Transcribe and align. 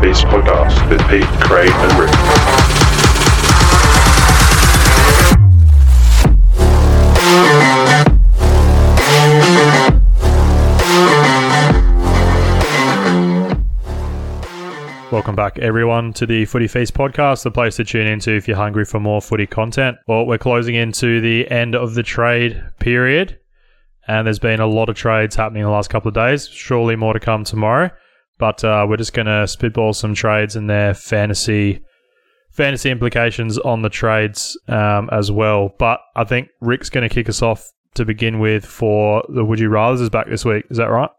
Face 0.00 0.22
podcast 0.24 0.88
with 0.90 1.00
Pete, 1.08 1.24
Craig, 1.40 1.70
and 1.70 1.98
Rick. 1.98 2.10
Welcome 15.10 15.34
back, 15.34 15.58
everyone, 15.60 16.12
to 16.12 16.26
the 16.26 16.44
Footy 16.44 16.68
Feast 16.68 16.92
podcast, 16.92 17.44
the 17.44 17.50
place 17.50 17.76
to 17.76 17.84
tune 17.84 18.06
into 18.06 18.32
if 18.32 18.46
you're 18.46 18.56
hungry 18.56 18.84
for 18.84 19.00
more 19.00 19.22
footy 19.22 19.46
content. 19.46 19.96
Well, 20.06 20.26
we're 20.26 20.36
closing 20.36 20.74
into 20.74 21.22
the 21.22 21.50
end 21.50 21.74
of 21.74 21.94
the 21.94 22.02
trade 22.02 22.62
period, 22.78 23.38
and 24.06 24.26
there's 24.26 24.38
been 24.38 24.60
a 24.60 24.66
lot 24.66 24.90
of 24.90 24.96
trades 24.96 25.34
happening 25.34 25.62
in 25.62 25.66
the 25.66 25.72
last 25.72 25.88
couple 25.88 26.08
of 26.08 26.14
days. 26.14 26.46
Surely 26.48 26.96
more 26.96 27.14
to 27.14 27.20
come 27.20 27.44
tomorrow, 27.44 27.90
but 28.38 28.62
uh, 28.64 28.86
we're 28.88 28.96
just 28.96 29.12
going 29.12 29.26
to 29.26 29.46
spitball 29.46 29.92
some 29.92 30.14
trades 30.14 30.56
and 30.56 30.68
their 30.68 30.94
fantasy 30.94 31.82
fantasy 32.50 32.90
implications 32.90 33.58
on 33.58 33.82
the 33.82 33.90
trades 33.90 34.58
um, 34.68 35.10
as 35.12 35.30
well. 35.30 35.74
But 35.78 36.00
I 36.14 36.24
think 36.24 36.48
Rick's 36.60 36.88
going 36.88 37.06
to 37.06 37.14
kick 37.14 37.28
us 37.28 37.42
off 37.42 37.70
to 37.94 38.04
begin 38.04 38.38
with 38.38 38.64
for 38.64 39.22
the 39.28 39.44
Would 39.44 39.60
You 39.60 39.68
Rather's 39.68 40.00
is 40.00 40.10
back 40.10 40.28
this 40.28 40.44
week. 40.44 40.64
Is 40.70 40.78
that 40.78 40.86
right? 40.86 41.10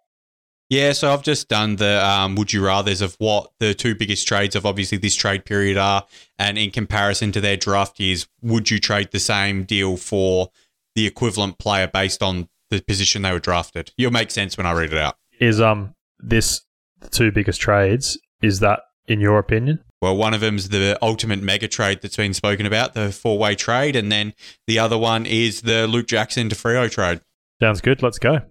Yeah, 0.69 0.91
so 0.91 1.13
I've 1.13 1.23
just 1.23 1.47
done 1.47 1.77
the 1.77 2.05
um, 2.05 2.35
would 2.35 2.51
you 2.51 2.65
rather's 2.65 3.01
of 3.01 3.15
what 3.19 3.51
the 3.59 3.73
two 3.73 3.95
biggest 3.95 4.27
trades 4.27 4.53
of 4.53 4.65
obviously 4.65 4.97
this 4.97 5.15
trade 5.15 5.45
period 5.45 5.77
are, 5.77 6.05
and 6.37 6.57
in 6.57 6.71
comparison 6.71 7.31
to 7.33 7.41
their 7.41 7.55
draft 7.55 8.01
years, 8.01 8.27
would 8.41 8.69
you 8.69 8.77
trade 8.77 9.09
the 9.11 9.19
same 9.19 9.63
deal 9.63 9.95
for 9.95 10.49
the 10.93 11.07
equivalent 11.07 11.57
player 11.57 11.87
based 11.87 12.21
on 12.21 12.49
the 12.69 12.81
position 12.81 13.21
they 13.21 13.31
were 13.31 13.39
drafted? 13.39 13.93
You'll 13.95 14.11
make 14.11 14.29
sense 14.29 14.57
when 14.57 14.65
I 14.65 14.73
read 14.73 14.91
it 14.91 14.99
out. 14.99 15.15
Is 15.39 15.61
um 15.61 15.95
this 16.19 16.61
the 17.01 17.09
two 17.09 17.31
biggest 17.31 17.61
trades? 17.61 18.17
Is 18.41 18.59
that 18.59 18.81
in 19.07 19.19
your 19.19 19.39
opinion? 19.39 19.83
Well, 20.01 20.15
one 20.15 20.33
of 20.33 20.41
them's 20.41 20.69
the 20.69 20.97
ultimate 21.01 21.41
mega 21.41 21.67
trade 21.67 22.01
that's 22.01 22.17
been 22.17 22.33
spoken 22.33 22.65
about, 22.65 22.93
the 22.93 23.11
four 23.11 23.39
way 23.39 23.55
trade, 23.55 23.95
and 23.95 24.11
then 24.11 24.33
the 24.67 24.77
other 24.77 24.97
one 24.97 25.25
is 25.25 25.61
the 25.61 25.87
Luke 25.87 26.07
Jackson 26.07 26.49
to 26.49 26.55
Freo 26.55 26.89
trade. 26.89 27.21
Sounds 27.59 27.81
good. 27.81 28.03
Let's 28.03 28.19
go. 28.19 28.41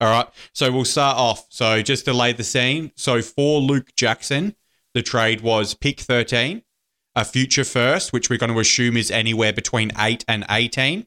All 0.00 0.10
right. 0.10 0.26
So 0.52 0.72
we'll 0.72 0.84
start 0.84 1.16
off. 1.16 1.46
So 1.50 1.82
just 1.82 2.04
to 2.06 2.12
lay 2.12 2.32
the 2.32 2.44
scene. 2.44 2.92
So 2.96 3.22
for 3.22 3.60
Luke 3.60 3.94
Jackson, 3.96 4.54
the 4.94 5.02
trade 5.02 5.40
was 5.42 5.74
pick 5.74 6.00
13, 6.00 6.62
a 7.14 7.24
future 7.24 7.64
first, 7.64 8.12
which 8.12 8.30
we're 8.30 8.38
going 8.38 8.52
to 8.52 8.58
assume 8.58 8.96
is 8.96 9.10
anywhere 9.10 9.52
between 9.52 9.92
8 9.96 10.24
and 10.26 10.44
18, 10.50 11.06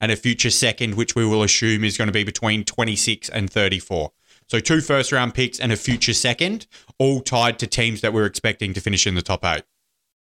and 0.00 0.12
a 0.12 0.16
future 0.16 0.50
second, 0.50 0.94
which 0.94 1.14
we 1.14 1.26
will 1.26 1.42
assume 1.42 1.84
is 1.84 1.98
going 1.98 2.08
to 2.08 2.12
be 2.12 2.24
between 2.24 2.64
26 2.64 3.28
and 3.28 3.50
34. 3.50 4.12
So 4.48 4.60
two 4.60 4.80
first 4.80 5.12
round 5.12 5.34
picks 5.34 5.58
and 5.58 5.72
a 5.72 5.76
future 5.76 6.14
second, 6.14 6.66
all 6.98 7.20
tied 7.20 7.58
to 7.58 7.66
teams 7.66 8.00
that 8.00 8.12
we're 8.12 8.26
expecting 8.26 8.72
to 8.74 8.80
finish 8.80 9.06
in 9.06 9.14
the 9.14 9.22
top 9.22 9.44
eight. 9.44 9.64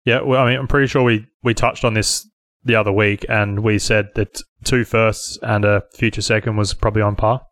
Yeah, 0.05 0.21
well, 0.23 0.43
I 0.43 0.51
mean, 0.51 0.59
I'm 0.59 0.69
pretty 0.69 0.87
sure 0.87 1.03
we 1.03 1.27
we 1.43 1.53
touched 1.53 1.85
on 1.85 1.95
this 1.95 2.29
the 2.65 2.75
other 2.75 2.93
week, 2.93 3.25
and 3.29 3.61
we 3.61 3.79
said 3.79 4.11
that 4.15 4.41
two 4.65 4.85
firsts 4.85 5.39
and 5.43 5.65
a 5.65 5.83
future 5.93 6.23
second 6.23 6.57
was 6.57 6.75
probably 6.75 7.03
on 7.03 7.17
par. 7.17 7.43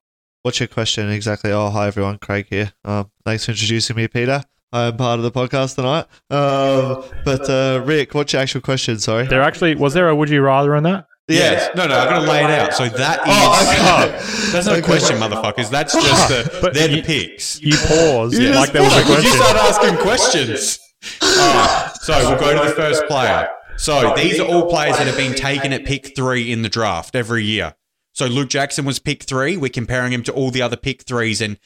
What's 0.42 0.60
your 0.60 0.66
question 0.66 1.10
exactly? 1.10 1.52
Oh, 1.52 1.70
hi 1.70 1.86
everyone, 1.86 2.18
Craig 2.18 2.46
here. 2.50 2.72
Um, 2.84 3.10
thanks 3.24 3.44
for 3.44 3.52
introducing 3.52 3.96
me, 3.96 4.08
Peter. 4.08 4.42
I'm 4.72 4.96
part 4.96 5.20
of 5.20 5.22
the 5.22 5.30
podcast 5.30 5.76
tonight. 5.76 6.06
Um, 6.30 7.04
but 7.24 7.48
uh, 7.48 7.82
Rick, 7.84 8.12
what's 8.14 8.32
your 8.32 8.42
actual 8.42 8.60
question? 8.60 8.98
Sorry. 8.98 9.26
There 9.26 9.40
actually 9.40 9.76
was 9.76 9.94
there 9.94 10.08
a 10.08 10.16
Would 10.16 10.30
You 10.30 10.42
Rather 10.42 10.74
on 10.74 10.82
that? 10.82 11.06
Yes. 11.28 11.70
No, 11.74 11.86
no, 11.86 11.98
I'm 11.98 12.08
going 12.10 12.22
to 12.22 12.30
lay 12.30 12.44
it 12.44 12.50
out. 12.50 12.74
So 12.74 12.86
that 12.88 13.20
is. 13.20 13.24
Oh, 13.28 13.62
okay. 13.62 14.50
That's 14.52 14.66
not 14.66 14.78
a 14.78 14.82
question, 14.82 15.16
motherfuckers. 15.16 15.70
That's 15.70 15.94
just 15.94 16.28
the, 16.28 16.58
But 16.62 16.74
they're 16.74 16.90
you- 16.90 16.96
the 16.96 17.02
picks. 17.02 17.60
You 17.62 17.76
pause 17.76 18.38
You 18.38 18.50
like 18.50 18.72
just 18.72 18.72
there 18.74 18.82
was 18.82 18.92
a 18.96 19.04
question. 19.04 19.24
you 19.24 19.36
start 19.36 19.56
asking 19.56 19.96
questions? 19.98 20.78
Alright, 21.22 21.96
so 22.02 22.18
we'll 22.30 22.38
go 22.40 22.62
to 22.62 22.68
the 22.68 22.74
first 22.74 23.04
player. 23.06 23.48
So 23.76 24.14
these 24.16 24.38
are 24.40 24.46
all 24.46 24.68
players 24.70 24.96
that 24.98 25.06
have 25.06 25.16
been 25.16 25.34
taken 25.34 25.72
at 25.72 25.84
pick 25.84 26.14
three 26.14 26.52
in 26.52 26.62
the 26.62 26.68
draft 26.68 27.14
every 27.16 27.44
year. 27.44 27.74
So 28.12 28.26
Luke 28.26 28.48
Jackson 28.48 28.84
was 28.84 28.98
pick 28.98 29.24
three. 29.24 29.56
We're 29.56 29.68
comparing 29.70 30.12
him 30.12 30.22
to 30.24 30.32
all 30.32 30.50
the 30.50 30.62
other 30.62 30.76
pick 30.76 31.02
threes, 31.02 31.40
and 31.40 31.58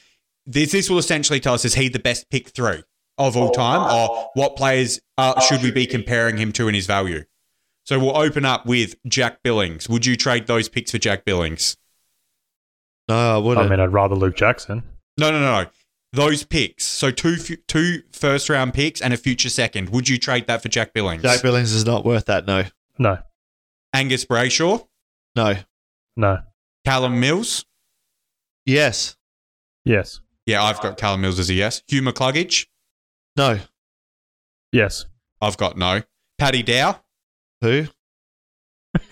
this 0.45 0.71
this 0.71 0.89
will 0.89 0.97
essentially 0.97 1.39
tell 1.39 1.53
us 1.53 1.63
is 1.63 1.75
he 1.75 1.87
the 1.89 1.99
best 1.99 2.29
pick 2.31 2.49
three 2.49 2.81
of 3.17 3.37
all 3.37 3.51
time, 3.51 3.81
or 3.93 4.29
what 4.33 4.55
players 4.55 4.99
uh, 5.17 5.39
should 5.41 5.61
we 5.61 5.69
be 5.71 5.85
comparing 5.85 6.37
him 6.37 6.51
to 6.53 6.67
in 6.67 6.73
his 6.73 6.87
value? 6.87 7.23
So 7.89 7.97
we'll 7.97 8.15
open 8.15 8.45
up 8.45 8.67
with 8.67 8.93
Jack 9.07 9.41
Billings. 9.41 9.89
Would 9.89 10.05
you 10.05 10.15
trade 10.15 10.45
those 10.45 10.69
picks 10.69 10.91
for 10.91 10.99
Jack 10.99 11.25
Billings? 11.25 11.75
No, 13.07 13.15
I 13.15 13.33
I 13.33 13.37
wouldn't. 13.39 13.67
mean, 13.67 13.79
I'd 13.79 13.91
rather 13.91 14.13
Luke 14.13 14.35
Jackson. 14.35 14.83
No, 15.17 15.31
no, 15.31 15.39
no, 15.39 15.63
no. 15.63 15.69
Those 16.13 16.43
picks. 16.43 16.85
So 16.85 17.09
two 17.09 17.37
two 17.67 18.03
first 18.11 18.47
round 18.47 18.75
picks 18.75 19.01
and 19.01 19.11
a 19.11 19.17
future 19.17 19.49
second. 19.49 19.89
Would 19.89 20.07
you 20.07 20.19
trade 20.19 20.45
that 20.45 20.61
for 20.61 20.69
Jack 20.69 20.93
Billings? 20.93 21.23
Jack 21.23 21.41
Billings 21.41 21.71
is 21.71 21.83
not 21.83 22.05
worth 22.05 22.25
that. 22.25 22.45
No, 22.45 22.65
No, 22.99 23.17
Angus 23.91 24.23
Brayshaw, 24.23 24.85
no. 25.35 25.55
no, 26.15 26.41
Callum 26.85 27.19
Mills. 27.19 27.65
Yes, 28.67 29.17
yes, 29.83 30.21
Yeah, 30.45 30.61
I've 30.63 30.79
got 30.79 30.97
Callum 30.99 31.21
Mills 31.21 31.39
as 31.39 31.49
a 31.49 31.55
yes. 31.55 31.81
Hugh 31.87 32.03
McCluggage. 32.03 32.67
no. 33.35 33.57
yes. 34.71 35.05
I've 35.41 35.57
got 35.57 35.75
no. 35.75 36.03
Paddy 36.37 36.61
Dow. 36.61 37.01
Who? 37.61 37.85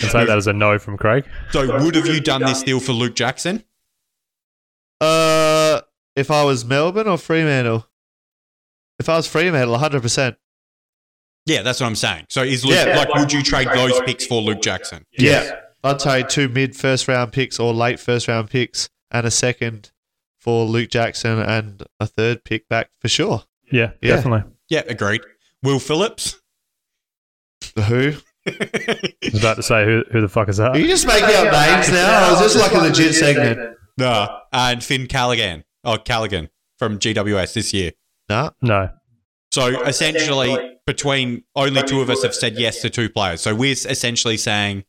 And 0.00 0.10
say 0.10 0.24
that 0.24 0.36
as 0.38 0.46
a 0.46 0.52
no 0.54 0.78
from 0.78 0.96
Craig. 0.96 1.26
So 1.50 1.84
would 1.84 1.94
have 1.94 2.06
you 2.06 2.20
done 2.20 2.40
this 2.40 2.62
deal 2.62 2.80
for 2.80 2.92
Luke 2.92 3.14
Jackson? 3.14 3.62
Uh, 5.00 5.82
if 6.16 6.30
I 6.30 6.42
was 6.44 6.64
Melbourne 6.64 7.06
or 7.06 7.18
Fremantle. 7.18 7.86
If 8.98 9.08
I 9.10 9.16
was 9.16 9.26
Fremantle, 9.26 9.72
100. 9.72 10.00
percent 10.02 10.36
Yeah, 11.46 11.62
that's 11.62 11.80
what 11.80 11.86
I'm 11.86 11.94
saying. 11.96 12.26
So 12.30 12.42
is 12.42 12.64
Luke, 12.64 12.74
Yeah. 12.84 12.96
like 12.96 13.14
would 13.14 13.30
you 13.32 13.42
trade 13.42 13.68
those 13.74 14.00
picks 14.00 14.26
for 14.26 14.40
Luke 14.40 14.62
Jackson? 14.62 15.04
Yeah, 15.18 15.60
I'd 15.84 15.98
trade 16.00 16.28
two 16.30 16.48
mid 16.48 16.74
first 16.74 17.06
round 17.06 17.32
picks 17.32 17.60
or 17.60 17.74
late 17.74 18.00
first 18.00 18.28
round 18.28 18.48
picks 18.50 18.88
and 19.10 19.26
a 19.26 19.30
second 19.30 19.92
for 20.40 20.64
Luke 20.64 20.88
Jackson 20.90 21.38
and 21.38 21.82
a 22.00 22.06
third 22.06 22.42
pick 22.44 22.68
back 22.68 22.90
for 23.00 23.08
sure. 23.08 23.44
Yeah, 23.70 23.92
Yeah. 24.00 24.16
definitely. 24.16 24.50
Yeah, 24.70 24.82
agreed. 24.88 25.20
Will 25.62 25.78
Phillips. 25.78 26.40
Who? 27.76 28.12
I 28.46 29.06
was 29.32 29.38
about 29.40 29.54
to 29.56 29.62
say 29.62 29.84
who 29.84 30.02
who 30.10 30.20
the 30.20 30.28
fuck 30.28 30.48
is 30.48 30.56
that? 30.56 30.72
Are 30.72 30.78
you 30.78 30.88
just 30.88 31.06
making 31.06 31.24
up 31.24 31.52
names 31.52 31.90
now? 31.92 32.30
Or 32.30 32.32
is 32.34 32.40
this 32.40 32.60
like 32.60 32.72
a 32.72 32.78
legit 32.78 33.14
segment? 33.14 33.76
no. 33.98 34.38
And 34.52 34.82
Finn 34.82 35.06
Callaghan. 35.06 35.64
Oh, 35.84 35.96
Callaghan 35.98 36.48
from 36.78 36.98
GWS 36.98 37.54
this 37.54 37.72
year. 37.72 37.92
Nah. 38.28 38.50
No, 38.60 38.88
So 39.52 39.82
essentially, 39.84 40.78
between 40.86 41.44
only 41.54 41.82
two 41.82 42.00
of 42.00 42.10
us 42.10 42.22
have 42.22 42.34
said 42.34 42.54
yes 42.58 42.80
to 42.82 42.90
two 42.90 43.08
players. 43.08 43.40
So 43.40 43.54
we're 43.54 43.72
essentially 43.72 44.36
saying 44.36 44.84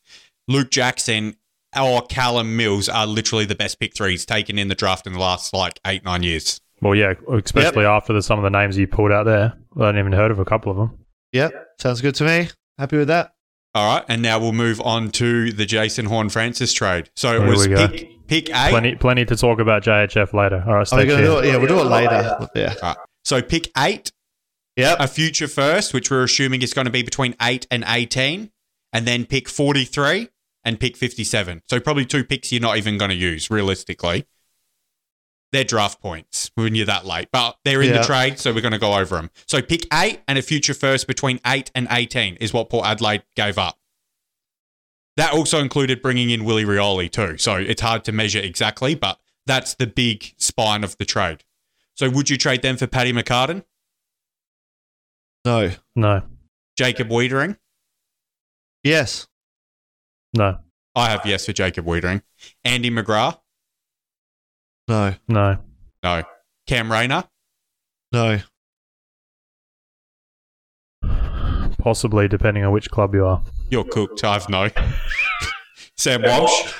Luke 0.47 0.71
Jackson 0.71 1.35
or 1.79 2.01
Callum 2.03 2.55
Mills 2.57 2.89
are 2.89 3.05
literally 3.07 3.45
the 3.45 3.55
best 3.55 3.79
pick 3.79 3.95
threes 3.95 4.25
taken 4.25 4.57
in 4.59 4.67
the 4.67 4.75
draft 4.75 5.07
in 5.07 5.13
the 5.13 5.19
last 5.19 5.53
like 5.53 5.79
eight, 5.85 6.03
nine 6.03 6.23
years. 6.23 6.59
well, 6.81 6.95
yeah, 6.95 7.13
especially 7.43 7.85
after 7.85 8.13
the, 8.13 8.21
some 8.21 8.37
of 8.39 8.43
the 8.43 8.49
names 8.49 8.77
you 8.77 8.87
pulled 8.87 9.11
out 9.11 9.23
there. 9.23 9.53
I 9.79 9.85
hadn't 9.87 9.99
even 9.99 10.11
heard 10.13 10.31
of 10.31 10.39
a 10.39 10.45
couple 10.45 10.71
of 10.71 10.77
them. 10.77 10.97
Yep. 11.31 11.51
Sounds 11.79 12.01
good 12.01 12.15
to 12.15 12.23
me. 12.25 12.49
Happy 12.77 12.97
with 12.97 13.07
that. 13.09 13.33
All 13.75 13.95
right, 13.95 14.05
and 14.07 14.21
now 14.21 14.39
we'll 14.39 14.51
move 14.53 14.79
on 14.81 15.09
to 15.11 15.51
the 15.51 15.65
Jason 15.65 16.05
Horne-Francis 16.05 16.73
trade. 16.73 17.09
So 17.15 17.35
it 17.35 17.39
Here 17.39 17.49
was 17.49 17.67
we 17.67 17.75
pick, 17.75 18.27
pick 18.27 18.49
eight. 18.49 18.69
Plenty, 18.69 18.95
plenty 18.95 19.25
to 19.25 19.35
talk 19.35 19.59
about 19.59 19.83
JHF 19.83 20.31
later. 20.33 20.63
All 20.67 20.75
right, 20.75 20.87
stay 20.87 20.97
we 20.97 21.05
going 21.05 21.21
to 21.21 21.25
do 21.27 21.33
tuned. 21.33 21.45
it? 21.45 21.49
Yeah, 21.49 21.57
we'll 21.57 21.67
do 21.67 21.79
it 21.79 21.85
later. 21.85 22.49
Yeah. 22.55 22.73
All 22.83 22.89
right. 22.89 22.97
So 23.25 23.41
pick 23.41 23.71
eight, 23.77 24.11
Yep. 24.75 24.97
a 24.99 25.07
future 25.07 25.47
first, 25.47 25.93
which 25.93 26.11
we're 26.11 26.23
assuming 26.23 26.61
is 26.61 26.73
going 26.73 26.85
to 26.85 26.91
be 26.91 27.01
between 27.03 27.35
eight 27.41 27.65
and 27.71 27.83
18, 27.87 28.51
and 28.91 29.07
then 29.07 29.25
pick 29.25 29.49
43 29.49 30.29
and 30.63 30.79
pick 30.79 30.95
57. 30.95 31.61
So 31.67 31.79
probably 31.79 32.05
two 32.05 32.23
picks 32.23 32.51
you're 32.51 32.61
not 32.61 32.77
even 32.77 32.97
going 32.99 33.09
to 33.09 33.15
use 33.15 33.49
realistically. 33.49 34.25
They're 35.53 35.63
draft 35.63 36.01
points 36.01 36.51
when 36.55 36.75
you're 36.75 36.87
that 36.87 37.05
late, 37.05 37.29
but 37.31 37.57
they're 37.63 37.81
in 37.81 37.89
Yeah. 37.93 37.99
the 37.99 38.03
trade, 38.03 38.39
so 38.39 38.51
we're 38.53 38.61
going 38.61 38.73
to 38.73 38.79
go 38.79 38.95
over 38.95 39.15
them. 39.15 39.29
So 39.47 39.61
pick 39.61 39.85
eight 39.93 40.19
and 40.27 40.37
a 40.37 40.41
future 40.41 40.73
first 40.73 41.07
between 41.07 41.39
eight 41.45 41.71
and 41.75 41.87
18 41.89 42.35
is 42.37 42.51
what 42.51 42.69
Port 42.69 42.85
Adelaide 42.85 43.23
gave 43.35 43.57
up. 43.57 43.79
That 45.15 45.31
also 45.31 45.59
included 45.59 46.01
bringing 46.01 46.31
in 46.31 46.43
Willie 46.43 46.65
Rioli 46.65 47.09
too. 47.09 47.37
So 47.37 47.55
it's 47.55 47.81
hard 47.81 48.03
to 48.05 48.11
measure 48.11 48.39
exactly, 48.39 48.95
but 48.95 49.19
that's 49.45 49.75
the 49.75 49.85
big 49.87 50.33
spine 50.37 50.83
of 50.83 50.97
the 50.97 51.05
trade. 51.05 51.43
So 51.95 52.09
would 52.09 52.31
you 52.31 52.37
trade 52.37 52.63
them 52.63 52.75
for 52.75 52.87
Paddy 52.87 53.13
McCartan? 53.13 53.63
No. 55.45 55.71
No, 55.95 56.23
Jacob 56.75 57.09
Weitering. 57.09 57.57
Yes. 58.83 59.27
no, 60.33 60.57
I 60.95 61.09
have 61.11 61.25
yes 61.27 61.45
for 61.45 61.53
Jacob 61.53 61.85
Weitering. 61.85 62.23
Andy 62.63 62.89
McGrath. 62.89 63.39
No. 64.87 65.13
no. 65.27 65.57
No. 66.03 66.23
Cam 66.67 66.91
Rayner. 66.91 67.23
No. 68.11 68.39
Possibly, 71.79 72.27
depending 72.27 72.63
on 72.63 72.71
which 72.71 72.89
club 72.89 73.13
you 73.13 73.25
are. 73.25 73.43
You're 73.69 73.83
cooked. 73.83 74.23
I've 74.23 74.47
no. 74.49 74.69
Sam 75.97 76.21
Walsh. 76.23 76.73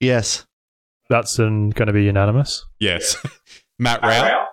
Yes. 0.00 0.44
That's 1.08 1.36
going 1.36 1.72
to 1.72 1.92
be 1.92 2.04
unanimous. 2.04 2.64
Yes. 2.78 3.16
Matt 3.78 4.02
Rowell. 4.02 4.46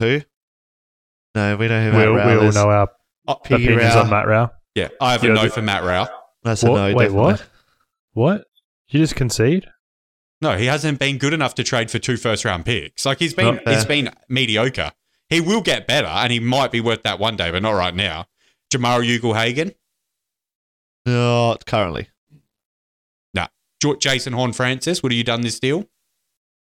Who? 0.00 0.20
No, 1.34 1.56
we 1.56 1.68
don't 1.68 1.92
Matt 1.92 1.94
We'll, 2.06 2.14
Rowell 2.14 2.40
we 2.40 2.46
all 2.46 2.52
know 2.52 2.70
our 2.70 2.82
uh, 2.82 2.86
Oh, 3.26 3.34
Piggy 3.36 3.64
opinions 3.64 3.94
Rao. 3.94 4.02
on 4.02 4.10
Matt 4.10 4.26
Rowell. 4.26 4.50
yeah, 4.74 4.88
I 5.00 5.12
have 5.12 5.24
a 5.24 5.26
Yeah, 5.28 5.32
no 5.34 5.42
the- 5.44 5.50
for 5.50 5.62
Matt 5.62 5.82
Rowell. 5.82 6.08
That's 6.42 6.62
a 6.62 6.70
What? 6.70 6.76
no. 6.76 6.84
Wait, 6.94 7.04
definitely. 7.06 7.16
what? 7.22 7.46
What? 8.12 8.44
You 8.88 9.00
just 9.00 9.16
concede? 9.16 9.66
No, 10.40 10.56
he 10.58 10.66
hasn't 10.66 10.98
been 10.98 11.16
good 11.18 11.32
enough 11.32 11.54
to 11.54 11.64
trade 11.64 11.90
for 11.90 11.98
two 11.98 12.16
first 12.16 12.44
round 12.44 12.64
picks. 12.66 13.06
Like 13.06 13.18
he's 13.18 13.34
been 13.34 13.60
he's 13.66 13.84
been 13.84 14.10
mediocre. 14.28 14.92
He 15.30 15.40
will 15.40 15.62
get 15.62 15.86
better 15.86 16.06
and 16.08 16.30
he 16.32 16.38
might 16.40 16.70
be 16.70 16.80
worth 16.80 17.02
that 17.04 17.18
one 17.18 17.36
day, 17.36 17.50
but 17.50 17.62
not 17.62 17.72
right 17.72 17.94
now. 17.94 18.26
Jamarra 18.72 19.04
Ugle-Hagan, 19.18 19.72
Not 21.06 21.64
currently. 21.66 22.08
Jo- 23.82 23.96
Jason 23.96 24.32
Horne-Francis, 24.32 25.02
would 25.02 25.12
have 25.12 25.16
you 25.18 25.24
done 25.24 25.42
this 25.42 25.60
deal? 25.60 25.84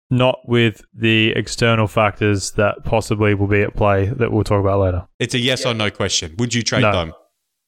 Not 0.10 0.40
with 0.46 0.84
the 0.94 1.30
external 1.38 1.88
factors 1.88 2.52
that 2.54 2.84
possibly 2.84 3.34
will 3.34 3.48
be 3.48 3.62
at 3.62 3.76
play 3.76 4.08
that 4.08 4.30
we'll 4.34 4.44
talk 4.44 4.60
about 4.60 4.80
later. 4.82 5.08
It's 5.18 5.34
a 5.34 5.40
yes 5.40 5.66
or 5.66 5.74
no 5.74 5.90
question. 5.90 6.36
Would 6.38 6.54
you 6.54 6.64
trade 6.64 6.82
No. 6.82 6.92
them? 6.92 7.14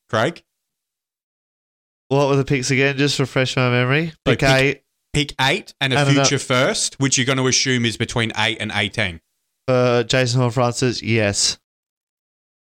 Craig? 0.10 0.44
What 2.10 2.28
were 2.28 2.36
the 2.36 2.44
picks 2.44 2.70
again? 2.70 2.98
Just 2.98 3.18
refresh 3.20 3.56
my 3.56 3.70
memory. 3.70 4.12
Like 4.26 4.40
Pick 4.40 4.40
pick- 4.40 4.50
eight 4.50 4.82
Pick 5.14 5.34
eight 5.42 5.74
and 5.82 5.94
a 5.94 6.06
future 6.06 6.40
first, 6.40 7.00
which 7.00 7.18
you're 7.18 7.26
going 7.26 7.38
to 7.40 7.48
assume 7.48 7.86
is 7.86 7.98
between 7.98 8.32
eight 8.38 8.58
and 8.60 8.72
18. 8.74 9.20
for 9.68 10.04
Jason 10.04 10.40
Horne-Francis. 10.40 11.02
Yes. 11.02 11.60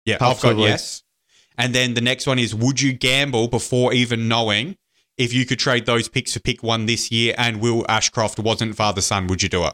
Yeah, 0.05 0.17
I've 0.21 0.41
got 0.41 0.57
yes. 0.57 1.03
And 1.57 1.75
then 1.75 1.93
the 1.93 2.01
next 2.01 2.25
one 2.25 2.39
is 2.39 2.55
would 2.55 2.81
you 2.81 2.93
gamble 2.93 3.47
before 3.47 3.93
even 3.93 4.27
knowing 4.27 4.77
if 5.17 5.33
you 5.33 5.45
could 5.45 5.59
trade 5.59 5.85
those 5.85 6.07
picks 6.07 6.33
for 6.33 6.39
pick 6.39 6.63
one 6.63 6.85
this 6.85 7.11
year 7.11 7.35
and 7.37 7.59
Will 7.61 7.85
Ashcroft 7.89 8.39
wasn't 8.39 8.75
father 8.75 9.01
son, 9.01 9.27
would 9.27 9.43
you 9.43 9.49
do 9.49 9.65
it? 9.65 9.73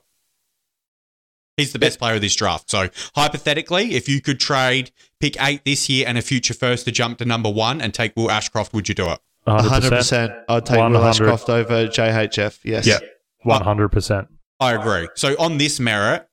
He's 1.58 1.72
the 1.72 1.80
best 1.80 2.00
player 2.00 2.16
of 2.16 2.22
this 2.22 2.36
draft. 2.36 2.70
So 2.70 2.90
hypothetically, 3.16 3.94
if 3.94 4.10
you 4.10 4.20
could 4.22 4.40
trade 4.40 4.92
pick 5.22 5.42
eight 5.42 5.64
this 5.64 5.88
year 5.88 6.06
and 6.08 6.18
a 6.18 6.22
future 6.22 6.54
first 6.54 6.86
to 6.86 6.92
jump 6.92 7.20
to 7.20 7.26
number 7.26 7.50
one 7.50 7.80
and 7.80 7.94
take 7.94 8.14
Will 8.16 8.30
Ashcroft, 8.30 8.74
would 8.74 8.90
you 8.90 8.96
do 8.96 9.10
it? 9.10 9.20
100%. 9.48 9.60
100%. 9.90 10.44
I'd 10.50 10.66
take 10.66 10.78
Will 10.78 10.84
100. 10.92 11.08
Ashcroft 11.08 11.50
over 11.50 11.88
JHF. 11.88 12.60
Yes. 12.64 12.88
Yeah. 12.88 13.00
100%. 13.46 14.28
I 14.60 14.74
agree. 14.74 15.08
So 15.16 15.36
on 15.38 15.58
this 15.58 15.80
merit, 15.80 16.28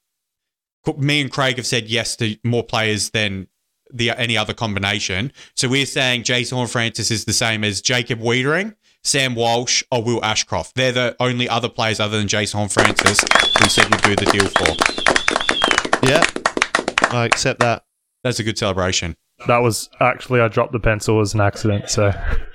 co- 0.84 0.94
me 0.94 1.20
and 1.20 1.30
Craig 1.30 1.56
have 1.56 1.66
said 1.66 1.88
yes 1.88 2.16
to 2.16 2.36
more 2.44 2.62
players 2.62 3.10
than 3.10 3.48
the 3.92 4.10
any 4.10 4.36
other 4.38 4.54
combination. 4.54 5.32
So 5.54 5.68
we're 5.68 5.86
saying 5.86 6.22
Jason 6.22 6.56
Horne-Francis 6.56 7.10
is 7.10 7.26
the 7.26 7.32
same 7.34 7.64
as 7.64 7.82
Jacob 7.82 8.20
Weitering, 8.20 8.74
Sam 9.04 9.34
Walsh, 9.34 9.82
or 9.90 10.02
Will 10.02 10.24
Ashcroft. 10.24 10.74
They're 10.74 10.92
the 10.92 11.16
only 11.20 11.48
other 11.48 11.68
players 11.68 12.00
other 12.00 12.16
than 12.18 12.28
Jason 12.28 12.68
Francis 12.68 13.22
we 13.60 13.68
said 13.68 13.84
we'd 13.90 14.02
do 14.02 14.16
the 14.16 14.30
deal 14.30 14.48
for. 14.48 16.08
Yeah. 16.08 16.24
I 17.14 17.26
accept 17.26 17.60
that. 17.60 17.84
That's 18.24 18.38
a 18.38 18.42
good 18.42 18.56
celebration. 18.56 19.16
That 19.46 19.58
was 19.58 19.90
actually, 20.00 20.40
I 20.40 20.48
dropped 20.48 20.72
the 20.72 20.80
pencil 20.80 21.20
as 21.20 21.34
an 21.34 21.40
accident, 21.40 21.90
so. 21.90 22.12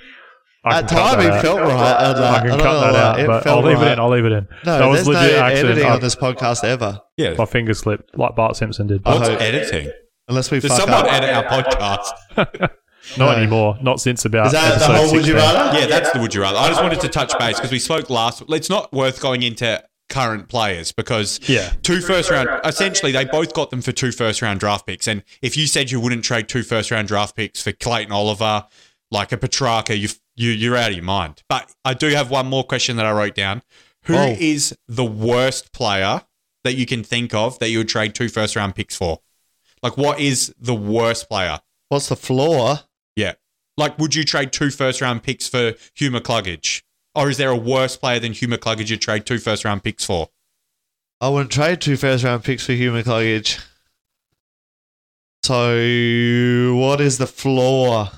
I 0.64 0.78
At 0.80 0.88
can 0.88 0.98
time, 0.98 1.18
that 1.20 1.38
it 1.38 1.42
felt 1.42 1.60
right. 1.60 1.70
And, 1.70 2.18
uh, 2.18 2.22
I 2.22 2.34
I 2.34 2.38
can 2.40 2.48
don't 2.48 2.60
cut 2.60 2.80
that 2.92 2.94
out, 2.96 3.20
It 3.20 3.26
but 3.26 3.36
I'll 3.36 3.42
felt 3.42 3.64
leave 3.64 3.80
it 3.80 3.92
in. 3.92 3.98
I'll 4.00 4.10
leave 4.10 4.24
it 4.24 4.32
in. 4.32 4.48
No, 4.66 4.78
that 4.78 4.86
was 4.86 5.04
there's 5.04 5.08
no 5.08 5.12
legit 5.22 5.38
accident. 5.38 5.70
editing 5.70 5.90
I- 5.90 5.94
on 5.94 6.00
this 6.00 6.14
podcast 6.16 6.64
ever. 6.64 7.00
Yeah. 7.16 7.34
My 7.38 7.44
finger 7.44 7.74
slipped 7.74 8.18
like 8.18 8.34
Bart 8.34 8.56
Simpson 8.56 8.86
did. 8.88 9.02
I 9.06 9.14
What's 9.14 9.28
hope- 9.28 9.40
editing? 9.40 9.90
Unless 10.28 10.50
we 10.50 10.60
Does 10.60 10.70
fuck 10.72 10.80
someone 10.80 11.06
up. 11.06 11.12
edit 11.12 11.30
our 11.30 11.44
podcast? 11.44 12.10
Not 13.16 13.18
No. 13.18 13.30
anymore. 13.30 13.78
Not 13.80 14.00
since 14.00 14.24
about. 14.26 14.46
Is 14.46 14.52
that 14.52 14.68
the 14.68 14.74
episode 14.84 14.94
whole 14.96 15.12
would 15.14 15.26
you 15.26 15.34
rather? 15.36 15.78
Yeah, 15.78 15.86
that's 15.86 16.10
the 16.10 16.20
would 16.20 16.34
you 16.34 16.42
rather. 16.42 16.58
I 16.58 16.68
just 16.68 16.82
wanted 16.82 17.00
to 17.00 17.08
touch 17.08 17.32
base 17.38 17.56
because 17.56 17.70
we 17.72 17.78
spoke 17.78 18.10
last. 18.10 18.42
It's 18.48 18.68
not 18.68 18.92
worth 18.92 19.20
going 19.22 19.42
into 19.42 19.82
current 20.10 20.48
players 20.48 20.92
because 20.92 21.40
Yeah. 21.48 21.72
two 21.82 22.00
first 22.02 22.30
round. 22.30 22.48
Essentially, 22.64 23.12
they 23.12 23.24
both 23.24 23.54
got 23.54 23.70
them 23.70 23.80
for 23.80 23.92
two 23.92 24.12
first 24.12 24.42
round 24.42 24.60
draft 24.60 24.86
picks. 24.86 25.06
And 25.08 25.22
if 25.40 25.56
you 25.56 25.66
said 25.66 25.90
you 25.90 26.00
wouldn't 26.00 26.24
trade 26.24 26.48
two 26.48 26.62
first 26.62 26.90
round 26.90 27.08
draft 27.08 27.34
picks 27.36 27.62
for 27.62 27.72
Clayton 27.72 28.12
Oliver, 28.12 28.64
like 29.10 29.32
a 29.32 29.38
Petracca, 29.38 29.98
you 29.98 30.08
you 30.38 30.50
you're 30.50 30.76
out 30.76 30.90
of 30.90 30.96
your 30.96 31.04
mind. 31.04 31.42
But 31.48 31.72
I 31.84 31.94
do 31.94 32.08
have 32.08 32.30
one 32.30 32.46
more 32.46 32.64
question 32.64 32.96
that 32.96 33.06
I 33.06 33.12
wrote 33.12 33.34
down. 33.34 33.62
Who 34.04 34.14
oh. 34.14 34.36
is 34.38 34.72
Oh. 34.72 34.94
the 34.94 35.04
worst 35.04 35.72
player 35.72 36.22
that 36.64 36.74
you 36.74 36.86
can 36.86 37.04
think 37.04 37.34
of 37.34 37.58
that 37.58 37.70
you 37.70 37.78
would 37.78 37.88
trade 37.88 38.14
two 38.14 38.28
first 38.28 38.56
round 38.56 38.74
picks 38.74 38.96
for? 38.96 39.20
Like, 39.82 39.96
what 39.96 40.18
is 40.20 40.54
the 40.58 40.74
worst 40.74 41.28
player? 41.28 41.60
What's 41.88 42.08
the 42.08 42.16
floor? 42.16 42.80
Yeah. 43.16 43.34
Like, 43.76 43.98
would 43.98 44.14
you 44.14 44.24
trade 44.24 44.52
two 44.52 44.70
first 44.70 45.00
round 45.00 45.22
picks 45.22 45.48
for 45.48 45.74
Hugh 45.94 46.10
McCluggage? 46.10 46.82
Or 47.14 47.28
is 47.28 47.36
there 47.36 47.50
a 47.50 47.56
worse 47.56 47.96
player 47.96 48.20
than 48.20 48.32
Hugh 48.32 48.48
McCluggage 48.48 48.90
you'd 48.90 49.00
trade 49.00 49.26
two 49.26 49.38
first 49.38 49.64
round 49.64 49.82
picks 49.82 50.04
for? 50.04 50.30
I 51.20 51.28
wouldn't 51.28 51.50
trade 51.50 51.80
two 51.80 51.96
first 51.96 52.24
round 52.24 52.44
picks 52.44 52.66
for 52.66 52.72
Hugh 52.72 52.92
McCluggage. 52.92 53.64
So, 55.44 56.74
what 56.76 57.00
is 57.00 57.18
the 57.18 57.26
floor? 57.26 58.10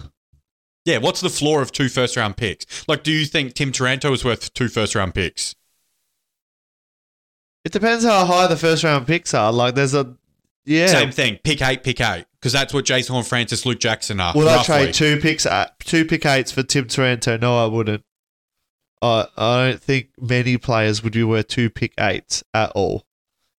Yeah, 0.85 0.99
what's 0.99 1.21
the 1.21 1.29
floor 1.29 1.63
of 1.63 1.73
two 1.73 1.89
first 1.89 2.17
round 2.17 2.37
picks? 2.37 2.87
Like, 2.89 3.03
do 3.03 3.13
you 3.13 3.27
think 3.27 3.55
Tim 3.55 3.73
Taranto 3.73 4.13
is 4.13 4.25
worth 4.25 4.53
two 4.55 4.69
first 4.69 4.95
round 4.95 5.15
picks? 5.15 5.55
It 7.65 7.73
depends 7.73 8.05
how 8.05 8.25
high 8.25 8.47
the 8.47 8.57
first 8.57 8.83
round 8.83 9.07
picks 9.07 9.35
are. 9.35 9.53
Like, 9.53 9.75
there's 9.75 9.95
a 9.95 10.17
yeah. 10.65 10.87
Same 10.87 11.11
thing. 11.11 11.39
Pick 11.43 11.63
eight, 11.63 11.83
pick 11.83 12.01
eight. 12.01 12.27
Because 12.39 12.53
that's 12.53 12.73
what 12.73 12.87
Jason 12.87 13.13
Horne-Francis, 13.13 13.67
Luke 13.67 13.81
Jackson 13.81 14.21
are. 14.21 14.33
Would 14.35 14.47
I 14.47 14.63
trade 14.63 14.95
two 14.95 15.19
picks 15.19 15.45
at 15.45 15.79
two 15.81 16.05
pick 16.05 16.25
eights 16.25 16.53
for 16.53 16.63
Tim 16.63 16.87
Taranto? 16.87 17.37
No, 17.37 17.63
I 17.63 17.67
wouldn't. 17.67 18.03
I 19.03 19.27
I 19.37 19.71
don't 19.71 19.83
think 19.83 20.09
many 20.19 20.57
players 20.57 21.03
would 21.03 21.13
be 21.13 21.25
worth 21.25 21.49
two 21.49 21.69
pick 21.69 21.93
eights 21.99 22.43
at 22.55 22.71
all. 22.71 23.05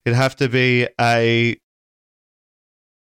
It'd 0.06 0.16
have 0.16 0.36
to 0.38 0.50
be 0.50 0.88
a 1.00 1.58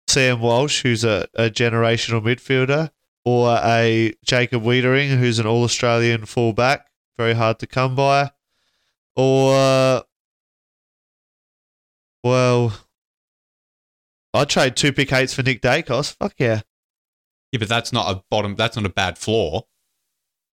Sam 0.08 0.41
Walsh, 0.41 0.82
who's 0.82 1.05
a, 1.05 1.26
a 1.35 1.49
generational 1.49 2.23
midfielder, 2.23 2.91
or 3.25 3.59
a 3.63 4.15
Jacob 4.25 4.63
Weitering, 4.63 5.17
who's 5.19 5.39
an 5.39 5.47
All 5.47 5.65
Australian 5.65 6.27
fullback, 6.27 6.87
very 7.17 7.35
hard 7.35 7.59
to 7.61 7.67
come 7.67 7.95
by, 7.95 8.31
or 9.17 10.03
well, 12.25 12.73
I'd 14.35 14.49
trade 14.49 14.77
two 14.77 14.93
pick 14.93 15.13
eights 15.13 15.35
for 15.35 15.43
Nick 15.43 15.61
Daicos. 15.63 16.15
Fuck 16.17 16.35
yeah. 16.39 16.61
Yeah, 17.51 17.59
but 17.59 17.69
that's 17.69 17.93
not 17.93 18.11
a 18.17 18.23
bottom. 18.31 18.55
That's 18.57 18.77
not 18.77 18.87
a 18.87 18.91
bad 18.91 19.19
floor. 19.19 19.65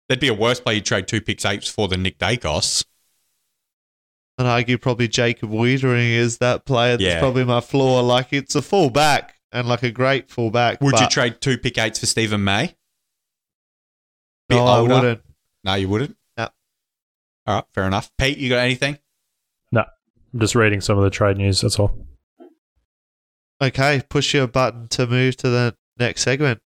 There'd 0.07 0.19
be 0.19 0.27
a 0.27 0.33
worse 0.33 0.59
player 0.59 0.75
you'd 0.75 0.86
trade 0.86 1.07
two 1.07 1.21
picks 1.21 1.45
eights 1.45 1.69
for 1.69 1.88
than 1.88 2.04
Nick 2.04 2.19
Daicos. 2.19 2.85
I'd 4.37 4.45
argue 4.45 4.78
probably 4.78 5.07
Jacob 5.07 5.52
Weitering 5.52 6.11
is 6.11 6.40
that 6.40 6.66
player 6.66 6.97
that's 6.97 7.04
Yeah. 7.04 7.19
probably 7.19 7.45
my 7.45 7.61
floor. 7.61 8.02
Like 8.04 8.33
it's 8.33 8.56
a 8.56 8.61
full 8.61 8.90
back 8.90 9.32
and 9.54 9.68
like 9.68 9.83
a 9.83 9.92
great 9.92 10.30
fullback. 10.30 10.81
Would 10.81 11.00
you 11.00 11.07
trade 11.07 11.40
two 11.40 11.57
pick 11.57 11.78
eights 11.78 12.00
for 12.00 12.06
Steven 12.06 12.44
May? 12.44 12.76
Bit 14.50 14.56
No, 14.56 14.66
I 14.66 14.81
wouldn't. 14.81 15.22
No, 15.64 15.76
you 15.76 15.88
wouldn't. 15.88 16.18
No. 16.38 16.50
All 17.48 17.56
right, 17.56 17.64
fair 17.74 17.86
enough. 17.86 18.12
Pete, 18.18 18.38
you 18.38 18.50
got 18.50 18.60
anything? 18.60 18.98
No, 19.72 19.86
I'm 20.33 20.40
just 20.40 20.56
reading 20.56 20.81
some 20.81 20.98
of 20.98 21.04
the 21.04 21.10
trade 21.10 21.38
news. 21.38 21.62
That's 21.62 21.80
all. 21.80 21.95
Okay, 23.62 24.02
push 24.10 24.33
your 24.33 24.48
button 24.48 24.90
to 24.90 25.07
move 25.07 25.38
to 25.38 25.50
the 25.50 25.76
next 25.98 26.24
segment. 26.24 26.60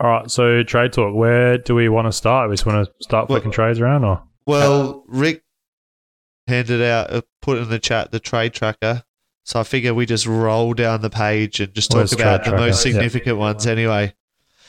All 0.00 0.08
right. 0.10 0.30
So 0.30 0.62
trade 0.62 0.92
talk. 0.92 1.14
Where 1.14 1.58
do 1.58 1.74
we 1.74 1.88
want 1.88 2.06
to 2.06 2.12
start? 2.12 2.48
We 2.50 2.54
just 2.54 2.66
want 2.66 2.86
to 2.86 2.92
start 3.02 3.28
Well- 3.28 3.40
trades 3.40 3.80
around, 3.80 4.04
or 4.04 4.22
Well, 4.46 5.04
Rick 5.08 5.42
handed 6.46 6.80
out, 6.82 7.24
put 7.42 7.58
in 7.58 7.68
the 7.68 7.78
chat 7.78 8.12
the 8.12 8.20
trade 8.20 8.52
tracker. 8.52 9.04
So 9.44 9.60
I 9.60 9.62
figure 9.62 9.94
we 9.94 10.04
just 10.04 10.26
roll 10.26 10.74
down 10.74 11.00
the 11.00 11.08
page 11.10 11.60
and 11.60 11.72
just 11.74 11.90
talk 11.90 11.98
Where's 11.98 12.12
about 12.12 12.44
trade 12.44 12.54
the 12.54 12.58
most 12.58 12.82
tracker? 12.82 12.88
Yeah. 12.88 13.00
significant 13.02 13.38
ones 13.38 13.66
anyway. 13.66 14.14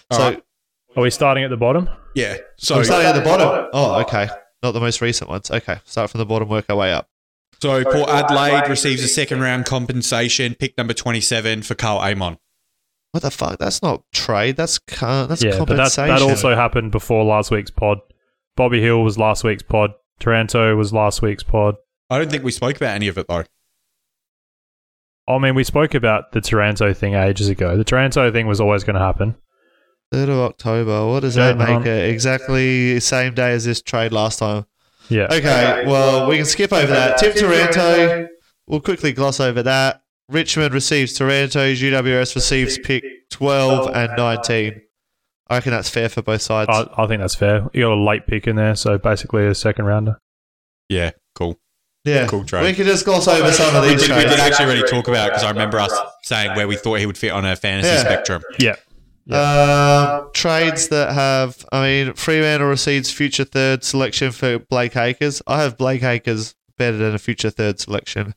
All 0.10 0.18
so 0.18 0.24
right. 0.24 0.44
are 0.96 1.04
we 1.04 1.10
starting 1.10 1.44
at 1.44 1.50
the 1.50 1.58
bottom? 1.58 1.90
Yeah. 2.16 2.38
So, 2.58 2.76
I'm 2.76 2.86
starting 2.86 3.08
at 3.08 3.16
the 3.16 3.22
bottom. 3.22 3.70
Oh, 3.74 4.02
okay. 4.02 4.30
Not 4.64 4.72
the 4.72 4.80
most 4.80 5.02
recent 5.02 5.30
ones. 5.30 5.52
Okay, 5.52 5.80
start 5.86 6.10
from 6.10 6.20
the 6.20 6.26
bottom, 6.26 6.48
work 6.50 6.66
our 6.70 6.76
way 6.76 6.92
up. 6.92 7.08
so 7.62 7.84
Port 7.84 8.10
Adelaide 8.10 8.70
receives 8.70 9.04
a 9.04 9.08
second 9.08 9.42
round 9.42 9.66
compensation, 9.66 10.56
pick 10.56 10.78
number 10.78 10.94
27 10.94 11.62
for 11.64 11.76
Karl 11.76 12.00
Amon. 12.00 12.38
What 13.12 13.24
the 13.24 13.32
fuck? 13.32 13.58
That's 13.58 13.82
not 13.82 14.04
trade. 14.14 14.56
That's 14.58 14.78
ca- 14.80 15.26
that's 15.26 15.44
yeah, 15.44 15.52
but 15.52 15.70
that 15.70 15.78
compensation. 15.78 16.16
that 16.16 16.22
also 16.22 16.56
happened 16.56 16.92
before 16.92 17.24
last 17.24 17.52
week's 17.52 17.72
pod. 17.72 18.00
Bobby 18.56 18.82
Hill 18.82 19.02
was 19.04 19.18
last 19.18 19.44
week's 19.44 19.64
pod. 19.64 19.92
Taranto 20.20 20.76
was 20.76 20.94
last 20.94 21.22
week's 21.22 21.44
pod. 21.44 21.76
I 22.10 22.18
don't 22.18 22.30
think 22.32 22.44
we 22.44 22.52
spoke 22.52 22.76
about 22.78 22.96
any 22.96 23.08
of 23.08 23.18
it 23.18 23.28
though. 23.28 23.44
I 25.28 25.38
mean, 25.38 25.54
we 25.54 25.64
spoke 25.64 25.94
about 25.94 26.32
the 26.32 26.42
Taranto 26.42 26.92
thing 26.94 27.14
ages 27.14 27.50
ago. 27.50 27.78
The 27.78 27.84
Taranto 27.84 28.32
thing 28.32 28.48
was 28.48 28.60
always 28.60 28.84
going 28.84 28.96
to 28.96 29.00
happen. 29.02 29.36
Third 30.12 30.30
of 30.30 30.40
October. 30.40 31.06
What 31.06 31.20
does 31.20 31.38
Yeah, 31.38 31.50
that 31.54 31.58
make 31.60 31.70
um, 31.70 31.86
it? 31.86 32.10
Exactly 32.10 33.00
same 33.00 33.36
day 33.36 33.52
as 33.52 33.64
this 33.66 33.82
trade 33.82 34.12
last 34.12 34.40
time. 34.40 34.66
Yeah. 35.08 35.28
Okay, 35.32 35.84
well 35.88 36.28
we 36.28 36.38
can 36.38 36.46
skip 36.46 36.74
over 36.74 36.92
that. 36.92 37.18
Tim 37.18 37.34
Taranto. 37.34 38.28
We'll 38.68 38.82
quickly 38.82 39.14
gloss 39.14 39.40
over 39.40 39.64
that. 39.64 40.02
Richmond 40.30 40.74
receives 40.74 41.14
Taranto. 41.14 41.74
GWS 41.74 42.36
receives 42.36 42.78
pick 42.80 43.04
twelve 43.30 43.90
and 43.96 44.12
nineteen. 44.18 44.82
I 45.48 45.56
reckon 45.56 45.72
that's 45.72 45.90
fair 45.90 46.10
for 46.10 46.22
both 46.22 46.44
sides. 46.44 46.70
I, 46.72 46.88
I 46.96 47.08
think 47.08 47.22
that's 47.22 47.34
fair. 47.34 47.68
You 47.74 47.82
got 47.86 47.94
a 47.94 47.96
late 48.02 48.28
pick 48.28 48.46
in 48.48 48.56
there, 48.56 48.76
so 48.76 49.00
basically 49.00 49.48
a 49.48 49.56
second 49.56 49.86
rounder. 49.86 50.20
Yeah, 50.90 51.12
cool. 51.34 51.60
Yeah, 52.06 52.28
Cool 52.28 52.46
trade. 52.46 52.64
we 52.64 52.74
can 52.74 52.86
just 52.86 53.04
gloss 53.06 53.28
over 53.28 53.52
some 53.52 53.76
of 53.76 53.84
We 53.84 53.90
these 53.90 54.02
did, 54.02 54.10
we 54.16 54.22
trades. 54.22 54.32
did 54.32 54.40
actually 54.40 54.66
really 54.74 54.88
talk 54.88 55.08
about 55.08 55.28
it 55.28 55.32
because 55.32 55.44
I 55.44 55.50
remember 55.50 55.80
us 55.80 55.94
saying 56.24 56.56
where 56.56 56.68
we 56.68 56.76
thought 56.78 57.00
he 57.00 57.06
would 57.06 57.18
fit 57.18 57.32
on 57.32 57.46
a 57.46 57.56
fantasy 57.56 57.90
Yeah. 57.90 58.00
spectrum. 58.00 58.42
Yeah. 58.58 58.76
Um, 59.32 60.30
trades 60.34 60.88
that 60.90 61.12
have, 61.14 61.64
I 61.72 61.84
mean, 61.84 62.14
Fremantle 62.14 62.68
receives 62.68 63.12
future 63.12 63.44
third 63.44 63.84
selection 63.84 64.32
for 64.32 64.60
Blake 64.60 64.96
Acres. 64.96 65.42
I 65.46 65.62
have 65.62 65.78
Blake 65.78 66.02
Acres 66.04 66.56
better 66.78 66.98
than 66.98 67.14
a 67.14 67.20
future 67.20 67.50
third 67.52 67.80
selection. 67.80 68.34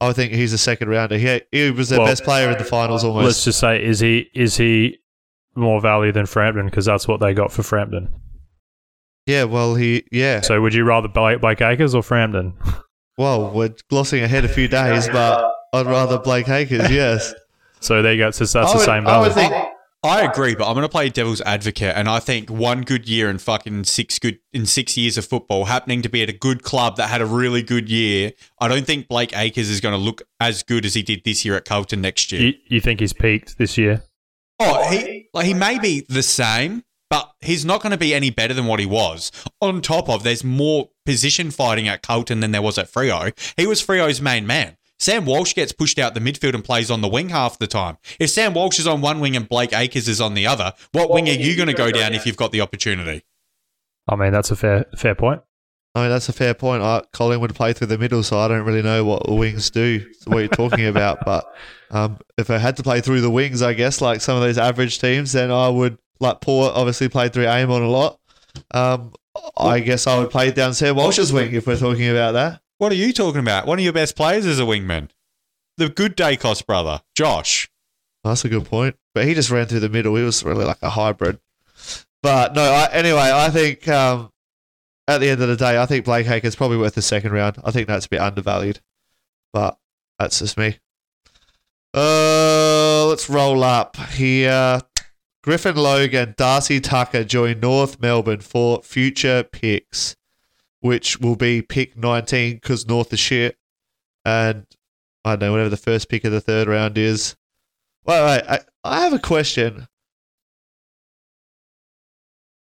I 0.00 0.12
think 0.14 0.32
he's 0.32 0.52
a 0.54 0.58
second 0.58 0.88
rounder. 0.88 1.18
He, 1.18 1.42
he 1.52 1.70
was 1.70 1.90
their 1.90 1.98
Well, 1.98 2.08
best 2.08 2.24
player 2.24 2.50
in 2.50 2.56
the 2.56 2.64
finals 2.64 3.04
almost. 3.04 3.24
Let's 3.24 3.44
just 3.44 3.58
say, 3.60 3.84
is 3.84 4.00
he 4.00 4.30
is 4.34 4.56
he 4.56 4.98
more 5.56 5.78
value 5.80 6.10
than 6.12 6.24
Frampton? 6.24 6.66
Because 6.66 6.86
that's 6.86 7.06
what 7.06 7.20
they 7.20 7.34
got 7.34 7.52
for 7.52 7.62
Frampton. 7.62 8.08
yeah, 9.26 9.44
well, 9.44 9.74
he, 9.74 10.04
yeah. 10.10 10.40
So 10.40 10.58
would 10.62 10.72
you 10.72 10.84
rather 10.84 11.08
Blake, 11.08 11.42
Blake 11.42 11.60
Acres 11.60 11.94
or 11.94 12.02
Frampton? 12.02 12.54
Well, 13.20 13.50
we're 13.50 13.74
glossing 13.90 14.22
ahead 14.22 14.46
a 14.46 14.48
few 14.48 14.66
days, 14.66 15.06
but 15.06 15.44
I'd 15.74 15.84
rather 15.84 16.18
Blake 16.18 16.48
Acres, 16.48 16.90
yes. 16.90 17.34
So 17.80 18.00
there 18.00 18.14
you 18.14 18.18
go. 18.18 18.30
So 18.30 18.44
that's 18.44 18.54
I 18.56 18.72
the 18.72 18.78
would- 18.78 18.84
same 18.86 19.06
I 19.06 19.20
would 19.20 19.32
value. 19.32 19.50
think, 19.50 19.66
I 20.02 20.22
agree, 20.22 20.54
but 20.54 20.66
I'm 20.66 20.72
going 20.72 20.84
to 20.86 20.88
play 20.88 21.10
devil's 21.10 21.42
advocate, 21.42 21.92
and 21.94 22.08
I 22.08 22.18
think 22.18 22.48
one 22.48 22.80
good 22.80 23.06
year 23.06 23.28
in 23.28 23.36
fucking 23.36 23.84
six 23.84 24.18
good 24.18 24.38
in 24.54 24.64
six 24.64 24.96
years 24.96 25.18
of 25.18 25.26
football, 25.26 25.66
happening 25.66 26.00
to 26.00 26.08
be 26.08 26.22
at 26.22 26.30
a 26.30 26.32
good 26.32 26.62
club 26.62 26.96
that 26.96 27.10
had 27.10 27.20
a 27.20 27.26
really 27.26 27.62
good 27.62 27.90
year, 27.90 28.32
I 28.58 28.68
don't 28.68 28.86
think 28.86 29.06
Blake 29.08 29.36
Acres 29.36 29.68
is 29.68 29.82
going 29.82 29.92
to 29.92 30.02
look 30.02 30.22
as 30.40 30.62
good 30.62 30.86
as 30.86 30.94
he 30.94 31.02
did 31.02 31.20
this 31.26 31.44
year 31.44 31.56
at 31.56 31.66
Carlton 31.66 32.00
next 32.00 32.32
year. 32.32 32.40
you, 32.40 32.54
you 32.68 32.80
think 32.80 33.00
he's 33.00 33.12
peaked 33.12 33.58
this 33.58 33.76
year? 33.76 34.02
Oh, 34.58 34.88
he 34.90 35.28
like 35.34 35.44
he 35.44 35.52
may 35.52 35.78
be 35.78 36.06
the 36.08 36.22
same, 36.22 36.84
but 37.10 37.32
he's 37.40 37.64
not 37.64 37.82
going 37.82 37.90
to 37.90 37.98
be 37.98 38.14
any 38.14 38.30
better 38.30 38.54
than 38.54 38.66
what 38.66 38.80
he 38.80 38.86
was. 38.86 39.30
On 39.60 39.82
top 39.82 40.08
of, 40.08 40.22
there's 40.22 40.44
more 40.44 40.88
position 41.04 41.50
fighting 41.50 41.88
at 41.88 42.02
Carlton 42.02 42.40
than 42.40 42.52
there 42.52 42.62
was 42.62 42.78
at 42.78 42.90
Freo. 42.90 43.36
He 43.56 43.66
was 43.66 43.84
Freo's 43.84 44.22
main 44.22 44.46
man. 44.46 44.76
Sam 44.98 45.24
Walsh 45.24 45.54
gets 45.54 45.72
pushed 45.72 45.98
out 45.98 46.14
the 46.14 46.20
midfield 46.20 46.54
and 46.54 46.62
plays 46.62 46.90
on 46.90 47.00
the 47.00 47.08
wing 47.08 47.30
half 47.30 47.58
the 47.58 47.66
time. 47.66 47.96
If 48.18 48.30
Sam 48.30 48.52
Walsh 48.52 48.78
is 48.78 48.86
on 48.86 49.00
one 49.00 49.18
wing 49.18 49.34
and 49.34 49.48
Blake 49.48 49.72
Acres 49.72 50.08
is 50.08 50.20
on 50.20 50.34
the 50.34 50.46
other, 50.46 50.74
what 50.92 51.10
wing 51.10 51.28
are 51.28 51.32
you 51.32 51.56
going 51.56 51.68
to 51.68 51.74
go 51.74 51.90
down 51.90 52.12
if 52.12 52.26
you've 52.26 52.36
got 52.36 52.52
the 52.52 52.60
opportunity? 52.60 53.24
I 54.06 54.16
mean, 54.16 54.32
that's 54.32 54.50
a 54.50 54.56
fair 54.56 54.84
fair 54.96 55.14
point. 55.14 55.42
I 55.94 56.02
mean, 56.02 56.10
that's 56.10 56.28
a 56.28 56.32
fair 56.32 56.54
point. 56.54 56.82
I, 56.82 57.02
Colin 57.12 57.40
would 57.40 57.54
play 57.54 57.72
through 57.72 57.88
the 57.88 57.98
middle, 57.98 58.22
so 58.22 58.38
I 58.38 58.46
don't 58.46 58.64
really 58.64 58.82
know 58.82 59.04
what 59.04 59.26
the 59.26 59.34
wings 59.34 59.70
do, 59.70 60.06
what 60.26 60.38
you're 60.38 60.48
talking 60.48 60.86
about. 60.86 61.20
But 61.24 61.46
um, 61.90 62.18
if 62.38 62.50
I 62.50 62.58
had 62.58 62.76
to 62.76 62.82
play 62.84 63.00
through 63.00 63.22
the 63.22 63.30
wings, 63.30 63.62
I 63.62 63.74
guess, 63.74 64.00
like 64.00 64.20
some 64.20 64.36
of 64.36 64.42
those 64.42 64.58
average 64.58 65.00
teams, 65.00 65.32
then 65.32 65.50
I 65.50 65.68
would, 65.68 65.98
like 66.20 66.40
Port 66.40 66.74
obviously 66.74 67.08
played 67.08 67.32
through 67.32 67.46
Amon 67.46 67.82
a 67.82 67.88
lot. 67.88 68.18
Um, 68.72 69.12
I 69.56 69.80
guess 69.80 70.06
I 70.06 70.18
would 70.18 70.30
play 70.30 70.50
down 70.50 70.74
Sam 70.74 70.96
Walsh's 70.96 71.32
wing 71.32 71.52
if 71.52 71.66
we're 71.66 71.76
talking 71.76 72.08
about 72.08 72.32
that. 72.32 72.60
What 72.78 72.92
are 72.92 72.96
you 72.96 73.12
talking 73.12 73.40
about? 73.40 73.66
One 73.66 73.78
of 73.78 73.84
your 73.84 73.92
best 73.92 74.16
players 74.16 74.46
is 74.46 74.58
a 74.58 74.64
wingman. 74.64 75.10
The 75.76 75.88
good 75.88 76.16
Daicos 76.16 76.64
brother, 76.64 77.00
Josh. 77.14 77.70
That's 78.24 78.44
a 78.44 78.48
good 78.48 78.66
point. 78.66 78.96
But 79.14 79.24
he 79.26 79.34
just 79.34 79.50
ran 79.50 79.66
through 79.66 79.80
the 79.80 79.88
middle. 79.88 80.14
He 80.16 80.22
was 80.22 80.44
really 80.44 80.64
like 80.64 80.82
a 80.82 80.90
hybrid. 80.90 81.40
But 82.22 82.54
no, 82.54 82.62
I, 82.62 82.88
anyway, 82.92 83.30
I 83.32 83.50
think 83.50 83.88
um, 83.88 84.30
at 85.08 85.18
the 85.18 85.30
end 85.30 85.42
of 85.42 85.48
the 85.48 85.56
day, 85.56 85.80
I 85.80 85.86
think 85.86 86.04
Blake 86.04 86.28
Acres 86.28 86.56
probably 86.56 86.76
worth 86.76 86.94
the 86.94 87.02
second 87.02 87.32
round. 87.32 87.58
I 87.64 87.70
think 87.70 87.88
that's 87.88 88.06
a 88.06 88.10
bit 88.10 88.20
undervalued. 88.20 88.80
But 89.52 89.78
that's 90.18 90.38
just 90.38 90.56
me. 90.56 90.78
Uh, 91.92 93.06
let's 93.06 93.28
roll 93.28 93.64
up 93.64 93.96
here. 93.96 94.80
Griffin 95.42 95.76
Logan, 95.76 96.34
Darcy 96.36 96.80
Tucker 96.80 97.24
join 97.24 97.60
North 97.60 98.00
Melbourne 98.00 98.40
for 98.40 98.82
future 98.82 99.42
picks, 99.42 100.14
which 100.80 101.18
will 101.18 101.36
be 101.36 101.62
pick 101.62 101.96
19 101.96 102.56
because 102.56 102.86
North 102.86 103.12
is 103.12 103.20
shit. 103.20 103.56
And 104.24 104.66
I 105.24 105.30
don't 105.36 105.40
know, 105.40 105.52
whatever 105.52 105.70
the 105.70 105.76
first 105.78 106.08
pick 106.10 106.24
of 106.24 106.32
the 106.32 106.40
third 106.42 106.68
round 106.68 106.98
is. 106.98 107.36
Wait, 108.04 108.22
wait. 108.22 108.42
I, 108.48 108.60
I 108.84 109.00
have 109.02 109.12
a 109.14 109.18
question. 109.18 109.86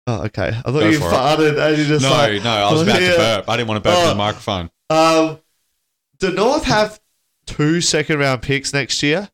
Oh, 0.05 0.23
okay. 0.25 0.47
I 0.49 0.51
thought 0.63 0.73
Go 0.73 0.89
you 0.89 0.99
for 0.99 1.07
it. 1.07 1.13
farted 1.13 1.57
and 1.69 1.77
you 1.77 1.85
just 1.85 2.03
No, 2.03 2.11
like, 2.11 2.43
no, 2.43 2.49
I 2.51 2.71
was 2.71 2.81
about 2.81 2.99
to 2.99 3.15
burp. 3.15 3.49
I 3.49 3.55
didn't 3.57 3.69
want 3.69 3.83
to 3.83 3.89
burp 3.89 3.97
in 3.99 4.05
Oh. 4.05 4.09
the 4.09 4.15
microphone. 4.15 4.69
um, 4.89 5.39
do 6.19 6.31
North 6.31 6.65
have 6.65 6.99
two 7.45 7.81
second 7.81 8.19
round 8.19 8.41
picks 8.41 8.73
next 8.73 9.01
year? 9.03 9.29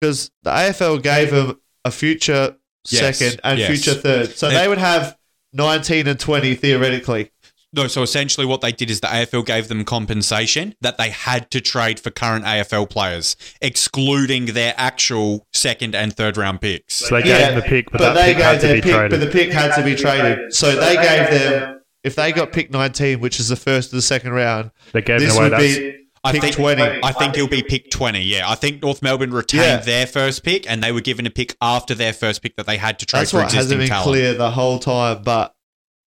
Because 0.00 0.30
the 0.42 0.50
AFL 0.50 1.02
gave 1.02 1.30
them 1.30 1.60
a 1.84 1.90
future 1.90 2.56
Yes, 2.88 3.18
second 3.18 3.40
and 3.44 3.58
yes. 3.58 3.68
future 3.68 3.94
third. 4.00 4.36
So 4.36 4.48
They- 4.48 4.56
they 4.56 4.68
would 4.68 4.78
have 4.78 5.16
19 5.52 6.06
and 6.08 6.18
20 6.18 6.54
theoretically. 6.54 7.30
No, 7.72 7.86
so 7.86 8.02
essentially 8.02 8.46
what 8.46 8.62
they 8.62 8.72
did 8.72 8.90
is 8.90 8.98
the 9.00 9.06
AFL 9.06 9.44
gave 9.44 9.68
them 9.68 9.84
compensation 9.84 10.74
that 10.80 10.98
they 10.98 11.10
had 11.10 11.50
to 11.52 11.60
trade 11.60 12.00
for 12.00 12.10
current 12.10 12.44
AFL 12.44 12.86
players, 12.88 13.36
excluding 13.60 14.46
their 14.46 14.74
actual 14.76 15.46
second 15.52 15.94
and 15.94 16.12
third 16.16 16.36
round 16.36 16.60
picks. 16.60 16.94
So 16.96 17.14
they 17.16 17.22
gave 17.22 17.36
him 17.48 17.54
the 17.56 17.62
pick, 17.62 17.90
but, 17.92 17.98
that 18.00 18.14
they 18.14 18.34
pick 18.34 18.42
had 18.42 18.52
gave 18.52 18.60
to 18.62 18.66
their 18.66 18.74
be 18.76 18.80
pick, 18.82 18.92
traded. 18.92 19.10
but 19.10 19.20
the 19.26 19.30
pick 19.30 19.52
had 19.52 19.74
to 19.76 19.84
be 19.84 19.94
traded. 19.94 20.52
So 20.52 20.74
they 20.74 20.94
gave 20.96 21.30
them, 21.30 21.80
if 22.02 22.16
they 22.16 22.32
got 22.32 22.50
pick 22.52 22.72
19, 22.72 23.20
which 23.20 23.38
is 23.38 23.48
the 23.48 23.56
first 23.56 23.88
of 23.90 23.96
the 23.96 24.02
second 24.02 24.32
round, 24.32 24.72
they 24.92 25.02
gave 25.02 25.20
this 25.20 25.30
him 25.32 25.36
away. 25.36 25.44
would 25.44 25.52
That's, 25.52 25.76
be 25.78 25.96
I 26.22 26.32
pick 26.32 26.42
think 26.42 26.56
20. 26.56 26.82
I 27.02 27.12
think 27.12 27.34
it'll 27.34 27.48
be 27.48 27.62
pick 27.62 27.90
20, 27.90 28.20
yeah. 28.20 28.48
I 28.50 28.54
think 28.54 28.82
North 28.82 29.00
Melbourne 29.02 29.30
retained 29.32 29.62
Yeah. 29.64 29.76
their 29.78 30.06
first 30.06 30.42
pick 30.44 30.70
and 30.70 30.82
they 30.82 30.92
were 30.92 31.00
given 31.00 31.26
a 31.26 31.30
pick 31.30 31.56
after 31.62 31.94
their 31.94 32.12
first 32.12 32.42
pick 32.42 32.56
that 32.56 32.66
they 32.66 32.76
had 32.76 32.98
to 32.98 33.06
trade 33.06 33.20
That's 33.20 33.30
for 33.30 33.38
what 33.38 33.52
hasn't 33.52 33.78
been 33.80 33.88
talent. 33.88 34.04
clear 34.06 34.34
the 34.34 34.50
whole 34.50 34.78
time. 34.78 35.22
But 35.22 35.54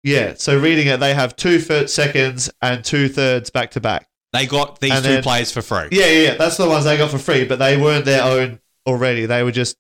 yeah, 0.04 0.34
so 0.36 0.58
reading 0.60 0.88
it, 0.88 1.00
they 1.00 1.14
have 1.14 1.36
two 1.38 1.60
third 1.60 1.90
seconds 1.90 2.50
and 2.62 2.84
two 2.84 3.08
thirds 3.08 3.50
back 3.50 3.72
to 3.72 3.80
back. 3.80 4.10
They 4.34 4.46
got 4.48 4.80
these 4.82 4.92
And 4.92 5.04
two 5.06 5.12
then- 5.14 5.24
players 5.24 5.52
for 5.52 5.62
free. 5.62 5.88
Yeah, 5.92 6.06
yeah, 6.08 6.22
yeah, 6.24 6.34
that's 6.36 6.58
the 6.58 6.68
ones 6.68 6.84
they 6.86 6.98
got 6.98 7.12
for 7.12 7.18
free, 7.18 7.46
but 7.46 7.60
they 7.60 7.78
weren't 7.78 8.06
their 8.06 8.24
own 8.24 8.60
already. 8.86 9.26
They 9.26 9.44
were 9.44 9.52
just 9.52 9.78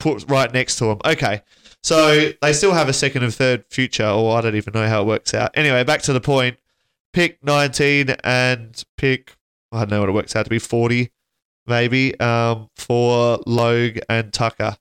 put 0.00 0.24
right 0.28 0.52
next 0.52 0.76
to 0.76 0.84
them. 0.86 0.98
Okay, 1.04 1.42
so 1.82 2.30
they 2.42 2.52
still 2.52 2.72
have 2.72 2.88
a 2.88 2.92
second 2.92 3.22
and 3.22 3.34
third 3.34 3.64
future, 3.70 4.06
or 4.06 4.36
I 4.36 4.40
don't 4.40 4.56
even 4.56 4.72
know 4.74 4.88
how 4.88 5.02
it 5.02 5.06
works 5.06 5.32
out. 5.34 5.50
Anyway, 5.54 5.84
back 5.84 6.02
to 6.02 6.12
the 6.12 6.20
point. 6.20 6.56
Pick 7.12 7.42
19 7.44 8.10
and 8.22 8.84
pick, 8.96 9.34
I 9.72 9.80
don't 9.80 9.90
know 9.90 10.00
what 10.00 10.08
it 10.08 10.12
works 10.12 10.34
out 10.36 10.44
to 10.44 10.50
be, 10.50 10.58
40 10.58 11.10
maybe, 11.66 12.18
um, 12.20 12.68
for 12.76 13.38
Logue 13.46 13.98
and 14.08 14.32
Tucker. 14.32 14.76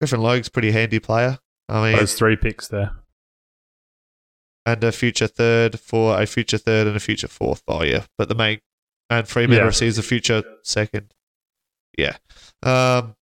Griffin 0.00 0.20
Logue's 0.20 0.48
a 0.48 0.50
pretty 0.50 0.70
handy 0.70 0.98
player. 0.98 1.38
I 1.68 1.82
mean, 1.88 1.96
There's 1.96 2.14
three 2.14 2.36
picks 2.36 2.68
there. 2.68 2.92
and 4.66 4.82
a 4.84 4.92
future 4.92 5.26
third 5.26 5.78
for 5.80 6.20
a 6.20 6.26
future 6.26 6.58
third 6.58 6.86
and 6.86 6.96
a 6.96 7.00
future 7.00 7.28
fourth. 7.28 7.62
Oh 7.68 7.82
yeah, 7.82 8.04
but 8.18 8.28
the 8.28 8.34
main 8.34 8.60
and 9.08 9.26
Freeman 9.28 9.58
Yeah. 9.58 9.64
receives 9.64 9.98
a 9.98 10.02
future 10.02 10.42
second. 10.62 11.12
Yeah, 11.98 12.16
um, 12.62 13.16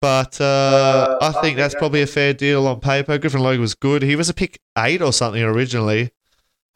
but 0.00 0.40
uh, 0.40 1.18
I 1.20 1.32
think 1.40 1.56
that's 1.56 1.74
probably 1.74 2.02
a 2.02 2.06
fair 2.06 2.32
deal 2.34 2.66
on 2.66 2.80
paper. 2.80 3.16
Griffin 3.18 3.40
Logan 3.40 3.60
was 3.60 3.74
good. 3.74 4.02
He 4.02 4.16
was 4.16 4.28
a 4.28 4.34
pick 4.34 4.60
eight 4.78 5.02
or 5.02 5.12
something 5.12 5.42
originally. 5.42 6.10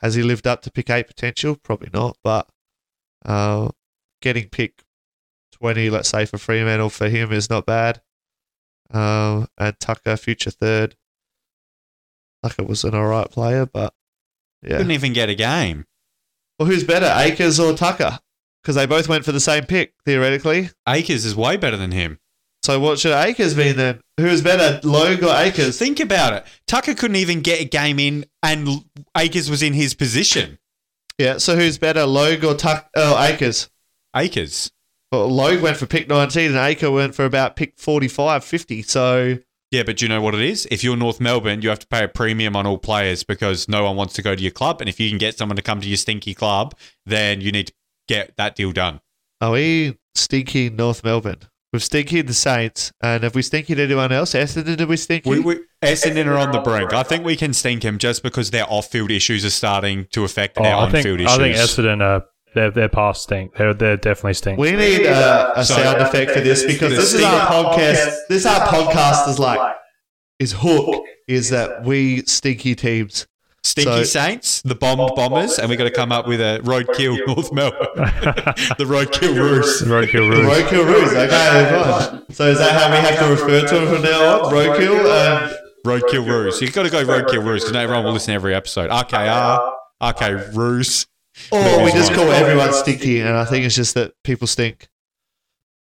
Has 0.01 0.15
he 0.15 0.23
lived 0.23 0.47
up 0.47 0.63
to 0.63 0.71
pick 0.71 0.89
eight 0.91 1.07
potential? 1.09 1.57
Probably 1.57 1.91
not. 1.93 2.17
But 2.25 2.49
uh, 3.25 3.69
getting 4.23 4.49
pick 4.49 4.83
twenty, 5.53 5.91
let's 5.91 6.09
say 6.09 6.27
for 6.27 6.39
Fremantle 6.39 6.91
for 6.91 7.09
him 7.09 7.33
is 7.33 7.51
not 7.51 7.67
bad. 7.67 8.01
Um, 8.91 9.49
and 9.59 9.79
Tucker 9.79 10.17
future 10.17 10.51
third. 10.51 10.97
Tucker 12.43 12.65
was 12.65 12.85
an 12.85 12.95
alright 12.95 13.31
player, 13.31 13.67
but 13.67 13.95
yeah. 14.63 14.79
Couldn't 14.79 14.93
even 14.93 15.13
get 15.13 15.29
a 15.29 15.35
game. 15.35 15.87
Well, 16.59 16.69
who's 16.69 16.85
better, 16.85 17.13
Acres 17.17 17.61
or 17.61 17.75
Tucker? 17.75 18.19
Because 18.63 18.75
they 18.75 18.87
both 18.87 19.09
went 19.09 19.25
for 19.25 19.33
the 19.33 19.41
same 19.41 19.65
pick 19.65 19.95
theoretically. 20.05 20.71
Acres 20.87 21.25
is 21.25 21.35
way 21.35 21.57
better 21.57 21.77
than 21.77 21.93
him. 21.93 22.19
So 22.63 22.79
what 22.79 22.99
should 22.99 23.17
Acres 23.17 23.55
be 23.55 23.73
then? 23.73 24.01
Who's 24.19 24.43
better, 24.43 24.87
Logue 24.87 25.23
or 25.23 25.35
Acres? 25.35 25.79
Think 25.79 25.99
about 25.99 26.35
it. 26.35 26.45
Tucker 26.67 26.95
couldn't 26.95 27.17
even 27.17 27.41
get 27.41 27.63
a 27.63 27.65
game 27.65 27.99
in, 27.99 28.27
and 28.43 28.85
Acres 29.17 29.49
was 29.49 29.63
in 29.63 29.73
his 29.73 29.95
position. 29.95 30.59
Yeah. 31.21 31.37
So 31.37 31.55
who's 31.55 31.77
better, 31.77 32.07
Logue 32.07 32.45
or 32.45 32.55
Tuck? 32.55 32.89
Uh, 32.97 33.15
oh, 33.15 33.23
Acres. 33.23 33.69
Acres. 34.17 34.73
Well, 35.13 35.29
Logue 35.29 35.61
went 35.61 35.77
for 35.77 35.87
pick 35.87 36.09
19 36.09 36.53
and 36.53 36.55
Aker 36.55 36.93
went 36.93 37.15
for 37.15 37.27
about 37.27 37.57
pick 37.57 37.75
45, 37.77 38.43
50. 38.43 38.83
So 38.83 39.39
Yeah, 39.71 39.83
but 39.83 39.99
do 39.99 40.07
you 40.07 40.09
know 40.09 40.23
what 40.23 40.35
it 40.35 40.41
is? 40.41 40.67
If 40.71 40.83
you're 40.83 40.97
North 40.97 41.21
Melbourne, 41.21 41.61
you 41.61 41.69
have 41.69 41.81
to 41.81 41.87
pay 41.89 42.05
a 42.05 42.09
premium 42.09 42.57
on 42.57 42.67
all 42.67 42.79
players 42.79 43.23
because 43.23 43.69
no 43.69 43.85
one 43.85 43.97
wants 43.97 44.15
to 44.15 44.23
go 44.23 44.35
to 44.35 44.41
your 44.41 44.51
club. 44.51 44.81
And 44.81 44.89
if 44.89 44.99
you 44.99 45.11
can 45.11 45.19
get 45.19 45.37
someone 45.37 45.57
to 45.57 45.63
come 45.63 45.83
to 45.83 45.89
your 45.89 45.99
stinky 45.99 46.33
club, 46.33 46.75
then 47.05 47.43
you 47.43 47.53
need 47.53 47.67
to 47.67 47.73
get 48.09 48.35
that 48.39 48.57
deal 48.57 48.73
done. 48.73 49.03
Oh, 49.43 49.49
are 49.49 49.53
we 49.53 49.99
stinky 50.15 50.71
North 50.71 51.05
Melbourne? 51.05 51.41
We've 51.73 51.83
stinky 51.85 52.21
the 52.23 52.35
Saints, 52.35 52.93
and 53.01 53.23
have 53.23 53.37
we 53.37 53.43
stinky 53.43 53.81
anyone 53.81 54.11
else? 54.11 54.33
Essendon, 54.35 54.77
did 54.77 54.89
we 54.89 54.97
stinky? 54.97 55.31
We, 55.31 55.39
we, 55.39 55.61
Essendon 55.83 56.27
are 56.27 56.37
on 56.37 56.51
the 56.51 56.59
brink. 56.59 56.93
I 56.93 57.05
think 57.05 57.25
we 57.25 57.37
can 57.37 57.55
stink 57.55 57.85
him 57.85 57.97
just 57.99 58.25
because 58.25 58.51
their 58.51 58.65
off-field 58.69 59.13
issues 59.13 59.45
are 59.45 59.51
starting 59.51 60.07
to 60.11 60.25
affect 60.25 60.59
Oh, 60.59 60.65
their 60.65 60.75
I 60.75 60.91
think 60.91 61.07
on-field 61.07 61.21
issues. 61.21 61.33
I 61.33 61.39
think 61.39 61.57
Essendon 61.57 62.03
are 62.03 62.25
they're 62.57 62.73
they're 62.73 62.89
past 62.89 63.23
stink. 63.23 63.55
They're 63.55 63.73
they're 63.73 63.97
definitely 63.97 64.35
stink. 64.35 64.59
We 64.59 64.73
need 64.73 65.07
uh, 65.07 65.53
a 65.55 65.65
So- 65.65 65.75
sound 65.77 65.99
effect 66.03 66.33
for 66.33 66.41
this 66.41 66.65
because 66.65 66.91
this 66.97 67.15
is 67.15 67.23
our 67.23 67.47
podcast. 67.47 68.17
This 68.29 68.39
is 68.45 68.47
our 68.47 68.67
podcast 68.67 69.29
is 69.29 69.39
like 69.39 69.77
his 70.41 70.53
hook 70.53 71.05
is 71.29 71.51
that 71.51 71.85
we 71.85 72.23
stinky 72.25 72.75
teams. 72.75 73.29
Stinky 73.63 73.91
So- 73.91 74.05
Saints, 74.05 74.63
the 74.63 74.75
bombed 74.75 75.15
bombers, 75.15 75.59
and 75.59 75.69
we 75.69 75.77
got 75.77 75.85
to 75.85 75.91
come 75.91 76.13
up 76.13 76.27
with 76.27 76.41
a 76.41 76.61
roadkill 76.65 77.19
North 77.27 77.53
Melbourne. 77.53 77.79
the 77.97 78.85
roadkill 78.87 79.37
Roos. 79.37 79.83
Roadkill 79.83 80.31
The 80.31 80.43
rules. 80.43 80.57
Roadkill 80.57 80.87
Roos. 80.87 81.13
Okay, 81.13 82.11
fine. 82.11 82.35
So 82.35 82.47
is 82.47 82.59
that 82.59 82.73
how 82.73 82.91
we 82.91 82.97
have 82.97 83.19
to 83.19 83.31
refer 83.31 83.67
to 83.67 83.83
him 83.83 83.95
from 83.95 84.03
now 84.03 84.45
on? 84.45 84.53
Roadkill 84.53 85.05
uh, 85.05 85.49
and 85.49 85.57
Roadkill 85.85 86.27
Roos. 86.27 86.61
You've 86.61 86.73
got 86.73 86.85
to 86.85 86.91
go 86.91 87.05
Roadkill 87.05 87.45
Roos 87.45 87.63
because 87.65 87.77
everyone 87.77 88.05
will 88.05 88.13
listen 88.13 88.29
to 88.33 88.35
every 88.35 88.55
episode. 88.55 88.91
RKR, 88.91 89.73
RK 90.03 90.55
Roos. 90.55 91.07
Or 91.53 91.85
we 91.85 91.93
just 91.93 92.13
call 92.13 92.31
everyone 92.33 92.73
stinky, 92.75 93.21
and 93.21 93.31
I 93.37 93.45
think 93.47 93.65
it's 93.65 93.75
just 93.75 93.95
that 93.95 94.13
people 94.25 94.47
stink. 94.47 94.89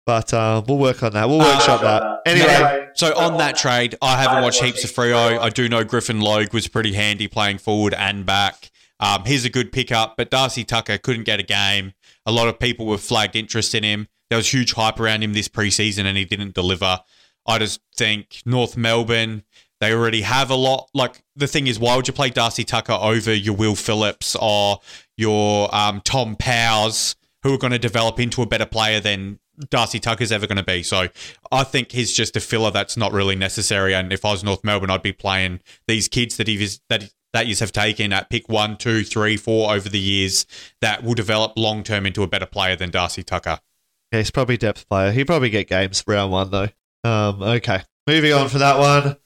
But 0.08 0.32
uh, 0.32 0.62
we'll 0.66 0.78
work 0.78 1.02
on 1.02 1.12
that. 1.12 1.28
We'll 1.28 1.40
workshop 1.40 1.82
that. 1.82 2.22
Anyway, 2.24 2.88
So 2.94 3.14
on 3.14 3.36
that 3.36 3.58
trade, 3.58 3.94
I 4.00 4.16
haven't 4.16 4.42
watched 4.42 4.64
heaps 4.64 4.82
of 4.82 4.90
Freo. 4.90 5.38
I 5.38 5.50
do 5.50 5.68
know 5.68 5.84
Griffin 5.84 6.22
Logue 6.22 6.54
was 6.54 6.66
pretty 6.66 6.94
handy 6.94 7.28
playing 7.28 7.58
forward 7.58 7.92
and 7.92 8.24
back. 8.24 8.70
Um, 9.00 9.26
he's 9.26 9.44
a 9.44 9.50
good 9.50 9.70
pickup, 9.70 10.16
but 10.16 10.30
Darcy 10.30 10.64
Tucker 10.64 10.96
couldn't 10.96 11.24
get 11.24 11.40
a 11.40 11.42
game. 11.42 11.92
A 12.24 12.32
lot 12.32 12.48
of 12.48 12.58
people 12.58 12.86
were 12.86 12.96
flagged 12.96 13.36
interest 13.36 13.74
in 13.74 13.84
him. 13.84 14.08
There 14.30 14.38
was 14.38 14.50
huge 14.50 14.72
hype 14.72 14.98
around 14.98 15.22
him 15.22 15.34
this 15.34 15.46
preseason, 15.46 16.06
and 16.06 16.16
he 16.16 16.24
didn't 16.24 16.54
deliver. 16.54 17.00
I 17.46 17.58
just 17.58 17.82
think 17.94 18.40
North 18.46 18.78
Melbourne, 18.78 19.42
they 19.78 19.92
already 19.92 20.22
have 20.22 20.48
a 20.48 20.54
lot. 20.56 20.88
Like 20.94 21.22
the 21.36 21.46
thing 21.46 21.66
is, 21.66 21.78
why 21.78 21.96
would 21.96 22.08
you 22.08 22.14
play 22.14 22.30
Darcy 22.30 22.64
Tucker 22.64 22.96
over 22.98 23.34
your 23.34 23.56
Will 23.56 23.76
Phillips 23.76 24.34
or 24.40 24.80
your 25.18 25.68
um, 25.74 26.00
Tom 26.02 26.34
Powers, 26.34 27.14
who 27.42 27.52
are 27.52 27.58
going 27.58 27.72
to 27.74 27.78
develop 27.78 28.18
into 28.18 28.40
a 28.40 28.46
better 28.46 28.64
player 28.64 29.00
than 29.00 29.38
Darcy 29.70 29.98
Tucker's 29.98 30.32
ever 30.32 30.46
going 30.46 30.56
to 30.58 30.62
be? 30.62 30.82
So 30.82 31.08
I 31.50 31.64
think 31.64 31.92
he's 31.92 32.12
just 32.12 32.36
a 32.36 32.40
filler 32.40 32.70
that's 32.70 32.96
not 32.96 33.12
really 33.12 33.36
necessary. 33.36 33.94
And 33.94 34.12
if 34.12 34.24
I 34.24 34.32
was 34.32 34.44
North 34.44 34.64
Melbourne, 34.64 34.90
I'd 34.90 35.02
be 35.02 35.12
playing 35.12 35.60
these 35.86 36.08
kids 36.08 36.36
that 36.36 36.48
he 36.48 36.68
that 36.88 37.10
that 37.32 37.46
you 37.46 37.54
have 37.56 37.72
taken 37.72 38.12
at 38.12 38.30
pick 38.30 38.48
one, 38.48 38.76
two, 38.76 39.04
three, 39.04 39.36
four 39.36 39.72
over 39.72 39.88
the 39.88 39.98
years 39.98 40.46
that 40.80 41.02
will 41.02 41.14
develop 41.14 41.52
long 41.56 41.82
term 41.82 42.06
into 42.06 42.22
a 42.22 42.26
better 42.26 42.46
player 42.46 42.74
than 42.76 42.90
Darcy 42.90 43.22
Tucker. 43.22 43.60
yeah, 44.12 44.20
he's 44.20 44.30
probably 44.30 44.54
a 44.54 44.58
depth 44.58 44.88
player. 44.88 45.12
He'll 45.12 45.26
probably 45.26 45.50
get 45.50 45.68
games 45.68 46.02
round 46.06 46.32
one, 46.32 46.50
though. 46.50 46.68
Um, 47.04 47.42
okay, 47.42 47.82
moving 48.06 48.32
on 48.32 48.48
from 48.48 48.60
that 48.60 48.78
one. 48.78 49.16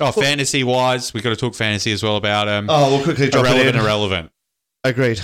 Oh, 0.00 0.10
fantasy 0.10 0.64
wise, 0.64 1.14
we've 1.14 1.22
got 1.22 1.30
to 1.30 1.36
talk 1.36 1.54
fantasy 1.54 1.92
as 1.92 2.02
well 2.02 2.16
about 2.16 2.48
him. 2.48 2.66
Oh, 2.68 2.96
we'll 2.96 3.04
quickly 3.04 3.30
drop 3.30 3.44
irrelevant, 3.44 3.68
it 3.68 3.74
in. 3.76 3.80
irrelevant. 3.80 4.32
Agreed. 4.82 5.20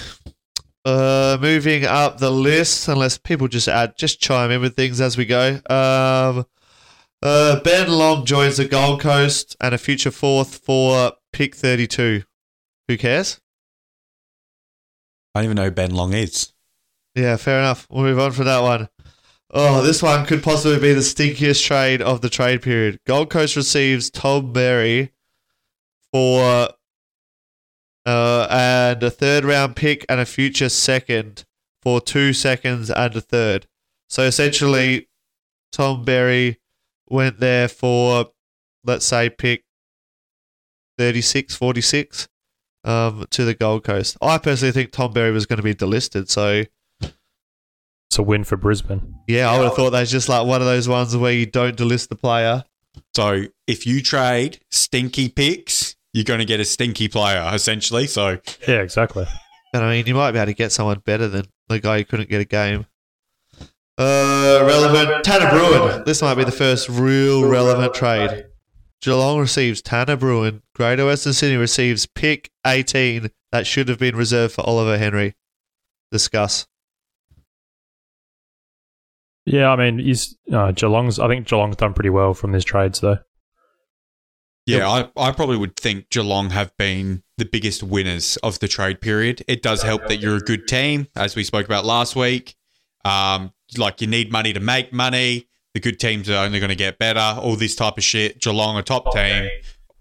Uh, 0.88 1.36
moving 1.38 1.84
up 1.84 2.16
the 2.16 2.30
list, 2.30 2.88
unless 2.88 3.18
people 3.18 3.46
just 3.46 3.68
add, 3.68 3.94
just 3.98 4.22
chime 4.22 4.50
in 4.50 4.62
with 4.62 4.74
things 4.74 5.02
as 5.02 5.18
we 5.18 5.26
go. 5.26 5.60
Um, 5.68 6.46
uh, 7.22 7.60
ben 7.60 7.90
Long 7.90 8.24
joins 8.24 8.56
the 8.56 8.64
Gold 8.64 9.02
Coast 9.02 9.54
and 9.60 9.74
a 9.74 9.78
future 9.78 10.10
fourth 10.10 10.56
for 10.64 11.12
pick 11.30 11.54
32. 11.54 12.22
Who 12.88 12.96
cares? 12.96 13.38
I 15.34 15.40
don't 15.40 15.44
even 15.44 15.56
know 15.56 15.64
who 15.64 15.72
Ben 15.72 15.90
Long 15.90 16.14
is. 16.14 16.54
Yeah, 17.14 17.36
fair 17.36 17.58
enough. 17.58 17.86
We'll 17.90 18.04
move 18.04 18.18
on 18.18 18.32
from 18.32 18.46
that 18.46 18.62
one. 18.62 18.88
Oh, 19.50 19.82
this 19.82 20.02
one 20.02 20.24
could 20.24 20.42
possibly 20.42 20.78
be 20.80 20.94
the 20.94 21.00
stinkiest 21.00 21.66
trade 21.66 22.00
of 22.00 22.22
the 22.22 22.30
trade 22.30 22.62
period. 22.62 22.98
Gold 23.06 23.28
Coast 23.28 23.56
receives 23.56 24.08
Tom 24.08 24.54
Berry 24.54 25.12
for 26.14 26.70
uh, 28.08 28.46
and 28.50 29.02
a 29.02 29.10
third 29.10 29.44
round 29.44 29.76
pick 29.76 30.06
and 30.08 30.18
a 30.20 30.24
future 30.24 30.68
second 30.70 31.44
for 31.82 32.00
two 32.00 32.32
seconds 32.32 32.90
and 32.90 33.14
a 33.14 33.20
third. 33.20 33.66
So 34.08 34.22
essentially, 34.22 35.08
Tom 35.72 36.04
Berry 36.04 36.58
went 37.08 37.40
there 37.40 37.68
for, 37.68 38.30
let's 38.84 39.04
say, 39.04 39.28
pick 39.28 39.64
36, 40.96 41.54
46 41.54 42.28
um, 42.84 43.26
to 43.30 43.44
the 43.44 43.54
Gold 43.54 43.84
Coast. 43.84 44.16
I 44.22 44.38
personally 44.38 44.72
think 44.72 44.90
Tom 44.92 45.12
Berry 45.12 45.30
was 45.30 45.46
going 45.46 45.58
to 45.58 45.62
be 45.62 45.74
delisted, 45.74 46.28
so 46.28 46.64
It's 47.02 48.18
a 48.18 48.22
win 48.22 48.44
for 48.44 48.56
Brisbane. 48.56 49.16
yeah, 49.28 49.50
I 49.50 49.58
would 49.58 49.64
have 49.64 49.74
thought 49.74 49.90
that's 49.90 50.10
just 50.10 50.28
like 50.28 50.46
one 50.46 50.60
of 50.62 50.66
those 50.66 50.88
ones 50.88 51.14
where 51.16 51.32
you 51.32 51.46
don't 51.46 51.76
delist 51.76 52.08
the 52.08 52.16
player. 52.16 52.64
So 53.14 53.44
if 53.66 53.86
you 53.86 54.00
trade 54.02 54.60
stinky 54.70 55.28
picks, 55.28 55.87
you're 56.18 56.24
going 56.24 56.40
to 56.40 56.44
get 56.44 56.58
a 56.58 56.64
stinky 56.64 57.06
player 57.06 57.48
essentially. 57.54 58.08
So 58.08 58.38
Yeah, 58.66 58.80
exactly. 58.80 59.24
And 59.72 59.84
I 59.84 59.90
mean, 59.90 60.06
you 60.06 60.14
might 60.14 60.32
be 60.32 60.38
able 60.38 60.46
to 60.46 60.54
get 60.54 60.72
someone 60.72 60.98
better 60.98 61.28
than 61.28 61.46
the 61.68 61.78
guy 61.78 61.98
who 61.98 62.04
couldn't 62.04 62.28
get 62.28 62.40
a 62.40 62.44
game. 62.44 62.86
Uh, 63.96 64.64
relevant 64.66 65.24
Tanner 65.24 65.46
Bruhn. 65.46 66.04
This 66.04 66.20
might 66.20 66.34
be 66.34 66.42
the 66.44 66.50
first 66.50 66.88
real 66.88 67.48
relevant 67.48 67.94
trade. 67.94 68.46
Geelong 69.00 69.38
receives 69.38 69.80
Tanner 69.80 70.16
Bruhn. 70.16 70.62
Greater 70.74 71.06
Western 71.06 71.32
Sydney 71.32 71.56
receives 71.56 72.04
pick 72.06 72.50
18 72.66 73.30
that 73.52 73.66
should 73.66 73.88
have 73.88 73.98
been 74.00 74.16
reserved 74.16 74.54
for 74.54 74.62
Oliver 74.66 74.98
Henry. 74.98 75.36
Discuss. 76.10 76.66
Yeah, 79.44 79.70
I 79.70 79.76
mean, 79.76 80.00
he's 80.00 80.36
uh, 80.52 80.72
Geelong's. 80.72 81.20
I 81.20 81.28
think 81.28 81.46
Geelong's 81.46 81.76
done 81.76 81.94
pretty 81.94 82.10
well 82.10 82.34
from 82.34 82.52
these 82.52 82.64
trades, 82.64 83.00
though. 83.00 83.18
Yeah, 84.76 84.88
I, 84.88 85.28
I 85.28 85.32
probably 85.32 85.56
would 85.56 85.76
think 85.76 86.10
Geelong 86.10 86.50
have 86.50 86.76
been 86.76 87.22
the 87.38 87.44
biggest 87.44 87.82
winners 87.82 88.36
of 88.38 88.58
the 88.58 88.68
trade 88.68 89.00
period. 89.00 89.42
It 89.48 89.62
does 89.62 89.82
help 89.82 90.06
that 90.08 90.18
you're 90.18 90.36
a 90.36 90.40
good 90.40 90.68
team, 90.68 91.06
as 91.16 91.34
we 91.34 91.44
spoke 91.44 91.66
about 91.66 91.84
last 91.84 92.14
week. 92.14 92.54
Um, 93.04 93.52
like 93.76 94.00
you 94.00 94.06
need 94.06 94.30
money 94.30 94.52
to 94.52 94.60
make 94.60 94.92
money. 94.92 95.48
The 95.74 95.80
good 95.80 96.00
teams 96.00 96.28
are 96.28 96.44
only 96.44 96.60
going 96.60 96.70
to 96.70 96.76
get 96.76 96.98
better. 96.98 97.40
All 97.40 97.56
this 97.56 97.74
type 97.76 97.96
of 97.98 98.04
shit. 98.04 98.40
Geelong, 98.40 98.76
a 98.76 98.82
top 98.82 99.12
team. 99.12 99.48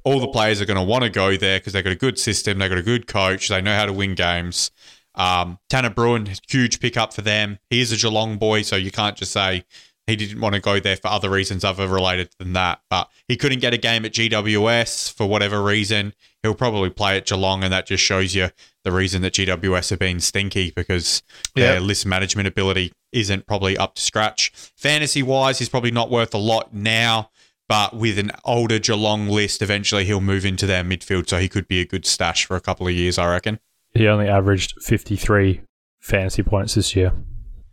All 0.04 0.20
the 0.20 0.28
players 0.28 0.62
are 0.62 0.66
going 0.66 0.78
to 0.78 0.84
want 0.84 1.04
to 1.04 1.10
go 1.10 1.36
there 1.36 1.60
because 1.60 1.74
they've 1.74 1.84
got 1.84 1.94
a 1.94 1.98
good 1.98 2.18
system. 2.18 2.60
They've 2.60 2.70
got 2.70 2.78
a 2.78 2.84
good 2.84 3.08
coach. 3.08 3.50
They 3.50 3.62
know 3.62 3.76
how 3.76 3.86
to 3.86 3.94
win 3.94 4.16
games. 4.16 4.72
Um, 5.16 5.60
Tanner 5.70 5.90
Bruhn, 5.90 6.40
huge 6.50 6.80
pickup 6.80 7.14
for 7.14 7.22
them. 7.22 7.60
He 7.70 7.82
is 7.82 7.92
a 7.92 7.98
Geelong 7.98 8.38
boy, 8.38 8.62
so 8.62 8.76
you 8.76 8.92
can't 8.92 9.18
just 9.18 9.32
say 9.32 9.66
he 10.08 10.16
didn't 10.16 10.40
want 10.42 10.56
to 10.56 10.62
go 10.62 10.80
there 10.80 10.96
for 10.98 11.08
other 11.10 11.30
reasons 11.30 11.64
other 11.64 11.88
related 11.88 12.30
than 12.40 12.54
that. 12.54 12.82
But 12.90 13.10
he 13.28 13.36
couldn't 13.38 13.60
get 13.60 13.74
a 13.74 13.78
game 13.78 14.06
at 14.06 14.14
GWS 14.14 15.14
for 15.14 15.28
whatever 15.28 15.62
reason. 15.62 16.14
He'll 16.44 16.56
probably 16.56 16.90
play 16.90 17.18
at 17.18 17.26
Geelong, 17.26 17.64
and 17.64 17.74
that 17.74 17.86
just 17.88 18.04
shows 18.04 18.34
you 18.34 18.50
the 18.84 18.92
reason 18.92 19.22
that 19.24 19.34
GWS 19.34 19.90
have 19.90 20.00
been 20.00 20.20
stinky 20.20 20.72
because 20.72 21.22
their 21.56 21.76
Yeah. 21.76 21.80
list 21.80 22.06
management 22.06 22.48
ability 22.48 22.94
isn't 23.12 23.46
probably 23.48 23.78
up 23.78 23.96
to 23.96 24.02
scratch. 24.02 24.52
Fantasy 24.78 25.22
wise, 25.24 25.60
he's 25.60 25.70
probably 25.70 25.92
not 25.92 26.10
worth 26.10 26.34
a 26.34 26.38
lot 26.40 26.74
now. 26.74 27.30
But 27.70 27.94
with 27.94 28.18
an 28.18 28.32
older 28.46 28.80
Geelong 28.80 29.28
list, 29.28 29.62
eventually 29.62 30.06
he'll 30.06 30.22
move 30.22 30.46
into 30.46 30.66
their 30.66 30.86
midfield, 30.86 31.28
so 31.28 31.38
he 31.38 31.50
could 31.50 31.68
be 31.68 31.82
a 31.82 31.86
good 31.86 32.06
stash 32.06 32.46
for 32.46 32.56
a 32.56 32.62
couple 32.62 32.88
of 32.88 32.94
years, 32.94 33.18
I 33.18 33.30
reckon. 33.30 33.60
He 33.94 34.08
only 34.08 34.30
averaged 34.30 34.76
53 34.82 35.60
fantasy 36.00 36.44
points 36.44 36.76
this 36.76 36.96
year. 36.96 37.12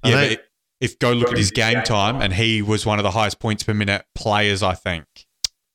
Yeah, 0.05 0.31
but 0.31 0.43
if 0.85 0.99
go 0.99 1.12
look 1.12 1.31
at 1.33 1.38
his 1.38 1.51
game 1.51 1.83
time, 1.83 2.20
and 2.20 2.33
he 2.33 2.62
was 2.62 2.85
one 2.87 2.99
of 2.99 3.03
the 3.03 3.11
highest 3.11 3.38
points 3.40 3.62
per 3.62 3.75
minute 3.75 4.05
players, 4.14 4.62
I 4.62 4.75
think. 4.75 5.05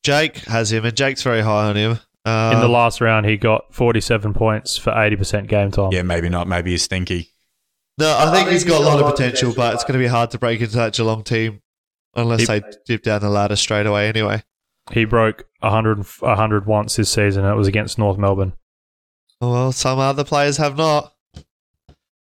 Jake 0.04 0.38
has 0.45 0.72
him, 0.72 0.86
and 0.86 0.95
Jake's 0.95 1.24
very 1.24 1.41
high 1.41 1.67
on 1.69 1.76
him. 1.76 2.00
Uh, 2.26 2.52
In 2.56 2.62
the 2.62 2.69
last 2.69 3.02
round, 3.02 3.26
he 3.26 3.38
got 3.38 3.74
47 3.74 4.34
points 4.34 4.78
for 4.78 4.91
80% 4.91 5.48
game 5.48 5.72
time. 5.72 5.91
Yeah, 5.91 6.04
maybe 6.04 6.30
not. 6.30 6.48
Maybe 6.48 6.72
he's 6.72 6.84
stinky. 6.84 7.30
no, 7.98 8.15
I 8.17 8.32
think 8.34 8.50
he's 8.50 8.63
got 8.63 8.82
a 8.82 8.84
lot 8.84 9.00
of 9.02 9.10
potential, 9.12 9.54
but 9.56 9.74
it's 9.74 9.84
going 9.84 9.93
to 10.00 10.04
be 10.04 10.08
hard 10.08 10.32
to 10.32 10.38
break 10.38 10.62
into 10.62 10.76
that 10.78 10.93
Geelong 10.93 11.24
team 11.24 11.62
unless 12.15 12.41
He- 12.41 12.45
they 12.48 12.62
dip 12.86 13.04
down 13.04 13.22
the 13.22 13.30
ladder 13.30 13.56
straight 13.56 13.86
away. 13.86 14.08
Anyway. 14.08 14.43
He 14.91 15.06
broke 15.06 15.45
100, 15.60 16.06
100 16.19 16.65
once 16.65 16.95
this 16.95 17.10
season. 17.12 17.43
and 17.45 17.54
It 17.54 17.58
was 17.58 17.67
against 17.67 17.98
North 18.00 18.17
Melbourne. 18.17 18.54
Oh, 19.41 19.52
Well, 19.52 19.72
some 19.72 20.00
other 20.00 20.24
players 20.24 20.58
have 20.58 20.76
not. 20.78 21.13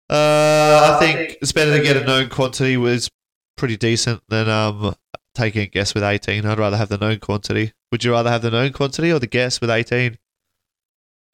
Uh, 0.08 0.94
I 0.94 0.98
think 1.00 1.38
it's 1.42 1.52
better 1.52 1.76
to 1.76 1.82
get 1.82 1.96
a 1.96 2.04
known 2.04 2.28
quantity 2.28 2.76
was 2.76 3.10
pretty 3.56 3.76
decent 3.76 4.22
than 4.28 4.48
um 4.48 4.94
taking 5.34 5.62
a 5.62 5.66
guess 5.66 5.94
with 5.94 6.02
18. 6.02 6.46
I'd 6.46 6.58
rather 6.58 6.76
have 6.76 6.88
the 6.88 6.98
known 6.98 7.18
quantity. 7.18 7.72
Would 7.92 8.04
you 8.04 8.12
rather 8.12 8.30
have 8.30 8.42
the 8.42 8.50
known 8.50 8.72
quantity 8.72 9.12
or 9.12 9.18
the 9.18 9.26
guess 9.26 9.60
with 9.60 9.70
18? 9.70 10.12
Say 10.12 10.18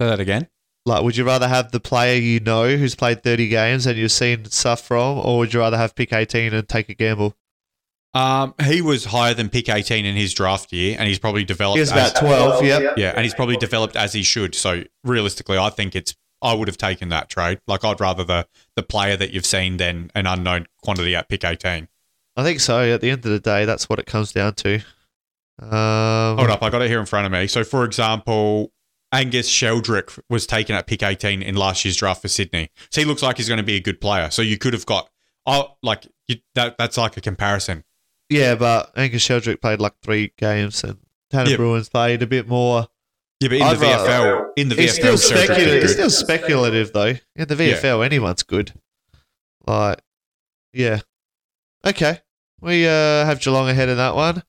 that 0.00 0.20
again. 0.20 0.48
Like, 0.84 1.04
would 1.04 1.16
you 1.16 1.24
rather 1.24 1.46
have 1.46 1.70
the 1.70 1.78
player 1.78 2.18
you 2.20 2.40
know 2.40 2.76
who's 2.76 2.96
played 2.96 3.22
30 3.22 3.46
games 3.48 3.86
and 3.86 3.96
you've 3.96 4.10
seen 4.10 4.46
stuff 4.46 4.80
from, 4.80 5.18
or 5.18 5.38
would 5.38 5.54
you 5.54 5.60
rather 5.60 5.76
have 5.76 5.94
pick 5.94 6.12
18 6.12 6.52
and 6.52 6.68
take 6.68 6.88
a 6.88 6.94
gamble? 6.94 7.36
Um, 8.14 8.54
he 8.64 8.82
was 8.82 9.04
higher 9.06 9.32
than 9.32 9.48
pick 9.48 9.68
18 9.68 10.04
in 10.04 10.16
his 10.16 10.34
draft 10.34 10.72
year, 10.72 10.96
and 10.98 11.08
he's 11.08 11.20
probably 11.20 11.44
developed. 11.44 11.78
He's 11.78 11.92
was 11.92 11.98
as- 11.98 12.10
about 12.10 12.20
12, 12.60 12.64
yep. 12.64 12.94
Yeah, 12.98 13.12
and 13.14 13.22
he's 13.22 13.34
probably 13.34 13.56
developed 13.56 13.96
as 13.96 14.12
he 14.12 14.22
should. 14.22 14.54
So 14.54 14.82
realistically, 15.04 15.56
I 15.56 15.70
think 15.70 15.94
it's. 15.94 16.14
I 16.42 16.54
would 16.54 16.68
have 16.68 16.76
taken 16.76 17.08
that 17.10 17.28
trade. 17.28 17.60
Like 17.66 17.84
I'd 17.84 18.00
rather 18.00 18.24
the 18.24 18.46
the 18.76 18.82
player 18.82 19.16
that 19.16 19.32
you've 19.32 19.46
seen 19.46 19.76
than 19.76 20.10
an 20.14 20.26
unknown 20.26 20.66
quantity 20.82 21.14
at 21.14 21.28
pick 21.28 21.44
18. 21.44 21.88
I 22.36 22.42
think 22.42 22.60
so. 22.60 22.80
At 22.92 23.00
the 23.00 23.10
end 23.10 23.24
of 23.24 23.30
the 23.30 23.40
day, 23.40 23.64
that's 23.64 23.88
what 23.88 23.98
it 23.98 24.06
comes 24.06 24.32
down 24.32 24.54
to. 24.54 24.76
Um, 25.60 26.38
Hold 26.38 26.50
up, 26.50 26.62
I 26.62 26.70
got 26.70 26.82
it 26.82 26.88
here 26.88 27.00
in 27.00 27.06
front 27.06 27.26
of 27.26 27.32
me. 27.32 27.46
So, 27.46 27.62
for 27.62 27.84
example, 27.84 28.72
Angus 29.12 29.48
Sheldrick 29.48 30.18
was 30.30 30.46
taken 30.46 30.74
at 30.74 30.86
pick 30.86 31.02
18 31.02 31.42
in 31.42 31.54
last 31.54 31.84
year's 31.84 31.96
draft 31.96 32.22
for 32.22 32.28
Sydney. 32.28 32.70
So 32.90 33.00
he 33.02 33.04
looks 33.04 33.22
like 33.22 33.36
he's 33.36 33.48
going 33.48 33.58
to 33.58 33.64
be 33.64 33.76
a 33.76 33.80
good 33.80 34.00
player. 34.00 34.30
So 34.30 34.40
you 34.42 34.56
could 34.58 34.72
have 34.72 34.86
got, 34.86 35.10
oh, 35.46 35.76
like 35.82 36.06
you, 36.26 36.36
that. 36.54 36.78
That's 36.78 36.96
like 36.96 37.16
a 37.16 37.20
comparison. 37.20 37.84
Yeah, 38.30 38.54
but 38.54 38.90
Angus 38.96 39.26
Sheldrick 39.26 39.60
played 39.60 39.80
like 39.80 39.92
three 40.02 40.32
games, 40.38 40.82
and 40.82 40.98
Tanner 41.30 41.50
Yeah. 41.50 41.56
Bruhn's 41.58 41.90
played 41.90 42.22
a 42.22 42.26
bit 42.26 42.48
more. 42.48 42.88
Yeah, 43.42 43.48
but 43.48 43.56
in 43.56 43.62
I'd 43.62 43.76
the 43.76 43.80
rather- 43.80 44.08
VFL, 44.08 44.46
in 44.56 44.68
the 44.68 44.82
It's 44.82 44.98
VFL, 44.98 45.18
still 45.18 45.18
speculative. 45.18 45.82
It's 45.84 45.92
still 45.92 46.10
speculative 46.10 46.92
though. 46.92 47.14
In 47.36 47.48
the 47.48 47.54
VFL, 47.56 48.04
anyone's 48.04 48.42
good. 48.42 48.72
Like, 49.66 49.98
yeah. 50.72 51.00
Okay, 51.84 52.20
we 52.60 52.86
uh, 52.86 53.24
have 53.24 53.40
Geelong 53.40 53.68
ahead 53.68 53.88
in 53.88 53.96
that 53.96 54.14
one. 54.14 54.42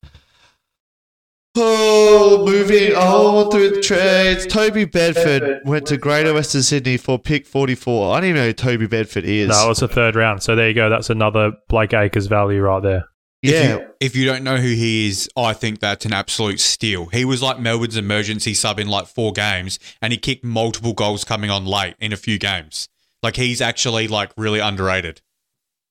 Oh, 1.56 2.44
moving 2.44 2.94
on 2.96 3.50
through 3.50 3.70
the 3.70 3.80
trades. 3.80 4.44
Toby 4.46 4.84
Bedford 4.84 5.60
went 5.64 5.86
to 5.86 5.96
Greater 5.96 6.34
Western 6.34 6.62
Sydney 6.62 6.96
for 6.96 7.16
pick 7.16 7.46
44. 7.46 8.12
I 8.16 8.20
don't 8.20 8.30
even 8.30 8.40
know 8.40 8.46
who 8.46 8.52
Toby 8.52 8.86
Bedford 8.88 9.24
is. 9.24 9.48
No, 9.50 9.70
it's 9.70 9.80
a 9.82 9.86
third 9.86 10.16
round. 10.16 10.42
So 10.42 10.56
there 10.56 10.66
you 10.68 10.74
go. 10.74 10.90
That's 10.90 11.10
another 11.10 11.52
Blake 11.68 11.94
Acres 11.94 12.26
value 12.26 12.60
right 12.60 12.82
there. 12.82 13.04
If 13.44 13.50
yeah, 13.50 13.76
you, 13.76 13.86
if 14.00 14.16
you 14.16 14.24
don't 14.24 14.42
know 14.42 14.56
who 14.56 14.68
he 14.68 15.06
is, 15.06 15.28
I 15.36 15.52
think 15.52 15.80
that's 15.80 16.06
an 16.06 16.14
absolute 16.14 16.60
steal. 16.60 17.06
He 17.06 17.26
was 17.26 17.42
like 17.42 17.58
Melbourne's 17.58 17.94
emergency 17.94 18.54
sub 18.54 18.78
in 18.78 18.88
like 18.88 19.06
four 19.06 19.34
games, 19.34 19.78
and 20.00 20.14
he 20.14 20.18
kicked 20.18 20.44
multiple 20.44 20.94
goals 20.94 21.24
coming 21.24 21.50
on 21.50 21.66
late 21.66 21.94
in 22.00 22.10
a 22.10 22.16
few 22.16 22.38
games. 22.38 22.88
Like 23.22 23.36
he's 23.36 23.60
actually 23.60 24.08
like 24.08 24.32
really 24.38 24.60
underrated. 24.60 25.20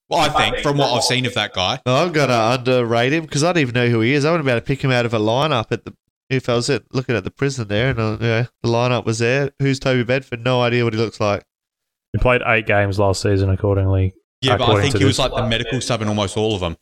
Well, 0.09 0.21
I 0.21 0.29
think 0.29 0.63
from 0.63 0.77
what 0.77 0.93
I've 0.93 1.03
seen 1.03 1.27
of 1.27 1.35
that 1.35 1.53
guy. 1.53 1.79
I'm 1.85 2.11
gonna 2.11 2.57
underrate 2.57 3.13
him 3.13 3.21
because 3.21 3.43
I 3.43 3.53
don't 3.53 3.61
even 3.61 3.75
know 3.75 3.87
who 3.87 3.99
he 3.99 4.13
is. 4.13 4.25
I 4.25 4.31
wouldn't 4.31 4.47
be 4.47 4.51
able 4.51 4.61
to 4.61 4.65
pick 4.65 4.83
him 4.83 4.89
out 4.89 5.05
of 5.05 5.13
a 5.13 5.19
lineup 5.19 5.67
at 5.71 5.85
the 5.85 5.93
if 6.31 6.49
I 6.49 6.55
was 6.55 6.71
at, 6.71 6.91
looking 6.91 7.15
at 7.15 7.23
the 7.23 7.29
prison 7.29 7.67
there 7.67 7.91
and 7.91 7.99
uh, 7.99 8.17
yeah, 8.19 8.45
the 8.63 8.69
lineup 8.69 9.05
was 9.05 9.19
there. 9.19 9.51
Who's 9.59 9.79
Toby 9.79 10.03
Bedford? 10.03 10.43
No 10.43 10.63
idea 10.63 10.83
what 10.85 10.93
he 10.93 10.99
looks 10.99 11.19
like. 11.19 11.43
He 12.13 12.17
played 12.17 12.41
eight 12.47 12.65
games 12.65 12.97
last 12.97 13.21
season, 13.21 13.51
accordingly. 13.51 14.15
Yeah, 14.41 14.57
but 14.57 14.71
I 14.71 14.81
think 14.81 14.97
he 14.97 15.05
was 15.05 15.19
like 15.19 15.35
the 15.35 15.47
medical 15.47 15.81
sub 15.81 16.01
in 16.01 16.07
almost 16.07 16.35
all 16.35 16.55
of 16.55 16.61
them. 16.61 16.77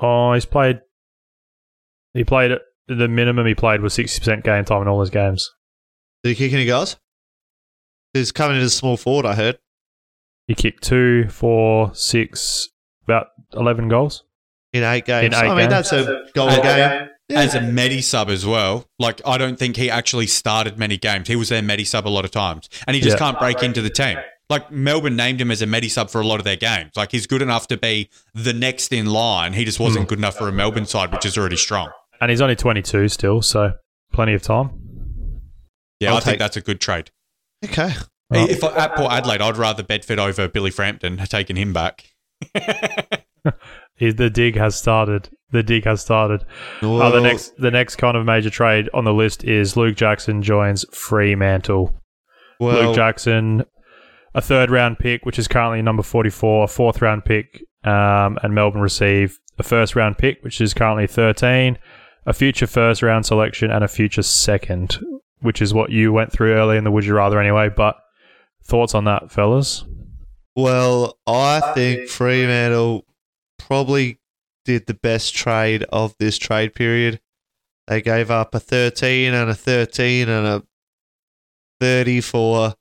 Oh, 0.00 0.32
he's 0.32 0.46
played. 0.46 0.80
He 2.14 2.24
played 2.24 2.52
the 2.88 3.08
minimum 3.08 3.46
he 3.46 3.54
played 3.54 3.80
was 3.82 3.94
sixty 3.94 4.18
percent 4.20 4.44
game 4.44 4.64
time 4.64 4.82
in 4.82 4.88
all 4.88 5.00
his 5.00 5.10
games. 5.10 5.50
Did 6.22 6.30
he 6.30 6.34
kick 6.34 6.52
any 6.52 6.66
goals? 6.66 6.96
He's 8.14 8.32
coming 8.32 8.56
in 8.56 8.62
as 8.62 8.72
a 8.72 8.76
small 8.76 8.96
forward. 8.96 9.26
I 9.26 9.34
heard. 9.34 9.58
He 10.48 10.54
kicked 10.54 10.82
two, 10.82 11.28
four, 11.28 11.94
six, 11.94 12.68
about 13.04 13.28
eleven 13.52 13.88
goals. 13.88 14.24
In 14.72 14.82
eight 14.82 15.04
games. 15.04 15.26
In 15.26 15.34
eight 15.34 15.46
I 15.46 15.48
mean, 15.48 15.68
games. 15.68 15.90
that's 15.90 15.92
a 15.92 16.24
goal 16.34 16.48
And- 16.48 16.58
a 16.58 16.62
game. 16.62 16.78
Yeah. 16.78 17.06
As 17.42 17.54
a 17.54 17.60
medi 17.60 18.00
sub 18.02 18.28
as 18.28 18.44
well. 18.44 18.86
Like 18.98 19.20
I 19.24 19.38
don't 19.38 19.56
think 19.56 19.76
he 19.76 19.88
actually 19.88 20.26
started 20.26 20.78
many 20.78 20.96
games. 20.96 21.28
He 21.28 21.36
was 21.36 21.48
their 21.48 21.62
medi 21.62 21.84
sub 21.84 22.08
a 22.08 22.10
lot 22.10 22.24
of 22.24 22.32
times, 22.32 22.68
and 22.88 22.96
he 22.96 23.00
just 23.00 23.14
Yeah. 23.14 23.18
can't 23.18 23.38
break 23.38 23.62
into 23.62 23.80
the 23.82 23.90
team. 23.90 24.18
Like 24.50 24.70
Melbourne 24.70 25.16
named 25.16 25.40
him 25.40 25.50
as 25.50 25.62
a 25.62 25.66
medi 25.66 25.88
sub 25.88 26.10
for 26.10 26.20
a 26.20 26.26
lot 26.26 26.38
of 26.40 26.44
their 26.44 26.56
games. 26.56 26.90
Like 26.96 27.12
he's 27.12 27.26
good 27.26 27.40
enough 27.40 27.68
to 27.68 27.76
be 27.78 28.10
the 28.34 28.52
next 28.52 28.92
in 28.92 29.06
line. 29.06 29.52
He 29.54 29.64
just 29.64 29.80
wasn't 29.80 30.08
good 30.08 30.18
enough 30.18 30.36
for 30.36 30.48
a 30.48 30.52
Melbourne 30.52 30.86
side, 30.86 31.12
which 31.12 31.24
is 31.24 31.38
already 31.38 31.56
strong. 31.56 31.90
And 32.20 32.30
he's 32.30 32.40
only 32.42 32.56
twenty 32.56 32.82
two 32.82 33.08
still, 33.08 33.40
so 33.40 33.72
plenty 34.12 34.34
of 34.34 34.42
time. 34.42 34.70
Yeah, 36.00 36.10
I'll 36.10 36.16
I 36.16 36.20
think 36.20 36.32
take- 36.32 36.38
that's 36.40 36.56
a 36.56 36.60
good 36.60 36.80
trade. 36.80 37.10
Okay. 37.64 37.92
Right. 38.30 38.48
If 38.50 38.62
I, 38.64 38.74
at 38.76 38.94
Port 38.96 39.10
Adelaide, 39.12 39.40
I'd 39.40 39.56
rather 39.56 39.82
Bedford 39.82 40.18
over 40.18 40.46
Billy 40.48 40.70
Frampton, 40.70 41.16
taking 41.16 41.56
him 41.56 41.72
back. 41.72 42.04
The 43.98 44.30
dig 44.30 44.56
has 44.56 44.76
started. 44.76 45.28
The 45.50 45.62
dig 45.62 45.84
has 45.84 46.00
started. 46.00 46.44
Uh, 46.80 47.10
the 47.10 47.20
next, 47.20 47.54
the 47.58 47.70
next 47.70 47.96
kind 47.96 48.16
of 48.16 48.24
major 48.24 48.48
trade 48.48 48.88
on 48.94 49.04
the 49.04 49.12
list 49.12 49.44
is 49.44 49.76
Luke 49.76 49.94
Jackson 49.96 50.40
joins 50.42 50.86
Fremantle. 50.90 51.94
well, 52.58 52.86
Luke 52.86 52.96
Jackson, 52.96 53.64
a 54.34 54.40
third 54.40 54.70
round 54.70 54.98
pick, 54.98 55.24
which 55.24 55.38
is 55.38 55.48
currently 55.48 55.82
number 55.82 56.02
44, 56.02 56.64
a 56.64 56.68
fourth 56.68 57.02
round 57.02 57.24
pick, 57.24 57.64
um, 57.84 58.38
and 58.42 58.54
Melbourne 58.54 58.80
receive 58.80 59.38
a 59.58 59.62
first 59.62 59.96
round 59.96 60.18
pick, 60.18 60.42
which 60.42 60.60
is 60.60 60.74
currently 60.74 61.06
13, 61.06 61.78
a 62.26 62.32
future 62.32 62.66
first 62.66 63.02
round 63.02 63.26
selection, 63.26 63.70
and 63.70 63.84
a 63.84 63.88
future 63.88 64.22
second, 64.22 64.98
which 65.40 65.60
is 65.60 65.74
what 65.74 65.90
you 65.90 66.12
went 66.12 66.32
through 66.32 66.54
early 66.54 66.76
in 66.76 66.84
the 66.84 66.90
Would 66.90 67.04
You 67.04 67.14
Rather 67.14 67.40
anyway. 67.40 67.68
But 67.68 67.96
thoughts 68.64 68.94
on 68.94 69.04
that, 69.04 69.30
fellas? 69.30 69.84
Well, 70.56 71.18
I 71.26 71.60
think 71.74 72.08
Fremantle 72.08 73.04
probably 73.58 74.18
did 74.64 74.86
the 74.86 74.94
best 74.94 75.34
trade 75.34 75.84
of 75.84 76.14
this 76.18 76.38
trade 76.38 76.74
period. 76.74 77.20
They 77.86 78.02
gave 78.02 78.30
up 78.30 78.54
a 78.54 78.60
13 78.60 79.32
and 79.34 79.50
a 79.50 79.54
13 79.54 80.28
and 80.28 80.46
a 80.46 80.62
30 81.80 82.20
for 82.20 82.74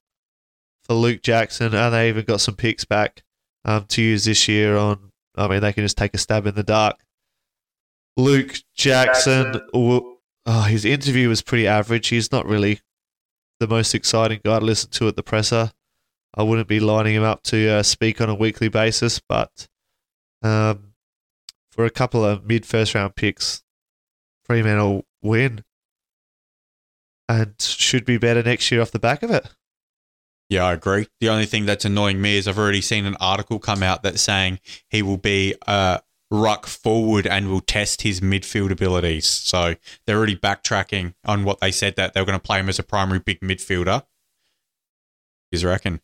for 0.90 0.96
Luke 0.96 1.22
Jackson, 1.22 1.76
and 1.76 1.94
they 1.94 2.10
even 2.10 2.26
got 2.26 2.42
some 2.42 2.56
picks 2.56 2.84
back 2.84 3.22
um, 3.64 3.86
to 3.90 4.02
use 4.02 4.26
this 4.26 4.48
year 4.48 4.76
on. 4.76 5.12
I 5.36 5.48
mean, 5.48 5.62
they 5.62 5.72
can 5.72 5.86
just 5.86 5.98
take 5.98 6.16
a 6.16 6.18
stab 6.18 6.48
in 6.48 6.56
the 6.56 6.64
dark. 6.64 7.00
Luke 8.18 8.56
Jackson, 8.76 9.62
w- 9.72 10.18
oh, 10.48 10.62
his 10.64 10.86
interview 10.86 11.30
was 11.30 11.44
pretty 11.44 11.68
average. 11.68 12.08
He's 12.08 12.32
not 12.32 12.48
really 12.48 12.82
the 13.60 13.68
most 13.68 13.94
exciting 13.94 14.42
guy 14.44 14.58
to 14.58 14.66
listen 14.66 14.90
to 14.92 15.08
at 15.08 15.16
the 15.16 15.22
presser. 15.22 15.72
I 16.36 16.42
wouldn't 16.42 16.68
be 16.68 16.80
lining 16.80 17.14
him 17.14 17.24
up 17.24 17.44
to 17.44 17.70
uh, 17.70 17.84
speak 17.84 18.20
on 18.20 18.30
a 18.30 18.36
weekly 18.36 18.68
basis, 18.68 19.20
but 19.20 19.68
um, 20.42 20.94
for 21.72 21.86
a 21.86 21.92
couple 21.92 22.26
of 22.26 22.46
mid 22.46 22.66
first 22.66 22.96
round 22.96 23.16
picks, 23.16 23.64
Fremantle 24.44 25.06
win 25.22 25.64
and 27.28 27.54
should 27.60 28.06
be 28.06 28.18
better 28.18 28.42
next 28.42 28.72
year 28.72 28.82
off 28.82 28.90
the 28.92 28.98
back 28.98 29.22
of 29.22 29.30
it. 29.30 29.48
Yeah, 30.50 30.66
I 30.66 30.74
agree. 30.74 31.08
The 31.20 31.30
only 31.30 31.46
thing 31.46 31.68
that's 31.68 31.86
annoying 31.86 32.20
me 32.20 32.38
is 32.38 32.48
I've 32.48 32.58
already 32.58 32.82
seen 32.82 33.06
an 33.06 33.16
article 33.20 33.60
come 33.60 33.84
out 33.84 34.02
that's 34.02 34.22
saying 34.22 34.60
he 34.90 35.04
will 35.04 35.18
be 35.18 35.54
a 35.68 36.02
ruck 36.32 36.66
forward 36.66 37.28
and 37.28 37.50
will 37.50 37.62
test 37.62 38.02
his 38.02 38.20
midfield 38.20 38.72
abilities. 38.72 39.28
So 39.28 39.76
they're 40.06 40.18
already 40.18 40.36
backtracking 40.36 41.14
on 41.24 41.44
what 41.44 41.60
they 41.60 41.72
said 41.72 41.96
that 41.98 42.14
they 42.14 42.22
were 42.22 42.26
going 42.26 42.40
to 42.40 42.44
play 42.44 42.60
him 42.60 42.70
as 42.70 42.80
a 42.80 42.84
primary 42.84 43.20
big 43.20 43.42
midfielder. 43.42 44.04
You 45.52 45.68
reckon? 45.68 46.02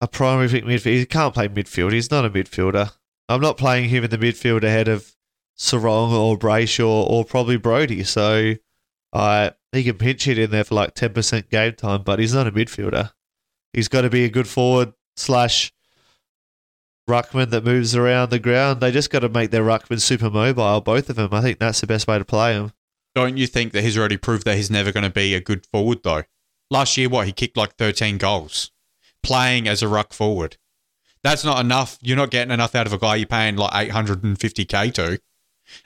A 0.00 0.08
primary 0.08 0.48
big 0.48 0.64
midfielder. 0.64 0.98
He 0.98 1.06
can't 1.06 1.34
play 1.34 1.48
midfield. 1.48 1.92
He's 1.92 2.10
not 2.12 2.24
a 2.24 2.30
midfielder. 2.30 2.92
I'm 3.28 3.40
not 3.40 3.56
playing 3.56 3.88
him 3.88 4.04
in 4.04 4.10
the 4.10 4.18
midfield 4.18 4.62
ahead 4.62 4.88
of 4.88 5.16
Serong 5.58 6.12
or 6.12 6.38
Brayshaw 6.38 7.08
or 7.08 7.24
probably 7.24 7.56
Brodie. 7.56 8.04
So 8.04 8.54
I 9.12 9.52
he 9.72 9.84
can 9.84 9.98
pinch 9.98 10.26
it 10.26 10.38
in 10.38 10.50
there 10.50 10.64
for 10.64 10.74
like 10.74 10.94
10% 10.94 11.48
game 11.50 11.74
time, 11.74 12.02
but 12.02 12.18
he's 12.18 12.34
not 12.34 12.46
a 12.46 12.52
midfielder. 12.52 13.12
He's 13.72 13.88
got 13.88 14.02
to 14.02 14.10
be 14.10 14.24
a 14.24 14.28
good 14.28 14.48
forward 14.48 14.92
slash 15.16 15.72
ruckman 17.08 17.50
that 17.50 17.64
moves 17.64 17.94
around 17.94 18.30
the 18.30 18.38
ground. 18.38 18.80
They 18.80 18.90
just 18.90 19.10
got 19.10 19.20
to 19.20 19.28
make 19.28 19.50
their 19.50 19.64
ruckman 19.64 20.00
super 20.00 20.30
mobile, 20.30 20.80
both 20.80 21.08
of 21.08 21.16
them. 21.16 21.32
I 21.32 21.40
think 21.40 21.58
that's 21.58 21.80
the 21.80 21.86
best 21.86 22.08
way 22.08 22.18
to 22.18 22.24
play 22.24 22.54
him. 22.54 22.72
Don't 23.14 23.36
you 23.36 23.46
think 23.46 23.72
that 23.72 23.82
he's 23.82 23.98
already 23.98 24.16
proved 24.16 24.44
that 24.44 24.56
he's 24.56 24.70
never 24.70 24.92
going 24.92 25.04
to 25.04 25.10
be 25.10 25.34
a 25.34 25.40
good 25.40 25.66
forward 25.66 26.02
though? 26.02 26.22
Last 26.70 26.96
year, 26.96 27.08
what 27.08 27.26
he 27.26 27.32
kicked 27.32 27.56
like 27.56 27.74
13 27.76 28.18
goals, 28.18 28.70
playing 29.22 29.66
as 29.66 29.82
a 29.82 29.88
ruck 29.88 30.12
forward. 30.12 30.56
That's 31.22 31.44
not 31.44 31.60
enough. 31.60 31.98
You're 32.00 32.16
not 32.16 32.30
getting 32.30 32.52
enough 32.52 32.74
out 32.74 32.86
of 32.86 32.92
a 32.92 32.98
guy 32.98 33.16
you're 33.16 33.26
paying 33.26 33.56
like 33.56 33.90
850k 33.90 34.94
to 34.94 35.20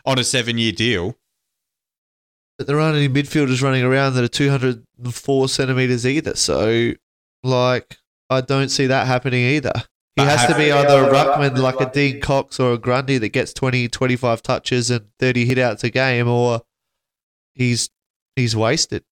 on 0.04 0.18
a 0.18 0.24
seven-year 0.24 0.72
deal. 0.72 1.16
But 2.58 2.66
there 2.66 2.78
aren't 2.78 2.96
any 2.96 3.08
midfielders 3.08 3.62
running 3.62 3.82
around 3.82 4.14
that 4.14 4.24
are 4.24 4.28
204 4.28 5.48
centimeters 5.48 6.06
either. 6.06 6.36
So, 6.36 6.92
like, 7.42 7.96
I 8.30 8.40
don't 8.40 8.68
see 8.68 8.86
that 8.86 9.06
happening 9.06 9.44
either. 9.44 9.72
He 10.16 10.22
But 10.22 10.28
has 10.28 10.46
to 10.46 10.56
be 10.56 10.70
either 10.70 11.08
a 11.08 11.12
ruckman 11.12 11.58
like 11.58 11.80
a 11.80 11.90
Dean 11.90 12.20
Cox 12.20 12.60
or 12.60 12.72
a 12.74 12.78
Grundy 12.78 13.18
that 13.18 13.30
gets 13.30 13.52
20, 13.52 13.88
25 13.88 14.42
touches 14.42 14.88
and 14.90 15.06
30 15.18 15.48
hitouts 15.48 15.82
a 15.82 15.90
game, 15.90 16.28
or 16.28 16.62
he's 17.56 17.90
he's 18.36 18.54
wasted. 18.54 19.02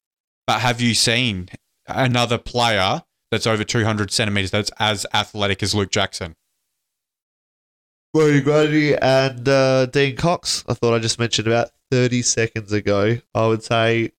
But 0.46 0.60
have 0.60 0.80
you 0.80 0.94
seen 0.94 1.48
another 1.88 2.38
player 2.38 3.02
that's 3.32 3.48
over 3.48 3.64
200 3.64 4.12
centimeters 4.12 4.52
that's 4.52 4.70
as 4.78 5.04
athletic 5.12 5.62
as 5.64 5.74
Luke 5.74 5.90
Jackson? 5.90 6.36
Rory 8.14 8.42
Grundy 8.42 8.94
and 8.94 9.48
uh, 9.48 9.86
Dean 9.86 10.16
Cox, 10.16 10.64
I 10.68 10.74
thought 10.74 10.94
I 10.94 10.98
just 10.98 11.18
mentioned 11.18 11.48
about 11.48 11.70
30 11.90 12.22
seconds 12.22 12.72
ago, 12.72 13.18
I 13.34 13.46
would 13.46 13.62
say 13.62 14.12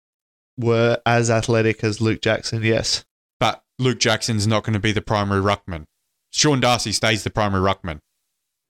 were 0.58 1.00
as 1.06 1.30
athletic 1.30 1.84
as 1.84 2.02
Luke 2.02 2.22
Jackson, 2.22 2.64
yes. 2.64 3.06
But 3.40 3.64
Luke 3.80 4.00
Jackson's 4.00 4.48
not 4.48 4.64
going 4.64 4.74
to 4.74 4.80
be 4.80 4.92
the 4.92 5.02
primary 5.02 5.42
ruckman. 5.42 5.86
Sean 6.32 6.60
Darcy 6.60 6.92
stays 6.92 7.24
the 7.24 7.30
primary 7.30 7.62
ruckman. 7.62 8.00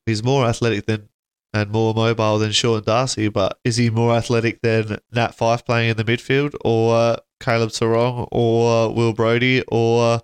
he's 0.05 0.23
more 0.23 0.45
athletic 0.45 0.85
than 0.85 1.09
and 1.53 1.69
more 1.69 1.93
mobile 1.93 2.39
than 2.39 2.51
Sean 2.51 2.83
Darcy, 2.83 3.29
but 3.29 3.59
is 3.63 3.77
he 3.77 3.89
more 3.89 4.15
athletic 4.15 4.61
than 4.61 4.97
Nat 5.11 5.37
Fyfe 5.37 5.63
playing 5.63 5.91
in 5.91 5.97
the 5.97 6.03
midfield, 6.03 6.55
or 6.65 6.95
uh, 6.95 7.17
Caleb 7.39 7.69
Serong, 7.69 8.27
or 8.31 8.87
uh, 8.87 8.89
Will 8.89 9.13
Brodie, 9.13 9.63
or 9.67 10.21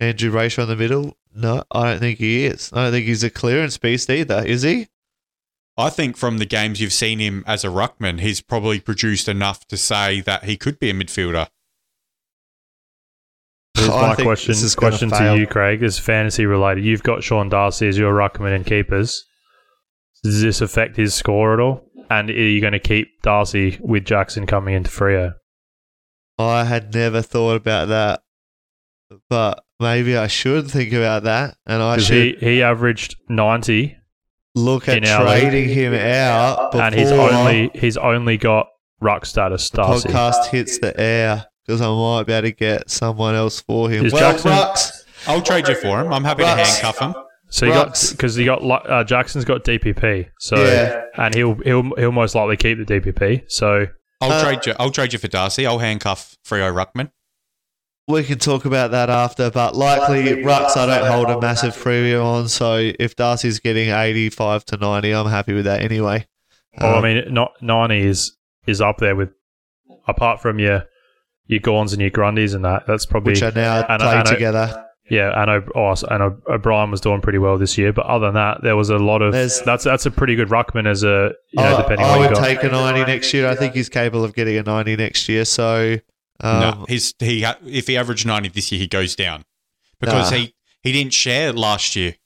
Andrew 0.00 0.30
Racer 0.30 0.62
in 0.62 0.68
the 0.68 0.76
middle? 0.76 1.16
No, 1.34 1.64
I 1.70 1.90
don't 1.90 1.98
think 1.98 2.18
he 2.18 2.44
is. 2.46 2.70
I 2.72 2.84
don't 2.84 2.92
think 2.92 3.06
he's 3.06 3.24
a 3.24 3.30
clearance 3.30 3.76
beast 3.76 4.08
either, 4.08 4.44
is 4.44 4.62
he? 4.62 4.88
I 5.76 5.90
think 5.90 6.16
from 6.16 6.38
the 6.38 6.46
games 6.46 6.80
you've 6.80 6.92
seen 6.92 7.18
him 7.18 7.42
as 7.46 7.64
a 7.64 7.68
ruckman, 7.68 8.20
he's 8.20 8.40
probably 8.40 8.78
produced 8.78 9.28
enough 9.28 9.66
to 9.66 9.76
say 9.76 10.20
that 10.20 10.44
he 10.44 10.56
could 10.56 10.78
be 10.78 10.90
a 10.90 10.94
midfielder. 10.94 11.48
Here's 13.76 13.88
I 13.88 14.08
my 14.08 14.14
question. 14.14 14.52
this 14.52 14.62
is 14.62 14.76
gonna 14.76 14.90
Question 14.90 15.10
to 15.10 15.36
you, 15.36 15.48
Craig, 15.48 15.82
is 15.82 15.98
fantasy 15.98 16.46
related. 16.46 16.84
You've 16.84 17.02
got 17.02 17.24
Sean 17.24 17.48
Darcy 17.48 17.88
as 17.88 17.98
your 17.98 18.14
ruckman 18.14 18.54
and 18.54 18.64
keepers. 18.64 19.24
Does 20.22 20.40
this 20.40 20.60
affect 20.60 20.96
his 20.96 21.12
score 21.12 21.54
at 21.54 21.60
all? 21.60 21.84
And 22.08 22.30
are 22.30 22.32
you 22.32 22.60
going 22.60 22.72
to 22.72 22.78
keep 22.78 23.20
Darcy 23.22 23.78
with 23.80 24.04
Jackson 24.04 24.46
coming 24.46 24.74
into 24.74 24.90
Freo? 24.90 25.34
I 26.38 26.64
had 26.64 26.94
never 26.94 27.20
thought 27.20 27.56
about 27.56 27.88
that, 27.88 28.22
but 29.28 29.62
maybe 29.80 30.16
I 30.16 30.26
should 30.26 30.70
think 30.70 30.92
about 30.92 31.24
that, 31.24 31.56
and 31.66 31.82
I 31.82 31.98
should 31.98 32.38
he, 32.40 32.54
he 32.54 32.62
averaged 32.62 33.16
90 33.28 33.96
look 34.56 34.88
at 34.88 34.98
in 34.98 35.06
our 35.08 35.24
league. 35.24 35.40
trading 35.42 35.68
him 35.68 35.94
out 35.94 36.70
before 36.72 36.86
and 36.86 36.94
he's 36.94 37.10
only 37.10 37.70
he's 37.74 37.96
only 37.96 38.36
got 38.36 38.68
ruck 39.00 39.26
status, 39.26 39.68
the 39.70 39.78
Darcy. 39.78 40.08
podcast 40.08 40.46
hits 40.48 40.78
the 40.78 40.98
air 40.98 41.46
because 41.66 41.80
I 41.80 41.86
might 41.88 42.24
be 42.26 42.32
able 42.32 42.48
to 42.48 42.52
get 42.52 42.90
someone 42.90 43.34
else 43.34 43.60
for 43.60 43.90
him. 43.90 44.06
Is 44.06 44.12
well, 44.12 44.32
Jackson- 44.32 44.50
Rux, 44.52 45.02
I'll 45.26 45.42
trade 45.42 45.66
you 45.68 45.74
for 45.74 46.00
him. 46.00 46.12
I'm 46.12 46.22
happy 46.24 46.42
to 46.44 46.48
handcuff 46.48 46.98
him. 46.98 47.14
So 47.50 47.66
you 47.66 47.72
got 47.72 48.08
because 48.10 48.36
you 48.38 48.44
got 48.46 48.62
Lu- 48.62 48.72
uh, 48.74 49.04
Jackson's 49.04 49.44
got 49.44 49.64
DPP, 49.64 50.28
so 50.40 50.56
Yeah. 50.56 51.02
and 51.16 51.34
he'll 51.34 51.54
he'll 51.56 51.94
he'll 51.96 52.12
most 52.12 52.34
likely 52.34 52.56
keep 52.56 52.78
the 52.78 52.84
DPP. 52.84 53.44
So 53.48 53.86
I'll 54.20 54.32
Uh, 54.32 54.42
trade 54.42 54.66
you. 54.66 54.74
I'll 54.78 54.90
trade 54.90 55.12
you 55.12 55.18
for 55.18 55.28
Darcy. 55.28 55.66
I'll 55.66 55.78
handcuff 55.78 56.36
Freo 56.46 56.72
Ruckman. 56.72 57.10
We 58.06 58.22
can 58.22 58.38
talk 58.38 58.66
about 58.66 58.90
that 58.90 59.08
after, 59.08 59.50
but 59.50 59.74
likely 59.74 60.24
rucks. 60.42 60.76
I 60.76 60.84
don't 60.86 61.10
hold 61.10 61.30
a 61.30 61.40
massive 61.40 61.74
premium 61.74 62.20
on, 62.22 62.48
so 62.48 62.76
if 62.98 63.16
Darcy's 63.16 63.60
getting 63.60 63.88
85 63.90 64.64
to 64.66 64.76
90, 64.76 65.12
I'm 65.14 65.26
happy 65.26 65.54
with 65.54 65.64
that 65.64 65.80
anyway. 65.80 66.26
well, 66.78 66.94
I 66.96 66.98
Um, 66.98 67.04
mean, 67.04 67.24
not 67.32 67.52
ninety 67.62 68.00
is 68.02 68.36
is 68.66 68.80
up 68.82 68.98
there 68.98 69.14
with 69.16 69.30
apart 70.06 70.42
from 70.42 70.58
your 70.58 70.84
your 71.46 71.60
Gawns 71.60 71.92
and 71.92 72.00
your 72.02 72.10
Grundys 72.10 72.54
and 72.54 72.64
that. 72.64 72.86
That's 72.86 73.06
probably 73.06 73.32
which 73.32 73.42
are 73.42 73.52
now 73.52 73.84
and- 73.88 74.00
playing 74.02 74.18
and 74.20 74.28
I- 74.28 74.32
together. 74.32 74.84
yeah. 75.10 75.40
And 75.40 75.50
O- 75.50 75.68
oh, 75.74 75.94
and 76.10 76.22
O- 76.22 76.36
O'Brien 76.48 76.90
was 76.90 77.00
doing 77.00 77.20
pretty 77.20 77.38
well 77.38 77.56
this 77.58 77.78
year, 77.78 77.92
but 77.92 78.04
other 78.06 78.26
than 78.26 78.34
that, 78.34 78.62
there 78.62 78.76
was 78.76 78.90
a 78.90 78.96
lot 78.98 79.22
of 79.22 79.32
There's- 79.32 79.60
that's 79.60 79.84
that's 79.84 80.04
a 80.06 80.10
pretty 80.10 80.34
good 80.36 80.48
ruckman 80.48 80.86
as 80.86 81.04
a 81.04 81.32
you 81.52 81.62
know 81.62 81.74
I, 81.76 81.82
depending 81.82 82.04
I 82.06 82.08
on 82.10 82.18
what 82.18 82.22
you 82.24 82.28
would 82.30 82.34
got. 82.38 82.44
take 82.46 82.62
a 82.64 82.68
90 82.68 83.04
next 83.04 83.32
year. 83.32 83.48
I 83.48 83.54
think 83.54 83.74
he's 83.74 83.88
capable 83.88 84.24
of 84.24 84.34
getting 84.34 84.56
a 84.58 84.62
90 84.62 84.96
next 84.96 85.28
year. 85.28 85.44
So, 85.44 85.98
um, 86.40 86.60
no, 86.60 86.86
he's 86.88 87.14
he. 87.18 87.44
If 87.66 87.86
he 87.86 87.96
averaged 87.96 88.26
90 88.26 88.48
this 88.50 88.70
year, 88.72 88.78
he 88.80 88.86
goes 88.88 89.14
down 89.16 89.44
because 90.00 90.30
Nah. 90.30 90.38
he 90.38 90.54
he 90.82 90.92
didn't 90.92 91.12
share 91.14 91.52
last 91.52 91.94
year. 91.96 92.16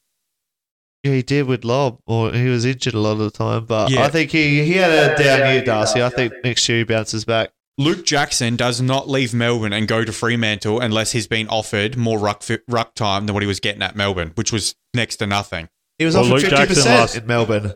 yeah, 1.05 1.13
he 1.13 1.23
did 1.23 1.47
with 1.47 1.65
Lobb, 1.65 1.99
or 2.07 2.33
he 2.33 2.49
was 2.49 2.65
injured 2.65 2.95
a 2.95 2.99
lot 3.01 3.13
of 3.13 3.19
the 3.19 3.31
time. 3.31 3.65
But 3.67 3.91
Yeah. 3.91 4.03
I 4.05 4.09
think 4.09 4.31
he, 4.33 4.65
he 4.65 4.73
had 4.73 4.91
a 4.91 5.23
down 5.23 5.53
year, 5.53 5.65
Darcy. 5.65 6.03
I 6.03 6.09
think 6.09 6.33
next 6.43 6.69
year 6.69 6.79
he 6.79 6.85
bounces 6.85 7.25
back. 7.25 7.51
Luke 7.81 8.05
Jackson 8.05 8.57
does 8.57 8.81
not 8.81 9.09
leave 9.09 9.33
Melbourne 9.33 9.73
and 9.73 9.87
go 9.87 10.05
to 10.05 10.13
Fremantle 10.13 10.81
unless 10.81 11.13
he's 11.13 11.29
been 11.29 11.47
offered 11.49 11.97
more 11.97 12.19
ruck 12.19 12.43
ruck 12.67 12.95
time 12.97 13.27
than 13.27 13.35
what 13.35 13.43
he 13.43 13.47
was 13.47 13.61
getting 13.61 13.83
at 13.83 13.95
Melbourne, 13.95 14.33
which 14.35 14.53
was 14.53 14.75
next 14.95 15.17
to 15.19 15.27
nothing. 15.29 15.69
He 15.99 16.05
was 16.05 16.17
Well, 16.17 16.25
offered 16.25 16.43
Luke 16.43 16.53
50% 16.53 16.57
Jackson 16.67 16.85
last- 16.87 17.17
in 17.17 17.27
Melbourne. 17.27 17.73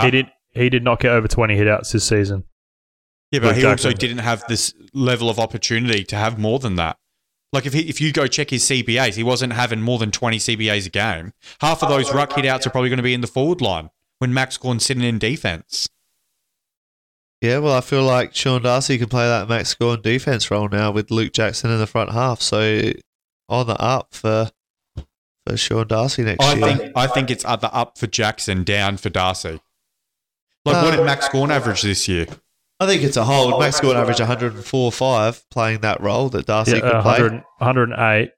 He 0.00 0.10
did 0.10 0.26
he 0.54 0.70
did 0.70 0.82
not 0.84 1.00
get 1.00 1.10
over 1.12 1.28
twenty 1.28 1.56
hitouts 1.56 1.92
this 1.92 2.04
season. 2.08 2.44
Yeah, 3.30 3.40
but 3.40 3.46
Luke 3.48 3.56
he 3.56 3.62
Jackson. 3.62 3.90
also 3.90 3.96
didn't 3.98 4.18
have 4.18 4.44
this 4.48 4.72
level 4.94 5.28
of 5.28 5.38
opportunity 5.38 6.02
to 6.04 6.16
have 6.16 6.38
more 6.38 6.58
than 6.58 6.76
that. 6.76 6.96
Like 7.52 7.66
if 7.66 7.72
he, 7.72 7.80
if 7.88 8.00
you 8.00 8.12
go 8.12 8.26
check 8.26 8.50
his 8.50 8.64
CBAs, 8.64 9.14
he 9.14 9.22
wasn't 9.22 9.52
having 9.54 9.80
more 9.80 9.98
than 9.98 10.10
20 10.10 10.38
CBAs 10.38 10.86
a 10.86 10.90
game. 10.90 11.32
Half 11.60 11.82
of 11.82 11.88
those 11.88 12.12
ruck 12.12 12.30
hitouts 12.30 12.66
are 12.66 12.70
probably 12.70 12.90
going 12.90 12.98
to 12.98 13.02
be 13.02 13.14
in 13.14 13.20
the 13.22 13.26
forward 13.26 13.60
line 13.60 13.90
when 14.18 14.32
Max 14.34 14.56
Gawn's 14.58 14.84
sitting 14.84 15.02
in 15.02 15.18
defense. 15.18 15.88
Yeah, 17.40 17.58
well, 17.58 17.72
I 17.74 17.80
feel 17.82 18.02
like 18.02 18.34
Sean 18.34 18.62
Darcy 18.62 18.98
can 18.98 19.08
play 19.08 19.26
that 19.26 19.48
Max 19.48 19.72
Gawn 19.74 20.02
defense 20.02 20.50
role 20.50 20.68
now 20.68 20.90
with 20.90 21.10
Luke 21.10 21.32
Jackson 21.32 21.70
in 21.70 21.78
the 21.78 21.86
front 21.86 22.10
half. 22.12 22.40
So 22.42 22.92
on 23.48 23.66
the 23.66 23.80
up 23.80 24.12
for 24.12 24.50
for 25.46 25.56
Sean 25.56 25.86
Darcy 25.86 26.24
next 26.24 26.44
I 26.44 26.54
year. 26.54 26.76
think 26.76 26.92
I 26.96 27.06
think 27.06 27.30
it's 27.30 27.44
other 27.44 27.70
up 27.72 27.96
for 27.96 28.08
Jackson, 28.08 28.64
down 28.64 28.96
for 28.96 29.08
Darcy. 29.08 29.60
Like 30.64 30.82
what 30.82 30.94
Uh, 30.94 30.96
did 30.96 31.04
Max 31.06 31.28
Gawn 31.28 31.50
average 31.52 31.82
this 31.82 32.08
year? 32.08 32.26
I 32.80 32.86
think 32.86 33.02
it's 33.02 33.16
a 33.16 33.24
hold. 33.24 33.58
Max 33.60 33.80
Gawn 33.80 33.96
averaged 33.96 34.20
104 34.20 34.92
5 34.92 35.50
playing 35.50 35.80
that 35.80 36.00
role 36.00 36.28
that 36.30 36.46
Darcy 36.46 36.72
Yeah, 36.72 36.80
could 36.80 36.94
uh, 36.94 37.02
play. 37.02 37.20
100, 37.22 37.42
108. 37.58 38.30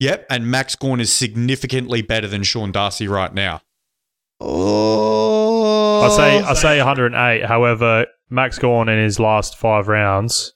Yep, 0.00 0.26
and 0.30 0.50
Max 0.50 0.76
Gawn 0.76 1.00
is 1.00 1.12
significantly 1.12 2.02
better 2.02 2.28
than 2.28 2.42
Sean 2.42 2.70
Darcy 2.70 3.08
right 3.08 3.32
now. 3.32 3.62
Oh, 4.40 6.02
I 6.02 6.08
say 6.16 6.40
I 6.42 6.54
say 6.54 6.78
108. 6.78 7.44
However, 7.44 8.06
Max 8.30 8.58
Gawn 8.58 8.88
in 8.88 9.02
his 9.02 9.18
last 9.18 9.56
five 9.56 9.88
rounds, 9.88 10.52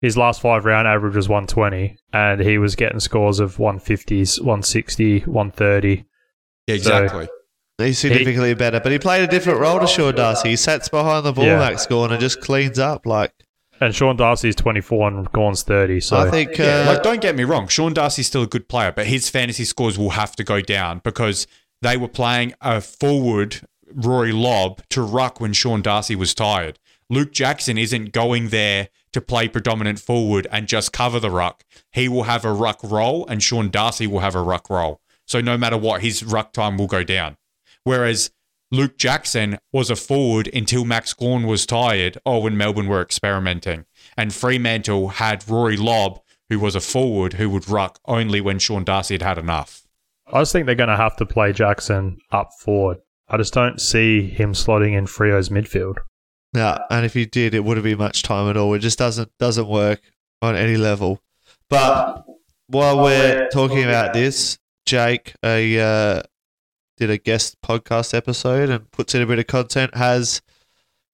his 0.00 0.16
last 0.16 0.40
five 0.40 0.64
round 0.64 0.88
average 0.88 1.14
was 1.14 1.28
120, 1.28 1.96
and 2.12 2.40
he 2.40 2.58
was 2.58 2.74
getting 2.74 2.98
scores 3.00 3.38
of 3.38 3.58
150s, 3.58 4.40
160, 4.40 5.20
130. 5.20 6.04
Yeah, 6.66 6.74
exactly. 6.74 7.28
He's 7.80 7.98
significantly 7.98 8.54
better, 8.54 8.80
but 8.80 8.92
he 8.92 8.98
played 8.98 9.22
a 9.22 9.26
different 9.26 9.60
role 9.60 9.80
to 9.80 9.86
Sean 9.86 10.14
Darcy. 10.14 10.50
He 10.50 10.56
sits 10.56 10.88
behind 10.88 11.24
the 11.24 11.32
ball, 11.32 11.44
Yeah. 11.44 11.58
Max 11.58 11.86
Gawn, 11.86 12.10
and 12.12 12.20
just 12.20 12.40
cleans 12.40 12.78
up. 12.78 13.06
Like 13.06 13.32
And 13.80 13.94
Sean 13.94 14.16
Darcy's 14.16 14.54
24 14.56 15.08
and 15.08 15.32
Gawn's 15.32 15.62
30. 15.62 16.00
So 16.00 16.16
I 16.16 16.30
think, 16.30 16.60
uh, 16.60 16.64
Yeah, 16.64 16.84
like 16.86 17.02
don't 17.02 17.20
get 17.20 17.34
me 17.36 17.44
wrong, 17.44 17.66
Sean 17.68 17.94
Darcy's 17.94 18.26
still 18.26 18.42
a 18.42 18.46
good 18.46 18.68
player, 18.68 18.92
but 18.92 19.06
his 19.06 19.30
fantasy 19.30 19.64
scores 19.64 19.98
will 19.98 20.10
have 20.10 20.36
to 20.36 20.44
go 20.44 20.60
down 20.60 21.00
because 21.02 21.46
they 21.82 21.96
were 21.96 22.08
playing 22.08 22.52
a 22.60 22.80
forward 22.80 23.60
Rory 23.92 24.32
Lobb 24.32 24.82
to 24.90 25.02
ruck 25.02 25.40
when 25.40 25.52
Sean 25.52 25.82
Darcy 25.82 26.14
was 26.14 26.34
tired. 26.34 26.78
Luke 27.08 27.32
Jackson 27.32 27.76
isn't 27.76 28.12
going 28.12 28.50
there 28.50 28.88
to 29.12 29.20
play 29.20 29.48
predominant 29.48 29.98
forward 29.98 30.46
and 30.52 30.68
just 30.68 30.92
cover 30.92 31.18
the 31.18 31.30
ruck. 31.30 31.64
He 31.90 32.08
will 32.08 32.22
have 32.24 32.44
a 32.44 32.52
ruck 32.52 32.78
role 32.84 33.26
and 33.26 33.42
Sean 33.42 33.68
Darcy 33.70 34.06
will 34.06 34.20
have 34.20 34.36
a 34.36 34.42
ruck 34.42 34.70
role. 34.70 35.00
So 35.26 35.40
no 35.40 35.56
matter 35.56 35.76
what, 35.76 36.02
his 36.02 36.22
ruck 36.22 36.52
time 36.52 36.76
will 36.76 36.86
go 36.86 37.02
down. 37.02 37.36
Whereas 37.84 38.30
Luke 38.70 38.96
Jackson 38.98 39.58
was 39.72 39.90
a 39.90 39.96
forward 39.96 40.48
until 40.54 40.84
Max 40.84 41.12
Gawn 41.12 41.46
was 41.46 41.66
tired, 41.66 42.18
or 42.24 42.42
when 42.42 42.56
Melbourne 42.56 42.86
were 42.86 43.02
experimenting. 43.02 43.84
And 44.16 44.32
Fremantle 44.32 45.08
had 45.08 45.48
Rory 45.48 45.76
Lobb, 45.76 46.20
who 46.48 46.60
was 46.60 46.76
a 46.76 46.80
forward 46.80 47.34
who 47.34 47.50
would 47.50 47.68
ruck 47.68 47.98
only 48.04 48.40
when 48.40 48.58
Sean 48.58 48.84
Darcy 48.84 49.14
had 49.14 49.22
had 49.22 49.38
enough. 49.38 49.82
I 50.32 50.40
just 50.40 50.52
think 50.52 50.66
they're 50.66 50.74
going 50.76 50.88
to 50.88 50.96
have 50.96 51.16
to 51.16 51.26
play 51.26 51.52
Jackson 51.52 52.18
up 52.30 52.50
forward. 52.60 52.98
I 53.28 53.36
just 53.36 53.54
don't 53.54 53.80
see 53.80 54.28
him 54.28 54.52
slotting 54.52 54.96
in 54.96 55.06
Freo's 55.06 55.48
midfield. 55.48 55.96
No, 56.52 56.78
and 56.90 57.04
if 57.04 57.14
he 57.14 57.26
did, 57.26 57.54
it 57.54 57.64
wouldn't 57.64 57.84
be 57.84 57.94
much 57.94 58.22
time 58.22 58.48
at 58.50 58.56
all. 58.56 58.74
It 58.74 58.80
just 58.80 58.98
doesn't 58.98 59.30
doesn't 59.38 59.68
work 59.68 60.00
on 60.42 60.56
any 60.56 60.76
level. 60.76 61.20
But 61.68 62.24
while 62.66 63.02
we're 63.02 63.48
talking 63.48 63.84
about 63.84 64.12
this, 64.12 64.58
Jake, 64.84 65.34
a 65.44 65.78
uh, 65.78 66.22
did 67.00 67.10
a 67.10 67.18
guest 67.18 67.56
podcast 67.62 68.14
episode 68.14 68.68
and 68.68 68.88
puts 68.92 69.14
in 69.14 69.22
a 69.22 69.26
bit 69.26 69.38
of 69.40 69.46
content. 69.48 69.96
Has 69.96 70.42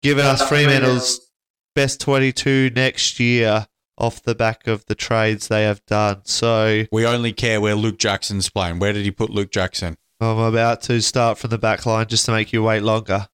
given 0.03 0.25
us 0.27 0.47
Fremantle's 0.49 1.31
best 1.75 2.01
twenty-two 2.01 2.71
next 2.75 3.21
year 3.21 3.69
off 3.97 4.23
the 4.23 4.35
back 4.35 4.67
of 4.67 4.85
the 4.87 4.95
trades 4.97 5.47
they 5.47 5.63
have 5.63 5.85
done. 5.87 6.23
So 6.25 6.85
We 6.91 7.07
only 7.07 7.33
care 7.33 7.61
where 7.61 7.77
Luke 7.77 7.99
Jackson's 7.99 8.51
playing. 8.51 8.81
Where 8.81 8.93
did 8.93 9.05
he 9.05 9.13
put 9.13 9.31
Luke 9.31 9.53
Jackson? 9.53 9.97
I'm 10.21 10.39
about 10.39 10.83
to 10.83 11.01
start 11.01 11.39
from 11.39 11.51
the 11.51 11.59
back 11.59 11.87
line 11.87 12.07
just 12.07 12.25
to 12.27 12.33
make 12.33 12.53
you 12.53 12.63
wait 12.63 12.83
longer. 12.83 13.29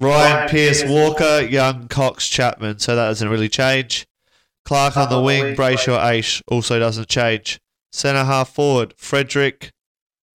Ryan 0.00 0.48
Pearce 0.48 0.82
Walker, 0.84 1.40
Young 1.42 1.88
Cox 1.88 2.28
Chapman. 2.28 2.80
So 2.80 2.96
that 2.96 3.06
doesn't 3.06 3.28
really 3.28 3.48
change. 3.48 4.06
Clark 4.64 4.96
on 4.96 5.08
the 5.08 5.20
wing, 5.20 5.54
Brayshaw 5.54 5.98
Aish 6.00 6.42
also 6.48 6.78
doesn't 6.78 7.08
change. 7.08 7.60
Centre 7.92 8.24
half 8.24 8.50
forward, 8.52 8.92
Frederick, 8.96 9.70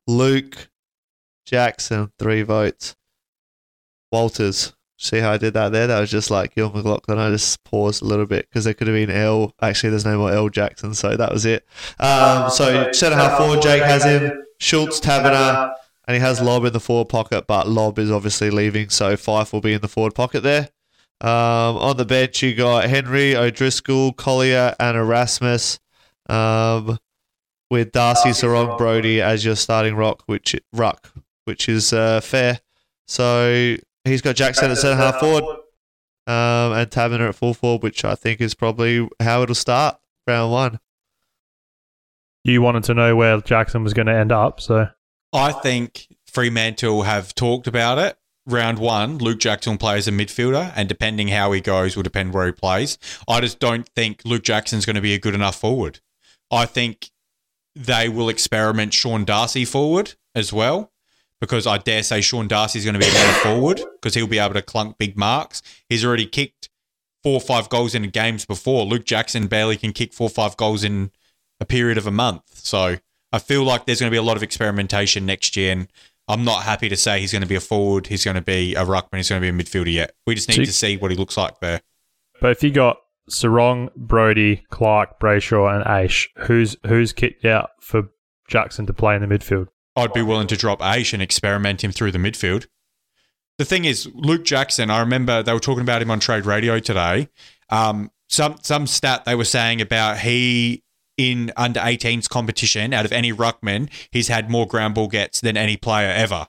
Luke, 0.07 0.69
Jackson, 1.45 2.11
three 2.17 2.41
votes. 2.41 2.95
Walters. 4.11 4.73
See 4.97 5.17
how 5.17 5.31
I 5.31 5.37
did 5.37 5.55
that 5.55 5.71
there? 5.71 5.87
That 5.87 5.99
was 5.99 6.11
just 6.11 6.29
like 6.29 6.53
Gil 6.53 6.69
McLachlan. 6.69 7.17
I 7.17 7.31
just 7.31 7.63
paused 7.63 8.03
a 8.03 8.05
little 8.05 8.27
bit 8.27 8.47
because 8.47 8.65
there 8.65 8.75
could 8.75 8.87
have 8.87 8.93
been 8.93 9.09
L. 9.09 9.53
Actually, 9.59 9.89
there's 9.89 10.05
no 10.05 10.17
more 10.19 10.31
L 10.31 10.49
Jackson, 10.49 10.93
so 10.93 11.17
that 11.17 11.31
was 11.31 11.43
it. 11.45 11.65
Um, 11.99 12.51
so 12.51 12.91
centre 12.91 13.15
half 13.17 13.37
forward, 13.37 13.63
Jake 13.63 13.81
has 13.81 14.03
him. 14.03 14.31
Schultz, 14.59 14.99
Taberner, 14.99 15.73
and 16.07 16.13
he 16.13 16.21
has 16.21 16.39
Lobb 16.39 16.65
in 16.65 16.73
the 16.73 16.79
forward 16.79 17.09
pocket, 17.09 17.47
but 17.47 17.67
Lobb 17.67 17.97
is 17.97 18.11
obviously 18.11 18.51
leaving, 18.51 18.89
so 18.89 19.15
Fyfe 19.15 19.51
will 19.51 19.61
be 19.61 19.73
in 19.73 19.81
the 19.81 19.87
forward 19.87 20.13
pocket 20.13 20.41
there. 20.41 20.69
Um, 21.19 21.77
on 21.77 21.97
the 21.97 22.05
bench, 22.05 22.43
you 22.43 22.53
got 22.53 22.87
Henry, 22.87 23.35
O'Driscoll, 23.35 24.13
Collier, 24.13 24.75
and 24.79 24.95
Erasmus, 24.95 25.79
um, 26.29 26.99
with 27.71 27.91
Darcy, 27.91 28.29
Serong, 28.29 28.77
Brodie 28.77 29.19
as 29.19 29.43
your 29.43 29.55
starting 29.55 29.95
rock, 29.95 30.21
which 30.27 30.55
ruck, 30.73 31.11
which 31.51 31.67
is 31.67 31.91
uh, 31.91 32.21
fair. 32.21 32.61
So 33.07 33.75
he's 34.05 34.21
got 34.21 34.37
Jackson 34.37 34.71
at 34.71 34.77
centre 34.77 34.95
half 34.95 35.19
forward, 35.19 35.43
um, 36.27 36.71
and 36.71 36.89
Taberner 36.89 37.27
at 37.27 37.35
full 37.35 37.53
forward, 37.53 37.83
which 37.83 38.05
I 38.05 38.15
think 38.15 38.39
is 38.39 38.53
probably 38.53 39.05
how 39.19 39.43
it'll 39.43 39.53
start 39.53 39.97
round 40.25 40.51
one. 40.53 40.79
You 42.45 42.61
wanted 42.61 42.85
to 42.85 42.93
know 42.93 43.17
where 43.17 43.41
Jackson 43.41 43.83
was 43.83 43.93
going 43.93 44.07
to 44.07 44.15
end 44.15 44.31
up, 44.31 44.61
so 44.61 44.87
I 45.33 45.51
think 45.51 46.07
Fremantle 46.25 47.03
have 47.03 47.35
talked 47.35 47.67
about 47.67 47.97
it. 47.97 48.17
Round 48.47 48.79
one, 48.79 49.17
Luke 49.17 49.39
Jackson 49.39 49.77
plays 49.77 50.07
a 50.07 50.11
midfielder, 50.11 50.71
and 50.73 50.87
depending 50.87 51.27
how 51.27 51.51
he 51.51 51.59
goes 51.59 51.97
will 51.97 52.03
depend 52.03 52.33
where 52.33 52.45
he 52.45 52.53
plays. 52.53 52.97
I 53.27 53.41
just 53.41 53.59
don't 53.59 53.87
think 53.89 54.21
Luke 54.23 54.43
Jackson's 54.43 54.85
going 54.85 54.95
to 54.95 55.01
be 55.01 55.13
a 55.13 55.19
good 55.19 55.35
enough 55.35 55.59
forward. 55.59 55.99
I 56.49 56.65
think 56.65 57.11
they 57.75 58.07
will 58.07 58.29
experiment 58.29 58.93
Sean 58.93 59.25
Darcy 59.25 59.65
forward 59.65 60.15
as 60.33 60.53
well, 60.53 60.91
because 61.41 61.67
I 61.67 61.77
dare 61.79 62.03
say 62.03 62.21
Sean 62.21 62.47
Darcy's 62.47 62.85
going 62.85 62.93
to 62.93 62.99
be 62.99 63.07
a 63.07 63.11
better 63.11 63.39
forward 63.39 63.81
because 63.93 64.13
he'll 64.13 64.27
be 64.27 64.39
able 64.39 64.53
to 64.53 64.61
clunk 64.61 64.97
big 64.97 65.17
marks. 65.17 65.61
He's 65.89 66.05
already 66.05 66.25
kicked 66.27 66.69
four 67.23 67.33
or 67.33 67.41
five 67.41 67.67
goals 67.67 67.93
in 67.93 68.03
games 68.09 68.45
before. 68.45 68.85
Luke 68.85 69.05
Jackson 69.05 69.47
barely 69.47 69.75
can 69.75 69.91
kick 69.91 70.13
four 70.13 70.27
or 70.27 70.29
five 70.29 70.55
goals 70.55 70.83
in 70.83 71.11
a 71.59 71.65
period 71.65 71.97
of 71.97 72.07
a 72.07 72.11
month. 72.11 72.43
So 72.59 72.97
I 73.33 73.39
feel 73.39 73.63
like 73.63 73.85
there's 73.85 73.99
going 73.99 74.09
to 74.09 74.13
be 74.13 74.17
a 74.17 74.23
lot 74.23 74.37
of 74.37 74.43
experimentation 74.43 75.25
next 75.25 75.57
year. 75.57 75.71
And 75.73 75.87
I'm 76.27 76.43
not 76.43 76.63
happy 76.63 76.89
to 76.89 76.95
say 76.95 77.19
he's 77.19 77.31
going 77.31 77.41
to 77.41 77.47
be 77.47 77.55
a 77.55 77.59
forward, 77.59 78.07
he's 78.07 78.23
going 78.23 78.35
to 78.35 78.41
be 78.41 78.75
a 78.75 78.85
ruckman, 78.85 79.17
he's 79.17 79.29
going 79.29 79.41
to 79.41 79.51
be 79.51 79.55
a 79.55 79.63
midfielder 79.63 79.91
yet. 79.91 80.13
We 80.25 80.35
just 80.35 80.47
need 80.47 80.55
So- 80.55 80.63
to 80.65 80.71
see 80.73 80.97
what 80.97 81.11
he 81.11 81.17
looks 81.17 81.37
like 81.37 81.59
there. 81.59 81.81
But 82.39 82.51
if 82.51 82.63
you 82.63 82.71
got 82.71 82.97
Serong, 83.29 83.93
Brodie, 83.95 84.63
Clark, 84.71 85.19
Brayshaw, 85.19 85.75
and 85.75 85.85
Aish, 85.85 86.27
who's 86.37 86.75
who's 86.87 87.13
kicked 87.13 87.45
out 87.45 87.69
for 87.79 88.09
Jackson 88.47 88.85
to 88.87 88.93
play 88.93 89.15
in 89.15 89.21
the 89.21 89.27
midfield? 89.27 89.67
I'd 89.95 90.13
be 90.13 90.21
willing 90.21 90.47
to 90.47 90.57
drop 90.57 90.79
Aish 90.79 91.13
and 91.13 91.21
experiment 91.21 91.83
him 91.83 91.91
through 91.91 92.11
the 92.11 92.17
midfield. 92.17 92.67
The 93.57 93.65
thing 93.65 93.85
is, 93.85 94.09
Luke 94.13 94.43
Jackson, 94.43 94.89
I 94.89 94.99
remember 94.99 95.43
they 95.43 95.53
were 95.53 95.59
talking 95.59 95.81
about 95.81 96.01
him 96.01 96.09
on 96.09 96.19
Trade 96.19 96.45
Radio 96.45 96.79
today. 96.79 97.29
Um, 97.69 98.11
some 98.29 98.55
some 98.61 98.87
stat 98.87 99.25
they 99.25 99.35
were 99.35 99.45
saying 99.45 99.81
about 99.81 100.19
he 100.19 100.83
in 101.17 101.51
under 101.57 101.79
18s 101.79 102.29
competition 102.29 102.93
out 102.93 103.05
of 103.05 103.11
any 103.11 103.31
ruckman, 103.31 103.89
he's 104.09 104.29
had 104.29 104.49
more 104.49 104.65
ground 104.65 104.95
ball 104.95 105.07
gets 105.07 105.41
than 105.41 105.57
any 105.57 105.77
player 105.77 106.09
ever. 106.09 106.47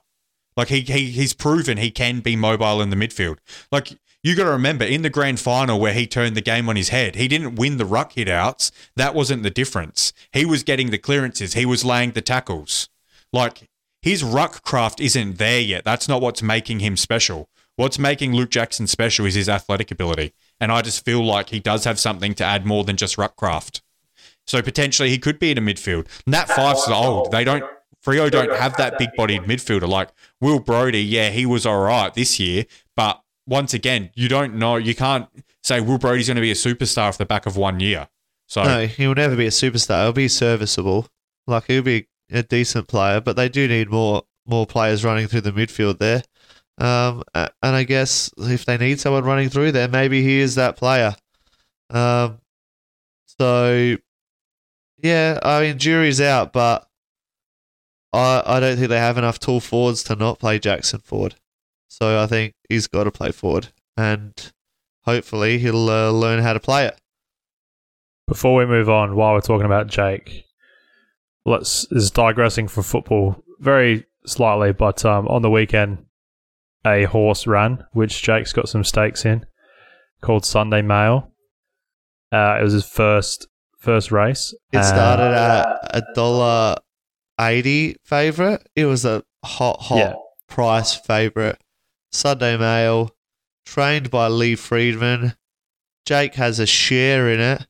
Like 0.55 0.69
he, 0.69 0.81
he 0.81 1.11
he's 1.11 1.33
proven 1.33 1.77
he 1.77 1.91
can 1.91 2.21
be 2.21 2.35
mobile 2.35 2.81
in 2.81 2.89
the 2.89 2.95
midfield. 2.95 3.37
Like 3.71 3.97
you 4.23 4.35
got 4.35 4.45
to 4.45 4.51
remember 4.51 4.85
in 4.85 5.01
the 5.01 5.09
grand 5.09 5.39
final 5.39 5.79
where 5.79 5.93
he 5.93 6.07
turned 6.07 6.37
the 6.37 6.41
game 6.41 6.69
on 6.69 6.77
his 6.77 6.89
head, 6.89 7.15
he 7.15 7.27
didn't 7.27 7.55
win 7.55 7.77
the 7.77 7.85
ruck 7.85 8.13
hitouts. 8.13 8.71
That 8.95 9.13
wasn't 9.13 9.43
the 9.43 9.49
difference. 9.49 10.13
He 10.31 10.45
was 10.45 10.63
getting 10.63 10.91
the 10.91 10.97
clearances. 10.97 11.53
He 11.53 11.65
was 11.65 11.83
laying 11.83 12.11
the 12.11 12.21
tackles. 12.21 12.89
Like 13.33 13.69
his 14.01 14.23
ruck 14.23 14.63
craft 14.63 15.01
isn't 15.01 15.37
there 15.37 15.59
yet. 15.59 15.83
That's 15.83 16.07
not 16.07 16.21
what's 16.21 16.41
making 16.41 16.79
him 16.79 16.95
special. 16.95 17.49
What's 17.75 17.97
making 17.97 18.33
Luke 18.33 18.51
Jackson 18.51 18.85
special 18.85 19.25
is 19.25 19.33
his 19.33 19.49
athletic 19.49 19.89
ability. 19.89 20.33
And 20.59 20.71
I 20.71 20.81
just 20.81 21.03
feel 21.03 21.25
like 21.25 21.49
he 21.49 21.59
does 21.59 21.85
have 21.85 21.99
something 21.99 22.35
to 22.35 22.43
add 22.43 22.65
more 22.65 22.83
than 22.83 22.95
just 22.95 23.17
ruck 23.17 23.35
craft. 23.35 23.81
So 24.45 24.61
potentially 24.61 25.09
he 25.09 25.17
could 25.17 25.39
be 25.39 25.51
in 25.51 25.57
a 25.57 25.61
midfield. 25.61 26.07
Nat 26.27 26.47
Fyfe's 26.47 26.87
old. 26.87 27.31
They 27.31 27.43
don't 27.43 27.63
Freo 28.05 28.29
don't 28.29 28.51
have 28.51 28.75
that 28.77 28.97
big 28.97 29.09
bodied 29.15 29.43
midfielder. 29.43 29.87
Like 29.87 30.09
Will 30.41 30.59
Brodie, 30.59 31.03
yeah, 31.03 31.29
he 31.29 31.45
was 31.45 31.65
all 31.65 31.81
right 31.81 32.13
this 32.13 32.39
year. 32.39 32.65
But 32.95 33.21
once 33.47 33.73
again, 33.73 34.11
you 34.13 34.27
don't 34.27 34.55
know. 34.55 34.75
You 34.75 34.93
can't 34.93 35.27
say 35.63 35.79
Will 35.79 35.97
Brodie's 35.97 36.27
going 36.27 36.35
to 36.35 36.41
be 36.41 36.51
a 36.51 36.55
superstar 36.55 37.07
off 37.07 37.17
the 37.17 37.25
back 37.25 37.45
of 37.45 37.55
one 37.55 37.79
year. 37.79 38.09
So 38.47 38.63
No, 38.63 38.85
he'll 38.85 39.15
never 39.15 39.35
be 39.35 39.47
a 39.47 39.51
superstar. 39.51 40.03
He'll 40.03 40.13
be 40.13 40.27
serviceable. 40.27 41.07
Like 41.47 41.65
he'll 41.67 41.81
be 41.81 42.07
a 42.31 42.43
decent 42.43 42.87
player, 42.87 43.21
but 43.21 43.35
they 43.35 43.49
do 43.49 43.67
need 43.67 43.89
more 43.89 44.23
more 44.45 44.65
players 44.65 45.03
running 45.03 45.27
through 45.27 45.41
the 45.41 45.51
midfield 45.51 45.99
there. 45.99 46.21
Um, 46.77 47.23
and 47.33 47.51
I 47.61 47.83
guess 47.83 48.31
if 48.37 48.65
they 48.65 48.77
need 48.77 48.99
someone 48.99 49.23
running 49.23 49.49
through 49.49 49.71
there, 49.71 49.87
maybe 49.87 50.21
he 50.23 50.39
is 50.39 50.55
that 50.55 50.75
player. 50.75 51.15
Um, 51.89 52.39
so 53.39 53.97
yeah, 55.01 55.39
I 55.43 55.61
mean, 55.61 55.77
jury's 55.77 56.21
out, 56.21 56.53
but 56.53 56.87
I 58.11 58.43
I 58.45 58.59
don't 58.59 58.77
think 58.77 58.89
they 58.89 58.97
have 58.97 59.17
enough 59.17 59.39
tall 59.39 59.59
forwards 59.59 60.03
to 60.05 60.15
not 60.15 60.39
play 60.39 60.59
Jackson 60.59 60.99
forward. 60.99 61.35
So 61.89 62.21
I 62.21 62.27
think 62.27 62.53
he's 62.69 62.87
got 62.87 63.03
to 63.03 63.11
play 63.11 63.31
forward, 63.31 63.67
and 63.95 64.33
hopefully 65.03 65.59
he'll 65.59 65.89
uh, 65.89 66.09
learn 66.09 66.41
how 66.41 66.53
to 66.53 66.59
play 66.59 66.85
it. 66.87 66.97
Before 68.27 68.55
we 68.55 68.65
move 68.65 68.89
on, 68.89 69.15
while 69.15 69.33
we're 69.33 69.41
talking 69.41 69.65
about 69.65 69.87
Jake, 69.87 70.45
let's 71.45 71.85
is 71.91 72.11
digressing 72.11 72.67
from 72.67 72.83
football 72.83 73.43
very 73.59 74.05
slightly, 74.25 74.71
but 74.73 75.03
um, 75.05 75.27
on 75.27 75.41
the 75.41 75.49
weekend, 75.49 76.05
a 76.85 77.03
horse 77.05 77.47
ran, 77.47 77.85
which 77.93 78.21
Jake's 78.21 78.53
got 78.53 78.69
some 78.69 78.83
stakes 78.83 79.25
in, 79.25 79.45
called 80.21 80.45
Sunday 80.45 80.81
Mail. 80.81 81.31
Uh, 82.31 82.57
it 82.59 82.63
was 82.63 82.73
his 82.73 82.85
first 82.87 83.47
first 83.77 84.11
race. 84.11 84.53
It 84.71 84.77
Uh, 84.77 84.83
started 84.83 85.33
at 85.35 85.79
a 85.93 86.03
dollar 86.15 86.77
eighty 87.39 87.95
favorite. 88.05 88.67
It 88.75 88.85
was 88.85 89.05
a 89.05 89.23
hot, 89.43 89.81
hot 89.81 89.97
Yeah. 89.97 90.13
price 90.47 90.95
favorite. 90.95 91.59
Sunday 92.11 92.57
Mail, 92.57 93.11
trained 93.65 94.09
by 94.11 94.27
Lee 94.27 94.55
Freedman. 94.55 95.35
Jake 96.05 96.35
has 96.35 96.59
a 96.59 96.65
share 96.65 97.29
in 97.29 97.39
it. 97.39 97.65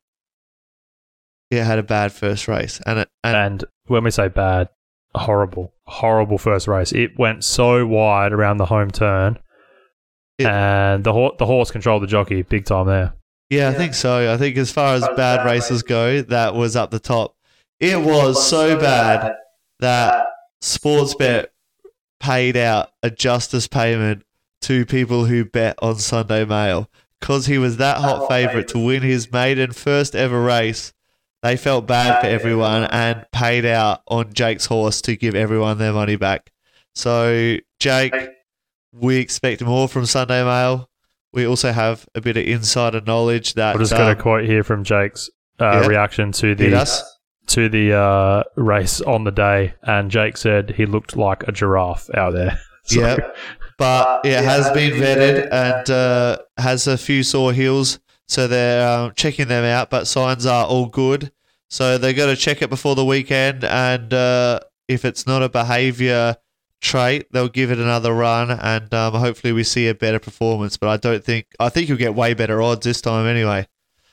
It 1.58 1.64
had 1.66 1.80
a 1.80 1.84
bad 1.84 2.12
first 2.12 2.48
race, 2.48 2.80
and 2.86 3.00
it 3.00 3.10
and 3.24 3.36
and 3.36 3.66
when 3.88 4.04
we 4.04 4.12
say 4.12 4.28
bad, 4.28 4.70
horrible, 5.16 5.74
horrible 5.86 6.38
first 6.38 6.68
race. 6.68 6.92
It 6.92 7.18
went 7.18 7.44
so 7.44 7.86
wide 7.86 8.32
around 8.34 8.58
the 8.58 8.66
home 8.66 8.92
turn, 8.92 9.38
It- 10.38 10.48
and 10.48 11.04
the 11.04 11.14
ho- 11.14 11.36
the 11.38 11.46
horse 11.46 11.72
controlled 11.72 12.04
the 12.04 12.08
jockey 12.08 12.42
big 12.42 12.66
time 12.66 12.88
there. 12.88 13.14
yeah, 13.50 13.70
I 13.70 13.74
think 13.74 13.94
so. 13.94 14.34
I 14.34 14.38
think 14.38 14.58
as 14.58 14.72
far 14.72 14.96
as 14.96 15.08
bad 15.16 15.46
races 15.46 15.84
go, 15.84 16.22
that 16.24 16.56
was 16.56 16.76
up 16.76 16.92
the 16.92 17.00
top. 17.00 17.36
It 17.80 18.00
was 18.02 18.46
so 18.48 18.80
bad 18.80 19.34
that 19.80 20.26
Sportsbet 20.64 21.48
paid 22.20 22.56
out 22.58 22.90
a 23.04 23.10
justice 23.12 23.68
payment 23.68 24.24
to 24.62 24.86
people 24.86 25.26
who 25.26 25.44
bet 25.44 25.78
on 25.82 25.96
Sunday 25.98 26.46
Mail 26.46 26.90
because 27.20 27.48
he 27.48 27.58
was 27.58 27.78
that 27.78 27.98
hot 27.98 28.30
favourite 28.30 28.70
to 28.70 28.80
win 28.80 29.02
his 29.02 29.30
maiden 29.32 29.72
first 29.74 30.16
ever 30.16 30.42
race. 30.42 30.94
They 31.44 31.58
felt 31.58 31.86
bad 31.88 32.22
for 32.22 32.28
everyone 32.28 32.86
and 32.86 33.26
paid 33.34 33.66
out 33.66 34.02
on 34.08 34.34
Jake's 34.34 34.66
horse 34.66 35.02
to 35.02 35.18
give 35.18 35.36
everyone 35.36 35.78
their 35.78 35.92
money 35.92 36.16
back. 36.16 36.52
So, 36.96 37.58
Jake, 37.80 38.16
we 38.94 39.18
expect 39.18 39.62
more 39.62 39.90
from 39.90 40.06
Sunday 40.06 40.42
Mail. 40.44 40.90
We 41.34 41.46
also 41.46 41.74
have 41.74 42.08
a 42.16 42.22
bit 42.22 42.38
of 42.38 42.46
insider 42.46 43.02
knowledge 43.02 43.56
that 43.56 43.74
I've 43.74 43.82
just 43.82 43.92
got 43.92 44.08
a 44.08 44.16
um, 44.16 44.22
quote 44.22 44.46
here 44.46 44.64
from 44.64 44.86
Jake's 44.86 45.30
uh, 45.60 45.82
yeah. 45.82 45.88
reaction 45.88 46.32
to 46.32 46.56
the 46.56 47.04
to 47.48 47.68
the 47.68 47.94
uh, 47.94 48.44
race 48.56 49.02
on 49.02 49.26
the 49.26 49.32
day, 49.32 49.74
and 49.82 50.10
Jake 50.10 50.38
said 50.38 50.70
he 50.70 50.86
looked 50.86 51.18
like 51.18 51.44
a 51.48 51.52
giraffe 51.52 52.10
out 52.16 52.34
there. 52.34 52.58
So- 52.86 53.00
Yep. 53.00 53.38
But 53.78 54.26
it 54.26 54.44
has 54.44 54.70
been 54.72 54.92
vetted 54.92 55.48
and 55.52 55.90
uh, 55.90 56.38
has 56.58 56.86
a 56.86 56.98
few 56.98 57.24
sore 57.24 57.54
heels, 57.54 58.00
so 58.28 58.48
they're 58.48 58.88
um, 58.88 59.14
checking 59.16 59.48
them 59.48 59.64
out. 59.64 59.90
But 59.90 60.08
signs 60.08 60.46
are 60.46 60.66
all 60.66 60.88
good, 60.88 61.32
so 61.70 61.98
they 61.98 62.14
got 62.14 62.28
to 62.28 62.36
check 62.36 62.62
it 62.62 62.70
before 62.70 62.96
the 62.96 63.06
weekend. 63.06 63.64
And 63.64 64.14
uh, 64.14 64.60
if 64.88 65.06
it's 65.06 65.26
not 65.28 65.44
a 65.44 65.50
behaviour 65.50 66.38
trait, 66.82 67.32
they'll 67.32 67.48
give 67.50 67.72
it 67.72 67.80
another 67.80 68.14
run, 68.14 68.52
and 68.52 68.94
um, 68.94 69.14
hopefully 69.14 69.54
we 69.54 69.64
see 69.64 69.88
a 69.88 69.96
better 69.96 70.20
performance. 70.20 70.78
But 70.78 70.90
I 70.90 70.98
don't 70.98 71.24
think 71.24 71.48
I 71.60 71.70
think 71.70 71.90
you'll 71.90 71.98
get 71.98 72.16
way 72.16 72.34
better 72.34 72.62
odds 72.62 72.86
this 72.86 73.02
time 73.02 73.26
anyway. 73.26 73.68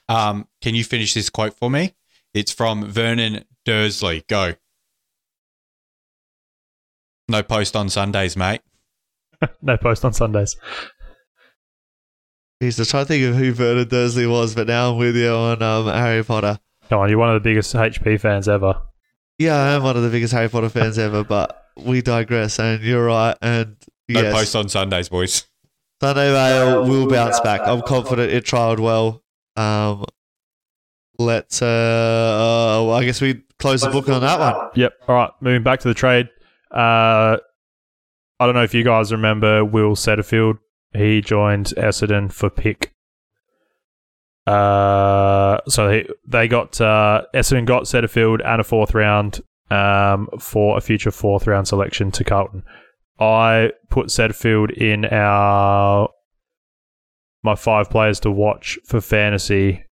um, 0.09 0.49
can 0.61 0.75
you 0.75 0.85
finish 0.85 1.14
this 1.14 1.31
quote 1.31 1.55
for 1.55 1.70
me? 1.70 1.94
It's 2.33 2.53
from 2.53 2.85
Vernon 2.87 3.44
Dursley. 3.64 4.25
Go. 4.29 4.55
No 7.29 7.42
post 7.42 7.77
on 7.77 7.88
Sundays, 7.88 8.37
mate. 8.37 8.61
no 9.62 9.77
post 9.77 10.05
on 10.05 10.12
Sundays. 10.12 10.57
He's 12.61 12.77
just 12.77 12.90
trying 12.90 13.05
to 13.05 13.09
think 13.09 13.25
of 13.25 13.37
who 13.37 13.53
Vernon 13.53 13.88
Dursley 13.88 14.27
was, 14.27 14.55
but 14.55 14.66
now 14.66 14.90
I'm 14.92 14.99
with 14.99 15.16
you 15.16 15.31
on 15.31 15.62
um, 15.62 15.87
Harry 15.87 16.23
Potter. 16.23 16.59
Come 16.90 17.01
on, 17.01 17.09
you're 17.09 17.18
one 17.18 17.35
of 17.35 17.42
the 17.42 17.49
biggest 17.49 17.75
HP 17.75 18.20
fans 18.20 18.49
ever. 18.49 18.83
Yeah, 19.38 19.57
I 19.57 19.68
am 19.73 19.83
one 19.83 19.96
of 19.96 20.03
the 20.03 20.11
biggest 20.11 20.35
Harry 20.35 20.51
Potter 20.51 20.68
fans 20.68 20.99
ever, 20.99 21.25
but 21.29 21.64
we 21.79 22.03
digress, 22.03 22.59
and 22.59 22.83
you're 22.83 23.07
right. 23.07 23.35
And 23.40 23.77
No 24.11 24.20
yes, 24.20 24.35
post 24.35 24.57
on 24.57 24.68
Sundays, 24.68 25.09
boys. 25.09 25.46
Sunday 26.03 26.33
Mail 26.33 26.85
will 26.85 27.09
bounce 27.09 27.40
back. 27.40 27.62
I'm 27.64 27.81
confident 27.83 28.31
it 28.33 28.44
trialled 28.44 28.81
well. 28.81 29.23
Um, 29.57 30.05
let's, 31.18 31.62
uh, 31.62 31.66
uh, 31.66 32.85
well, 32.85 32.92
I 32.94 33.05
guess 33.05 33.20
we 33.23 33.42
close 33.59 33.81
the 33.81 33.90
book 33.90 34.09
on 34.11 34.20
that 34.20 34.38
one. 34.38 34.70
Yep. 34.75 34.92
All 35.09 35.14
right, 35.14 35.31
moving 35.40 35.62
back 35.62 35.81
to 35.81 35.88
the 35.88 35.94
trade. 35.94 36.29
Uh, 36.71 37.38
I 38.38 38.46
don't 38.46 38.54
know 38.54 38.63
if 38.65 38.75
you 38.75 38.85
guys 38.85 39.13
remember 39.13 39.65
Will 39.65 39.94
Setterfield. 39.94 40.58
He 40.93 41.21
joined 41.21 41.67
Essendon 41.77 42.33
for 42.33 42.51
pick. 42.51 42.93
Uh, 44.47 45.59
so 45.69 45.91
he, 45.91 46.09
they 46.27 46.49
got 46.49 46.81
uh, 46.81 47.23
Essendon 47.35 47.67
got 47.67 47.85
Setterfield 47.85 48.45
and 48.45 48.61
a 48.61 48.65
fourth 48.65 48.95
round 48.95 49.41
um, 49.71 50.29
for 50.38 50.77
a 50.77 50.81
future 50.81 51.11
fourth 51.11 51.47
round 51.47 51.69
selection 51.69 52.11
to 52.13 52.25
Carlton. 52.25 52.65
I 53.19 53.73
put 53.91 54.07
Setterfield 54.07 54.73
in 54.73 55.05
our 55.05 56.09
my 57.43 57.55
five 57.55 57.88
players 57.88 58.21
to 58.21 58.31
watch 58.31 58.79
for 58.85 59.01
fantasy 59.01 59.85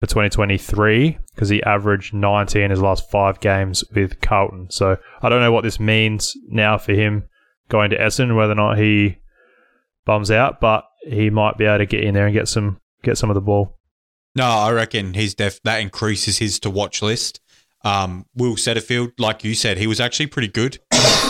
for 0.00 0.06
2023 0.06 1.18
because 1.34 1.48
he 1.48 1.62
averaged 1.62 2.12
90 2.12 2.62
in 2.62 2.70
his 2.70 2.82
last 2.82 3.10
five 3.10 3.40
games 3.40 3.84
with 3.94 4.20
Carlton. 4.20 4.68
So 4.70 4.96
I 5.22 5.28
don't 5.28 5.40
know 5.40 5.52
what 5.52 5.64
this 5.64 5.80
means 5.80 6.34
now 6.48 6.76
for 6.78 6.92
him 6.92 7.24
going 7.68 7.90
to 7.90 7.98
Essendon, 7.98 8.36
whether 8.36 8.52
or 8.52 8.56
not 8.56 8.78
he 8.78 9.18
bums 10.06 10.30
out, 10.30 10.60
but 10.60 10.88
he 11.06 11.28
might 11.28 11.58
be 11.58 11.66
able 11.66 11.78
to 11.78 11.86
get 11.86 12.02
in 12.02 12.14
there 12.14 12.26
and 12.26 12.34
get 12.34 12.48
some 12.48 12.80
get 13.02 13.18
some 13.18 13.28
of 13.28 13.34
the 13.34 13.42
ball. 13.42 13.76
No, 14.34 14.44
I 14.44 14.72
reckon 14.72 15.14
he's 15.14 15.34
def 15.34 15.62
that 15.62 15.80
increases 15.80 16.38
his 16.38 16.58
to 16.60 16.70
watch 16.70 17.02
list. 17.02 17.40
Um, 17.84 18.26
Will 18.34 18.56
Setterfield, 18.56 19.12
like 19.18 19.44
you 19.44 19.54
said, 19.54 19.78
he 19.78 19.86
was 19.86 20.00
actually 20.00 20.26
pretty 20.28 20.48
good. 20.48 20.78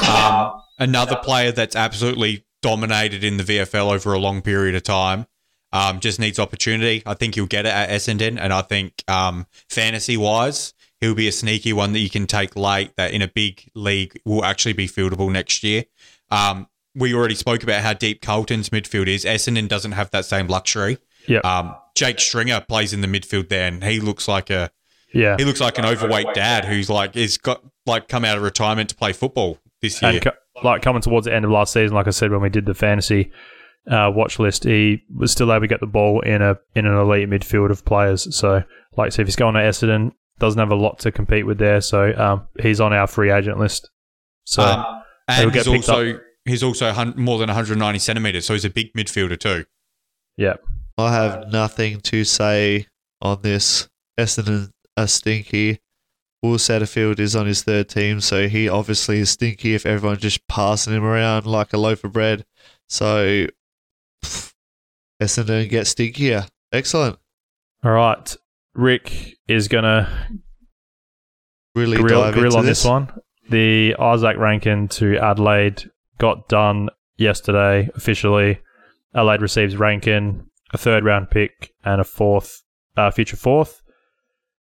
Um, 0.06 0.52
another 0.78 1.16
player 1.16 1.50
that's 1.50 1.74
absolutely 1.74 2.46
dominated 2.62 3.24
in 3.24 3.38
the 3.38 3.42
VFL 3.42 3.92
over 3.92 4.12
a 4.12 4.18
long 4.18 4.40
period 4.40 4.76
of 4.76 4.84
time. 4.84 5.26
Um, 5.72 6.00
just 6.00 6.20
needs 6.20 6.38
opportunity. 6.38 7.02
I 7.04 7.14
think 7.14 7.34
he'll 7.34 7.46
get 7.46 7.66
it 7.66 7.72
at 7.72 7.90
Essendon, 7.90 8.38
and 8.40 8.52
I 8.52 8.62
think 8.62 9.02
um, 9.08 9.46
fantasy 9.68 10.16
wise, 10.16 10.74
he'll 11.00 11.14
be 11.14 11.28
a 11.28 11.32
sneaky 11.32 11.72
one 11.72 11.92
that 11.92 11.98
you 11.98 12.08
can 12.08 12.26
take 12.26 12.56
late. 12.56 12.94
That 12.96 13.12
in 13.12 13.20
a 13.20 13.28
big 13.28 13.68
league 13.74 14.20
will 14.24 14.44
actually 14.44 14.74
be 14.74 14.86
fieldable 14.86 15.30
next 15.30 15.64
year. 15.64 15.84
Um, 16.30 16.68
we 16.96 17.14
already 17.14 17.34
spoke 17.34 17.62
about 17.62 17.82
how 17.82 17.92
deep 17.92 18.22
Carlton's 18.22 18.70
midfield 18.70 19.06
is. 19.06 19.24
Essendon 19.24 19.68
doesn't 19.68 19.92
have 19.92 20.10
that 20.10 20.24
same 20.24 20.48
luxury. 20.48 20.98
Yeah. 21.28 21.40
Um, 21.40 21.74
Jake 21.94 22.18
Stringer 22.20 22.60
plays 22.60 22.92
in 22.92 23.00
the 23.00 23.06
midfield 23.06 23.48
there, 23.48 23.68
and 23.68 23.82
he 23.84 24.00
looks 24.00 24.28
like 24.28 24.50
a 24.50 24.70
yeah. 25.12 25.36
he 25.38 25.44
looks 25.44 25.60
like 25.60 25.78
an 25.78 25.84
overweight 25.84 26.34
dad 26.34 26.64
who's 26.64 26.90
like 26.90 27.16
is 27.16 27.38
got 27.38 27.62
like 27.84 28.08
come 28.08 28.24
out 28.24 28.36
of 28.36 28.42
retirement 28.42 28.90
to 28.90 28.96
play 28.96 29.12
football 29.12 29.58
this 29.82 30.02
year. 30.02 30.12
And 30.12 30.22
co- 30.22 30.32
like 30.62 30.82
coming 30.82 31.02
towards 31.02 31.26
the 31.26 31.34
end 31.34 31.44
of 31.44 31.50
last 31.50 31.72
season, 31.72 31.94
like 31.94 32.06
I 32.06 32.10
said 32.10 32.30
when 32.30 32.40
we 32.40 32.48
did 32.48 32.66
the 32.66 32.74
fantasy 32.74 33.30
uh, 33.90 34.10
watch 34.14 34.38
list, 34.38 34.64
he 34.64 35.02
was 35.14 35.30
still 35.32 35.52
able 35.52 35.62
to 35.62 35.68
get 35.68 35.80
the 35.80 35.86
ball 35.86 36.20
in 36.20 36.42
a 36.42 36.56
in 36.74 36.86
an 36.86 36.96
elite 36.96 37.28
midfield 37.28 37.70
of 37.70 37.84
players. 37.84 38.34
So, 38.34 38.62
like, 38.96 39.12
so 39.12 39.22
if 39.22 39.28
he's 39.28 39.36
going 39.36 39.54
to 39.54 39.60
Essendon, 39.60 40.12
doesn't 40.38 40.58
have 40.58 40.72
a 40.72 40.76
lot 40.76 40.98
to 41.00 41.12
compete 41.12 41.46
with 41.46 41.58
there. 41.58 41.80
So, 41.80 42.12
um, 42.16 42.48
he's 42.60 42.80
on 42.80 42.92
our 42.92 43.06
free 43.06 43.30
agent 43.30 43.58
list. 43.58 43.90
So, 44.44 44.62
Um, 44.62 45.02
and 45.28 45.52
he's 45.52 45.66
also 45.66 46.18
he's 46.46 46.62
also 46.62 46.92
more 47.16 47.38
than 47.38 47.48
190 47.48 47.98
centimeters, 47.98 48.46
so 48.46 48.52
he's 48.54 48.64
a 48.64 48.70
big 48.70 48.92
midfielder 48.94 49.38
too. 49.38 49.64
yeah, 50.36 50.54
I 50.98 51.12
have 51.12 51.48
nothing 51.52 52.00
to 52.02 52.24
say 52.24 52.86
on 53.20 53.42
this. 53.42 53.88
Essendon 54.18 54.70
are 54.96 55.06
stinky. 55.06 55.80
Will 56.42 56.56
Setterfield 56.58 57.18
is 57.18 57.34
on 57.34 57.46
his 57.46 57.62
third 57.62 57.88
team, 57.88 58.20
so 58.20 58.48
he 58.48 58.68
obviously 58.68 59.18
is 59.18 59.30
stinky 59.30 59.74
if 59.74 59.84
everyone's 59.86 60.20
just 60.20 60.46
passing 60.48 60.94
him 60.94 61.04
around 61.04 61.46
like 61.46 61.72
a 61.72 61.78
loaf 61.78 62.04
of 62.04 62.12
bread. 62.12 62.44
So 62.88 63.46
pff, 64.24 64.52
Essendon 65.22 65.68
get 65.68 65.86
stinkier. 65.86 66.48
Excellent. 66.72 67.18
all 67.84 67.90
right. 67.92 68.36
Rick 68.74 69.36
is 69.48 69.68
gonna 69.68 70.28
Really 71.74 71.96
grill, 71.98 72.22
dive 72.22 72.34
grill 72.34 72.46
into 72.46 72.58
on 72.58 72.66
this. 72.66 72.84
one. 72.84 73.08
The 73.48 73.94
Isaac 73.98 74.36
Rankin 74.38 74.88
to 74.88 75.16
Adelaide 75.18 75.90
got 76.18 76.48
done 76.48 76.88
yesterday 77.16 77.88
officially. 77.94 78.60
Adelaide 79.14 79.42
receives 79.42 79.76
Rankin, 79.76 80.46
a 80.72 80.78
third 80.78 81.04
round 81.04 81.30
pick, 81.30 81.72
and 81.84 82.00
a 82.00 82.04
fourth, 82.04 82.62
uh, 82.96 83.10
future 83.10 83.36
fourth, 83.36 83.82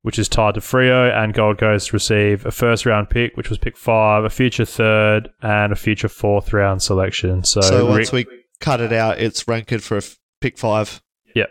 which 0.02 0.18
is 0.18 0.28
tied 0.28 0.54
to 0.54 0.60
Freo. 0.60 1.10
And 1.16 1.32
Gold 1.32 1.58
Coast 1.58 1.92
receive 1.92 2.44
a 2.44 2.50
first 2.50 2.84
round 2.84 3.08
pick, 3.10 3.36
which 3.36 3.48
was 3.48 3.58
pick 3.58 3.76
five, 3.76 4.24
a 4.24 4.30
future 4.30 4.64
third, 4.64 5.30
and 5.40 5.72
a 5.72 5.76
future 5.76 6.08
fourth 6.08 6.52
round 6.52 6.82
selection. 6.82 7.44
So, 7.44 7.60
So 7.62 7.86
Rick, 7.88 7.88
once 7.88 8.12
we 8.12 8.26
cut 8.60 8.80
it 8.80 8.92
out, 8.92 9.18
it's 9.18 9.46
ranked 9.48 9.70
for 9.80 9.94
a 9.94 9.98
f- 9.98 10.18
pick 10.40 10.58
five. 10.58 11.02
Yep. 11.34 11.50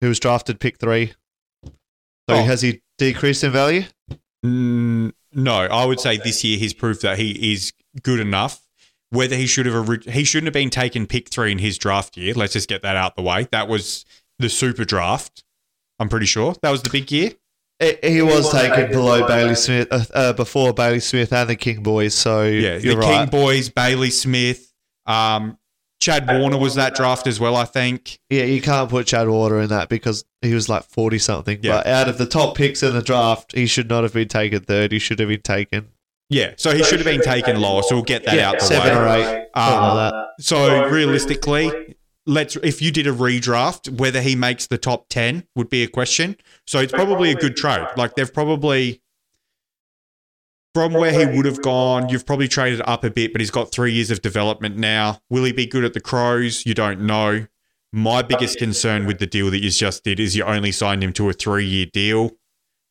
He 0.00 0.06
was 0.06 0.18
drafted 0.20 0.60
pick 0.60 0.78
three. 0.78 1.12
So 1.64 2.36
Oh. 2.36 2.42
has 2.44 2.62
he 2.62 2.80
decreased 2.96 3.42
in 3.44 3.50
value? 3.50 3.82
Mm, 4.46 5.12
no, 5.32 5.52
I 5.54 5.84
would 5.84 6.00
say 6.00 6.16
this 6.16 6.42
year 6.44 6.58
he's 6.58 6.72
proved 6.72 7.02
that 7.02 7.18
he 7.18 7.52
is 7.52 7.72
good 8.02 8.20
enough. 8.20 8.60
Whether 9.10 9.36
he 9.36 9.46
should 9.46 9.66
have 9.66 9.88
ori- 9.88 10.00
he 10.10 10.22
shouldn't 10.24 10.46
have 10.46 10.54
been 10.54 10.70
taken 10.70 11.06
pick 11.06 11.30
three 11.30 11.50
in 11.52 11.58
his 11.58 11.76
draft 11.78 12.16
year. 12.16 12.32
Let's 12.34 12.52
just 12.52 12.68
get 12.68 12.82
that 12.82 12.96
out 12.96 13.16
the 13.16 13.22
way. 13.22 13.48
That 13.50 13.66
was 13.68 14.04
the 14.38 14.48
super 14.48 14.84
draft. 14.84 15.42
I'm 15.98 16.08
pretty 16.08 16.26
sure 16.26 16.54
that 16.62 16.70
was 16.70 16.82
the 16.82 16.90
big 16.90 17.10
year. 17.10 17.32
He- 17.80 17.96
He 18.02 18.22
was 18.22 18.50
taken 18.52 18.90
below 18.90 19.26
Bailey 19.26 19.54
Smith, 19.56 19.88
uh, 19.90 20.04
uh, 20.14 20.32
before 20.34 20.72
Bailey 20.72 21.00
Smith 21.00 21.32
and 21.32 21.48
the 21.50 21.56
King 21.56 21.82
Boys. 21.82 22.14
So 22.14 22.44
Yeah, 22.44 22.76
you're 22.76 22.94
the 22.94 23.00
right. 23.00 23.20
King 23.20 23.30
boys, 23.30 23.68
Bailey 23.68 24.10
Smith, 24.10 24.72
um, 25.06 25.56
Chad 26.00 26.26
Warner 26.28 26.56
was 26.56 26.76
that 26.76 26.94
draft 26.94 27.26
as 27.26 27.38
well. 27.40 27.56
I 27.56 27.64
think. 27.66 28.18
Yeah, 28.30 28.44
you 28.44 28.62
can't 28.62 28.88
put 28.88 29.06
Chad 29.06 29.28
Warner 29.28 29.60
in 29.60 29.68
that 29.68 29.88
because 29.90 30.24
he 30.40 30.54
was 30.54 30.68
like 30.68 30.84
forty 30.84 31.18
something. 31.18 31.58
Yeah. 31.62 31.72
But 31.78 31.86
out 31.86 32.08
of 32.08 32.16
the 32.16 32.24
top 32.26 32.56
picks 32.56 32.82
in 32.82 32.94
the 32.94 33.02
draft, 33.02 33.52
he 33.54 33.66
should 33.66 33.88
not 33.90 34.04
have 34.04 34.14
been 34.14 34.28
taken 34.28 34.60
third. 34.60 34.92
He 34.92 34.98
should 34.98 35.18
have 35.18 35.28
been 35.28 35.42
taken 35.42 35.88
Yeah, 36.30 36.54
so 36.56 36.72
he 36.72 36.82
should 36.84 37.00
have 37.00 37.06
been 37.06 37.20
taken 37.20 37.60
lower. 37.60 37.82
So 37.82 37.96
we'll 37.96 38.04
get 38.04 38.24
that 38.24 38.38
out 38.38 38.60
the 38.60 38.64
seven 38.64 38.96
way. 38.96 39.22
or 39.24 39.38
eight. 39.38 39.48
Um, 39.54 39.96
like 39.96 40.12
that. 40.12 40.26
So 40.40 40.88
realistically, 40.88 41.96
let's 42.24 42.56
if 42.56 42.80
you 42.80 42.92
did 42.92 43.06
a 43.06 43.12
redraft, 43.12 43.98
whether 43.98 44.22
he 44.22 44.36
makes 44.36 44.68
the 44.68 44.78
top 44.78 45.08
ten 45.08 45.44
would 45.56 45.68
be 45.68 45.82
a 45.82 45.88
question. 45.88 46.36
So 46.66 46.78
it's 46.78 46.92
probably 46.92 47.32
a 47.32 47.34
good 47.34 47.56
trade. 47.56 47.84
Like 47.96 48.14
they've 48.14 48.32
probably 48.32 49.02
from 50.72 50.92
where 50.92 51.12
he 51.12 51.36
would 51.36 51.46
have 51.46 51.60
gone, 51.62 52.08
you've 52.08 52.24
probably 52.24 52.46
traded 52.46 52.80
up 52.84 53.02
a 53.02 53.10
bit, 53.10 53.32
but 53.32 53.40
he's 53.40 53.50
got 53.50 53.72
three 53.72 53.92
years 53.92 54.10
of 54.12 54.22
development 54.22 54.76
now. 54.76 55.18
Will 55.28 55.42
he 55.42 55.52
be 55.52 55.66
good 55.66 55.84
at 55.84 55.94
the 55.94 56.00
Crows? 56.00 56.64
You 56.64 56.74
don't 56.74 57.00
know. 57.00 57.46
My 57.92 58.22
biggest 58.22 58.58
concern 58.58 59.04
with 59.04 59.18
the 59.18 59.26
deal 59.26 59.50
that 59.50 59.58
you 59.58 59.70
just 59.70 60.04
did 60.04 60.20
is 60.20 60.36
you 60.36 60.44
only 60.44 60.70
signed 60.70 61.02
him 61.02 61.12
to 61.14 61.28
a 61.28 61.32
three-year 61.32 61.86
deal. 61.86 62.30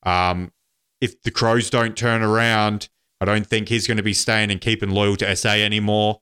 Um, 0.04 0.52
if 1.00 1.22
the 1.22 1.32
Crows 1.32 1.70
don't 1.70 1.96
turn 1.96 2.22
around, 2.22 2.90
I 3.22 3.26
don't 3.26 3.46
think 3.46 3.68
he's 3.68 3.88
going 3.88 3.98
to 3.98 4.04
be 4.04 4.14
staying 4.14 4.52
and 4.52 4.62
keeping 4.62 4.90
loyal 4.90 5.18
to 5.18 5.36
SA 5.36 5.50
anymore 5.50 6.22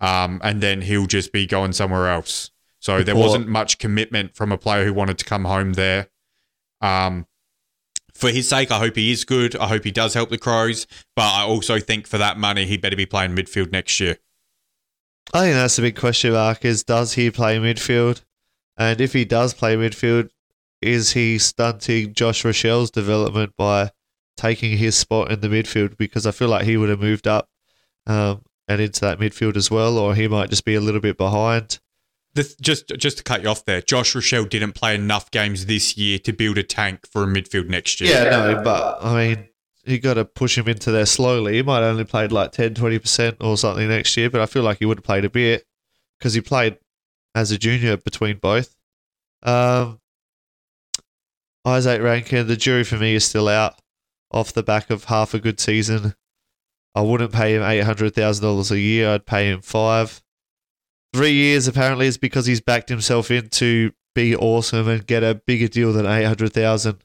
um, 0.00 0.40
and 0.44 0.60
then 0.60 0.82
he'll 0.82 1.06
just 1.06 1.32
be 1.32 1.46
going 1.46 1.72
somewhere 1.72 2.08
else. 2.08 2.50
So 2.80 3.02
there 3.02 3.16
wasn't 3.16 3.48
much 3.48 3.78
commitment 3.78 4.36
from 4.36 4.52
a 4.52 4.58
player 4.58 4.84
who 4.84 4.92
wanted 4.92 5.18
to 5.18 5.24
come 5.24 5.44
home 5.44 5.72
there. 5.72 6.08
Um, 6.80 7.26
for 8.14 8.30
his 8.30 8.48
sake, 8.48 8.70
I 8.70 8.78
hope 8.78 8.94
he 8.94 9.10
is 9.10 9.24
good. 9.24 9.56
I 9.56 9.66
hope 9.66 9.82
he 9.82 9.90
does 9.90 10.14
help 10.14 10.30
the 10.30 10.38
Crows, 10.38 10.86
but 11.16 11.22
I 11.24 11.42
also 11.42 11.80
think 11.80 12.06
for 12.06 12.18
that 12.18 12.38
money, 12.38 12.66
he 12.66 12.76
better 12.76 12.96
be 12.96 13.06
playing 13.06 13.34
midfield 13.34 13.72
next 13.72 13.98
year. 13.98 14.18
I 15.34 15.40
think 15.40 15.54
that's 15.54 15.76
the 15.76 15.82
big 15.82 15.96
question 15.96 16.32
mark: 16.32 16.64
is 16.64 16.84
does 16.84 17.14
he 17.14 17.30
play 17.30 17.58
midfield? 17.58 18.22
And 18.76 19.00
if 19.00 19.12
he 19.12 19.24
does 19.24 19.54
play 19.54 19.76
midfield, 19.76 20.30
is 20.80 21.12
he 21.12 21.38
stunting 21.38 22.14
Josh 22.14 22.44
Rachele's 22.44 22.90
development 22.90 23.54
by 23.56 23.90
taking 24.38 24.78
his 24.78 24.96
spot 24.96 25.30
in 25.30 25.40
the 25.40 25.48
midfield? 25.48 25.96
Because 25.96 26.26
I 26.26 26.30
feel 26.30 26.48
like 26.48 26.64
he 26.64 26.76
would 26.76 26.88
have 26.88 27.00
moved 27.00 27.26
up 27.26 27.48
um, 28.06 28.42
and 28.66 28.80
into 28.80 29.00
that 29.02 29.18
midfield 29.18 29.56
as 29.56 29.70
well, 29.70 29.98
or 29.98 30.14
he 30.14 30.28
might 30.28 30.50
just 30.50 30.64
be 30.64 30.74
a 30.74 30.80
little 30.80 31.00
bit 31.00 31.18
behind. 31.18 31.78
The, 32.34 32.54
just 32.60 32.88
just 32.98 33.18
to 33.18 33.24
cut 33.24 33.42
you 33.42 33.48
off 33.48 33.64
there, 33.64 33.80
Josh 33.80 34.14
Rachele 34.14 34.48
didn't 34.48 34.72
play 34.72 34.94
enough 34.94 35.30
games 35.30 35.66
this 35.66 35.96
year 35.96 36.18
to 36.20 36.32
build 36.32 36.58
a 36.58 36.62
tank 36.62 37.06
for 37.10 37.24
a 37.24 37.26
midfield 37.26 37.68
next 37.68 38.00
year. 38.00 38.10
Yeah, 38.10 38.30
no, 38.30 38.62
but 38.62 38.98
I 39.02 39.14
mean, 39.14 39.48
you 39.84 39.98
got 39.98 40.14
to 40.14 40.24
push 40.24 40.56
him 40.56 40.68
into 40.68 40.90
there 40.90 41.06
slowly. 41.06 41.54
He 41.54 41.62
might 41.62 41.82
only 41.82 42.04
played 42.04 42.30
like 42.30 42.52
10, 42.52 42.74
20% 42.74 43.36
or 43.40 43.56
something 43.56 43.88
next 43.88 44.16
year, 44.16 44.30
but 44.30 44.40
I 44.40 44.46
feel 44.46 44.62
like 44.62 44.78
he 44.78 44.84
would 44.84 44.98
have 44.98 45.04
played 45.04 45.24
a 45.24 45.30
bit 45.30 45.66
because 46.18 46.34
he 46.34 46.40
played 46.40 46.78
as 47.34 47.50
a 47.50 47.58
junior 47.58 47.96
between 47.96 48.36
both. 48.36 48.76
Um, 49.42 50.00
Izak 51.66 52.02
Rankine, 52.02 52.46
the 52.46 52.56
jury 52.56 52.84
for 52.84 52.96
me 52.96 53.14
is 53.14 53.24
still 53.24 53.48
out 53.48 53.80
off 54.30 54.52
the 54.52 54.62
back 54.62 54.90
of 54.90 55.04
half 55.04 55.34
a 55.34 55.38
good 55.38 55.60
season. 55.60 56.14
I 56.94 57.02
wouldn't 57.02 57.32
pay 57.32 57.54
him 57.54 57.62
$800,000 57.62 58.70
a 58.70 58.78
year. 58.80 59.10
I'd 59.10 59.26
pay 59.26 59.50
him 59.50 59.60
five. 59.60 60.22
Three 61.14 61.32
years 61.32 61.66
apparently 61.68 62.06
is 62.06 62.18
because 62.18 62.46
he's 62.46 62.60
backed 62.60 62.88
himself 62.88 63.30
in 63.30 63.48
to 63.50 63.92
be 64.14 64.34
awesome 64.36 64.88
and 64.88 65.06
get 65.06 65.22
a 65.22 65.34
bigger 65.34 65.68
deal 65.68 65.92
than 65.92 66.06
800000 66.06 66.98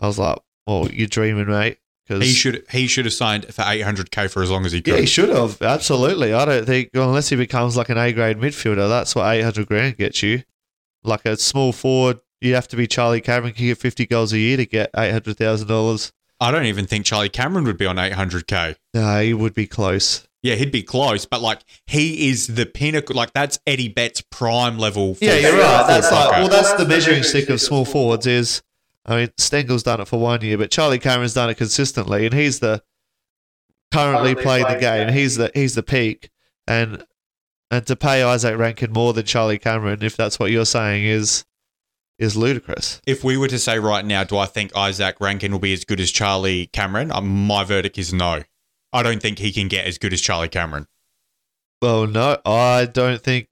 I 0.00 0.06
was 0.06 0.18
like, 0.18 0.38
well, 0.66 0.88
you're 0.90 1.06
dreaming, 1.08 1.46
mate. 1.46 1.78
Cause 2.08 2.22
He 2.22 2.30
should 2.32 2.64
he 2.70 2.86
should 2.86 3.04
have 3.04 3.12
signed 3.14 3.44
for 3.46 3.62
800k 3.62 4.30
for 4.30 4.42
as 4.42 4.50
long 4.50 4.64
as 4.64 4.72
he 4.72 4.80
could. 4.80 4.94
yeah, 4.94 5.00
he 5.00 5.06
should 5.06 5.28
have. 5.28 5.60
Absolutely. 5.60 6.32
I 6.32 6.44
don't 6.44 6.64
think, 6.64 6.90
unless 6.94 7.28
he 7.28 7.36
becomes 7.36 7.76
like 7.76 7.90
an 7.90 7.98
A 7.98 8.12
grade 8.12 8.38
midfielder, 8.38 8.88
that's 8.88 9.14
what 9.14 9.30
800 9.30 9.66
grand 9.66 9.96
gets 9.98 10.22
you. 10.22 10.42
Like 11.04 11.26
a 11.26 11.36
small 11.36 11.72
forward, 11.72 12.20
you 12.40 12.54
have 12.54 12.68
to 12.68 12.76
be 12.76 12.86
Charlie 12.86 13.20
Cameron, 13.20 13.52
can 13.52 13.66
get 13.66 13.78
50 13.78 14.06
goals 14.06 14.32
a 14.32 14.38
year 14.38 14.56
to 14.56 14.66
get 14.66 14.92
$800,000. 14.94 16.12
I 16.40 16.50
don't 16.50 16.66
even 16.66 16.86
think 16.86 17.04
Charlie 17.04 17.28
Cameron 17.28 17.64
would 17.64 17.78
be 17.78 17.86
on 17.86 17.96
800k. 17.96 18.76
No, 18.94 19.20
he 19.20 19.34
would 19.34 19.54
be 19.54 19.66
close. 19.66 20.26
Yeah, 20.40 20.54
he'd 20.54 20.70
be 20.70 20.84
close, 20.84 21.24
but 21.24 21.40
like 21.40 21.60
he 21.86 22.28
is 22.28 22.46
the 22.54 22.64
pinnacle. 22.64 23.16
Like 23.16 23.32
that's 23.32 23.58
Eddie 23.66 23.88
Betts 23.88 24.20
prime 24.30 24.78
level. 24.78 25.16
Yeah, 25.20 25.34
you're 25.36 25.58
right. 25.58 25.82
for 25.82 25.88
That's 25.88 26.12
like, 26.12 26.30
Bucko. 26.30 26.40
well, 26.40 26.48
that's 26.48 26.72
the 26.74 26.86
measuring 26.86 27.24
stick 27.24 27.48
of 27.48 27.60
small 27.60 27.84
forwards 27.84 28.26
is, 28.26 28.62
I 29.04 29.16
mean, 29.16 29.30
Stengle's 29.36 29.82
done 29.82 30.00
it 30.00 30.06
for 30.06 30.20
one 30.20 30.40
year, 30.42 30.56
but 30.56 30.70
Charlie 30.70 31.00
Cameron's 31.00 31.34
done 31.34 31.50
it 31.50 31.56
consistently, 31.56 32.24
and 32.24 32.34
he's 32.34 32.60
the 32.60 32.82
currently 33.92 34.36
playing 34.36 34.66
the 34.68 34.78
game. 34.78 35.12
He's 35.12 35.36
the 35.36 35.50
he's 35.54 35.74
the 35.74 35.82
peak, 35.82 36.30
and 36.68 37.04
and 37.70 37.84
to 37.88 37.96
pay 37.96 38.20
Izak 38.20 38.56
Rankine 38.56 38.92
more 38.92 39.12
than 39.12 39.26
Charlie 39.26 39.58
Cameron, 39.58 40.02
if 40.02 40.16
that's 40.16 40.38
what 40.38 40.52
you're 40.52 40.64
saying, 40.64 41.04
is 41.04 41.44
is 42.18 42.36
ludicrous. 42.36 43.00
If 43.06 43.22
we 43.22 43.36
were 43.36 43.48
to 43.48 43.58
say 43.58 43.78
right 43.78 44.04
now, 44.04 44.24
do 44.24 44.36
I 44.36 44.46
think 44.46 44.72
Izak 44.72 45.14
Rankine 45.20 45.52
will 45.52 45.58
be 45.58 45.72
as 45.72 45.84
good 45.84 46.00
as 46.00 46.10
Charlie 46.10 46.66
Cameron? 46.66 47.12
Um, 47.12 47.46
my 47.46 47.64
verdict 47.64 47.98
is 47.98 48.12
no. 48.12 48.42
I 48.92 49.02
don't 49.02 49.22
think 49.22 49.38
he 49.38 49.52
can 49.52 49.68
get 49.68 49.86
as 49.86 49.98
good 49.98 50.12
as 50.12 50.20
Charlie 50.20 50.48
Cameron. 50.48 50.86
Well, 51.80 52.06
no, 52.06 52.38
I 52.44 52.86
don't 52.86 53.22
think 53.22 53.48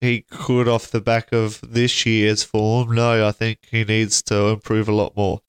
he 0.00 0.22
could 0.30 0.68
off 0.68 0.90
the 0.90 1.00
back 1.00 1.32
of 1.32 1.60
this 1.62 2.04
year's 2.04 2.42
form. 2.42 2.94
No, 2.94 3.26
I 3.26 3.32
think 3.32 3.60
he 3.70 3.84
needs 3.84 4.22
to 4.24 4.48
improve 4.48 4.88
a 4.88 4.92
lot 4.92 5.16
more. 5.16 5.40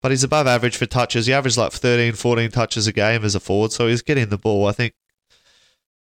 But 0.00 0.10
he's 0.10 0.24
above 0.24 0.48
average 0.48 0.76
for 0.76 0.86
touches. 0.86 1.26
He 1.26 1.32
averages 1.32 1.58
like 1.58 1.70
13, 1.70 2.14
14 2.14 2.50
touches 2.50 2.88
a 2.88 2.92
game 2.92 3.24
as 3.24 3.36
a 3.36 3.40
forward, 3.40 3.70
so 3.70 3.86
he's 3.86 4.02
getting 4.02 4.28
the 4.28 4.38
ball. 4.38 4.66
I 4.66 4.72
think 4.72 4.94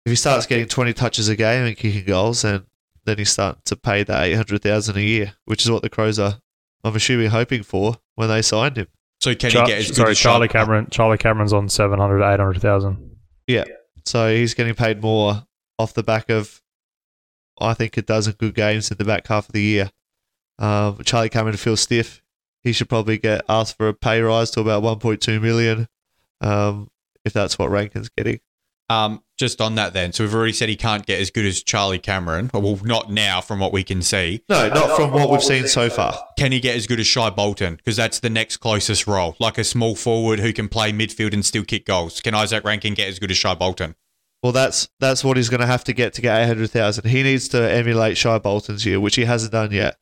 if 0.04 0.10
he 0.10 0.16
starts 0.16 0.44
getting 0.44 0.68
20 0.68 0.92
touches 0.92 1.28
a 1.28 1.36
game 1.36 1.64
and 1.64 1.76
kicking 1.76 2.04
goals, 2.04 2.42
then 2.42 2.66
then 3.06 3.18
he's 3.18 3.30
starting 3.30 3.62
to 3.64 3.76
pay 3.76 4.02
that 4.02 4.24
eight 4.24 4.34
hundred 4.34 4.62
thousand 4.62 4.96
a 4.96 5.02
year, 5.02 5.34
which 5.46 5.64
is 5.64 5.70
what 5.70 5.82
the 5.82 5.88
Crows 5.88 6.18
are. 6.18 6.40
I'm 6.84 6.94
assuming 6.94 7.30
hoping 7.30 7.62
for 7.62 7.96
when 8.14 8.28
they 8.28 8.42
signed 8.42 8.76
him. 8.76 8.88
So 9.20 9.34
can 9.34 9.50
Char- 9.50 9.64
he 9.66 9.72
get 9.72 9.78
as 9.78 9.96
sorry, 9.96 10.14
Charlie 10.14 10.48
Char- 10.48 10.64
Cameron. 10.64 10.88
Charlie 10.90 11.18
Cameron's 11.18 11.52
on 11.52 11.68
700, 11.68 12.22
800,000. 12.22 13.16
So 14.04 14.32
he's 14.32 14.54
getting 14.54 14.74
paid 14.74 15.02
more 15.02 15.44
off 15.80 15.94
the 15.94 16.04
back 16.04 16.30
of, 16.30 16.62
I 17.60 17.74
think, 17.74 17.96
a 17.96 18.02
dozen 18.02 18.34
good 18.38 18.54
games 18.54 18.90
in 18.90 18.98
the 18.98 19.04
back 19.04 19.26
half 19.26 19.48
of 19.48 19.52
the 19.52 19.62
year. 19.62 19.90
Um, 20.60 20.98
Charlie 21.04 21.28
Cameron 21.28 21.56
feels 21.56 21.80
stiff. 21.80 22.22
He 22.62 22.72
should 22.72 22.88
probably 22.88 23.18
get 23.18 23.42
asked 23.48 23.76
for 23.76 23.88
a 23.88 23.94
pay 23.94 24.20
rise 24.20 24.52
to 24.52 24.60
about 24.60 24.84
1.2 24.84 25.40
million, 25.40 25.88
um, 26.40 26.88
if 27.24 27.32
that's 27.32 27.58
what 27.58 27.70
Rankine's 27.70 28.08
getting. 28.10 28.38
Um, 28.88 29.22
just 29.36 29.60
on 29.60 29.74
that 29.74 29.92
then. 29.92 30.12
So 30.12 30.24
we've 30.24 30.34
already 30.34 30.52
said 30.52 30.68
he 30.68 30.76
can't 30.76 31.04
get 31.04 31.20
as 31.20 31.30
good 31.30 31.44
as 31.44 31.62
Charlie 31.62 31.98
Cameron. 31.98 32.50
Well, 32.54 32.78
not 32.84 33.10
now 33.10 33.40
from 33.40 33.58
what 33.58 33.72
we 33.72 33.82
can 33.82 34.00
see. 34.00 34.42
No, 34.48 34.68
not 34.68 34.96
from 34.96 35.12
what 35.12 35.28
we've 35.30 35.42
seen 35.42 35.66
so 35.66 35.90
far. 35.90 36.16
Can 36.38 36.52
he 36.52 36.60
get 36.60 36.76
as 36.76 36.86
good 36.86 37.00
as 37.00 37.06
Shai 37.06 37.30
Bolton? 37.30 37.76
Because 37.76 37.96
that's 37.96 38.20
the 38.20 38.30
next 38.30 38.58
closest 38.58 39.06
role. 39.06 39.36
Like 39.38 39.58
a 39.58 39.64
small 39.64 39.94
forward 39.94 40.40
who 40.40 40.52
can 40.52 40.68
play 40.68 40.92
midfield 40.92 41.34
and 41.34 41.44
still 41.44 41.64
kick 41.64 41.84
goals. 41.84 42.20
Can 42.20 42.34
Izak 42.34 42.64
Rankine 42.64 42.94
get 42.94 43.08
as 43.08 43.18
good 43.18 43.30
as 43.30 43.36
Shai 43.36 43.54
Bolton? 43.54 43.94
Well, 44.42 44.52
that's 44.52 44.88
that's 45.00 45.24
what 45.24 45.36
he's 45.36 45.48
going 45.48 45.60
to 45.60 45.66
have 45.66 45.84
to 45.84 45.92
get 45.92 46.14
to 46.14 46.22
get 46.22 46.40
800,000. 46.42 47.08
He 47.08 47.22
needs 47.22 47.48
to 47.48 47.70
emulate 47.70 48.16
Shai 48.16 48.38
Bolton's 48.38 48.86
year, 48.86 49.00
which 49.00 49.16
he 49.16 49.24
hasn't 49.24 49.52
done 49.52 49.72
yet. 49.72 49.96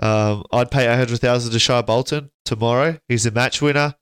Um, 0.00 0.44
I'd 0.50 0.70
pay 0.70 0.90
800,000 0.90 1.52
to 1.52 1.58
Shai 1.58 1.82
Bolton 1.82 2.30
tomorrow. 2.44 2.98
He's 3.08 3.26
a 3.26 3.30
match 3.30 3.60
winner. 3.60 3.94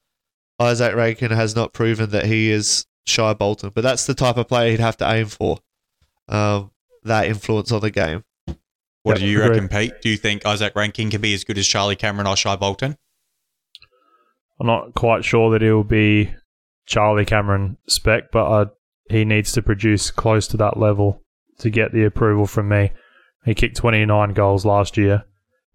Izak 0.61 0.95
Rankine 0.95 1.31
has 1.31 1.57
not 1.57 1.72
proven 1.72 2.11
that 2.11 2.26
he 2.26 2.51
is 2.51 2.87
Shai 3.11 3.34
Bolton, 3.34 3.70
but 3.74 3.82
that's 3.82 4.06
the 4.06 4.14
type 4.14 4.36
of 4.36 4.48
player 4.48 4.70
he'd 4.70 4.80
have 4.80 4.96
to 4.98 5.11
aim 5.12 5.26
for. 5.26 5.58
Um, 6.28 6.70
that 7.02 7.26
influence 7.26 7.72
on 7.72 7.80
the 7.80 7.90
game. 7.90 8.24
What 9.02 9.12
Yep, 9.12 9.18
do 9.18 9.26
you 9.26 9.42
agreed. 9.42 9.48
reckon, 9.62 9.68
Pete? 9.68 9.92
Do 10.02 10.08
you 10.11 10.16
think 10.16 10.42
Izak 10.42 10.74
Rankine 10.74 11.11
can 11.11 11.20
be 11.20 11.32
as 11.34 11.44
good 11.44 11.56
as 11.58 11.66
Charlie 11.66 11.96
Cameron 11.96 12.26
or 12.26 12.36
Shai 12.36 12.56
Bolton? 12.56 12.96
I'm 14.61 14.66
not 14.66 14.94
quite 14.94 15.24
sure 15.24 15.50
that 15.52 15.62
he'll 15.62 15.82
be 15.84 16.34
Charlie 16.86 17.24
Cameron 17.24 17.78
spec, 17.88 18.30
but 18.30 18.46
I, 18.46 18.66
he 19.08 19.24
needs 19.24 19.52
to 19.52 19.62
produce 19.62 20.11
close 20.11 20.46
to 20.48 20.56
that 20.58 20.76
level 20.76 21.22
to 21.61 21.70
get 21.70 21.92
the 21.92 22.04
approval 22.04 22.46
from 22.46 22.68
me. 22.68 22.92
He 23.46 23.54
kicked 23.54 23.76
29 23.76 24.34
goals 24.34 24.66
last 24.66 24.98
year, 24.98 25.24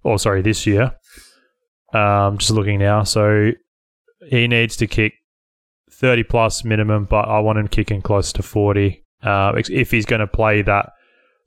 or 0.03 0.19
sorry, 0.19 0.43
this 0.43 0.67
year. 0.67 0.93
Um, 1.93 2.37
just 2.37 2.51
looking 2.51 2.77
now, 2.79 3.03
so 3.03 3.51
he 4.29 4.47
needs 4.47 4.75
to 4.77 4.87
kick 4.87 5.13
30 5.99 6.23
plus 6.23 6.63
minimum, 6.63 7.05
but 7.05 7.27
I 7.27 7.39
want 7.39 7.57
him 7.57 7.67
kicking 7.67 8.01
close 8.01 8.33
to 8.33 8.43
40. 8.43 9.03
Uh, 9.23 9.53
if 9.55 9.91
he's 9.91 10.05
going 10.05 10.19
to 10.19 10.27
play 10.27 10.61
that 10.61 10.91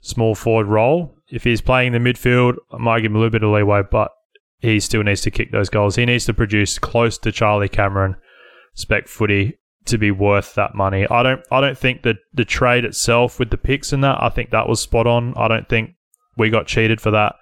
small 0.01 0.35
forward 0.35 0.67
role, 0.67 1.15
if 1.29 1.45
he's 1.45 1.61
playing 1.61 1.93
the 1.93 1.99
midfield, 1.99 2.57
I 2.73 2.79
might 2.79 3.01
give 3.01 3.11
him 3.11 3.17
a 3.17 3.19
little 3.19 3.31
bit 3.31 3.43
of 3.43 3.51
leeway, 3.51 3.83
but 3.91 4.11
he 4.61 4.81
still 4.81 5.03
needs 5.03 5.21
to 5.23 5.31
kick 5.31 5.53
those 5.53 5.69
goals. 5.69 5.97
He 5.97 6.07
needs 6.07 6.25
to 6.27 6.35
produce 6.35 6.79
close 6.79 7.19
to 7.19 7.33
Charlie 7.33 7.69
Cameron 7.69 8.17
spec 8.75 9.09
footy 9.09 9.59
to 9.87 9.99
be 9.99 10.11
worth 10.11 10.55
that 10.55 10.75
money. 10.75 11.07
I 11.11 11.23
don't 11.23 11.41
I 11.51 11.61
don't 11.61 11.79
think 11.79 12.03
that 12.03 12.17
the 12.33 12.45
trade 12.45 12.85
itself 12.85 13.39
with 13.39 13.51
the 13.51 13.57
picks 13.57 13.93
and 13.93 14.03
that, 14.05 14.23
I 14.23 14.29
think 14.29 14.51
that 14.51 14.69
was 14.69 14.81
spot 14.81 15.07
on. 15.07 15.35
I 15.37 15.49
don't 15.49 15.69
think 15.69 15.95
we 16.37 16.51
got 16.51 16.67
cheated 16.67 17.01
for 17.01 17.11
that 17.11 17.35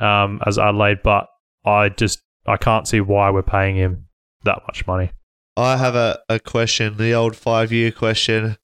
um, 0.00 0.40
as 0.46 0.58
Adelaide, 0.58 1.02
but 1.02 1.26
I 1.64 1.88
just 1.88 2.20
I 2.46 2.56
can't 2.56 2.88
see 2.88 3.00
why 3.00 3.30
we're 3.30 3.42
paying 3.42 3.76
him 3.76 4.06
that 4.44 4.62
much 4.66 4.86
money. 4.86 5.10
I 5.56 5.76
have 5.78 5.94
a, 5.94 6.20
a 6.28 6.38
question, 6.38 6.96
the 6.98 7.12
old 7.14 7.34
five 7.36 7.72
year 7.72 7.90
question. 7.90 8.58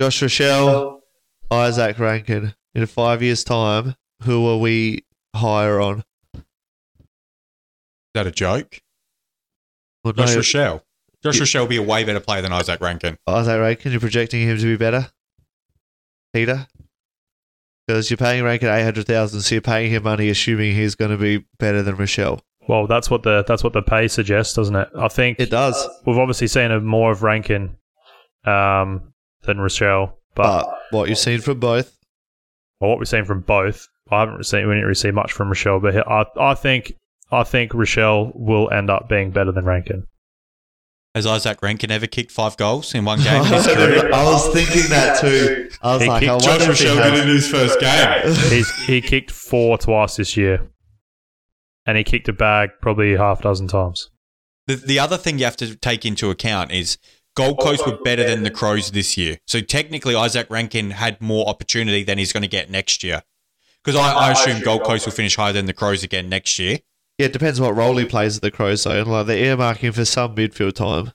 Josh 0.00 0.20
Rachele, 0.22 1.00
Izak 1.50 1.98
Rankine. 1.98 2.54
In 2.74 2.84
five 2.84 3.22
years' 3.22 3.42
time, 3.42 3.94
who 4.24 4.46
are 4.46 4.58
we 4.58 5.06
higher 5.34 5.80
on? 5.80 6.04
Is 6.34 6.42
that 8.14 8.26
a 8.26 8.30
joke? 8.30 8.82
Well, 10.04 10.12
Josh 10.12 10.34
no, 10.34 10.40
Rachele. 10.40 10.82
Josh 11.24 11.36
Yeah. 11.36 11.42
Rachele 11.44 11.60
will 11.60 11.68
be 11.68 11.76
a 11.78 11.82
way 11.82 12.04
better 12.04 12.20
player 12.20 12.42
than 12.42 12.52
Izak 12.52 12.80
Rankine. 12.80 13.16
Izak 13.26 13.60
Rankine, 13.60 13.92
you're 13.92 14.00
projecting 14.00 14.46
him 14.46 14.58
to 14.58 14.64
be 14.64 14.76
better? 14.76 15.10
Peter? 16.34 16.66
Because 17.86 18.10
you're 18.10 18.18
paying 18.18 18.44
Rankine 18.44 18.68
800000 18.68 19.40
so 19.40 19.54
you're 19.54 19.62
paying 19.62 19.90
him 19.90 20.02
money 20.02 20.28
assuming 20.28 20.74
he's 20.74 20.94
going 20.94 21.12
to 21.12 21.16
be 21.16 21.46
better 21.58 21.82
than 21.82 21.96
Rachele. 21.96 22.40
Well, 22.68 22.86
that's 22.86 23.08
what 23.10 23.22
the 23.22 23.44
that's 23.46 23.62
what 23.62 23.72
the 23.72 23.82
pay 23.82 24.08
suggests, 24.08 24.54
doesn't 24.54 24.74
it? 24.76 24.88
I 24.98 25.08
think 25.08 25.38
It 25.40 25.50
does. 25.50 25.88
we've 26.04 26.18
obviously 26.18 26.48
seen 26.48 26.70
a 26.70 26.80
more 26.80 27.12
of 27.12 27.22
Rankine 27.22 27.76
um, 28.44 29.12
than 29.42 29.58
Rachele, 29.58 30.12
but 30.34 30.64
But 30.90 30.98
what 30.98 31.08
you've 31.08 31.18
seen 31.18 31.40
from 31.40 31.60
both, 31.60 31.96
well, 32.80 32.90
what 32.90 32.98
we've 32.98 33.08
seen 33.08 33.24
from 33.24 33.40
both, 33.40 33.86
I 34.10 34.20
haven't 34.20 34.44
seen 34.44 34.66
we 34.68 34.74
didn't 34.74 34.88
receive 34.88 35.14
much 35.14 35.32
from 35.32 35.48
Rachele, 35.48 35.80
but 35.80 35.96
I 36.08 36.24
I 36.38 36.54
think 36.54 36.94
I 37.30 37.44
think 37.44 37.72
Rachele 37.72 38.32
will 38.34 38.70
end 38.70 38.90
up 38.90 39.08
being 39.08 39.30
better 39.30 39.52
than 39.52 39.64
Rankine. 39.64 40.04
Has 41.14 41.24
Izak 41.24 41.62
Rankine 41.62 41.90
ever 41.92 42.06
kicked 42.06 42.30
five 42.30 42.58
goals 42.58 42.94
in 42.94 43.04
one 43.06 43.18
game 43.22 43.42
in 43.42 43.52
his 43.52 43.66
career? 43.74 44.12
I 44.12 44.24
was 44.24 44.48
thinking 44.52 44.90
that 44.90 45.18
too. 45.18 45.70
I 45.82 45.94
was 45.94 46.02
He 46.02 46.08
like, 46.08 46.22
I 46.22 46.26
kicked 46.36 46.46
wonder 46.46 46.70
if 46.72 46.78
he 46.78 46.86
has. 46.88 47.24
his 47.24 47.48
first 47.50 47.80
game. 47.80 48.50
He's 48.50 48.70
he 48.84 49.00
kicked 49.00 49.30
four 49.30 49.78
twice 49.78 50.16
this 50.16 50.36
year, 50.36 50.68
and 51.86 51.96
he 51.96 52.04
kicked 52.04 52.28
a 52.28 52.32
bag 52.32 52.70
probably 52.82 53.16
half 53.16 53.40
a 53.40 53.44
dozen 53.44 53.68
times. 53.68 54.10
The, 54.66 54.76
the 54.76 54.98
other 54.98 55.16
thing 55.16 55.38
you 55.38 55.44
have 55.44 55.56
to 55.58 55.76
take 55.76 56.04
into 56.04 56.30
account 56.30 56.72
is 56.72 56.98
Gold 57.36 57.60
Coast 57.60 57.86
were 57.86 57.98
better 57.98 58.24
than 58.24 58.42
the 58.42 58.50
Crows 58.50 58.90
this 58.90 59.16
year. 59.16 59.38
So 59.46 59.60
technically, 59.60 60.14
Izak 60.14 60.50
Rankine 60.50 60.90
had 60.90 61.20
more 61.20 61.48
opportunity 61.48 62.02
than 62.02 62.18
he's 62.18 62.32
going 62.32 62.42
to 62.42 62.48
get 62.48 62.70
next 62.70 63.04
year. 63.04 63.22
Because 63.84 64.00
I, 64.00 64.12
I 64.12 64.32
assume 64.32 64.62
Gold 64.62 64.82
Coast 64.82 65.06
will 65.06 65.12
finish 65.12 65.36
higher 65.36 65.52
than 65.52 65.66
the 65.66 65.72
Crows 65.72 66.02
again 66.02 66.28
next 66.28 66.58
year. 66.58 66.78
Yeah, 67.18 67.26
it 67.26 67.32
depends 67.32 67.60
what 67.60 67.76
role 67.76 67.96
he 67.96 68.04
plays 68.04 68.36
at 68.36 68.42
the 68.42 68.50
Crows, 68.50 68.82
though. 68.82 69.02
Like, 69.02 69.26
they're 69.26 69.56
earmarking 69.56 69.94
for 69.94 70.04
some 70.04 70.34
midfield 70.34 70.74
time. 70.74 71.12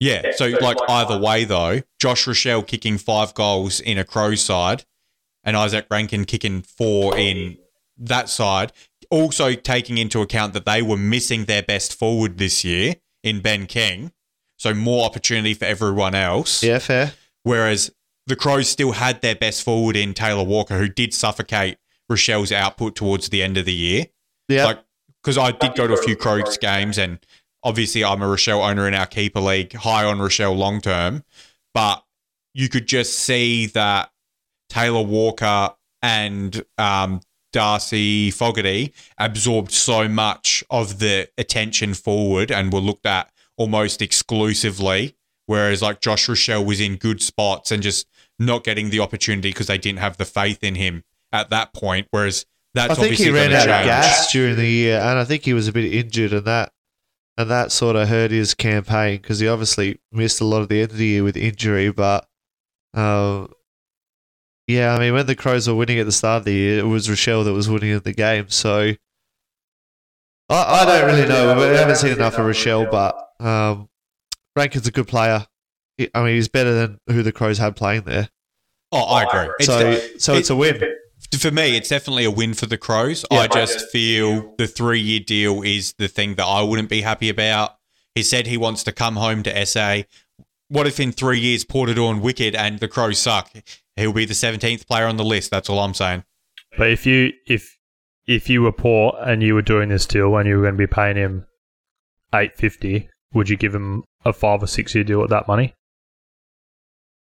Yeah. 0.00 0.32
So, 0.36 0.46
like, 0.46 0.78
either 0.88 1.18
way, 1.18 1.44
though, 1.44 1.82
Josh 2.00 2.24
Rachele 2.24 2.66
kicking 2.66 2.96
five 2.96 3.34
goals 3.34 3.80
in 3.80 3.98
a 3.98 4.04
Crows 4.04 4.40
side 4.40 4.84
and 5.44 5.56
Izak 5.56 5.84
Rankine 5.90 6.24
kicking 6.24 6.62
four 6.62 7.16
in 7.18 7.58
that 7.98 8.28
side. 8.28 8.72
Also, 9.10 9.54
taking 9.54 9.98
into 9.98 10.20
account 10.20 10.52
that 10.54 10.64
they 10.64 10.82
were 10.82 10.96
missing 10.96 11.44
their 11.44 11.62
best 11.62 11.98
forward 11.98 12.38
this 12.38 12.64
year 12.64 12.96
in 13.22 13.40
Ben 13.40 13.66
King. 13.66 14.12
So, 14.58 14.74
more 14.74 15.04
opportunity 15.04 15.54
for 15.54 15.64
everyone 15.64 16.14
else. 16.14 16.62
Yeah, 16.62 16.78
fair. 16.78 17.12
Whereas 17.42 17.90
the 18.26 18.36
Crows 18.36 18.68
still 18.68 18.92
had 18.92 19.20
their 19.20 19.34
best 19.34 19.62
forward 19.62 19.96
in 19.96 20.14
Taylor 20.14 20.44
Walker, 20.44 20.78
who 20.78 20.88
did 20.88 21.12
suffocate 21.12 21.78
Rachele's 22.10 22.52
output 22.52 22.96
towards 22.96 23.28
the 23.28 23.42
end 23.42 23.56
of 23.56 23.64
the 23.64 23.74
year. 23.74 24.06
Yeah. 24.48 24.66
Like, 24.66 24.78
because 25.22 25.38
I 25.38 25.52
did 25.52 25.74
go 25.74 25.86
to 25.86 25.94
a 25.94 26.02
few 26.02 26.16
Crows 26.16 26.58
games, 26.58 26.98
and 26.98 27.18
obviously 27.62 28.04
I'm 28.04 28.22
a 28.22 28.26
Rachele 28.26 28.68
owner 28.68 28.86
in 28.86 28.94
our 28.94 29.06
keeper 29.06 29.40
league, 29.40 29.72
high 29.72 30.04
on 30.04 30.18
Rachele 30.18 30.56
long 30.56 30.80
term. 30.80 31.24
But 31.72 32.04
you 32.52 32.68
could 32.68 32.86
just 32.86 33.18
see 33.18 33.66
that 33.68 34.10
Taylor 34.68 35.02
Walker 35.02 35.74
and 36.02 36.64
um, 36.78 37.20
Darcy 37.54 38.32
Fogarty 38.32 38.92
absorbed 39.16 39.70
so 39.70 40.08
much 40.08 40.64
of 40.70 40.98
the 40.98 41.28
attention 41.38 41.94
forward 41.94 42.50
and 42.50 42.72
were 42.72 42.80
looked 42.80 43.06
at 43.06 43.30
almost 43.56 44.02
exclusively. 44.02 45.14
Whereas 45.46 45.80
like 45.80 46.00
Josh 46.00 46.26
Rachele 46.26 46.66
was 46.66 46.80
in 46.80 46.96
good 46.96 47.22
spots 47.22 47.70
and 47.70 47.80
just 47.80 48.08
not 48.40 48.64
getting 48.64 48.90
the 48.90 48.98
opportunity 48.98 49.50
because 49.50 49.68
they 49.68 49.78
didn't 49.78 50.00
have 50.00 50.16
the 50.16 50.24
faith 50.24 50.64
in 50.64 50.74
him 50.74 51.04
at 51.32 51.50
that 51.50 51.72
point. 51.72 52.08
Whereas 52.10 52.44
that's 52.74 52.90
I 52.90 52.94
think 52.94 53.04
obviously 53.12 53.26
he 53.26 53.30
ran 53.30 53.52
out 53.52 53.68
of 53.68 53.86
gas 53.86 54.32
during 54.32 54.56
the 54.56 54.66
year, 54.66 54.98
and 54.98 55.16
I 55.16 55.24
think 55.24 55.44
he 55.44 55.54
was 55.54 55.68
a 55.68 55.72
bit 55.72 55.94
injured, 55.94 56.32
and 56.32 56.46
that 56.46 56.72
and 57.38 57.48
that 57.50 57.70
sort 57.70 57.94
of 57.94 58.08
hurt 58.08 58.32
his 58.32 58.54
campaign 58.54 59.18
because 59.18 59.38
he 59.38 59.46
obviously 59.46 60.00
missed 60.10 60.40
a 60.40 60.44
lot 60.44 60.62
of 60.62 60.68
the 60.68 60.82
end 60.82 60.90
of 60.90 60.96
the 60.96 61.06
year 61.06 61.22
with 61.22 61.36
injury. 61.36 61.92
But 61.92 62.26
uh, 62.94 63.46
yeah, 64.66 64.94
I 64.94 64.98
mean, 64.98 65.14
when 65.14 65.26
the 65.26 65.34
Crows 65.36 65.68
were 65.68 65.74
winning 65.74 65.98
at 65.98 66.06
the 66.06 66.12
start 66.12 66.38
of 66.40 66.44
the 66.44 66.52
year, 66.52 66.78
it 66.80 66.86
was 66.86 67.08
Rachele 67.08 67.44
that 67.44 67.52
was 67.52 67.68
winning 67.68 67.90
in 67.90 68.00
the 68.00 68.12
game. 68.12 68.48
So 68.48 68.92
I, 70.48 70.54
I 70.82 70.84
don't 70.84 71.06
really 71.06 71.28
know. 71.28 71.56
We 71.56 71.76
haven't 71.76 71.96
seen 71.96 72.12
enough 72.12 72.34
of 72.34 72.46
Rachele, 72.46 72.90
but 72.90 73.16
um, 73.44 73.88
Rankine's 74.56 74.86
a 74.86 74.92
good 74.92 75.08
player. 75.08 75.46
He- 75.96 76.10
I 76.14 76.22
mean, 76.24 76.34
he's 76.34 76.48
better 76.48 76.72
than 76.74 76.98
who 77.08 77.22
the 77.22 77.32
Crows 77.32 77.58
had 77.58 77.76
playing 77.76 78.02
there. 78.02 78.28
Oh, 78.92 79.02
I 79.02 79.22
agree. 79.24 79.52
It's 79.58 79.66
so, 79.66 79.78
de- 79.80 80.20
so 80.20 80.34
it's 80.34 80.50
a 80.50 80.56
win. 80.56 80.80
for 81.38 81.50
me, 81.50 81.76
it's 81.76 81.88
definitely 81.88 82.24
a 82.24 82.30
win 82.30 82.54
for 82.54 82.66
the 82.66 82.78
Crows. 82.78 83.24
Yeah. 83.30 83.40
I 83.40 83.46
just 83.48 83.90
feel 83.90 84.54
the 84.56 84.66
three 84.68 85.00
year 85.00 85.20
deal 85.20 85.62
is 85.62 85.94
the 85.98 86.06
thing 86.08 86.36
that 86.36 86.44
I 86.44 86.62
wouldn't 86.62 86.88
be 86.88 87.00
happy 87.00 87.28
about. 87.28 87.76
He 88.14 88.22
said 88.22 88.46
he 88.46 88.56
wants 88.56 88.84
to 88.84 88.92
come 88.92 89.16
home 89.16 89.42
to 89.42 89.66
SA. 89.66 90.02
What 90.68 90.86
if 90.86 91.00
in 91.00 91.10
three 91.10 91.40
years 91.40 91.64
Portador 91.64 92.10
and 92.10 92.22
Wicked 92.22 92.54
and 92.54 92.78
the 92.78 92.86
Crows 92.88 93.18
suck? 93.18 93.50
He'll 93.96 94.12
be 94.12 94.24
the 94.24 94.34
seventeenth 94.34 94.86
player 94.88 95.06
on 95.06 95.16
the 95.16 95.24
list. 95.24 95.50
That's 95.50 95.68
all 95.70 95.78
I'm 95.80 95.94
saying. 95.94 96.24
But 96.76 96.90
if 96.90 97.06
you 97.06 97.32
if 97.46 97.76
if 98.26 98.48
you 98.50 98.62
were 98.62 98.72
poor 98.72 99.16
and 99.20 99.42
you 99.42 99.54
were 99.54 99.62
doing 99.62 99.88
this 99.90 100.06
deal 100.06 100.36
and 100.36 100.48
you 100.48 100.56
were 100.56 100.62
going 100.62 100.74
to 100.74 100.78
be 100.78 100.86
paying 100.86 101.16
him 101.16 101.46
eight 102.34 102.56
fifty, 102.56 103.08
would 103.32 103.48
you 103.48 103.56
give 103.56 103.74
him 103.74 104.02
a 104.24 104.32
five 104.32 104.62
or 104.62 104.66
six 104.66 104.94
year 104.94 105.04
deal 105.04 105.22
at 105.22 105.30
that 105.30 105.46
money? 105.46 105.74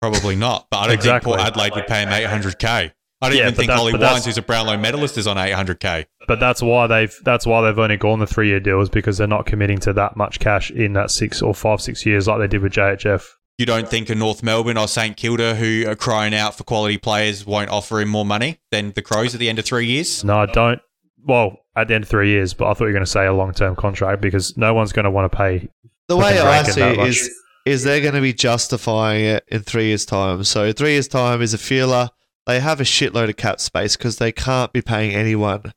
Probably 0.01 0.35
not. 0.35 0.67
But 0.69 0.77
I 0.77 0.87
don't 0.87 0.95
Exactly. 0.95 1.31
think 1.33 1.37
Port 1.39 1.47
Adelaide 1.47 1.75
would 1.75 1.87
pay 1.87 2.01
him 2.03 2.09
eight 2.09 2.25
hundred 2.25 2.57
k. 2.59 2.93
I 3.21 3.27
don't 3.29 3.37
Yeah, 3.37 3.43
even 3.49 3.55
think 3.55 3.69
Ollie 3.71 3.93
Wines, 3.93 4.23
who's 4.25 4.37
a 4.37 4.41
Brownlow 4.41 4.77
medalist, 4.77 5.17
is 5.17 5.27
on 5.27 5.35
800k. 5.35 6.05
But 6.25 6.39
that's 6.39 6.61
why 6.61 6.87
they've 6.87 7.13
that's 7.25 7.45
why 7.45 7.61
they've 7.61 7.77
only 7.77 7.97
gone 7.97 8.19
the 8.19 8.27
three 8.27 8.47
year 8.47 8.61
deals 8.61 8.89
because 8.89 9.17
they're 9.17 9.27
not 9.27 9.45
committing 9.45 9.77
to 9.79 9.91
that 9.93 10.15
much 10.15 10.39
cash 10.39 10.71
in 10.71 10.93
that 10.93 11.11
six 11.11 11.41
or 11.41 11.53
five 11.53 11.81
six 11.81 12.05
years 12.05 12.27
like 12.29 12.39
they 12.39 12.47
did 12.47 12.61
with 12.61 12.71
JHF. 12.71 13.25
You 13.59 13.65
don't 13.65 13.89
think 13.89 14.09
a 14.09 14.15
North 14.15 14.41
Melbourne 14.41 14.77
or 14.77 14.87
St 14.87 15.17
Kilda, 15.17 15.53
who 15.53 15.85
are 15.85 15.95
crying 15.95 16.33
out 16.33 16.55
for 16.55 16.63
quality 16.63 16.97
players, 16.97 17.45
won't 17.45 17.69
offer 17.69 17.99
him 17.99 18.07
more 18.07 18.23
money 18.23 18.57
than 18.71 18.93
the 18.93 19.01
Crows 19.01 19.35
at 19.35 19.39
the 19.41 19.49
end 19.49 19.59
of 19.59 19.65
three 19.65 19.85
years? 19.85 20.23
No, 20.23 20.39
I 20.39 20.45
don't. 20.45 20.79
Well, 21.25 21.57
at 21.75 21.89
the 21.89 21.95
end 21.95 22.05
of 22.05 22.09
three 22.09 22.29
years, 22.29 22.53
but 22.53 22.69
I 22.69 22.73
thought 22.73 22.85
you 22.85 22.85
were 22.85 22.93
going 22.93 23.03
to 23.03 23.11
say 23.11 23.25
a 23.25 23.33
long 23.33 23.53
term 23.53 23.75
contract 23.75 24.21
because 24.21 24.55
no 24.55 24.73
one's 24.73 24.93
going 24.93 25.03
to 25.03 25.11
want 25.11 25.29
to 25.29 25.37
pay. 25.37 25.67
The 26.07 26.15
way 26.15 26.39
I 26.39 26.63
see 26.63 26.79
that 26.79 26.93
it 26.93 26.97
much. 26.99 27.09
is, 27.09 27.29
is 27.65 27.83
they're 27.83 27.99
going 27.99 28.13
to 28.13 28.21
be 28.21 28.31
justifying 28.31 29.25
it 29.25 29.43
in 29.49 29.63
three 29.63 29.87
years' 29.87 30.05
time. 30.05 30.45
So 30.45 30.71
three 30.71 30.93
years' 30.93 31.09
time 31.09 31.41
is 31.41 31.53
a 31.53 31.57
feeler. 31.57 32.11
They 32.45 32.61
have 32.61 32.79
a 32.79 32.85
shitload 32.85 33.27
of 33.27 33.35
cap 33.35 33.59
space 33.59 33.97
because 33.97 34.19
they 34.19 34.31
can't 34.31 34.71
be 34.71 34.81
paying 34.81 35.13
anyone 35.13 35.73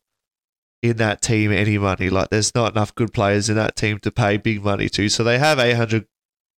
in 0.82 0.98
that 0.98 1.20
team 1.20 1.50
any 1.50 1.78
money. 1.78 2.10
Like 2.10 2.30
there's 2.30 2.54
not 2.54 2.74
enough 2.74 2.94
good 2.94 3.12
players 3.12 3.50
in 3.50 3.56
that 3.56 3.74
team 3.74 3.98
to 4.00 4.12
pay 4.12 4.36
big 4.36 4.62
money 4.62 4.88
to. 4.90 5.08
So 5.08 5.24
they 5.24 5.40
have 5.40 5.58
800 5.58 6.06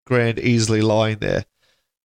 grand 0.07 0.38
easily 0.38 0.80
lying 0.80 1.18
there. 1.18 1.44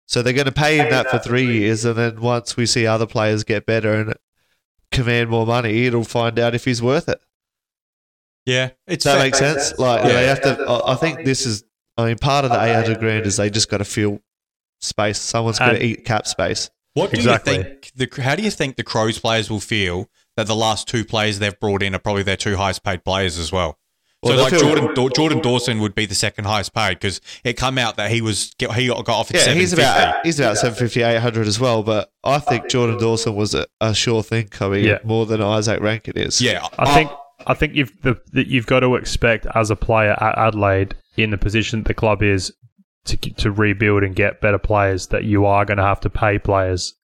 So 0.08 0.22
they're 0.22 0.34
going 0.34 0.46
to 0.46 0.52
pay 0.52 0.78
him 0.78 0.90
that 0.92 1.10
for 1.10 1.18
three 1.18 1.46
years, 1.60 1.84
and 1.86 1.96
then 1.96 2.22
once 2.22 2.56
we 2.56 2.66
see 2.68 2.86
other 2.86 3.08
players 3.08 3.44
get 3.44 3.66
better 3.66 3.94
and 3.94 4.14
command 4.92 5.30
more 5.32 5.48
money, 5.48 5.86
it'll 5.86 6.04
find 6.04 6.38
out 6.38 6.54
if 6.54 6.66
he's 6.66 6.82
worth 6.82 7.10
it. 7.10 7.20
Yeah, 8.46 8.72
it's 8.88 9.04
Does 9.04 9.14
that 9.14 9.18
fair. 9.20 9.26
make 9.26 9.36
sense? 9.36 9.80
Like 9.80 10.04
Yeah. 10.04 10.12
they 10.14 10.28
have 10.28 10.42
to. 10.44 10.64
I 10.66 10.94
I 10.94 10.96
think 10.96 11.26
this 11.26 11.46
is. 11.46 11.64
I 11.98 12.06
mean, 12.06 12.18
part 12.18 12.46
of 12.46 12.52
the 12.52 12.62
eight 12.62 12.74
hundred 12.74 13.00
grand 13.00 13.26
is 13.26 13.38
they 13.38 13.50
just 13.50 13.70
got 13.70 13.78
to 13.78 13.86
fill 13.86 14.20
space. 14.82 15.18
Someone's 15.20 15.58
going 15.60 15.72
And- 15.72 15.80
to 15.80 15.86
eat 15.86 16.06
cap 16.06 16.28
space. 16.28 16.70
What 16.94 17.10
do 17.12 17.18
Exactly. 17.18 17.58
you 17.58 17.64
think? 17.64 17.92
The, 17.96 18.22
how 18.22 18.36
do 18.36 18.44
you 18.44 18.52
think 18.52 18.76
the 18.78 18.84
Crows 18.84 19.20
players 19.20 19.50
will 19.50 19.60
feel 19.60 20.08
that 20.38 20.48
the 20.48 20.56
last 20.56 20.88
two 20.88 21.04
players 21.04 21.40
they've 21.40 21.60
brought 21.60 21.82
in 21.84 21.94
are 21.96 22.00
probably 22.00 22.24
their 22.24 22.38
two 22.38 22.56
highest 22.56 22.84
paid 22.84 23.04
players 23.04 23.38
as 23.38 23.52
well? 23.52 23.80
Well, 24.26 24.38
so 24.38 24.44
like 24.44 24.60
Jordan 24.62 24.94
Daw- 24.96 25.10
Jordan 25.10 25.40
Dawson 25.40 25.80
would 25.80 25.94
be 25.94 26.06
the 26.06 26.16
second 26.16 26.46
highest 26.46 26.74
paid 26.74 26.96
because 26.96 27.22
it 27.44 27.54
come 27.54 27.78
out 27.78 27.96
that 27.98 28.10
he 28.10 28.22
was 28.22 28.54
he 28.60 28.88
got 28.88 29.08
offered 29.08 29.36
Yeah, 29.36 29.44
seven 29.44 29.60
he's 29.60 29.72
about 29.72 30.26
he's 30.26 30.40
about 30.40 30.58
750, 30.58 31.04
800 31.04 31.48
as 31.48 31.60
well. 31.60 31.84
But 31.84 32.12
I 32.24 32.40
think 32.40 32.68
Jordan 32.68 32.98
Dawson 32.98 33.36
was 33.36 33.54
a, 33.54 33.68
a 33.80 33.94
sure 33.94 34.24
thing 34.24 34.48
coming 34.48 34.84
Yeah. 34.84 35.00
in 35.02 35.08
more 35.08 35.26
than 35.26 35.42
Izak 35.42 35.80
Rankine 35.80 36.18
is. 36.18 36.42
Yeah, 36.42 36.68
I 36.80 36.90
oh. 36.90 36.94
think 36.96 37.12
I 37.48 37.54
think 37.54 37.76
you've 37.76 38.02
the, 38.02 38.20
that 38.34 38.48
you've 38.48 38.66
got 38.66 38.80
to 38.80 38.96
expect 38.96 39.46
as 39.54 39.70
a 39.70 39.76
player 39.76 40.16
at 40.20 40.38
Adelaide 40.38 40.96
in 41.18 41.30
the 41.30 41.38
position 41.38 41.84
that 41.84 41.88
the 41.88 41.94
club 41.94 42.24
is 42.24 42.52
to 43.06 43.18
to 43.18 43.52
rebuild 43.52 44.04
and 44.04 44.16
get 44.16 44.42
better 44.42 44.58
players 44.58 45.08
that 45.08 45.24
you 45.26 45.46
are 45.46 45.66
going 45.66 45.78
to 45.78 45.84
have 45.84 46.00
to 46.02 46.10
pay 46.10 46.40
players 46.40 46.96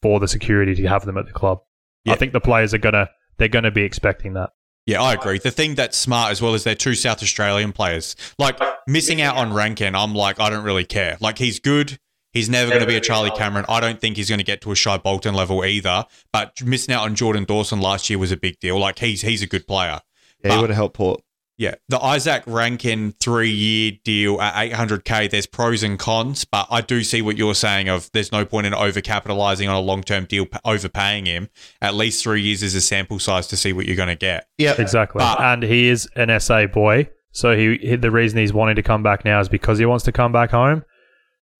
for 0.00 0.20
the 0.20 0.28
security 0.28 0.74
to 0.76 0.86
have 0.86 1.04
them 1.04 1.18
at 1.18 1.26
the 1.26 1.32
club. 1.32 1.58
Yeah. 2.04 2.12
I 2.12 2.16
think 2.16 2.32
the 2.32 2.40
players 2.40 2.72
are 2.72 2.78
gonna 2.78 3.10
they're 3.38 3.48
going 3.48 3.64
to 3.64 3.70
be 3.70 3.82
expecting 3.82 4.34
that. 4.34 4.50
Yeah, 4.90 5.02
I 5.02 5.14
agree. 5.14 5.38
The 5.38 5.52
thing 5.52 5.76
that's 5.76 5.96
smart 5.96 6.32
as 6.32 6.42
well 6.42 6.52
is 6.54 6.64
they're 6.64 6.74
two 6.74 6.96
South 6.96 7.22
Australian 7.22 7.70
players. 7.70 8.16
Like 8.40 8.58
missing 8.88 9.20
out 9.20 9.36
on 9.36 9.52
Rankine, 9.52 9.94
I'm 9.94 10.16
like, 10.16 10.40
I 10.40 10.50
don't 10.50 10.64
really 10.64 10.84
care. 10.84 11.16
Like 11.20 11.38
he's 11.38 11.60
good. 11.60 12.00
He's 12.32 12.48
never 12.48 12.70
going 12.70 12.80
to 12.80 12.88
be 12.88 12.96
a 12.96 13.00
Charlie 13.00 13.30
Cameron. 13.30 13.66
I 13.68 13.78
don't 13.78 14.00
think 14.00 14.16
he's 14.16 14.28
going 14.28 14.40
to 14.40 14.44
get 14.44 14.60
to 14.62 14.72
a 14.72 14.74
Shai 14.74 14.98
Bolton 14.98 15.32
level 15.32 15.64
either. 15.64 16.06
But 16.32 16.60
missing 16.64 16.92
out 16.92 17.04
on 17.04 17.14
Jordan 17.14 17.44
Dawson 17.44 17.80
last 17.80 18.10
year 18.10 18.18
was 18.18 18.32
a 18.32 18.36
big 18.36 18.58
deal. 18.58 18.80
Like 18.80 18.98
he's 18.98 19.22
he's 19.22 19.42
a 19.42 19.46
good 19.46 19.68
player. 19.68 20.00
yeah, 20.42 20.56
he 20.56 20.60
would 20.60 20.70
have 20.70 20.76
helped 20.76 20.96
Port. 20.96 21.20
Yeah, 21.60 21.74
the 21.90 21.98
Izak 21.98 22.44
Rankine 22.46 23.12
three 23.20 23.50
year 23.50 23.92
deal 24.02 24.40
at 24.40 24.54
800k. 24.72 25.30
There's 25.30 25.44
pros 25.46 25.82
and 25.82 25.98
cons, 25.98 26.46
but 26.46 26.66
I 26.70 26.80
do 26.80 27.04
see 27.04 27.20
what 27.20 27.36
you're 27.36 27.54
saying. 27.54 27.90
Of 27.90 28.10
there's 28.12 28.32
no 28.32 28.46
point 28.46 28.66
in 28.66 28.72
overcapitalizing 28.72 29.68
on 29.68 29.74
a 29.74 29.80
long 29.80 30.02
term 30.02 30.24
deal, 30.24 30.46
overpaying 30.64 31.26
him. 31.26 31.50
At 31.82 31.94
least 31.94 32.22
three 32.22 32.40
years 32.40 32.62
is 32.62 32.74
a 32.74 32.80
sample 32.80 33.18
size 33.18 33.46
to 33.48 33.58
see 33.58 33.74
what 33.74 33.84
you're 33.84 33.94
going 33.94 34.08
to 34.08 34.16
get. 34.16 34.46
Yeah, 34.56 34.74
Exactly. 34.80 35.18
But- 35.18 35.38
and 35.38 35.62
he 35.62 35.88
is 35.88 36.08
an 36.16 36.40
SA 36.40 36.66
boy, 36.68 37.10
so 37.30 37.54
he, 37.54 37.76
he 37.76 37.96
the 37.96 38.10
reason 38.10 38.38
he's 38.38 38.54
wanting 38.54 38.76
to 38.76 38.82
come 38.82 39.02
back 39.02 39.26
now 39.26 39.38
is 39.38 39.50
because 39.50 39.78
he 39.78 39.84
wants 39.84 40.06
to 40.06 40.12
come 40.12 40.32
back 40.32 40.50
home. 40.52 40.82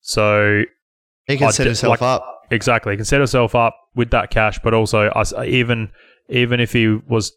So 0.00 0.62
he 1.26 1.36
can 1.36 1.48
I 1.48 1.50
set 1.50 1.64
d- 1.64 1.68
himself 1.68 2.00
like- 2.00 2.02
up. 2.02 2.26
Exactly. 2.50 2.94
He 2.94 2.96
can 2.96 3.04
set 3.04 3.20
himself 3.20 3.54
up 3.54 3.76
with 3.94 4.10
that 4.12 4.30
cash, 4.30 4.58
but 4.64 4.72
also 4.74 5.08
us, 5.08 5.32
even 5.44 5.90
even 6.30 6.58
if 6.58 6.72
he 6.72 6.88
was 6.88 7.32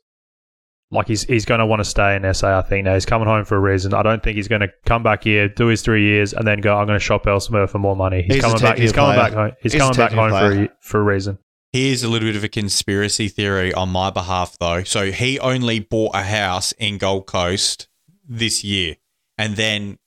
like 0.94 1.08
he's 1.08 1.24
he's 1.24 1.46
going 1.46 1.60
to 1.60 1.66
want 1.66 1.80
to 1.80 1.86
stay 1.86 2.16
in 2.16 2.34
SA. 2.34 2.60
I 2.60 2.62
think 2.62 2.86
now 2.86 2.94
he's 2.94 3.06
coming 3.06 3.28
home 3.28 3.46
for 3.46 3.56
a 3.56 3.60
reason. 3.60 3.94
I 3.94 4.04
don't 4.04 4.24
think 4.24 4.36
he's 4.36 4.48
going 4.48 4.62
to 4.62 4.70
come 4.86 5.04
back 5.04 5.24
here, 5.24 5.50
do 5.50 5.68
his 5.68 5.82
three 5.82 6.04
years, 6.04 6.34
and 6.34 6.48
then 6.48 6.62
go. 6.62 6.78
I'm 6.78 6.86
going 6.86 7.00
to 7.00 7.04
shop 7.04 7.28
elsewhere 7.28 7.68
for 7.68 7.80
more 7.80 7.96
money. 7.96 8.22
He's, 8.22 8.36
He's 8.36 8.44
coming 8.44 8.60
back. 8.62 8.78
He's 8.78 8.92
10-year 8.92 8.94
coming 8.94 9.16
player. 9.16 9.30
back 9.30 9.34
home. 9.34 9.52
He's, 9.62 9.74
He's 9.74 9.82
coming 9.82 9.98
back 9.98 10.12
10-year 10.12 10.30
home 10.30 10.52
for 10.52 10.64
a, 10.64 10.70
for 10.82 11.00
a 11.00 11.04
reason. 11.04 11.38
Here's 11.72 12.04
a 12.04 12.08
little 12.08 12.28
bit 12.28 12.36
of 12.36 12.44
a 12.44 12.50
conspiracy 12.50 13.28
theory 13.28 13.74
on 13.74 13.90
my 13.90 14.12
behalf, 14.12 14.58
though. 14.60 14.84
So 14.84 15.12
he 15.12 15.40
only 15.40 15.80
bought 15.80 16.16
a 16.16 16.22
house 16.22 16.72
in 16.74 17.00
Gold 17.00 17.26
Coast 17.26 17.88
this 18.28 18.64
year 18.64 18.98
and 19.38 19.56
then 19.56 19.98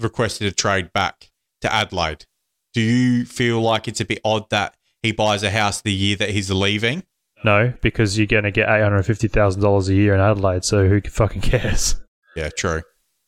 requested 0.00 0.48
a 0.48 0.52
trade 0.52 0.92
back 0.92 1.30
to 1.60 1.72
Adelaide. 1.72 2.26
Do 2.74 2.80
you 2.80 3.24
feel 3.24 3.60
like 3.60 3.86
it's 3.86 4.00
a 4.00 4.04
bit 4.04 4.20
odd 4.24 4.50
that 4.50 4.74
he 5.02 5.12
buys 5.12 5.42
a 5.42 5.50
house 5.50 5.80
the 5.80 5.92
year 5.92 6.16
that 6.16 6.30
he's 6.30 6.50
leaving? 6.50 7.04
No, 7.44 7.72
because 7.82 8.16
you're 8.18 8.26
going 8.26 8.44
to 8.44 8.50
get 8.50 8.68
eight 8.68 8.82
hundred 8.82 9.02
fifty 9.04 9.28
thousand 9.28 9.62
dollars 9.62 9.88
a 9.88 9.94
year 9.94 10.14
in 10.14 10.20
Adelaide. 10.20 10.64
So 10.64 10.86
who 10.88 11.00
fucking 11.00 11.40
cares? 11.42 11.96
Yeah, 12.36 12.48
true. 12.50 12.82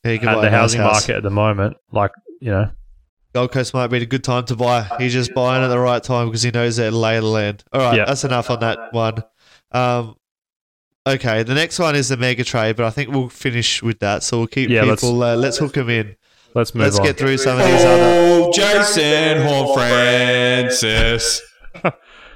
Yeah, 0.05 0.13
he 0.13 0.19
can 0.19 0.29
At 0.29 0.35
buy 0.37 0.41
the 0.43 0.51
nice 0.51 0.61
housing 0.61 0.81
house. 0.81 0.93
market 0.93 1.17
at 1.17 1.23
the 1.23 1.31
moment, 1.31 1.77
like 1.93 2.13
you 2.41 2.51
know, 2.51 2.71
Gold 3.35 3.53
Coast 3.53 3.75
might 3.75 3.89
be 3.89 3.99
a 3.99 4.07
good 4.07 4.23
time 4.25 4.45
to 4.47 4.57
buy. 4.57 4.83
He's 4.99 5.13
just 5.13 5.35
buying 5.35 5.63
at 5.65 5.69
the 5.69 5.79
right 5.79 6.03
time 6.03 6.27
because 6.29 6.43
he 6.43 6.51
knows 6.51 6.77
their 6.77 6.91
lay 6.91 7.17
of 7.17 7.25
the 7.25 7.29
land. 7.31 7.65
All 7.73 7.81
right, 7.81 7.97
Yeah. 7.97 8.05
that's 8.05 8.25
enough 8.25 8.51
on 8.51 8.61
that 8.61 8.93
one. 8.93 9.23
Um, 9.73 10.15
okay, 11.07 11.43
the 11.43 11.55
next 11.55 11.79
one 11.79 11.97
is 11.97 12.09
the 12.11 12.17
mega 12.17 12.45
trade, 12.45 12.77
but 12.77 12.85
I 12.87 12.91
think 12.91 13.11
we'll 13.11 13.29
finish 13.29 13.83
with 13.83 13.99
that. 14.01 14.23
So 14.23 14.39
we'll 14.39 14.47
keep 14.47 14.71
Yeah, 14.71 14.83
let's- 14.85 15.01
people. 15.03 15.17
Let's, 15.17 15.37
uh, 15.37 15.41
let's 15.41 15.59
hook 15.59 15.73
them 15.73 15.91
in. 15.91 16.15
let's 16.55 16.75
move 16.75 16.85
Let's 16.85 16.99
on. 16.99 17.05
get 17.07 17.17
through 17.19 17.39
some 17.39 17.59
of 17.59 17.67
these 17.67 17.85
other. 17.85 18.05
Oh, 18.05 18.53
Jason 18.53 19.43
Horne-Francis. 19.43 21.41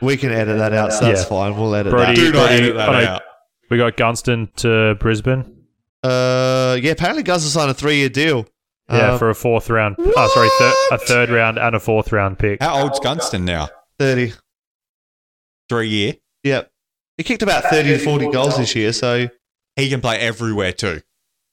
We 0.00 0.16
can 0.16 0.30
edit 0.32 0.58
that 0.58 0.72
out, 0.72 0.92
so 0.92 1.04
that's 1.06 1.22
Yeah. 1.22 1.28
fine. 1.28 1.56
We'll 1.56 1.74
edit 1.74 1.90
Brody- 1.90 2.14
Do 2.14 2.24
not 2.32 2.48
Brody- 2.48 2.54
edit 2.64 2.76
that 2.76 3.04
out. 3.04 3.22
We 3.70 3.76
got 3.78 3.96
Gunston 3.96 4.48
to 4.56 4.94
Brisbane. 5.00 5.44
Uh, 6.02 6.78
yeah, 6.80 6.92
apparently 6.92 7.22
Gunston 7.22 7.50
signed 7.50 7.70
a 7.70 7.74
three-year 7.74 8.08
deal. 8.08 8.46
Yeah, 8.90 9.12
Um, 9.12 9.18
for 9.18 9.28
a 9.28 9.34
fourth 9.34 9.68
round. 9.68 9.96
Oh, 9.98 10.30
sorry, 10.32 10.48
thir- 10.58 10.94
a 10.94 10.98
third 10.98 11.28
round 11.28 11.58
and 11.58 11.76
a 11.76 11.80
fourth 11.80 12.10
round 12.10 12.38
pick. 12.38 12.62
How 12.62 12.80
old's 12.82 12.98
Gunston 13.00 13.44
now? 13.44 13.68
thirty. 13.98 14.32
Three 15.68 15.88
year. 15.88 16.14
Yep, 16.44 16.70
he 17.18 17.24
kicked 17.24 17.42
about 17.42 17.64
thirty 17.64 17.90
to 17.90 17.98
forty 17.98 18.30
goals 18.30 18.56
this 18.56 18.74
year. 18.74 18.92
So 18.92 19.28
He 19.76 19.88
can 19.90 20.00
play 20.00 20.18
everywhere 20.18 20.72
too. 20.72 21.02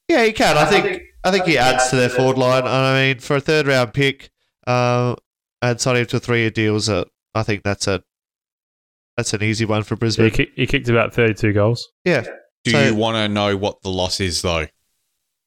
Yeah, 0.08 0.24
he 0.24 0.32
can. 0.32 0.56
I 0.56 0.64
think 0.64 1.02
I 1.22 1.30
think 1.30 1.44
he 1.44 1.58
adds 1.58 1.90
to 1.90 1.96
their 1.96 2.08
forward 2.08 2.38
line. 2.38 2.60
And 2.64 2.68
I 2.68 3.06
mean, 3.08 3.18
for 3.20 3.36
a 3.36 3.40
third 3.40 3.66
round 3.66 3.92
pick, 3.92 4.30
um, 4.66 5.16
and 5.60 5.78
signing 5.80 6.00
him 6.02 6.06
to 6.06 6.20
three 6.20 6.40
year 6.40 6.50
deals, 6.50 6.88
uh, 6.88 7.04
I 7.34 7.42
think 7.42 7.62
that's 7.64 7.86
a 7.86 8.02
that's 9.16 9.32
an 9.34 9.42
easy 9.42 9.64
one 9.64 9.82
for 9.82 9.94
He, 9.94 9.98
Brisbane. 9.98 10.30
kick, 10.30 10.50
he 10.56 10.66
kicked 10.66 10.88
about 10.88 11.14
32 11.14 11.52
goals. 11.52 11.88
Yeah, 12.04 12.24
Do 12.64 12.70
So- 12.72 12.84
you 12.84 12.94
want 12.94 13.16
to 13.16 13.28
know 13.28 13.56
what 13.56 13.82
the 13.82 13.90
loss 13.90 14.18
is, 14.20 14.42
though? 14.42 14.66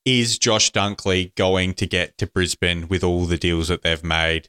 Is 0.06 0.40
Josh 0.40 0.72
Dunkley 0.72 1.36
going 1.36 1.74
to 1.76 1.86
get 1.86 2.18
to 2.18 2.26
Brisbane 2.28 2.88
with 2.88 3.04
all 3.04 3.26
the 3.26 3.38
deals 3.38 3.68
that 3.68 3.82
they've 3.84 4.04
made? 4.04 4.48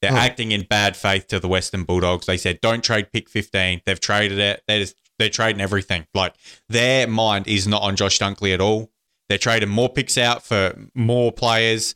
They're 0.00 0.12
Oh. 0.12 0.16
acting 0.16 0.52
in 0.52 0.62
bad 0.62 0.96
faith 0.96 1.26
to 1.28 1.40
the 1.40 1.48
Western 1.48 1.84
Bulldogs. 1.84 2.26
They 2.26 2.36
said, 2.36 2.60
don't 2.60 2.82
trade 2.84 3.12
pick 3.12 3.28
15. 3.28 3.82
They've 3.84 3.98
traded 4.00 4.38
it. 4.38 4.62
They're, 4.68 4.80
just, 4.80 4.94
they're 5.18 5.28
trading 5.28 5.60
everything. 5.60 6.06
Like, 6.14 6.34
their 6.68 7.06
mind 7.08 7.46
is 7.48 7.66
not 7.68 7.82
on 7.82 7.96
Josh 7.96 8.18
Dunkley 8.20 8.54
at 8.54 8.60
all. 8.60 8.90
They're 9.28 9.38
trading 9.38 9.68
more 9.68 9.88
picks 9.88 10.16
out 10.16 10.44
for 10.44 10.88
more 10.94 11.32
players. 11.32 11.94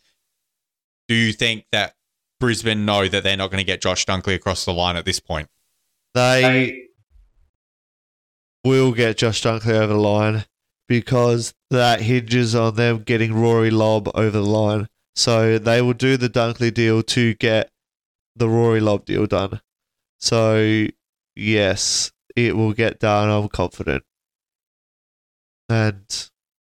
Do 1.09 1.15
you 1.15 1.33
think 1.33 1.67
that 1.73 1.95
Brisbane 2.41 2.85
know 2.85 3.07
that 3.09 3.23
they're 3.23 3.37
not 3.37 3.51
going 3.51 3.61
to 3.61 3.65
get 3.65 3.81
Josh 3.81 4.05
Dunkley 4.07 4.35
across 4.35 4.65
the 4.65 4.73
line 4.73 4.97
at 4.97 5.05
this 5.05 5.21
point? 5.21 5.49
They 6.17 6.89
will 8.65 8.93
get 8.93 9.19
Josh 9.19 9.43
Dunkley 9.43 9.75
over 9.75 9.93
the 9.93 9.99
line 9.99 10.45
because 10.89 11.55
that 11.71 12.01
hinges 12.01 12.55
on 12.55 12.75
them 12.77 13.03
getting 13.03 13.35
Rory 13.35 13.71
Lobb 13.71 14.11
over 14.15 14.31
the 14.31 14.43
line. 14.43 14.89
So 15.15 15.59
they 15.59 15.83
will 15.83 15.95
do 15.95 16.17
the 16.17 16.29
Dunkley 16.29 16.73
deal 16.73 17.03
to 17.03 17.35
get 17.35 17.71
the 18.35 18.49
Rory 18.49 18.81
Lobb 18.81 19.05
deal 19.05 19.27
done. 19.27 19.61
So 20.19 20.87
yes, 21.35 22.13
it 22.35 22.57
will 22.57 22.73
get 22.73 22.99
done. 22.99 23.29
I'm 23.29 23.49
confident, 23.49 24.05
and 25.69 26.31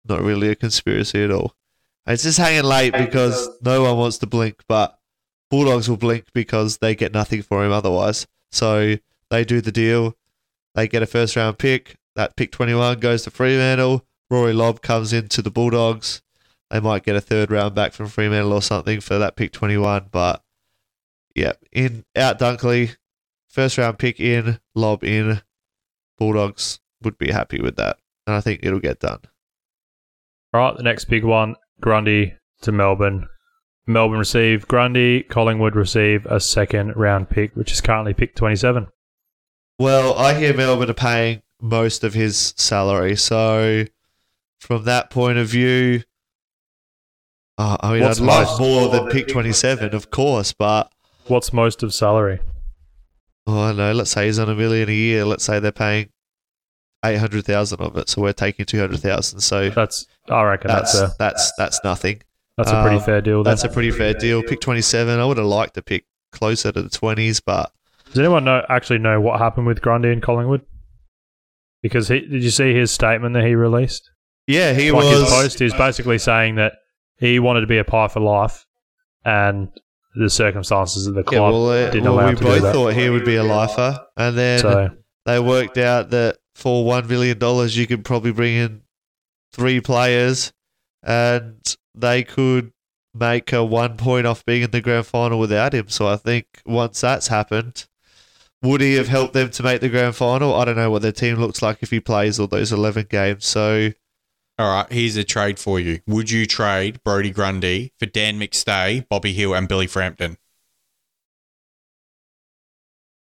not 0.07 0.21
really 0.21 0.49
a 0.49 0.55
conspiracy 0.55 1.23
at 1.23 1.31
all. 1.31 1.55
It's 2.07 2.23
just 2.23 2.39
hanging 2.39 2.63
late 2.63 2.93
because 2.93 3.49
no 3.61 3.83
one 3.83 3.97
wants 3.97 4.17
to 4.19 4.27
blink, 4.27 4.63
but 4.67 4.97
Bulldogs 5.51 5.87
will 5.87 5.97
blink 5.97 6.25
because 6.33 6.77
they 6.77 6.95
get 6.95 7.13
nothing 7.13 7.43
for 7.43 7.63
him 7.63 7.71
otherwise. 7.71 8.25
So 8.51 8.97
they 9.31 9.43
do 9.43 9.61
the 9.61 9.71
deal. 9.71 10.15
They 10.75 10.87
get 10.87 11.01
a 11.01 11.07
first 11.07 11.35
round 11.35 11.57
pick. 11.57 11.97
That 12.15 12.35
pick 12.35 12.51
21 12.51 12.99
goes 12.99 13.23
to 13.23 13.31
Fremantle. 13.31 14.05
Rory 14.29 14.53
Lobb 14.53 14.81
comes 14.81 15.13
into 15.13 15.41
the 15.41 15.49
Bulldogs. 15.49 16.21
They 16.69 16.79
might 16.79 17.03
get 17.03 17.15
a 17.15 17.21
third 17.21 17.49
round 17.49 17.73
back 17.73 17.93
from 17.93 18.07
Fremantle 18.07 18.53
or 18.53 18.61
something 18.61 19.01
for 19.01 19.17
that 19.17 19.35
pick 19.35 19.51
21. 19.51 20.07
But 20.11 20.43
yeah, 21.35 21.53
in 21.71 22.05
out 22.15 22.39
Dunkley 22.39 22.97
first 23.49 23.77
round 23.77 23.97
pick 23.97 24.19
in, 24.19 24.59
Lobb 24.75 25.03
in. 25.03 25.41
Bulldogs 26.17 26.79
would 27.01 27.17
be 27.17 27.31
happy 27.31 27.59
with 27.61 27.77
that, 27.77 27.97
and 28.27 28.35
I 28.35 28.41
think 28.41 28.59
it'll 28.63 28.79
get 28.79 28.99
done. 28.99 29.19
All 30.53 30.61
right, 30.61 30.77
the 30.77 30.83
next 30.83 31.05
big 31.05 31.23
one 31.23 31.55
Grundy 31.79 32.35
to 32.61 32.71
Melbourne. 32.71 33.27
Melbourne 33.87 34.19
receive 34.19 34.67
Grundy, 34.67 35.23
Collingwood 35.23 35.75
receive 35.75 36.25
a 36.27 36.39
second 36.39 36.95
round 36.95 37.29
pick, 37.29 37.55
which 37.55 37.71
is 37.71 37.81
currently 37.81 38.13
pick 38.13 38.35
27. 38.35 38.87
Well, 39.81 40.13
I 40.13 40.35
hear 40.35 40.53
Melbourne 40.53 40.91
are 40.91 40.93
paying 40.93 41.41
most 41.59 42.03
of 42.03 42.13
his 42.13 42.53
salary, 42.55 43.15
so 43.15 43.85
from 44.59 44.83
that 44.83 45.09
point 45.09 45.39
of 45.39 45.47
view, 45.47 46.03
uh, 47.57 47.77
I 47.79 47.93
mean, 47.93 48.03
What's 48.03 48.21
I'd 48.21 48.25
love 48.25 48.59
more 48.59 48.89
than 48.89 49.07
pick 49.07 49.27
twenty-seven, 49.27 49.95
of 49.95 50.11
course, 50.11 50.53
but 50.53 50.91
What's 51.25 51.51
most 51.51 51.81
of 51.81 51.95
salary? 51.95 52.41
oh, 53.47 53.59
I 53.59 53.67
don't 53.69 53.77
know. 53.77 53.91
Let's 53.93 54.11
say 54.11 54.27
he's 54.27 54.37
on 54.37 54.49
a 54.49 54.55
million 54.55 54.87
a 54.87 54.93
year. 54.93 55.25
Let's 55.25 55.43
say 55.43 55.59
they're 55.59 55.71
paying 55.71 56.09
eight 57.03 57.17
hundred 57.17 57.45
thousand 57.45 57.81
of 57.81 57.97
it, 57.97 58.07
so 58.07 58.21
we're 58.21 58.33
taking 58.33 58.67
two 58.67 58.79
hundred 58.79 58.99
thousand. 58.99 59.39
So 59.39 59.71
That's, 59.71 60.05
I 60.29 60.43
reckon 60.43 60.67
that's, 60.67 60.93
that's 60.93 61.13
a, 61.13 61.15
that's 61.17 61.53
that's 61.57 61.83
nothing. 61.83 62.21
that's 62.55 62.69
a 62.69 62.83
pretty 62.83 62.97
um, 62.97 63.03
fair 63.03 63.21
deal. 63.21 63.41
Then. 63.41 63.49
That's 63.51 63.63
a 63.63 63.69
pretty 63.69 63.89
fair 63.89 64.13
deal. 64.13 64.43
Pick 64.43 64.61
twenty-seven. 64.61 65.19
I 65.19 65.25
would 65.25 65.37
have 65.37 65.47
liked 65.47 65.73
to 65.73 65.81
pick 65.81 66.05
closer 66.31 66.71
to 66.71 66.83
the 66.83 66.89
twenties, 66.89 67.39
but 67.39 67.71
Does 68.11 68.19
anyone 68.19 68.43
know 68.43 68.63
actually 68.69 68.99
know 68.99 69.19
what 69.19 69.39
happened 69.39 69.67
with 69.67 69.81
Grundy 69.81 70.11
and 70.11 70.21
Collingwood? 70.21 70.61
Because 71.81 72.07
he, 72.09 72.19
did 72.19 72.43
you 72.43 72.51
see 72.51 72.73
his 72.73 72.91
statement 72.91 73.33
that 73.33 73.43
he 73.45 73.55
released? 73.55 74.09
yeah, 74.47 74.73
he 74.73 74.91
like 74.91 75.03
was. 75.05 75.21
his 75.21 75.29
post, 75.29 75.59
he 75.59 75.65
was 75.65 75.73
basically 75.73 76.17
saying 76.17 76.55
that 76.55 76.73
he 77.17 77.39
wanted 77.39 77.61
to 77.61 77.67
be 77.67 77.77
a 77.77 77.83
pie 77.83 78.07
for 78.07 78.19
life, 78.19 78.65
and 79.23 79.69
the 80.15 80.29
circumstances 80.29 81.07
of 81.07 81.13
the 81.13 81.21
Yeah, 81.21 81.39
club 81.39 81.53
well, 81.53 81.69
uh, 81.69 81.85
didn't 81.89 82.03
well 82.03 82.13
allow 82.15 82.25
we 82.25 82.31
him 82.31 82.37
to 82.37 82.43
both 82.43 82.55
do 82.55 82.61
that. 82.63 82.73
thought 82.73 82.93
he 82.93 83.09
would 83.09 83.23
be 83.25 83.35
a 83.35 83.43
lifer, 83.43 83.99
and 84.17 84.37
then 84.37 84.59
so 84.59 84.89
they 85.25 85.39
worked 85.39 85.77
out 85.77 86.09
that 86.09 86.37
for 86.55 86.83
one 86.85 87.07
million 87.07 87.37
dollars, 87.39 87.77
you 87.77 87.87
could 87.87 88.03
probably 88.03 88.31
bring 88.33 88.55
in 88.55 88.81
three 89.53 89.79
players, 89.79 90.51
and 91.01 91.75
they 91.95 92.23
could 92.23 92.71
make 93.13 93.51
a 93.53 93.63
one 93.63 93.95
point 93.97 94.25
off 94.27 94.45
being 94.45 94.63
in 94.63 94.71
the 94.71 94.81
grand 94.81 95.05
final 95.05 95.39
without 95.39 95.73
him. 95.73 95.87
So 95.89 96.07
I 96.07 96.17
think 96.17 96.45
once 96.65 96.99
that's 97.01 97.27
happened, 97.27 97.87
would 98.61 98.81
he 98.81 98.95
have 98.95 99.07
helped 99.07 99.33
them 99.33 99.49
to 99.51 99.63
make 99.63 99.81
the 99.81 99.89
grand 99.89 100.15
final? 100.15 100.53
I 100.53 100.65
don't 100.65 100.75
know 100.75 100.91
what 100.91 101.01
their 101.01 101.11
team 101.11 101.35
looks 101.37 101.61
like 101.61 101.79
if 101.81 101.89
he 101.91 101.99
plays 101.99 102.39
all 102.39 102.47
those 102.47 102.71
eleven 102.71 103.07
games. 103.09 103.45
So 103.45 103.91
All 104.59 104.67
right, 104.71 104.91
here's 104.91 105.15
a 105.17 105.23
trade 105.23 105.57
for 105.59 105.79
you. 105.79 106.01
Would 106.07 106.29
you 106.31 106.45
trade 106.45 107.03
Brodie 107.03 107.31
Grundy 107.31 107.93
for 107.99 108.05
Dan 108.05 108.39
McStay, 108.39 109.07
Bobby 109.09 109.33
Hill, 109.33 109.53
and 109.55 109.67
Billy 109.67 109.87
Frampton? 109.87 110.37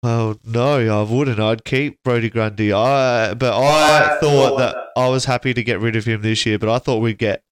Well, 0.01 0.39
no, 0.45 0.77
I 1.01 1.03
wouldn't. 1.11 1.39
I'd 1.39 1.65
keep 1.65 2.01
Brodie 2.03 2.29
Grundy. 2.29 2.71
I, 2.71 3.33
but 3.33 3.53
I 3.53 4.17
thought 4.21 4.57
that 4.57 4.77
I 4.95 5.09
was 5.09 5.25
happy 5.25 5.53
to 5.53 5.63
get 5.63 5.81
rid 5.81 5.95
of 5.97 6.05
him 6.05 6.21
this 6.21 6.45
year. 6.45 6.57
But 6.57 6.69
I 6.69 6.79
thought 6.79 7.01
we'd 7.01 7.17
get 7.17 7.43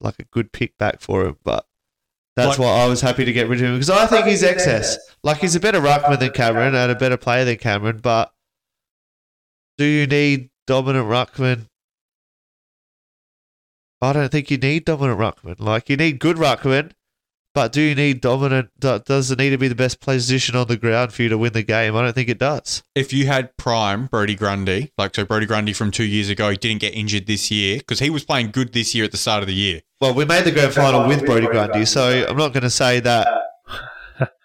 like 0.00 0.14
a 0.20 0.24
good 0.24 0.52
pick 0.52 0.78
back 0.78 1.00
for 1.00 1.26
him. 1.26 1.36
But 1.42 1.66
that's 2.36 2.50
Like- 2.50 2.58
why 2.58 2.82
I 2.84 2.86
was 2.88 3.00
happy 3.00 3.24
to 3.24 3.32
get 3.32 3.48
rid 3.48 3.60
of 3.60 3.66
him 3.66 3.74
because 3.74 3.90
I 3.90 4.06
think 4.06 4.26
he's 4.26 4.42
excess. 4.42 4.98
Like 5.22 5.38
he's 5.38 5.54
a 5.54 5.60
better 5.60 5.80
ruckman 5.80 6.18
than 6.18 6.30
Cameron 6.30 6.74
and 6.74 6.90
a 6.90 6.94
better 6.94 7.16
player 7.16 7.44
than 7.44 7.56
Cameron. 7.56 7.98
But 7.98 8.32
do 9.78 9.84
you 9.84 10.06
need 10.06 10.50
dominant 10.66 11.06
ruckman? 11.06 11.68
I 14.02 14.12
don't 14.12 14.30
think 14.30 14.50
you 14.50 14.58
need 14.58 14.84
dominant 14.84 15.18
ruckman. 15.18 15.60
Like 15.60 15.88
you 15.88 15.96
need 15.96 16.18
good 16.18 16.36
ruckman. 16.36 16.92
But 17.54 17.70
do 17.72 17.80
you 17.80 17.94
need 17.94 18.20
dominant? 18.20 18.70
Does 18.80 19.30
it 19.30 19.38
need 19.38 19.50
to 19.50 19.58
be 19.58 19.68
the 19.68 19.76
best 19.76 20.00
position 20.00 20.56
on 20.56 20.66
the 20.66 20.76
ground 20.76 21.12
for 21.12 21.22
you 21.22 21.28
to 21.28 21.38
win 21.38 21.52
the 21.52 21.62
game? 21.62 21.94
I 21.94 22.02
don't 22.02 22.12
think 22.12 22.28
it 22.28 22.38
does. 22.38 22.82
If 22.96 23.12
you 23.12 23.26
had 23.26 23.56
prime 23.56 24.06
Brodie 24.06 24.34
Grundy, 24.34 24.92
like 24.98 25.14
so 25.14 25.24
Brodie 25.24 25.46
Grundy 25.46 25.72
from 25.72 25.92
two 25.92 26.04
years 26.04 26.28
ago, 26.28 26.50
he 26.50 26.56
didn't 26.56 26.80
get 26.80 26.94
injured 26.94 27.26
this 27.26 27.52
year 27.52 27.78
because 27.78 28.00
he 28.00 28.10
was 28.10 28.24
playing 28.24 28.50
good 28.50 28.72
this 28.72 28.92
year 28.92 29.04
at 29.04 29.12
the 29.12 29.16
start 29.16 29.42
of 29.42 29.46
the 29.46 29.54
year. 29.54 29.82
Well, 30.00 30.14
we 30.14 30.24
made 30.24 30.44
the 30.44 30.50
grand 30.50 30.74
final 30.74 31.06
with 31.06 31.24
Brodie 31.24 31.46
Grundy, 31.46 31.84
so 31.84 32.26
I'm 32.28 32.36
not 32.36 32.52
going 32.52 32.64
to 32.64 32.70
say 32.70 32.98
that. 33.00 33.28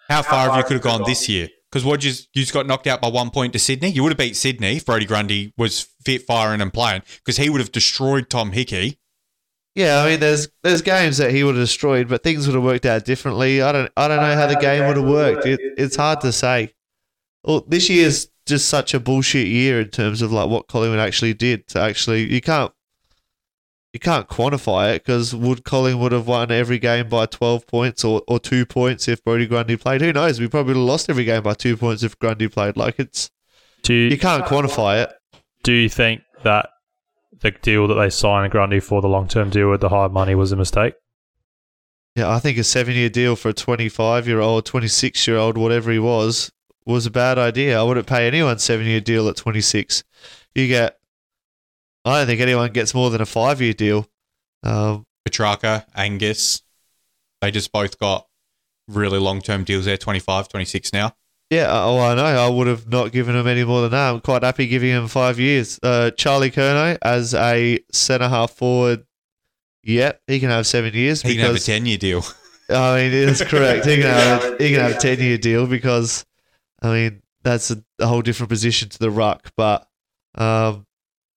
How 0.08 0.22
far 0.22 0.48
have 0.48 0.56
you 0.56 0.62
could 0.62 0.74
have 0.74 0.82
gone 0.82 1.02
this 1.04 1.28
year? 1.28 1.48
Because 1.70 1.84
what 1.84 2.04
you 2.04 2.10
you 2.32 2.42
just 2.42 2.52
got 2.52 2.66
knocked 2.66 2.86
out 2.86 3.00
by 3.00 3.08
one 3.08 3.30
point 3.30 3.52
to 3.54 3.58
Sydney. 3.58 3.90
You 3.90 4.02
would 4.02 4.10
have 4.10 4.18
beat 4.18 4.36
Sydney 4.36 4.76
if 4.76 4.86
Brodie 4.86 5.06
Grundy 5.06 5.52
was 5.56 5.88
fit, 6.04 6.22
firing, 6.22 6.60
and 6.60 6.72
playing 6.72 7.02
because 7.18 7.36
he 7.36 7.48
would 7.50 7.60
have 7.60 7.72
destroyed 7.72 8.30
Tom 8.30 8.52
Hickey. 8.52 8.98
Yeah, 9.74 10.02
I 10.02 10.10
mean, 10.10 10.20
there's 10.20 10.48
there's 10.62 10.82
games 10.82 11.18
that 11.18 11.30
he 11.30 11.44
would 11.44 11.54
have 11.54 11.64
destroyed, 11.64 12.08
but 12.08 12.22
things 12.22 12.46
would 12.46 12.54
have 12.54 12.64
worked 12.64 12.86
out 12.86 13.04
differently. 13.04 13.62
I 13.62 13.72
don't 13.72 13.90
I 13.96 14.08
don't 14.08 14.20
know 14.20 14.34
how 14.34 14.46
the 14.46 14.56
game 14.56 14.86
would 14.86 14.96
have 14.96 15.06
worked. 15.06 15.46
It, 15.46 15.60
it's 15.78 15.96
hard 15.96 16.20
to 16.22 16.32
say. 16.32 16.74
Well, 17.44 17.64
this 17.66 17.88
year's 17.88 18.28
just 18.46 18.68
such 18.68 18.92
a 18.94 19.00
bullshit 19.00 19.46
year 19.46 19.80
in 19.80 19.88
terms 19.88 20.22
of 20.22 20.32
like 20.32 20.50
what 20.50 20.66
Collingwood 20.66 20.98
actually 20.98 21.34
did. 21.34 21.68
To 21.68 21.80
actually, 21.80 22.32
you 22.32 22.40
can't 22.40 22.72
you 23.92 24.00
can't 24.00 24.28
quantify 24.28 24.94
it 24.94 25.04
because 25.04 25.34
would 25.34 25.64
Collingwood 25.64 26.12
have 26.12 26.26
won 26.26 26.50
every 26.50 26.78
game 26.78 27.08
by 27.08 27.26
12 27.26 27.66
points 27.66 28.04
or, 28.04 28.22
or 28.28 28.38
two 28.38 28.64
points 28.64 29.08
if 29.08 29.22
Brodie 29.24 29.46
Grundy 29.46 29.76
played? 29.76 30.00
Who 30.00 30.12
knows? 30.12 30.38
We 30.38 30.48
probably 30.48 30.74
would 30.74 30.80
have 30.80 30.88
lost 30.88 31.10
every 31.10 31.24
game 31.24 31.42
by 31.42 31.54
two 31.54 31.76
points 31.76 32.02
if 32.02 32.18
Grundy 32.18 32.48
played. 32.48 32.76
Like 32.76 32.98
it's 32.98 33.30
do 33.82 33.94
you, 33.94 34.10
you 34.10 34.18
can't 34.18 34.44
quantify 34.44 35.04
it. 35.04 35.12
do 35.62 35.72
you 35.72 35.88
think 35.88 36.22
that 36.42 36.70
the 37.32 37.50
deal 37.50 37.86
that 37.88 37.94
they 37.94 38.10
signed 38.10 38.52
Grundy 38.52 38.80
for 38.80 39.00
the 39.00 39.08
long 39.08 39.28
term 39.28 39.50
deal 39.50 39.70
with 39.70 39.80
the 39.80 39.88
high 39.88 40.08
money 40.08 40.34
was 40.34 40.52
a 40.52 40.56
mistake? 40.56 40.94
Yeah, 42.16 42.30
I 42.30 42.38
think 42.40 42.58
a 42.58 42.64
seven 42.64 42.94
year 42.94 43.08
deal 43.08 43.36
for 43.36 43.50
a 43.50 43.52
25 43.52 44.26
year 44.26 44.40
old, 44.40 44.66
26 44.66 45.26
year 45.26 45.36
old, 45.36 45.56
whatever 45.56 45.90
he 45.92 45.98
was, 45.98 46.50
was 46.84 47.06
a 47.06 47.10
bad 47.10 47.38
idea. 47.38 47.78
I 47.78 47.82
wouldn't 47.82 48.06
pay 48.06 48.26
anyone 48.26 48.58
seven 48.58 48.86
year 48.86 49.00
deal 49.00 49.28
at 49.28 49.36
26. 49.36 50.02
You 50.54 50.66
get, 50.66 50.98
I 52.04 52.18
don't 52.18 52.26
think 52.26 52.40
anyone 52.40 52.72
gets 52.72 52.94
more 52.94 53.10
than 53.10 53.20
a 53.20 53.26
five 53.26 53.60
year 53.60 53.72
deal. 53.72 54.06
Um, 54.62 55.06
Petracca, 55.26 55.84
Angus, 55.94 56.62
they 57.40 57.50
just 57.50 57.72
both 57.72 57.98
got 57.98 58.26
really 58.88 59.18
long 59.18 59.40
term 59.40 59.64
deals 59.64 59.84
there 59.84 59.96
25, 59.96 60.48
26 60.48 60.92
now. 60.92 61.14
Yeah, 61.50 61.66
oh, 61.70 61.98
I 61.98 62.14
know. 62.14 62.24
I 62.24 62.48
would 62.48 62.68
have 62.68 62.88
not 62.88 63.10
given 63.10 63.34
him 63.34 63.48
any 63.48 63.64
more 63.64 63.82
than 63.82 63.90
that. 63.90 64.10
I'm 64.14 64.20
quite 64.20 64.44
happy 64.44 64.68
giving 64.68 64.90
him 64.90 65.08
five 65.08 65.40
years. 65.40 65.80
Uh, 65.82 66.12
Charlie 66.12 66.52
Curnow 66.52 66.96
as 67.02 67.34
a 67.34 67.80
centre 67.90 68.28
half 68.28 68.52
forward, 68.52 69.04
yep, 69.82 70.22
he 70.28 70.38
can 70.38 70.50
have 70.50 70.66
seven 70.66 70.94
years 70.94 71.22
He 71.22 71.34
can 71.34 71.46
have 71.46 71.56
a 71.56 71.58
10 71.58 71.86
year 71.86 71.98
deal. 71.98 72.22
I 72.70 72.96
mean, 72.96 73.28
it's 73.28 73.42
correct. 73.42 73.84
He 73.84 73.96
can 73.96 74.04
have 74.04 74.60
he 74.60 74.70
can 74.70 74.80
have 74.80 74.92
a 74.92 74.98
ten 75.00 75.18
year 75.18 75.38
deal 75.38 75.66
because, 75.66 76.24
I 76.80 76.92
mean, 76.92 77.22
that's 77.42 77.70
a, 77.70 77.82
a 77.98 78.06
whole 78.06 78.22
different 78.22 78.48
position 78.48 78.88
to 78.90 78.98
the 78.98 79.10
ruck. 79.10 79.50
But 79.56 79.88
um, 80.36 80.86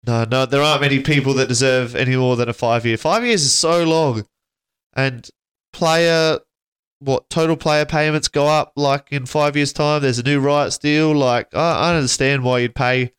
no, 0.05 0.25
no, 0.25 0.45
there 0.45 0.61
aren't 0.61 0.81
many 0.81 0.99
people 0.99 1.33
that 1.35 1.47
deserve 1.47 1.95
any 1.95 2.15
more 2.15 2.35
than 2.35 2.49
a 2.49 2.53
five 2.53 2.85
year. 2.85 2.97
Five 2.97 3.25
years 3.25 3.41
is 3.41 3.53
so 3.53 3.83
long, 3.83 4.25
and 4.95 5.27
player 5.71 6.39
what 7.03 7.29
total 7.29 7.57
player 7.57 7.85
payments 7.85 8.27
go 8.27 8.47
up 8.47 8.73
like 8.75 9.07
in 9.11 9.25
five 9.25 9.55
years' 9.55 9.73
time. 9.73 10.01
There's 10.01 10.19
a 10.19 10.23
new 10.23 10.39
rights 10.39 10.77
deal. 10.77 11.13
Like 11.13 11.53
I, 11.53 11.81
I 11.81 11.87
don't 11.89 11.97
understand 11.97 12.43
why 12.43 12.59
you'd 12.59 12.75
pay 12.75 13.13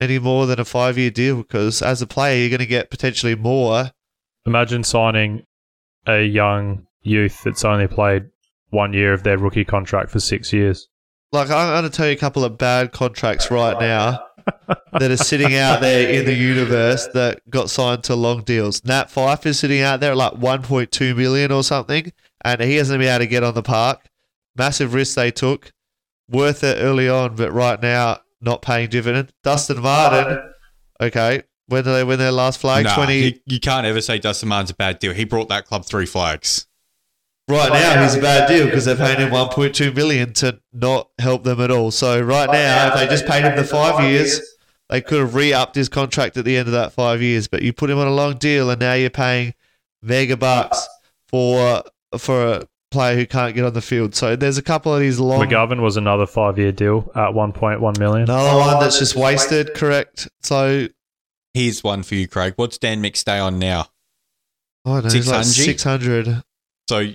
any 0.00 0.18
more 0.18 0.46
than 0.46 0.60
a 0.60 0.64
five 0.64 0.98
year 0.98 1.10
deal 1.10 1.36
because 1.36 1.80
as 1.80 2.02
a 2.02 2.06
player 2.06 2.38
you're 2.38 2.50
going 2.50 2.58
to 2.58 2.66
get 2.66 2.90
potentially 2.90 3.34
more 3.34 3.90
Imagine 4.46 4.84
signing 4.84 5.46
a 6.06 6.22
young 6.22 6.86
youth 7.02 7.42
that's 7.44 7.64
only 7.64 7.86
played 7.86 8.26
one 8.70 8.92
year 8.92 9.14
of 9.14 9.22
their 9.22 9.38
rookie 9.38 9.64
contract 9.64 10.10
for 10.10 10.20
six 10.20 10.52
years. 10.52 10.88
Like 11.32 11.50
I'm 11.50 11.80
going 11.80 11.90
to 11.90 11.96
tell 11.96 12.06
you 12.06 12.12
a 12.12 12.16
couple 12.16 12.44
of 12.44 12.58
bad 12.58 12.92
contracts 12.92 13.50
right 13.50 13.78
now 13.80 14.20
that 14.92 15.10
are 15.10 15.16
sitting 15.16 15.54
out 15.54 15.80
there 15.80 16.10
in 16.10 16.26
the 16.26 16.34
universe 16.34 17.08
that 17.14 17.48
got 17.48 17.70
signed 17.70 18.04
to 18.04 18.14
long 18.14 18.42
deals. 18.42 18.84
Nat 18.84 19.10
Fyfe 19.10 19.46
is 19.46 19.58
sitting 19.58 19.80
out 19.80 20.00
there 20.00 20.10
at 20.10 20.16
like 20.16 20.34
1.2 20.34 21.16
million 21.16 21.50
or 21.50 21.62
something, 21.62 22.12
and 22.44 22.60
he 22.60 22.76
hasn't 22.76 23.00
been 23.00 23.08
able 23.08 23.20
to 23.20 23.26
get 23.26 23.42
on 23.42 23.54
the 23.54 23.62
park. 23.62 24.06
Massive 24.56 24.94
risk 24.94 25.16
they 25.16 25.30
took, 25.30 25.72
worth 26.28 26.62
it 26.62 26.76
early 26.80 27.08
on, 27.08 27.34
but 27.34 27.52
right 27.52 27.80
now 27.80 28.20
not 28.40 28.62
paying 28.62 28.88
dividend. 28.88 29.32
Dustin 29.42 29.80
Martin, 29.80 30.52
okay, 31.00 31.42
when 31.66 31.82
did 31.82 31.92
they 31.92 32.04
win 32.04 32.18
their 32.18 32.30
last 32.30 32.60
flag? 32.60 32.84
Nah, 32.84 32.94
20. 32.94 33.18
you, 33.18 33.32
you 33.46 33.60
can't 33.60 33.86
ever 33.86 34.00
say 34.00 34.18
Dustin 34.18 34.48
Martin's 34.48 34.70
a 34.70 34.74
bad 34.74 34.98
deal. 34.98 35.12
He 35.12 35.24
brought 35.24 35.48
that 35.48 35.66
club 35.66 35.84
three 35.84 36.06
flags. 36.06 36.66
Right 37.48 37.72
now, 37.72 38.02
he's 38.02 38.14
a 38.14 38.22
bad 38.22 38.48
deal 38.48 38.64
because 38.66 38.86
they're 38.86 38.96
paying 38.96 39.18
him 39.18 39.30
1.2 39.30 39.94
million 39.94 40.32
to 40.34 40.60
not 40.72 41.10
help 41.18 41.44
them 41.44 41.60
at 41.60 41.70
all. 41.70 41.90
So 41.90 42.20
right 42.20 42.48
now, 42.50 42.88
if 42.88 42.94
they 42.94 43.06
just 43.06 43.26
paid 43.26 43.44
him 43.44 43.54
the 43.54 43.64
five 43.64 44.02
years, 44.02 44.40
they 44.88 45.02
could 45.02 45.20
have 45.20 45.34
re-upped 45.34 45.74
his 45.74 45.90
contract 45.90 46.38
at 46.38 46.46
the 46.46 46.56
end 46.56 46.68
of 46.68 46.72
that 46.72 46.92
five 46.92 47.20
years. 47.20 47.46
But 47.46 47.60
you 47.60 47.74
put 47.74 47.90
him 47.90 47.98
on 47.98 48.06
a 48.06 48.14
long 48.14 48.38
deal, 48.38 48.70
and 48.70 48.80
now 48.80 48.94
you're 48.94 49.10
paying 49.10 49.52
mega 50.00 50.38
bucks 50.38 50.88
for 51.28 51.82
for 52.18 52.46
a 52.46 52.68
player 52.90 53.16
who 53.16 53.26
can't 53.26 53.54
get 53.54 53.64
on 53.64 53.72
the 53.72 53.82
field. 53.82 54.14
So 54.14 54.36
there's 54.36 54.58
a 54.58 54.62
couple 54.62 54.94
of 54.94 55.00
these 55.00 55.18
long. 55.18 55.40
McGovern 55.40 55.80
was 55.80 55.96
another 55.96 56.26
five 56.26 56.58
year 56.58 56.72
deal 56.72 57.10
at 57.14 57.30
1.1 57.30 57.98
million. 57.98 58.22
Another 58.30 58.58
one 58.58 58.80
that's 58.80 58.98
just 58.98 59.16
wasted. 59.16 59.74
Correct. 59.74 60.28
So 60.42 60.88
Here's 61.52 61.84
one 61.84 62.02
for 62.02 62.16
you, 62.16 62.26
Craig. 62.26 62.54
What's 62.56 62.78
Dan 62.78 63.00
McStay 63.02 63.42
on 63.44 63.58
now? 63.60 63.86
Oh, 64.84 64.94
I 64.94 65.00
don't 65.00 65.04
know. 65.04 65.14
He's 65.14 65.28
like 65.28 65.44
600? 65.44 66.24
600. 66.24 66.42
So 66.88 67.14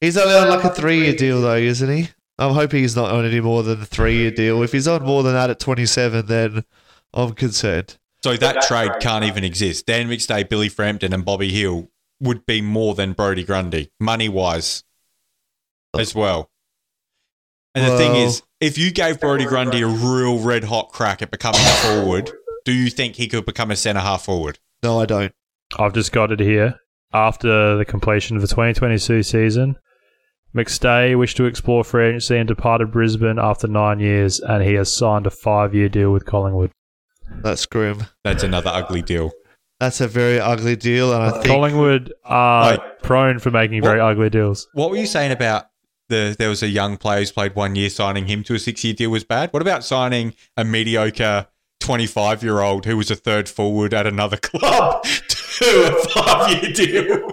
He's 0.00 0.16
only 0.16 0.34
on 0.34 0.48
like 0.48 0.64
a 0.64 0.70
three-year 0.70 1.14
deal 1.14 1.40
though, 1.40 1.54
isn't 1.54 1.96
he? 1.96 2.10
I'm 2.38 2.52
hoping 2.52 2.80
he's 2.82 2.96
not 2.96 3.10
on 3.10 3.24
any 3.24 3.40
more 3.40 3.62
than 3.62 3.80
a 3.80 3.86
three 3.86 4.16
year 4.16 4.30
deal. 4.30 4.62
If 4.62 4.72
he's 4.72 4.88
on 4.88 5.02
more 5.04 5.22
than 5.22 5.34
that 5.34 5.50
at 5.50 5.60
27, 5.60 6.26
then 6.26 6.64
I'm 7.12 7.32
concerned. 7.32 7.96
So 8.22 8.36
that 8.36 8.62
trade 8.62 8.90
can't 9.00 9.24
even 9.24 9.44
exist. 9.44 9.86
Dan 9.86 10.08
McStay, 10.08 10.48
Billy 10.48 10.68
Frampton, 10.68 11.12
and 11.12 11.24
Bobby 11.24 11.50
Hill 11.50 11.90
would 12.20 12.46
be 12.46 12.60
more 12.60 12.94
than 12.94 13.12
Brodie 13.12 13.44
Grundy, 13.44 13.90
money 14.00 14.28
wise, 14.28 14.84
as 15.98 16.14
well. 16.14 16.50
And 17.74 17.90
the 17.90 17.96
thing 17.96 18.14
is, 18.14 18.42
if 18.60 18.78
you 18.78 18.92
gave 18.92 19.20
Brodie 19.20 19.46
Grundy 19.46 19.82
a 19.82 19.88
real 19.88 20.38
red 20.38 20.64
hot 20.64 20.90
crack 20.92 21.22
at 21.22 21.30
becoming 21.30 21.60
a 21.60 21.74
forward, 21.82 22.30
do 22.64 22.72
you 22.72 22.88
think 22.88 23.16
he 23.16 23.26
could 23.26 23.44
become 23.44 23.70
a 23.70 23.76
centre 23.76 24.00
half 24.00 24.24
forward? 24.24 24.58
No, 24.82 25.00
I 25.00 25.06
don't. 25.06 25.32
I've 25.78 25.92
just 25.92 26.12
got 26.12 26.30
it 26.30 26.40
here. 26.40 26.78
After 27.12 27.76
the 27.76 27.84
completion 27.84 28.36
of 28.36 28.42
the 28.42 28.48
2022 28.48 29.22
season, 29.22 29.76
McStay 30.54 31.18
wished 31.18 31.36
to 31.36 31.46
explore 31.46 31.82
free 31.82 32.08
agency 32.08 32.36
and 32.36 32.46
departed 32.46 32.92
Brisbane 32.92 33.38
after 33.38 33.66
nine 33.66 33.98
years, 33.98 34.38
and 34.40 34.62
he 34.62 34.74
has 34.74 34.96
signed 34.96 35.26
a 35.26 35.30
five-year 35.30 35.88
deal 35.88 36.12
with 36.12 36.26
Collingwood. 36.26 36.70
That's 37.42 37.66
grim. 37.66 38.04
That's 38.22 38.44
another 38.44 38.70
ugly 38.72 39.02
deal. 39.02 39.32
That's 39.84 40.00
a 40.00 40.08
very 40.08 40.40
ugly 40.40 40.76
deal, 40.76 41.12
and 41.12 41.22
I 41.22 41.26
uh, 41.26 41.32
think 41.32 41.46
Collingwood 41.46 42.14
are 42.24 42.70
Like- 42.72 43.02
prone 43.02 43.38
for 43.38 43.50
making 43.50 43.82
very 43.82 44.00
ugly 44.00 44.30
deals. 44.30 44.66
What 44.72 44.88
were 44.88 44.96
you 44.96 45.06
saying 45.06 45.30
about 45.30 45.66
the 46.08 46.34
there 46.38 46.48
was 46.48 46.62
a 46.62 46.68
young 46.68 46.96
player 46.96 47.18
who's 47.18 47.32
played 47.32 47.54
one 47.54 47.76
year 47.76 47.90
signing 47.90 48.24
him 48.26 48.42
to 48.44 48.54
a 48.54 48.58
six 48.58 48.82
year 48.82 48.94
deal 48.94 49.10
was 49.10 49.24
bad? 49.24 49.50
What 49.52 49.60
about 49.60 49.84
signing 49.84 50.32
a 50.56 50.64
mediocre 50.64 51.48
twenty 51.80 52.06
five 52.06 52.42
year 52.42 52.60
old 52.60 52.86
who 52.86 52.96
was 52.96 53.10
a 53.10 53.14
third 53.14 53.46
forward 53.46 53.92
at 53.92 54.06
another 54.06 54.36
club 54.42 55.04
to 55.04 55.66
a 55.66 56.08
five 56.08 56.62
year 56.62 56.72
deal? 56.72 57.30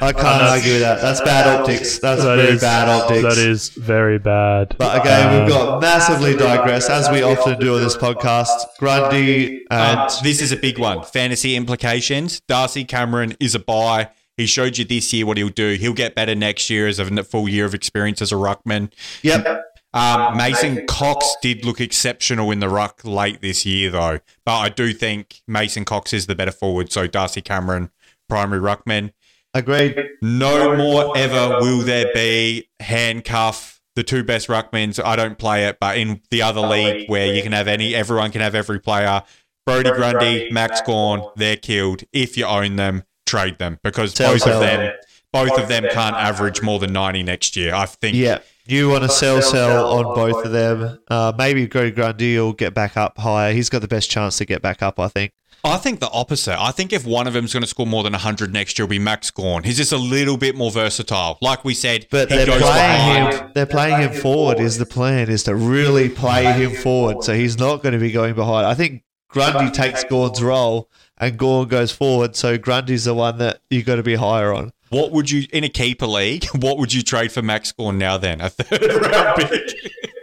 I 0.00 0.12
can't 0.12 0.42
argue 0.42 0.72
with 0.72 0.80
that. 0.82 1.00
That's 1.00 1.20
bad 1.20 1.46
optics. 1.60 1.98
That's 1.98 2.22
That 2.22 2.36
very 2.36 2.48
is- 2.54 2.60
bad 2.60 2.88
optics. 2.88 3.22
That 3.22 3.38
is 3.38 3.68
very 3.70 4.18
bad. 4.18 4.74
But 4.76 5.00
again, 5.00 5.28
Um, 5.28 5.40
we've 5.44 5.48
got 5.52 5.80
massively 5.80 6.36
digressed, 6.36 6.90
as 6.90 7.08
we 7.10 7.22
often 7.22 7.58
do 7.60 7.76
on 7.76 7.82
this 7.82 7.96
podcast. 7.96 8.48
Grundy 8.78 9.60
and 9.70 9.98
Um, 10.00 10.08
this 10.22 10.42
is 10.42 10.50
a 10.52 10.56
big 10.56 10.78
one. 10.78 11.02
Fantasy 11.04 11.54
implications. 11.56 12.40
Darcy 12.48 12.84
Cameron 12.84 13.36
is 13.38 13.54
a 13.54 13.60
buy. 13.60 14.08
He 14.36 14.46
showed 14.46 14.78
you 14.78 14.84
this 14.84 15.12
year 15.12 15.26
what 15.26 15.36
he'll 15.36 15.48
do. 15.50 15.74
He'll 15.74 15.92
get 15.92 16.14
better 16.14 16.34
next 16.34 16.68
year 16.70 16.88
as 16.88 16.98
a 16.98 17.22
full 17.22 17.48
year 17.48 17.64
of 17.64 17.74
experience 17.74 18.20
as 18.20 18.32
a 18.32 18.36
ruckman. 18.36 18.90
yep, 19.22 19.64
Um, 19.94 20.38
Mason 20.38 20.86
Cox 20.86 21.36
did 21.42 21.64
look 21.66 21.78
exceptional 21.80 22.50
in 22.50 22.60
the 22.60 22.68
ruck 22.70 23.00
late 23.04 23.42
this 23.42 23.66
year, 23.66 23.90
though. 23.90 24.20
But 24.46 24.56
I 24.58 24.68
do 24.70 24.92
think 24.94 25.42
Mason 25.46 25.84
Cox 25.84 26.14
is 26.14 26.26
the 26.26 26.34
better 26.34 26.50
forward. 26.50 26.90
So 26.90 27.06
Darcy 27.06 27.42
Cameron, 27.42 27.90
primary 28.32 28.60
ruckman. 28.60 29.12
agreed. 29.54 29.94
No 30.22 30.74
more 30.76 31.16
ever 31.16 31.58
will 31.60 31.80
there 31.80 32.10
be 32.14 32.68
handcuff 32.80 33.80
the 33.94 34.02
two 34.02 34.24
best 34.24 34.48
ruckmans. 34.48 35.02
I 35.04 35.16
don't 35.16 35.36
play 35.36 35.66
it, 35.66 35.76
but 35.78 35.98
in 35.98 36.22
the 36.30 36.40
other 36.40 36.62
league 36.62 37.10
where 37.10 37.34
you 37.34 37.42
can 37.42 37.52
have 37.52 37.68
any, 37.68 37.94
everyone 37.94 38.30
can 38.32 38.40
have 38.40 38.54
every 38.54 38.80
player. 38.80 39.22
Brodie 39.66 39.90
Grundy, 39.90 40.50
Max 40.50 40.80
Gawn, 40.80 41.30
they're 41.36 41.56
killed. 41.56 42.02
If 42.12 42.36
you 42.38 42.46
own 42.46 42.76
them, 42.76 43.02
trade 43.26 43.58
them 43.58 43.78
because 43.84 44.14
Sell, 44.14 44.32
both 44.32 44.42
sell. 44.42 44.54
of 44.54 44.60
them, 44.60 44.92
both 45.32 45.58
of 45.58 45.68
them 45.68 45.84
can't 45.92 46.16
average 46.16 46.62
more 46.62 46.78
than 46.78 46.92
ninety 46.92 47.22
next 47.22 47.54
year. 47.54 47.74
I 47.74 47.84
think. 47.86 48.16
Yeah, 48.16 48.38
you 48.66 48.88
want 48.88 49.02
to 49.04 49.08
sell, 49.10 49.42
sell 49.42 49.86
on 49.92 50.14
both 50.14 50.44
of 50.46 50.52
them. 50.52 50.98
Uh, 51.08 51.32
maybe 51.36 51.66
Greg 51.66 51.94
Grundy 51.94 52.38
will 52.38 52.54
get 52.54 52.72
back 52.74 52.96
up 52.96 53.18
higher. 53.18 53.52
He's 53.52 53.68
got 53.68 53.82
the 53.82 53.88
best 53.88 54.10
chance 54.10 54.38
to 54.38 54.44
get 54.46 54.62
back 54.62 54.82
up, 54.82 54.98
I 54.98 55.08
think. 55.08 55.32
I 55.64 55.76
think 55.76 56.00
the 56.00 56.10
opposite. 56.10 56.60
I 56.60 56.72
think 56.72 56.92
if 56.92 57.06
one 57.06 57.28
of 57.28 57.34
them's 57.34 57.52
going 57.52 57.62
to 57.62 57.68
score 57.68 57.86
more 57.86 58.02
than 58.02 58.12
100 58.14 58.52
next 58.52 58.78
year, 58.78 58.84
it'll 58.84 58.90
be 58.90 58.98
Max 58.98 59.30
Gawn. 59.30 59.62
He's 59.62 59.76
just 59.76 59.92
a 59.92 59.96
little 59.96 60.36
bit 60.36 60.56
more 60.56 60.72
versatile. 60.72 61.38
Like 61.40 61.64
we 61.64 61.72
said, 61.74 62.08
But 62.10 62.30
he 62.30 62.36
they're 62.36 62.46
playing 62.46 62.60
behind. 62.62 63.34
him. 63.34 63.50
They're 63.54 63.66
playing 63.66 64.00
him 64.00 64.12
forward. 64.20 64.58
Is 64.58 64.78
the 64.78 64.86
plan? 64.86 65.30
Is 65.30 65.44
to 65.44 65.54
really 65.54 66.08
play 66.08 66.44
him 66.52 66.74
forward, 66.74 67.22
so 67.22 67.34
he's 67.34 67.58
not 67.58 67.82
going 67.82 67.92
to 67.92 68.00
be 68.00 68.10
going 68.10 68.34
behind. 68.34 68.66
I 68.66 68.74
think 68.74 69.04
Grundy 69.28 69.70
takes 69.70 70.02
Gawn's 70.04 70.42
role, 70.42 70.90
and 71.18 71.38
Gawn 71.38 71.68
goes 71.68 71.92
forward. 71.92 72.34
So 72.34 72.58
Grundy's 72.58 73.04
the 73.04 73.14
one 73.14 73.38
that 73.38 73.60
you 73.70 73.84
got 73.84 73.96
to 73.96 74.02
be 74.02 74.16
higher 74.16 74.52
on. 74.52 74.72
What 74.90 75.12
would 75.12 75.30
you, 75.30 75.46
in 75.52 75.62
a 75.64 75.68
keeper 75.68 76.06
league, 76.08 76.44
what 76.56 76.76
would 76.78 76.92
you 76.92 77.02
trade 77.02 77.30
for 77.30 77.40
Max 77.40 77.70
Gawn 77.70 77.98
now 77.98 78.18
then? 78.18 78.40
A 78.40 78.50
third 78.50 78.82
round 79.00 79.42
pick? 79.48 79.74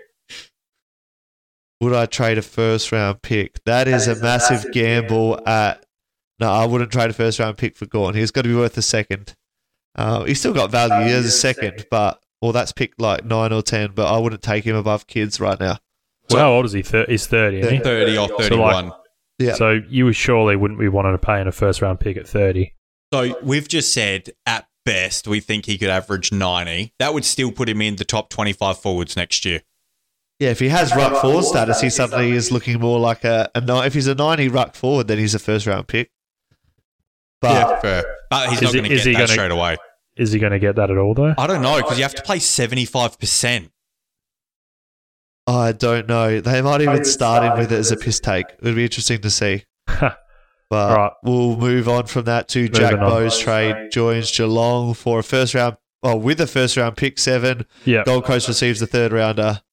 Would 1.82 1.94
I 1.94 2.06
trade 2.06 2.38
a 2.38 2.42
first 2.42 2.92
round 2.92 3.22
pick? 3.22 3.64
That 3.66 3.88
is 3.88 4.08
a 4.08 4.16
massive 4.16 4.72
gamble. 4.74 5.40
At 5.48 5.86
no, 6.40 6.52
I 6.52 6.66
wouldn't 6.66 6.92
trade 6.92 7.10
a 7.10 7.14
first 7.14 7.40
round 7.40 7.58
pick 7.58 7.76
for 7.76 7.86
Gawn. 7.86 8.16
He's 8.16 8.32
got 8.32 8.42
to 8.44 8.50
be 8.50 8.56
worth 8.56 8.78
a 8.78 8.82
second. 8.82 9.36
Uh, 9.96 10.24
he's 10.26 10.40
still 10.40 10.54
got 10.54 10.72
value 10.72 11.14
as 11.14 11.26
a 11.26 11.32
second, 11.32 11.86
but 11.90 12.22
well, 12.42 12.52
that's 12.52 12.72
picked 12.72 13.00
like 13.00 13.26
nine 13.26 13.52
or 13.54 13.62
ten. 13.62 13.92
But 13.94 14.14
I 14.14 14.18
wouldn't 14.18 14.42
take 14.42 14.64
him 14.66 14.76
above 14.76 15.08
kids 15.08 15.40
right 15.40 15.60
now. 15.60 15.78
well, 16.30 16.40
how 16.40 16.52
old 16.52 16.66
is 16.66 16.74
he? 16.74 16.82
Thir- 16.82 17.06
he's 17.08 17.28
30, 17.28 17.60
isn't 17.60 17.74
he? 17.76 17.80
30 17.80 18.18
or 18.18 18.28
31. 18.30 18.92
Yeah. 19.40 19.54
So 19.54 19.80
you 19.90 20.12
surely 20.12 20.56
wouldn't 20.58 20.80
be 20.80 20.90
wanting 20.90 21.14
to 21.14 21.18
pay 21.18 21.40
in 21.40 21.48
a 21.48 21.52
first 21.52 21.82
round 21.82 22.00
pick 22.02 22.18
at 22.18 22.28
30. 22.28 22.74
So 23.14 23.40
we've 23.42 23.68
just 23.68 23.94
said 23.94 24.30
at 24.46 24.68
best 24.86 25.28
we 25.28 25.40
think 25.40 25.66
he 25.66 25.78
could 25.78 25.90
average 25.90 26.32
90. 26.32 26.94
That 27.00 27.14
would 27.14 27.26
still 27.26 27.52
put 27.52 27.68
him 27.70 27.82
in 27.82 27.96
the 27.96 28.06
top 28.06 28.30
25 28.30 28.78
forwards 28.78 29.16
next 29.16 29.46
year. 29.46 29.62
Yeah, 30.40 30.50
if 30.52 30.60
he 30.60 30.70
has 30.70 30.96
ruck 30.96 31.22
forward 31.22 31.44
status, 31.44 31.82
he 31.82 31.90
suddenly 31.90 32.32
is 32.32 32.52
looking 32.52 32.80
more 32.80 32.98
like 33.00 33.24
a, 33.26 33.50
a 33.56 33.62
ni- 33.62 33.86
if 33.86 33.94
he's 33.94 34.08
a 34.08 34.16
ninety 34.16 34.48
ruck 34.48 34.74
forward, 34.76 35.08
then 35.08 35.18
he's 35.18 35.36
a 35.36 35.40
first 35.40 35.68
round 35.68 35.88
pick. 35.88 36.12
But 37.42 37.52
yeah, 37.52 37.80
fair. 37.82 38.04
But 38.30 38.50
he's 38.50 38.58
Is 38.62 38.62
not 38.62 38.74
he- 38.74 38.80
going 38.82 38.90
to 38.90 38.96
get 38.96 39.04
that 39.06 39.14
gonna- 39.14 39.28
straight 39.28 39.52
away. 39.52 39.78
Is 40.18 40.32
he 40.34 40.40
going 40.40 40.52
to 40.52 40.60
get 40.60 40.76
that 40.78 40.90
at 40.92 40.98
all, 40.98 41.14
though? 41.14 41.34
I 41.38 41.48
don't 41.48 41.62
know 41.62 41.78
because 41.78 41.98
you 41.98 42.04
have 42.04 42.16
to 42.16 42.22
play 42.24 42.38
75%. 42.40 43.70
I 45.48 45.72
don't 45.72 46.08
know. 46.08 46.42
They 46.42 46.62
might 46.62 46.82
even 46.82 47.06
start 47.06 47.44
him 47.44 47.58
with 47.58 47.72
it 47.72 47.78
as 47.80 47.92
a 47.92 47.98
piss 47.98 48.20
take. 48.20 48.48
It 48.50 48.62
would 48.64 48.76
be 48.76 48.84
interesting 48.84 49.22
to 49.22 49.30
see. 49.30 49.64
But 50.72 50.96
Right. 50.96 51.12
we'll 51.24 51.58
move 51.58 51.90
on 51.90 52.06
from 52.06 52.26
that 52.26 52.48
to 52.50 52.70
Jack 52.70 52.92
Moving 52.92 53.00
on. 53.04 53.10
Bowes 53.10 53.40
trade 53.40 53.92
joins 53.92 54.32
Geelong 54.38 54.94
for 54.94 55.18
a 55.18 55.24
first 55.24 55.56
round, 55.56 55.78
well, 56.04 56.20
with 56.20 56.40
a 56.42 56.46
first 56.46 56.78
round 56.78 56.96
pick 56.96 57.18
seven. 57.18 57.66
yeah. 57.86 58.04
Gold 58.06 58.26
Coast 58.26 58.48
receives 58.48 58.80
the 58.80 58.86
third 58.86 59.12
rounder. 59.12 59.64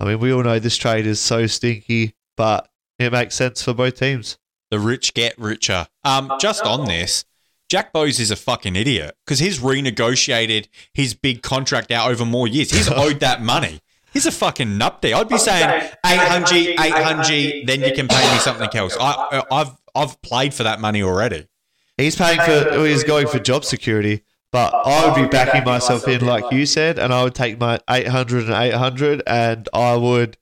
I 0.00 0.04
mean, 0.04 0.18
we 0.18 0.32
all 0.32 0.42
know 0.42 0.58
this 0.58 0.76
trade 0.76 1.06
is 1.06 1.20
so 1.20 1.46
stinky, 1.46 2.14
but 2.36 2.68
it 2.98 3.12
makes 3.12 3.34
sense 3.34 3.62
for 3.62 3.74
both 3.74 3.98
teams. 3.98 4.38
The 4.70 4.78
rich 4.78 5.14
get 5.14 5.38
richer. 5.38 5.86
Um, 6.02 6.32
just 6.40 6.64
on 6.64 6.86
this, 6.86 7.24
Jack 7.68 7.92
Bowes 7.92 8.18
is 8.18 8.30
a 8.30 8.36
fucking 8.36 8.76
idiot 8.76 9.16
because 9.24 9.38
he's 9.38 9.60
renegotiated 9.60 10.68
his 10.92 11.14
big 11.14 11.42
contract 11.42 11.90
out 11.90 12.10
over 12.10 12.24
more 12.24 12.48
years. 12.48 12.70
He's 12.70 12.88
owed 12.94 13.20
that 13.20 13.42
money. 13.42 13.80
He's 14.12 14.26
a 14.26 14.32
fucking 14.32 14.78
nupty. 14.78 15.12
I'd 15.12 15.28
be 15.28 15.38
saying 15.38 15.90
800, 16.06 16.80
800, 16.80 17.66
then 17.66 17.80
you 17.80 17.92
can 17.92 18.06
pay 18.06 18.32
me 18.32 18.38
something 18.38 18.68
else. 18.74 18.96
I, 18.98 19.42
I've 19.50 19.70
I've 19.94 20.20
played 20.22 20.54
for 20.54 20.64
that 20.64 20.80
money 20.80 21.02
already. 21.02 21.46
He's 21.96 22.16
paying 22.16 22.40
for, 22.40 22.86
he's 22.86 23.04
going 23.04 23.28
for 23.28 23.38
job 23.38 23.64
security, 23.64 24.22
but 24.54 24.72
I 24.72 25.04
would 25.08 25.20
be 25.20 25.26
backing 25.26 25.64
myself 25.64 26.06
in, 26.06 26.24
like 26.24 26.52
you 26.52 26.64
said, 26.64 27.00
and 27.00 27.12
I 27.12 27.24
would 27.24 27.34
take 27.34 27.58
my 27.58 27.80
800 27.90 28.44
and 28.44 28.54
800, 28.54 29.20
and 29.26 29.68
I 29.74 29.96
would 29.96 30.38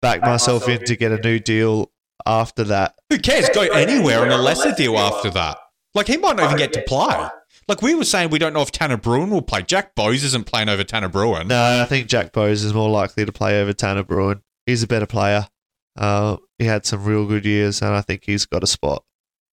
back 0.00 0.20
myself 0.20 0.68
in 0.68 0.84
to 0.84 0.94
get 0.94 1.10
a 1.10 1.20
new 1.20 1.40
deal 1.40 1.90
after 2.24 2.62
that. 2.62 2.94
Who 3.10 3.18
cares? 3.18 3.48
Go 3.52 3.62
anywhere 3.62 4.20
on 4.20 4.30
a 4.30 4.38
lesser 4.38 4.70
deal 4.70 4.96
after 4.96 5.30
that. 5.30 5.58
Like 5.96 6.06
he 6.06 6.16
might 6.16 6.36
not 6.36 6.44
even 6.44 6.58
get 6.58 6.74
to 6.74 6.82
play. 6.82 7.28
Like 7.66 7.82
we 7.82 7.96
were 7.96 8.04
saying, 8.04 8.30
we 8.30 8.38
don't 8.38 8.52
know 8.52 8.62
if 8.62 8.70
Tanner 8.70 8.98
Bruhn 8.98 9.30
will 9.30 9.42
play. 9.42 9.62
Jack 9.62 9.96
Bowes 9.96 10.22
isn't 10.22 10.46
playing 10.46 10.68
over 10.68 10.84
Tanner 10.84 11.08
Bruhn. 11.08 11.48
No, 11.48 11.80
I 11.82 11.86
think 11.86 12.06
Jack 12.06 12.30
Bowes 12.30 12.62
is 12.62 12.72
more 12.72 12.88
likely 12.88 13.24
to 13.24 13.32
play 13.32 13.60
over 13.60 13.72
Tanner 13.72 14.04
Bruhn. 14.04 14.42
He's 14.66 14.84
a 14.84 14.86
better 14.86 15.06
player. 15.06 15.48
Uh, 15.98 16.36
he 16.60 16.66
had 16.66 16.86
some 16.86 17.04
real 17.04 17.26
good 17.26 17.44
years, 17.44 17.82
and 17.82 17.92
I 17.92 18.00
think 18.00 18.26
he's 18.26 18.46
got 18.46 18.62
a 18.62 18.68
spot 18.68 19.02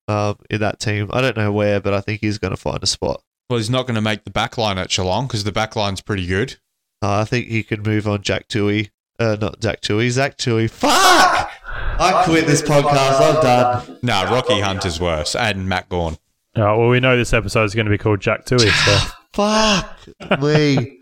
um, 0.08 0.36
in 0.52 0.60
that 0.60 0.80
team. 0.80 1.10
I 1.12 1.22
don't 1.22 1.36
know 1.36 1.52
where, 1.52 1.80
but 1.80 1.96
I 1.96 2.02
think 2.02 2.22
he's 2.22 2.38
going 2.38 2.52
to 2.52 2.58
find 2.58 2.84
a 2.84 2.86
spot. 2.86 3.24
Well, 3.50 3.60
he's 3.60 3.70
not 3.70 3.84
going 3.84 3.96
to 3.96 4.02
make 4.02 4.24
the 4.24 4.32
back 4.32 4.58
line 4.58 4.78
at 4.78 4.90
Geelong 4.90 5.28
because 5.28 5.44
the 5.44 5.52
back 5.52 5.76
line's 5.76 6.02
pretty 6.02 6.26
good. 6.26 6.58
Uh, 7.02 7.20
I 7.20 7.26
think 7.26 7.48
he 7.48 7.64
can 7.64 7.82
move 7.84 8.08
on 8.08 8.22
Jack 8.22 8.48
Tuohy. 8.48 8.90
Uh, 9.20 9.38
not 9.40 9.60
Jack 9.60 9.82
Tuohy, 9.82 10.10
Zach 10.10 10.38
Tuohy. 10.38 10.70
Fuck! 10.70 11.52
I 11.66 12.24
quit 12.26 12.48
this 12.48 12.62
podcast. 12.62 13.20
I'm 13.22 13.42
done. 13.44 14.00
Nah, 14.02 14.24
Rocky 14.24 14.60
Hunt 14.60 14.86
is 14.86 15.00
worse, 15.00 15.36
and 15.36 15.68
Matt 15.70 15.90
Gorn. 15.90 16.18
All 16.56 16.64
right, 16.64 16.76
well, 16.78 16.90
we 16.90 17.00
know 17.00 17.16
this 17.18 17.34
episode 17.34 17.66
is 17.66 17.76
going 17.76 17.86
to 17.86 17.92
be 17.92 17.98
called 17.98 18.22
Jack 18.22 18.46
Tuohy, 18.46 18.70
so 18.70 19.12
Fuck 19.34 20.00
me. 20.42 20.78
I 20.78 20.78
think 20.78 21.02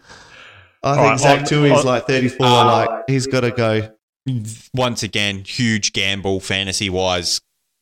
Alright, 0.83 1.19
Zach 1.19 1.39
on- 1.41 1.45
Tuohy's 1.45 1.79
on- 1.79 1.85
like 1.85 2.07
34. 2.07 2.45
Uh, 2.45 2.65
like 2.65 2.89
he's 3.07 3.27
got 3.27 3.41
to 3.41 3.51
go. 3.51 3.91
Once 4.73 5.03
again, 5.03 5.43
huge 5.45 5.93
gamble 5.93 6.39
fantasy 6.39 6.89
wise. 6.89 7.41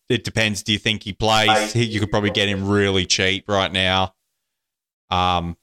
It 0.09 0.23
depends. 0.23 0.63
Do 0.63 0.73
you 0.73 0.79
think 0.79 1.03
he 1.03 1.13
plays? 1.13 1.73
He- 1.73 1.83
You 1.85 1.99
could 1.99 2.11
probably 2.11 2.31
get 2.31 2.49
him 2.49 2.67
really 2.67 3.05
cheap 3.05 3.47
right 3.47 3.71
now. 3.71 4.13
Um, 5.11 5.57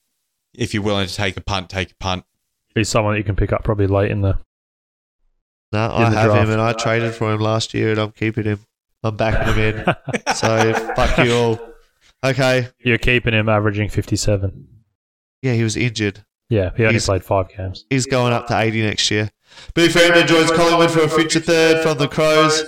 if 0.55 0.73
you're 0.75 0.83
willing 0.83 1.07
to 1.07 1.15
take 1.15 1.37
a 1.37 1.41
punt, 1.41 1.69
take 1.71 1.93
a 1.93 1.95
punt. 1.97 2.25
he's 2.75 2.89
someone 2.89 3.15
that 3.15 3.19
you 3.19 3.25
can 3.25 3.37
pick 3.37 3.53
up 3.53 3.63
probably 3.65 3.87
late 3.87 4.11
in 4.11 4.23
the. 4.23 4.39
No, 5.73 5.85
in 5.97 6.03
I 6.05 6.11
the 6.11 6.17
have 6.17 6.31
draft. 6.31 6.45
him, 6.47 6.53
and 6.53 6.61
I 6.61 6.73
traded 6.73 7.15
for 7.15 7.33
him 7.33 7.41
last 7.41 7.75
year, 7.75 7.91
and 7.91 7.99
I'm 8.01 8.13
keeping 8.13 8.45
him. 8.45 8.61
I'm 9.03 9.17
backing 9.17 9.55
him 9.55 9.59
in. 9.79 9.85
so 10.35 10.73
fuck 10.95 11.19
you 11.25 11.33
all. 11.35 11.61
Okay. 12.25 12.69
You're 12.81 12.99
keeping 12.99 13.35
him 13.35 13.49
averaging 13.49 13.89
57. 13.89 14.67
Yeah, 15.43 15.53
he 15.53 15.63
was 15.63 15.77
injured. 15.77 16.25
Yeah, 16.49 16.71
he 16.77 16.83
only 16.85 16.95
He's- 16.95 17.07
played 17.07 17.25
five 17.25 17.49
games. 17.55 17.85
He's 17.91 18.07
going 18.07 18.33
up 18.33 18.47
to 18.49 18.59
80 18.59 18.83
next 18.83 19.11
year. 19.11 19.31
Billy 19.75 19.89
Ferrando 19.89 20.25
joins 20.25 20.51
Collingwood 20.51 20.91
for 20.91 21.01
a 21.03 21.09
future 21.09 21.41
third 21.41 21.83
from 21.83 21.99
the 21.99 22.09
Crows. 22.09 22.65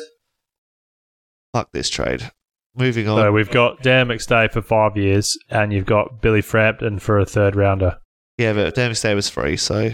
Fuck 1.55 1.72
this 1.72 1.89
trade. 1.89 2.31
Moving 2.77 3.09
on. 3.09 3.19
So 3.19 3.33
we've 3.33 3.51
got 3.51 3.83
Dan 3.83 4.09
McStay 4.09 4.51
for 4.53 4.62
five 4.62 4.97
years, 4.97 5.37
and 5.51 5.73
you've 5.73 5.87
got 5.87 6.21
Billy 6.23 6.43
Frampton 6.43 6.99
for 6.99 7.19
a 7.19 7.27
third 7.27 7.57
rounder. 7.57 7.99
Yeah, 8.37 8.53
but 8.53 8.75
Dan 8.75 8.95
Stay 8.95 9.14
was 9.14 9.29
free, 9.29 9.57
so 9.57 9.91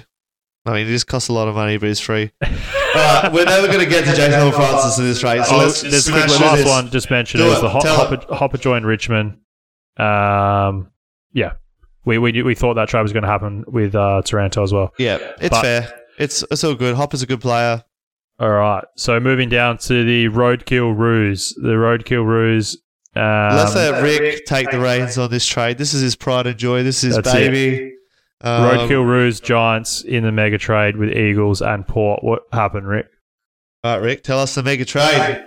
I 0.67 0.73
mean, 0.73 0.87
it 0.87 0.91
just 0.91 1.07
costs 1.07 1.29
a 1.29 1.33
lot 1.33 1.49
of 1.49 1.55
money, 1.55 1.77
but 1.79 1.89
it's 1.89 2.01
free. 2.01 2.31
Alright, 2.43 3.33
we're 3.33 3.45
never 3.47 3.67
going 3.69 3.81
to 3.81 3.87
get 3.87 4.05
to 4.05 4.11
Jason 4.17 4.39
Horne-Francis 4.41 4.99
in 4.99 5.05
this 5.05 5.21
trade, 5.21 5.45
so 5.45 5.55
Oh, 5.57 5.59
let's 5.59 5.81
there's 5.83 6.05
smash 6.05 6.33
the 6.33 6.45
last 6.45 6.57
this. 6.59 6.69
one 6.69 6.91
just 6.91 7.11
mentioned 7.11 7.43
Do 7.43 7.51
is 7.51 7.59
it. 7.59 7.63
the 7.63 7.69
Hop- 7.71 7.85
Hopper, 7.87 8.35
Hopper 8.35 8.59
joined 8.59 8.87
Richmond. 8.87 9.39
Um, 9.97 10.91
yeah, 11.33 11.55
we, 12.05 12.19
we 12.19 12.43
we 12.43 12.55
thought 12.55 12.75
that 12.75 12.89
trade 12.89 13.03
was 13.03 13.13
going 13.13 13.23
to 13.25 13.29
happen 13.29 13.65
with 13.67 13.95
uh, 13.95 14.23
Taranto 14.25 14.63
as 14.63 14.73
well. 14.73 14.93
Yeah, 14.99 15.17
it's 15.41 15.49
But- 15.51 15.63
fair. 15.63 16.01
It's 16.19 16.45
it's 16.51 16.63
all 16.63 16.75
good. 16.77 16.95
Hopper's 16.95 17.23
a 17.23 17.27
good 17.27 17.41
player. 17.41 17.83
All 18.41 18.51
right, 18.51 18.85
so 18.97 19.21
moving 19.21 19.49
down 19.49 19.79
to 19.79 20.05
the 20.05 20.29
Roadkill 20.29 20.97
Ruse, 20.97 21.55
the 21.55 21.69
Roadkill 21.75 22.27
Ruse. 22.27 22.77
Um, 23.15 23.23
Let's 23.55 23.77
let 23.77 24.03
Rick 24.03 24.45
take 24.45 24.71
the 24.73 24.81
reins 24.81 25.17
on 25.19 25.31
this 25.31 25.47
trade. 25.47 25.79
This 25.79 25.95
is 25.95 26.03
his 26.03 26.17
pride 26.17 26.49
and 26.49 26.59
joy. 26.59 26.83
This 26.83 26.97
is 27.05 27.15
his 27.15 27.17
That's 27.17 27.33
baby. 27.33 27.95
Um, 28.41 28.63
Roadkill 28.65 29.07
Ruse 29.07 29.39
Giants 29.39 30.03
in 30.03 30.25
the 30.25 30.33
mega 30.33 30.59
trade 30.59 30.97
with 30.97 31.11
Eagles 31.17 31.63
and 31.63 31.87
Port. 31.87 32.25
What 32.25 32.43
happened, 32.53 32.89
Rick? 32.89 33.07
All 33.85 33.99
right, 33.99 34.05
Rick, 34.05 34.25
tell 34.25 34.41
us 34.41 34.55
the 34.57 34.65
mega 34.65 34.85
trade. 34.85 35.47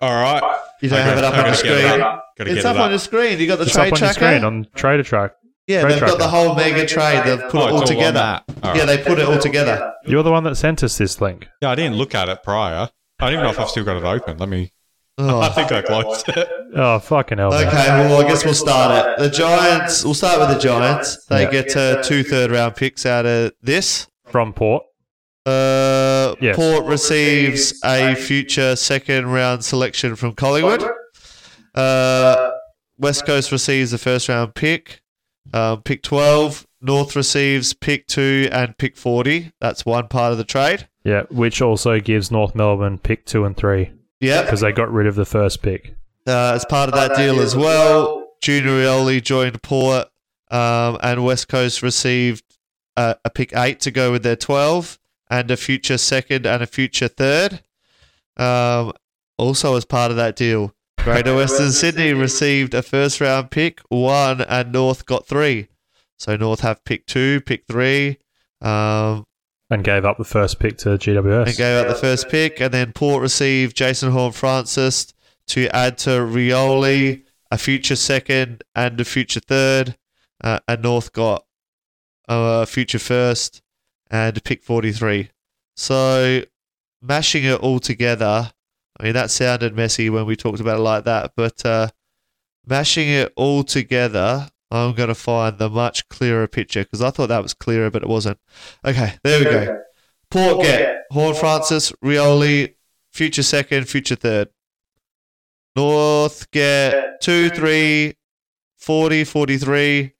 All 0.00 0.10
right. 0.10 0.42
You 0.82 0.88
don't 0.88 0.98
I 0.98 1.02
have 1.02 1.18
it 1.18 1.24
up 1.24 1.34
I 1.34 1.36
on 1.38 1.42
the 1.44 1.50
gotta 1.50 1.52
it 1.52 1.56
screen. 1.88 2.00
up. 2.00 2.24
It's 2.38 2.54
get 2.54 2.64
up 2.66 2.76
it 2.76 2.80
on 2.80 2.90
the 2.90 2.98
screen. 2.98 3.38
You 3.38 3.46
got 3.46 3.56
the 3.56 3.64
It's 3.64 3.72
trade 3.74 3.88
up 3.88 3.92
on 3.92 3.98
your 4.00 4.12
tracker. 4.12 4.12
screen 4.38 4.44
on 4.44 4.66
Trader 4.74 5.02
Track. 5.04 5.32
Yeah, 5.70 5.80
trade 5.82 5.92
they've 5.94 6.00
got 6.00 6.18
the 6.18 6.28
whole 6.28 6.54
mega 6.54 6.86
trade. 6.86 7.22
They've 7.24 7.48
put 7.48 7.54
Oh, 7.54 7.60
it 7.60 7.64
it's 7.64 7.72
all 7.72 7.80
on 7.80 7.86
together. 7.86 8.12
that. 8.12 8.44
All 8.62 8.74
Yeah, 8.76 8.84
right. 8.84 8.86
they 8.86 8.98
put 9.02 9.18
it 9.18 9.26
all 9.26 9.38
together. 9.38 9.92
You're 10.06 10.22
the 10.22 10.30
one 10.32 10.44
that 10.44 10.56
sent 10.56 10.82
us 10.82 10.98
this 10.98 11.20
link. 11.20 11.46
Yeah, 11.62 11.70
I 11.70 11.74
didn't 11.74 11.96
look 11.96 12.14
at 12.14 12.28
it 12.28 12.42
prior. 12.42 12.88
I 13.18 13.24
don't 13.26 13.32
even 13.34 13.44
know 13.44 13.50
if 13.50 13.60
I've 13.60 13.68
still 13.68 13.84
got 13.84 13.96
it 13.96 14.04
open. 14.04 14.38
Let 14.38 14.48
me. 14.48 14.72
I 15.18 15.22
Oh. 15.22 15.50
think 15.50 15.70
I 15.72 15.82
closed 15.82 16.28
it. 16.30 16.48
Oh 16.74 16.98
fucking 16.98 17.36
hell! 17.38 17.50
man. 17.50 17.66
Okay, 17.66 17.86
well, 18.08 18.24
I 18.24 18.28
guess 18.28 18.44
we'll 18.44 18.54
start 18.54 19.06
it. 19.06 19.22
The 19.22 19.28
Giants, 19.28 20.04
we'll 20.04 20.14
start 20.14 20.38
with 20.40 20.48
the 20.56 20.58
Giants. 20.58 21.26
They 21.26 21.42
Yeah. 21.42 21.50
get 21.50 21.76
uh, 21.76 22.02
two 22.02 22.22
third 22.22 22.50
round 22.50 22.76
picks 22.76 23.04
out 23.04 23.26
of 23.26 23.52
this. 23.62 24.06
From 24.26 24.52
Port. 24.54 24.84
Uh, 25.44 26.34
Yes. 26.40 26.54
Port 26.56 26.84
receives 26.86 27.74
a 27.84 28.14
future 28.14 28.76
second 28.76 29.26
round 29.26 29.64
selection 29.64 30.14
from 30.16 30.32
Collingwood. 30.34 30.84
Uh, 31.74 32.50
West 32.98 33.26
Coast 33.26 33.50
receives 33.52 33.90
the 33.90 33.98
first 33.98 34.28
round 34.28 34.54
pick, 34.54 35.00
um, 35.52 35.82
pick 35.82 36.02
12. 36.02 36.66
North 36.82 37.14
receives 37.14 37.72
pick 37.74 38.06
2 38.06 38.48
and 38.52 38.76
pick 38.78 38.96
40. 38.96 39.52
That's 39.60 39.84
one 39.84 40.08
part 40.08 40.32
of 40.32 40.38
the 40.38 40.44
trade. 40.44 40.88
Yeah, 41.04 41.22
which 41.30 41.60
also 41.62 41.98
gives 42.00 42.30
North 42.30 42.54
Melbourne 42.54 42.98
pick 42.98 43.24
two 43.24 43.44
and 43.46 43.56
three 43.56 43.90
Yep. 44.20 44.44
because 44.44 44.60
they 44.60 44.70
got 44.72 44.92
rid 44.92 45.06
of 45.06 45.14
the 45.14 45.24
first 45.24 45.62
pick. 45.62 45.94
Uh, 46.26 46.52
as 46.54 46.64
part 46.66 46.88
of 46.90 46.94
that 46.94 47.16
deal 47.16 47.40
as 47.40 47.56
well, 47.56 48.26
Junior 48.42 48.70
Rioli 48.82 49.22
joined 49.22 49.62
Port, 49.62 50.08
um, 50.50 50.98
and 51.02 51.24
West 51.24 51.48
Coast 51.48 51.82
received 51.82 52.44
uh, 52.98 53.14
a 53.24 53.30
pick 53.30 53.54
eight 53.56 53.80
to 53.80 53.90
go 53.90 54.12
with 54.12 54.22
their 54.22 54.36
12, 54.36 54.98
and 55.30 55.50
a 55.50 55.56
future 55.56 55.96
second 55.96 56.44
and 56.46 56.62
a 56.62 56.66
future 56.66 57.08
third. 57.08 57.62
Um, 58.36 58.92
also, 59.38 59.76
as 59.76 59.86
part 59.86 60.10
of 60.10 60.18
that 60.18 60.36
deal, 60.36 60.74
Greater 61.04 61.34
Western 61.36 61.72
Sydney 61.72 62.12
received 62.12 62.74
a 62.74 62.82
first 62.82 63.20
round 63.20 63.50
pick, 63.50 63.80
one, 63.88 64.42
and 64.42 64.72
North 64.72 65.06
got 65.06 65.26
three. 65.26 65.68
So 66.18 66.36
North 66.36 66.60
have 66.60 66.84
pick 66.84 67.06
two, 67.06 67.40
pick 67.40 67.64
three, 67.66 68.18
um, 68.60 69.24
And 69.70 69.82
gave 69.82 70.04
up 70.04 70.18
the 70.18 70.24
first 70.24 70.58
pick 70.58 70.76
to 70.78 70.90
GWS. 70.90 71.46
and 71.48 71.56
gave 71.56 71.78
up 71.78 71.88
the 71.88 71.94
first 71.94 72.28
pick. 72.28 72.60
And 72.60 72.72
then 72.74 72.92
Port 72.92 73.22
received 73.22 73.74
Jason 73.76 74.10
Horne-Francis 74.12 75.14
to 75.48 75.74
add 75.74 75.96
to 75.98 76.10
Rioli, 76.10 77.22
a 77.50 77.56
future 77.58 77.96
second 77.96 78.62
and 78.74 79.00
a 79.00 79.04
future 79.04 79.40
third. 79.40 79.96
Uh, 80.42 80.60
and 80.68 80.82
North 80.82 81.12
got 81.12 81.44
a 82.28 82.66
future 82.66 82.98
first 82.98 83.62
and 84.10 84.36
a 84.36 84.40
pick 84.40 84.62
43. 84.62 85.30
So 85.76 86.42
mashing 87.00 87.44
it 87.44 87.60
all 87.60 87.80
together, 87.80 88.52
I 89.00 89.04
mean, 89.04 89.12
that 89.14 89.30
sounded 89.30 89.74
messy 89.74 90.10
when 90.10 90.26
we 90.26 90.36
talked 90.36 90.60
about 90.60 90.78
it 90.78 90.82
like 90.82 91.04
that, 91.04 91.32
but 91.34 91.64
uh, 91.64 91.88
mashing 92.66 93.08
it 93.08 93.32
all 93.34 93.64
together, 93.64 94.50
I'm 94.70 94.94
going 94.94 95.08
to 95.08 95.14
find 95.14 95.56
the 95.56 95.70
much 95.70 96.06
clearer 96.10 96.46
picture 96.46 96.84
because 96.84 97.00
I 97.00 97.08
thought 97.10 97.28
that 97.28 97.42
was 97.42 97.54
clearer, 97.54 97.90
but 97.90 98.02
it 98.02 98.08
wasn't. 98.08 98.38
Okay, 98.84 99.14
there 99.24 99.38
we 99.38 99.44
go. 99.46 99.80
Port 100.30 100.62
get 100.62 101.04
Horne-Francis, 101.10 101.92
Rioli, 102.04 102.74
future 103.10 103.42
second, 103.42 103.88
future 103.88 104.16
third. 104.16 104.48
North 105.74 106.50
get 106.50 107.22
2, 107.22 107.50
3, 107.50 108.14
40, 108.76 109.24
43. 109.24 110.12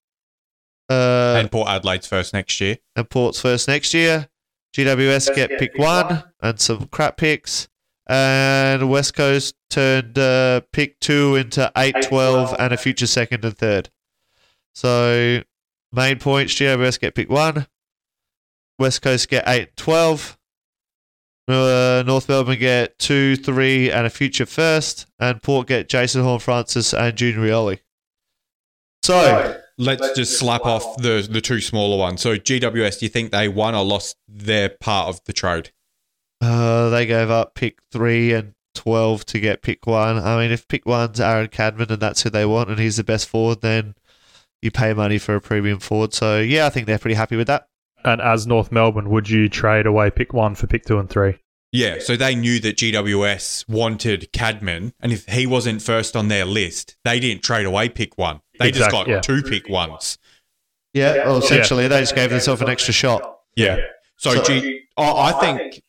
Uh, 0.88 0.92
and 1.38 1.52
Port 1.52 1.68
Adelaide's 1.68 2.06
first 2.06 2.32
next 2.32 2.60
year. 2.60 2.78
and 2.96 3.08
Port's 3.10 3.40
first 3.42 3.68
next 3.68 3.92
year. 3.92 4.28
GWS 4.74 5.34
get 5.34 5.50
pick 5.58 5.76
one 5.76 6.24
and 6.40 6.58
some 6.58 6.86
crap 6.86 7.16
picks. 7.16 7.68
And 8.10 8.90
West 8.90 9.14
Coast 9.14 9.54
turned 9.70 10.18
uh, 10.18 10.62
pick 10.72 10.98
two 10.98 11.36
into 11.36 11.70
8 11.76 11.94
12 12.02 12.56
and 12.58 12.72
a 12.72 12.76
future 12.76 13.06
second 13.06 13.44
and 13.44 13.56
third. 13.56 13.88
So, 14.74 15.44
main 15.92 16.18
points 16.18 16.52
GWS 16.54 16.98
get 16.98 17.14
pick 17.14 17.30
one. 17.30 17.68
West 18.80 19.00
Coast 19.02 19.28
get 19.28 19.44
8 19.46 19.76
12. 19.76 20.36
Uh, 21.46 22.02
North 22.04 22.28
Melbourne 22.28 22.58
get 22.58 22.98
2 22.98 23.36
3 23.36 23.92
and 23.92 24.08
a 24.08 24.10
future 24.10 24.46
first. 24.46 25.06
And 25.20 25.40
Port 25.40 25.68
get 25.68 25.88
Jason 25.88 26.24
Horne-Francis 26.24 26.92
and 26.92 27.16
Junior 27.16 27.48
Rioli. 27.48 27.78
So, 29.04 29.56
Let's 29.78 30.12
just 30.14 30.36
slap 30.36 30.66
off 30.66 30.96
the 30.98 31.26
the 31.30 31.40
two 31.40 31.60
smaller 31.60 31.96
ones. 31.96 32.20
So 32.20 32.36
GWS, 32.36 32.98
do 32.98 33.06
you 33.06 33.08
think 33.08 33.30
they 33.30 33.48
won 33.48 33.74
or 33.74 33.82
lost 33.82 34.16
their 34.28 34.68
part 34.68 35.08
of 35.08 35.24
the 35.24 35.32
trade? 35.32 35.70
Uh, 36.40 36.88
they 36.90 37.06
gave 37.06 37.30
up 37.30 37.54
pick 37.54 37.78
three 37.92 38.32
and 38.32 38.54
twelve 38.74 39.24
to 39.26 39.38
get 39.40 39.62
pick 39.62 39.86
one. 39.86 40.18
I 40.18 40.38
mean, 40.40 40.50
if 40.52 40.66
pick 40.68 40.86
one's 40.86 41.20
Aaron 41.20 41.48
Cadman 41.48 41.90
and 41.92 42.00
that's 42.00 42.22
who 42.22 42.30
they 42.30 42.46
want, 42.46 42.70
and 42.70 42.78
he's 42.78 42.96
the 42.96 43.04
best 43.04 43.28
forward, 43.28 43.60
then 43.60 43.94
you 44.62 44.70
pay 44.70 44.92
money 44.94 45.18
for 45.18 45.34
a 45.34 45.40
premium 45.40 45.80
forward. 45.80 46.14
So 46.14 46.40
yeah, 46.40 46.66
I 46.66 46.70
think 46.70 46.86
they're 46.86 46.98
pretty 46.98 47.14
happy 47.14 47.36
with 47.36 47.46
that. 47.48 47.68
And 48.04 48.20
as 48.22 48.46
North 48.46 48.72
Melbourne, 48.72 49.10
would 49.10 49.28
you 49.28 49.48
trade 49.50 49.84
away 49.86 50.10
pick 50.10 50.32
one 50.32 50.54
for 50.54 50.66
pick 50.66 50.84
two 50.86 50.98
and 50.98 51.10
three? 51.10 51.36
Yeah, 51.72 51.98
so 52.00 52.16
they 52.16 52.34
knew 52.34 52.58
that 52.60 52.76
GWS 52.78 53.68
wanted 53.68 54.32
Cadman, 54.32 54.92
and 54.98 55.12
if 55.12 55.26
he 55.28 55.46
wasn't 55.46 55.82
first 55.82 56.16
on 56.16 56.26
their 56.26 56.44
list, 56.44 56.96
they 57.04 57.20
didn't 57.20 57.44
trade 57.44 57.64
away 57.66 57.88
pick 57.88 58.18
one. 58.18 58.40
They 58.58 58.68
Exact- 58.70 58.90
just 58.90 58.90
got 58.90 59.08
yeah. 59.08 59.20
two 59.20 59.42
pick 59.42 59.68
ones. 59.68 60.18
Yeah, 60.94 61.24
well, 61.26 61.38
essentially 61.38 61.86
they 61.86 62.00
just 62.00 62.16
gave 62.16 62.30
themselves 62.30 62.60
an 62.62 62.68
extra 62.68 62.92
shot. 62.92 63.38
Yeah. 63.54 63.76
So, 64.16 64.34
So- 64.34 64.42
G, 64.42 64.80
I 64.96 65.12
I 65.12 65.32
think 65.40 65.80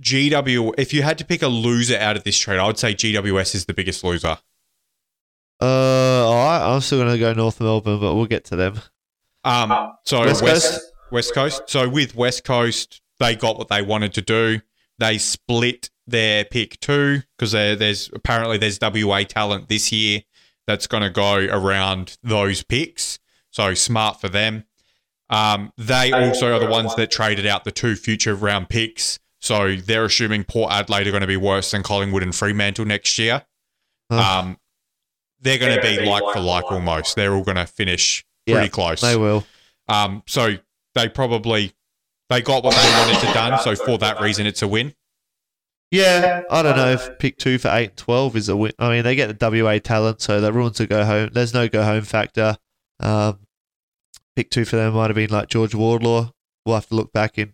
GW. 0.00 0.74
If 0.78 0.92
you 0.92 1.02
had 1.02 1.18
to 1.18 1.24
pick 1.24 1.42
a 1.42 1.48
loser 1.48 1.96
out 1.98 2.16
of 2.16 2.24
this 2.24 2.38
trade, 2.38 2.58
I 2.58 2.66
would 2.66 2.78
say 2.78 2.94
GWS 2.94 3.54
is 3.54 3.64
the 3.66 3.74
biggest 3.74 4.04
loser. 4.04 4.38
Uh, 5.60 5.66
right, 5.66 6.60
I'm 6.62 6.80
still 6.80 6.98
gonna 6.98 7.18
go 7.18 7.32
North 7.32 7.60
Melbourne, 7.60 8.00
but 8.00 8.14
we'll 8.14 8.26
get 8.26 8.44
to 8.46 8.56
them. 8.56 8.80
Um, 9.44 9.92
so 10.04 10.20
West 10.20 10.42
West 10.42 10.70
Coast? 10.70 10.92
West 11.10 11.34
Coast. 11.34 11.62
So 11.66 11.88
with 11.88 12.14
West 12.14 12.44
Coast, 12.44 13.00
they 13.20 13.36
got 13.36 13.56
what 13.58 13.68
they 13.68 13.82
wanted 13.82 14.14
to 14.14 14.22
do. 14.22 14.60
They 14.98 15.18
split 15.18 15.90
their 16.06 16.44
pick 16.44 16.80
two 16.80 17.22
because 17.38 17.52
there's 17.52 18.10
apparently 18.12 18.58
there's 18.58 18.78
WA 18.80 19.22
talent 19.22 19.68
this 19.68 19.92
year 19.92 20.22
that's 20.66 20.86
going 20.86 21.02
to 21.02 21.10
go 21.10 21.36
around 21.36 22.16
those 22.22 22.62
picks. 22.62 23.18
So 23.50 23.74
smart 23.74 24.20
for 24.20 24.28
them. 24.28 24.64
Um, 25.30 25.72
they 25.78 26.12
also 26.12 26.54
are 26.54 26.58
the 26.58 26.66
ones 26.66 26.94
that 26.96 27.10
traded 27.10 27.46
out 27.46 27.64
the 27.64 27.72
two 27.72 27.96
future 27.96 28.34
round 28.34 28.68
picks. 28.68 29.18
So 29.44 29.76
they're 29.76 30.06
assuming 30.06 30.44
Port 30.44 30.72
Adelaide 30.72 31.06
are 31.06 31.10
going 31.10 31.20
to 31.20 31.26
be 31.26 31.36
worse 31.36 31.70
than 31.72 31.82
Collingwood 31.82 32.22
and 32.22 32.34
Fremantle 32.34 32.86
next 32.86 33.18
year. 33.18 33.44
Huh. 34.10 34.40
Um, 34.40 34.58
they're 35.38 35.58
going 35.58 35.76
to 35.76 35.82
be 35.82 36.00
like 36.06 36.22
for 36.32 36.40
like 36.40 36.64
almost. 36.72 37.14
They're 37.14 37.34
all 37.34 37.44
going 37.44 37.58
to 37.58 37.66
finish 37.66 38.24
pretty 38.46 38.62
Yeah, 38.62 38.68
close. 38.68 39.02
They 39.02 39.16
will. 39.16 39.44
Um, 39.86 40.22
so 40.26 40.56
they 40.94 41.10
probably 41.10 41.74
they 42.30 42.40
got 42.40 42.64
what 42.64 42.74
they 42.74 42.90
wanted 42.90 43.26
to 43.26 43.34
done. 43.34 43.60
So 43.60 43.76
for 43.76 43.98
that 43.98 44.22
reason, 44.22 44.46
it's 44.46 44.62
a 44.62 44.68
win. 44.68 44.94
Yeah, 45.90 46.40
I 46.50 46.62
don't 46.62 46.76
know 46.76 46.92
if 46.92 47.18
pick 47.18 47.36
two 47.36 47.58
for 47.58 47.68
eight 47.68 47.90
and 47.90 47.96
twelve 47.98 48.36
is 48.36 48.48
a 48.48 48.56
win. 48.56 48.72
I 48.78 48.88
mean, 48.88 49.04
they 49.04 49.14
get 49.14 49.38
the 49.38 49.62
WA 49.62 49.78
talent, 49.78 50.22
so 50.22 50.40
that 50.40 50.54
ruins 50.54 50.78
to 50.78 50.86
go 50.86 51.04
home. 51.04 51.28
There's 51.34 51.52
no 51.52 51.68
go 51.68 51.84
home 51.84 52.04
factor. 52.04 52.56
Um, 52.98 53.40
pick 54.34 54.48
two 54.48 54.64
for 54.64 54.76
them 54.76 54.94
might 54.94 55.08
have 55.08 55.16
been 55.16 55.28
like 55.28 55.48
George 55.48 55.74
Wardlaw. 55.74 56.32
We'll 56.64 56.76
have 56.76 56.88
to 56.88 56.94
look 56.94 57.12
back 57.12 57.36
in 57.36 57.52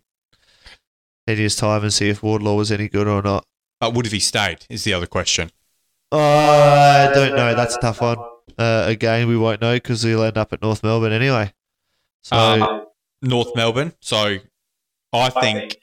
years' 1.37 1.55
time 1.55 1.83
and 1.83 1.91
see 1.93 2.09
if 2.09 2.21
Wardlaw 2.23 2.55
was 2.55 2.71
any 2.71 2.87
good 2.87 3.07
or 3.07 3.21
not. 3.21 3.45
But 3.79 3.93
would 3.93 4.05
have 4.05 4.13
he 4.13 4.19
stayed? 4.19 4.65
Is 4.69 4.83
the 4.83 4.93
other 4.93 5.07
question. 5.07 5.51
I 6.11 7.09
don't 7.13 7.35
know. 7.35 7.55
That's 7.55 7.75
a 7.75 7.79
tough 7.79 8.01
one. 8.01 8.17
Uh, 8.57 8.83
again, 8.87 9.27
we 9.27 9.37
won't 9.37 9.61
know 9.61 9.75
because 9.75 10.01
he'll 10.03 10.23
end 10.23 10.37
up 10.37 10.51
at 10.53 10.61
North 10.61 10.83
Melbourne 10.83 11.13
anyway. 11.13 11.53
So 12.21 12.35
Um, 12.35 12.85
North 13.21 13.55
Melbourne. 13.55 13.93
So 14.01 14.37
I 15.13 15.29
think 15.29 15.77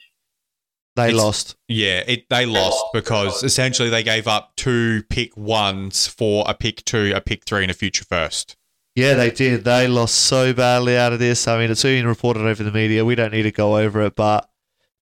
They 0.95 1.11
lost. 1.11 1.55
yeah, 1.67 2.03
it 2.07 2.25
they 2.29 2.45
lost 2.45 2.83
because 2.93 3.43
essentially 3.43 3.89
they 3.89 4.03
gave 4.03 4.27
up 4.27 4.53
two 4.55 5.03
pick 5.09 5.35
ones 5.35 6.07
for 6.07 6.43
a 6.47 6.53
pick 6.53 6.85
two, 6.85 7.11
a 7.15 7.21
pick 7.21 7.43
three, 7.45 7.63
and 7.63 7.71
a 7.71 7.73
future 7.73 8.05
first. 8.05 8.55
Yeah, 8.95 9.13
they 9.13 9.31
did. 9.31 9.63
They 9.63 9.87
lost 9.87 10.15
so 10.15 10.51
badly 10.53 10.97
out 10.97 11.13
of 11.13 11.19
this. 11.19 11.47
I 11.47 11.57
mean, 11.57 11.71
it's 11.71 11.83
been 11.83 12.07
reported 12.07 12.41
over 12.45 12.63
the 12.63 12.71
media. 12.71 13.05
We 13.05 13.15
don't 13.15 13.31
need 13.31 13.43
to 13.43 13.51
go 13.51 13.77
over 13.77 14.01
it, 14.01 14.15
but 14.15 14.48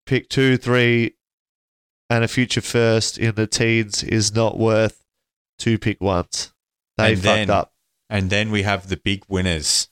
pick 0.07 0.29
two, 0.29 0.57
three, 0.57 1.13
and 2.09 2.23
a 2.23 2.27
future 2.27 2.61
first 2.61 3.17
in 3.19 3.35
the 3.35 3.45
teens 3.45 4.01
is 4.03 4.33
not 4.33 4.57
worth 4.57 5.03
two 5.59 5.77
pick 5.77 6.01
ones. 6.01 6.53
They 6.97 7.13
And 7.13 7.21
fucked 7.21 7.23
then- 7.23 7.49
up. 7.51 7.73
And 8.09 8.29
then 8.29 8.49
we 8.51 8.61
have 8.63 8.87
the 8.87 8.95
big 8.97 9.23
winners, 9.27 9.89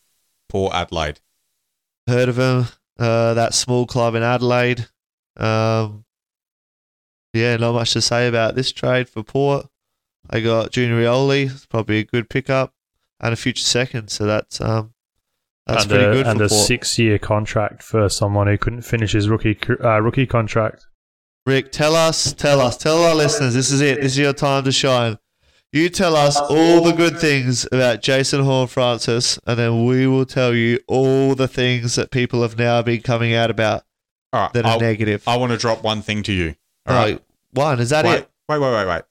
Port 0.48 0.74
Adelaide. 0.74 1.20
Heard 2.08 2.30
of 2.30 2.38
them? 2.38 2.68
Uh, 2.98 3.34
that 3.34 3.54
small 3.54 3.86
club 3.86 4.16
in 4.16 4.24
Adelaide. 4.24 4.88
Um, 5.36 6.06
yeah, 7.34 7.58
not 7.58 7.74
much 7.74 7.92
to 7.92 8.02
say 8.02 8.28
about 8.30 8.56
this 8.56 8.72
trade 8.72 9.10
for 9.10 9.22
Port. 9.22 9.68
I 10.30 10.40
got 10.40 10.72
Junior 10.72 11.02
Rioli, 11.02 11.68
probably 11.68 12.00
a 12.00 12.04
good 12.06 12.30
pickup, 12.30 12.74
and 13.20 13.34
a 13.34 13.36
future 13.36 13.66
second. 13.66 14.08
So 14.10 14.26
that's 14.26 14.62
um, 14.62 14.94
that's 15.68 15.84
and 15.84 15.90
pretty 15.92 16.06
a, 16.06 16.12
good 16.14 16.28
and 16.28 16.38
for 16.40 16.46
a 16.46 16.50
Port. 16.50 16.68
six-year 16.68 17.20
contract 17.20 17.82
for 17.84 18.08
someone 18.10 18.48
who 18.48 18.58
couldn't 18.58 18.84
finish 18.84 19.14
his 19.14 19.28
rookie 19.30 19.58
uh, 19.84 20.00
rookie 20.02 20.26
contract. 20.26 20.86
Rick, 21.46 21.72
tell 21.72 21.96
us, 21.96 22.34
tell 22.34 22.60
us, 22.60 22.76
tell 22.78 23.04
our 23.04 23.14
listeners, 23.16 23.54
this 23.54 23.72
is 23.72 23.80
it. 23.82 24.02
This 24.02 24.14
is 24.14 24.18
your 24.18 24.34
time 24.34 24.64
to 24.64 24.72
shine. 24.72 25.20
You 25.72 25.90
tell 25.90 26.16
us 26.16 26.40
all 26.40 26.82
the 26.82 26.94
good 26.94 27.20
things 27.20 27.66
about 27.72 28.02
Jason 28.02 28.44
Horne-Francis, 28.44 29.40
and 29.46 29.60
then 29.60 29.86
we 29.86 30.08
will 30.08 30.26
tell 30.26 30.56
you 30.56 30.80
all 30.88 31.36
the 31.36 31.48
things 31.50 31.96
that 31.96 32.12
people 32.12 32.42
have 32.44 32.58
now 32.58 32.82
been 32.82 33.02
coming 33.02 33.34
out 33.34 33.52
about 33.52 33.84
All 34.32 34.42
right, 34.44 34.54
that 34.54 34.66
are 34.66 34.76
I, 34.76 34.78
negative. 34.78 35.24
I 35.28 35.36
want 35.38 35.52
to 35.52 35.58
drop 35.58 35.84
one 35.84 36.02
thing 36.02 36.24
to 36.24 36.32
you. 36.34 36.56
All 36.88 36.96
Oh, 36.96 37.00
right, 37.00 37.22
one, 37.52 37.80
is 37.80 37.90
that 37.90 38.06
wait, 38.06 38.20
it? 38.20 38.30
wait, 38.48 38.60
wait, 38.60 38.72
wait, 38.74 38.88
wait. 38.88 39.02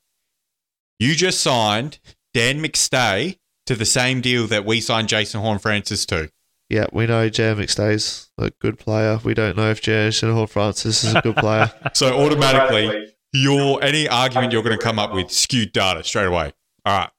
You 0.99 1.15
just 1.15 1.41
signed 1.41 1.99
Dan 2.33 2.61
McStay 2.63 3.39
to 3.67 3.75
the 3.75 3.85
same 3.85 4.21
deal 4.21 4.47
that 4.47 4.65
we 4.65 4.81
signed 4.81 5.09
Jason 5.09 5.41
Horne-Francis 5.41 6.07
to. 6.07 6.31
Yeah, 6.71 6.87
we 6.93 7.07
know 7.07 7.29
Jan 7.29 7.57
McStay's 7.57 8.31
a 8.39 8.51
good 8.51 8.79
player. 8.79 9.21
We 9.23 9.35
don't 9.35 9.57
know 9.57 9.71
if 9.71 9.83
Jason 9.83 10.33
Horne-Francis 10.33 11.05
is 11.05 11.15
a 11.15 11.21
good 11.21 11.37
player. 11.37 11.71
So 11.95 12.19
automatically, 12.19 13.15
your 13.33 13.83
any 13.83 14.09
argument 14.09 14.53
you're 14.53 14.63
going 14.63 14.77
to 14.77 14.83
come 14.83 14.99
up 14.99 15.13
with 15.13 15.31
skewed 15.31 15.73
data 15.73 16.03
straight 16.03 16.27
away. 16.27 16.53
All 16.85 16.99
right. 16.99 17.11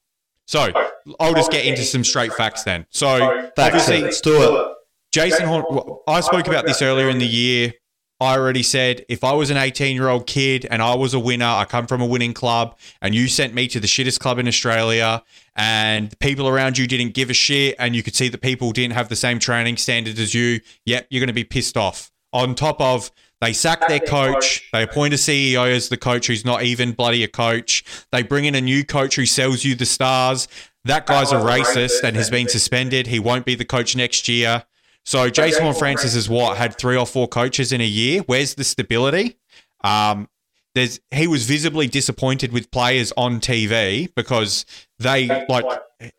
So 0.48 0.72
I'll 1.20 1.34
just 1.34 1.52
get 1.52 1.66
into 1.66 1.84
some 1.84 2.04
straight 2.04 2.34
facts 2.34 2.64
then. 2.64 2.86
So 2.90 3.20
Facts, 3.56 3.58
obviously, 3.58 4.02
let's 4.02 4.22
do 4.22 4.42
it. 4.42 4.76
Jason 5.12 5.48
Horn. 5.48 5.64
I 6.08 6.20
spoke 6.22 6.48
about 6.48 6.66
this 6.66 6.82
earlier 6.82 7.10
in 7.10 7.20
the 7.20 7.26
year. 7.28 7.74
I 8.20 8.38
already 8.38 8.64
said 8.64 9.06
if 9.10 9.24
I 9.24 9.34
was 9.34 9.50
an 9.50 9.58
18 9.58 9.96
year 9.96 10.08
old 10.08 10.26
kid 10.26 10.66
and 10.70 10.82
I 10.82 10.96
was 10.96 11.14
a 11.14 11.20
winner, 11.20 11.46
I 11.46 11.66
come 11.66 11.86
from 11.86 12.02
a 12.02 12.06
winning 12.06 12.34
club, 12.34 12.78
and 13.02 13.14
you 13.14 13.28
sent 13.28 13.54
me 13.54 13.68
to 13.68 13.80
the 13.80 13.88
shittest 13.88 14.20
club 14.20 14.40
in 14.40 14.48
Australia, 14.48 15.24
and 15.56 16.10
the 16.10 16.18
people 16.18 16.48
around 16.48 16.78
you 16.78 16.88
didn't 16.88 17.14
give 17.14 17.30
a 17.30 17.34
shit, 17.34 17.76
and 17.78 17.96
you 17.96 18.04
could 18.04 18.16
see 18.16 18.30
that 18.30 18.42
people 18.42 18.72
didn't 18.72 18.94
have 18.94 19.10
the 19.10 19.16
same 19.16 19.40
training 19.40 19.78
standards 19.78 20.20
as 20.20 20.34
you, 20.34 20.62
yep, 20.86 21.08
you're 21.10 21.20
going 21.20 21.28
to 21.28 21.34
be 21.34 21.44
pissed 21.44 21.76
off. 21.76 22.12
On 22.32 22.56
top 22.56 22.80
of 22.80 23.12
they 23.42 23.52
sack 23.54 23.88
their 23.88 24.00
coach, 24.00 24.68
they 24.72 24.84
appoint 24.84 25.14
a 25.14 25.18
CEO 25.18 25.68
as 25.68 25.90
the 25.90 25.98
coach 25.98 26.28
who's 26.28 26.46
not 26.46 26.64
even 26.64 26.94
bloody 26.94 27.24
a 27.24 27.28
coach. 27.28 27.84
They 28.12 28.24
bring 28.24 28.46
in 28.46 28.56
a 28.56 28.62
new 28.62 28.86
coach 28.86 29.16
who 29.16 29.26
sells 29.26 29.66
you 29.66 29.76
the 29.76 29.86
stars. 29.86 30.48
That 30.86 31.06
guy's 31.06 31.32
a 31.32 31.36
racist 31.36 32.04
and 32.04 32.16
has 32.16 32.30
been 32.30 32.48
suspended. 32.48 33.08
He 33.08 33.20
won't 33.20 33.46
be 33.46 33.56
the 33.56 33.66
coach 33.66 33.96
next 33.96 34.28
year. 34.28 34.64
So 35.06 35.30
Jason 35.30 35.64
Horne-Francis 35.64 36.16
is 36.16 36.28
what 36.28 36.58
had 36.58 36.78
three 36.78 36.98
or 36.98 37.06
four 37.06 37.28
coaches 37.28 37.72
in 37.72 37.80
a 37.80 37.86
year. 37.86 38.22
Where's 38.22 38.56
the 38.56 38.64
stability? 38.64 39.38
Um, 39.84 40.28
there's 40.74 41.00
he 41.12 41.28
was 41.28 41.46
visibly 41.46 41.88
disappointed 41.88 42.52
with 42.52 42.70
players 42.70 43.14
on 43.16 43.40
TV 43.40 44.14
because 44.14 44.66
they 45.00 45.28
like 45.48 45.66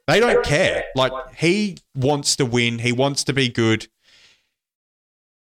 they 0.07 0.19
don't 0.19 0.45
care. 0.45 0.85
Like 0.95 1.13
he 1.37 1.77
wants 1.95 2.37
to 2.37 2.47
win. 2.47 2.79
He 2.79 2.93
wants 2.93 3.25
to 3.25 3.33
be 3.33 3.49
good. 3.49 3.89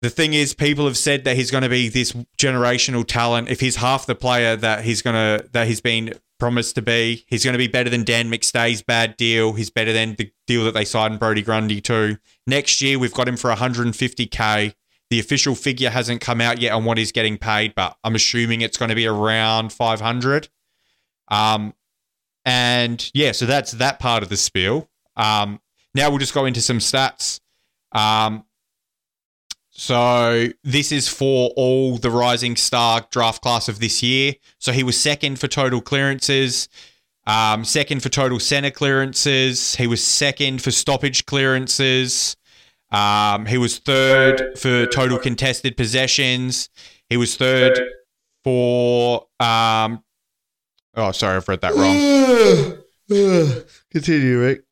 The 0.00 0.10
thing 0.10 0.32
is, 0.32 0.54
people 0.54 0.86
have 0.86 0.96
said 0.96 1.24
that 1.24 1.36
he's 1.36 1.50
going 1.50 1.62
to 1.62 1.68
be 1.68 1.88
this 1.88 2.12
generational 2.38 3.06
talent. 3.06 3.48
If 3.50 3.60
he's 3.60 3.76
half 3.76 4.06
the 4.06 4.16
player 4.16 4.56
that 4.56 4.84
he's 4.84 5.02
going 5.02 5.14
to 5.14 5.48
that 5.52 5.66
he's 5.66 5.80
been 5.80 6.14
promised 6.38 6.74
to 6.74 6.82
be, 6.82 7.24
he's 7.28 7.44
going 7.44 7.52
to 7.52 7.58
be 7.58 7.68
better 7.68 7.90
than 7.90 8.04
Dan 8.04 8.30
McStay's 8.30 8.82
bad 8.82 9.16
deal. 9.16 9.52
He's 9.52 9.70
better 9.70 9.92
than 9.92 10.14
the 10.16 10.32
deal 10.46 10.64
that 10.64 10.74
they 10.74 10.84
signed 10.84 11.18
Brodie 11.18 11.42
Grundy 11.42 11.80
to. 11.82 12.18
Next 12.46 12.82
year, 12.82 12.98
we've 12.98 13.14
got 13.14 13.28
him 13.28 13.36
for 13.36 13.52
150k. 13.52 14.74
The 15.10 15.20
official 15.20 15.54
figure 15.54 15.90
hasn't 15.90 16.20
come 16.20 16.40
out 16.40 16.60
yet 16.60 16.72
on 16.72 16.84
what 16.84 16.98
he's 16.98 17.12
getting 17.12 17.38
paid, 17.38 17.74
but 17.74 17.96
I'm 18.02 18.14
assuming 18.14 18.60
it's 18.60 18.78
going 18.78 18.88
to 18.88 18.94
be 18.94 19.06
around 19.06 19.72
500. 19.72 20.48
Um, 21.28 21.74
and 22.44 23.10
yeah, 23.14 23.32
so 23.32 23.46
that's 23.46 23.72
that 23.72 23.98
part 23.98 24.22
of 24.22 24.28
the 24.28 24.36
spiel. 24.36 24.88
Um, 25.16 25.60
now 25.94 26.10
we'll 26.10 26.18
just 26.18 26.34
go 26.34 26.46
into 26.46 26.60
some 26.60 26.78
stats. 26.78 27.40
Um, 27.92 28.44
so 29.74 30.48
this 30.62 30.92
is 30.92 31.08
for 31.08 31.50
all 31.56 31.96
the 31.96 32.10
Rising 32.10 32.56
Star 32.56 33.06
draft 33.10 33.40
class 33.40 33.68
of 33.68 33.80
this 33.80 34.02
year. 34.02 34.34
So 34.58 34.70
he 34.70 34.82
was 34.82 35.00
second 35.00 35.40
for 35.40 35.48
total 35.48 35.80
clearances, 35.80 36.68
um, 37.26 37.64
second 37.64 38.02
for 38.02 38.10
total 38.10 38.38
center 38.38 38.70
clearances. 38.70 39.76
He 39.76 39.86
was 39.86 40.04
second 40.04 40.60
for 40.60 40.70
stoppage 40.70 41.24
clearances. 41.24 42.36
Um, 42.90 43.46
he 43.46 43.56
was 43.56 43.78
third 43.78 44.58
for 44.58 44.84
total 44.86 45.18
contested 45.18 45.78
possessions. 45.78 46.68
He 47.08 47.16
was 47.16 47.36
third 47.36 47.80
for. 48.44 49.26
Um, 49.40 50.04
oh, 50.94 51.12
sorry, 51.12 51.36
I've 51.36 51.48
read 51.48 51.62
that 51.62 51.74
wrong. 51.74 52.76
Continue, 53.90 54.38
Rick. 54.38 54.64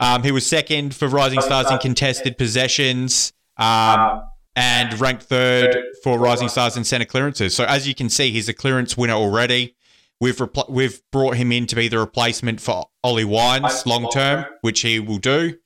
Um, 0.00 0.24
he 0.24 0.32
was 0.32 0.44
second 0.44 0.96
for 0.96 1.06
Rising 1.06 1.40
Stars 1.40 1.70
in 1.70 1.78
contested 1.78 2.36
possessions 2.36 3.32
um, 3.56 4.22
and 4.56 4.98
ranked 5.00 5.22
third 5.22 5.76
for 6.02 6.18
Rising 6.18 6.48
Stars 6.48 6.76
in 6.76 6.84
center 6.84 7.04
clearances. 7.04 7.54
So 7.54 7.64
as 7.64 7.88
you 7.88 7.94
can 7.94 8.08
see, 8.08 8.30
he's 8.30 8.48
a 8.48 8.54
clearance 8.54 8.96
winner 8.96 9.14
already. 9.14 9.76
We've 10.20 10.36
repl- 10.36 10.70
we've 10.70 11.00
brought 11.10 11.36
him 11.36 11.50
in 11.50 11.66
to 11.66 11.76
be 11.76 11.88
the 11.88 11.98
replacement 11.98 12.60
for 12.60 12.86
Ollie 13.02 13.24
Wines 13.24 13.84
long 13.86 14.08
term, 14.10 14.44
which 14.60 14.80
he 14.80 15.00
will 15.00 15.18
do. 15.18 15.56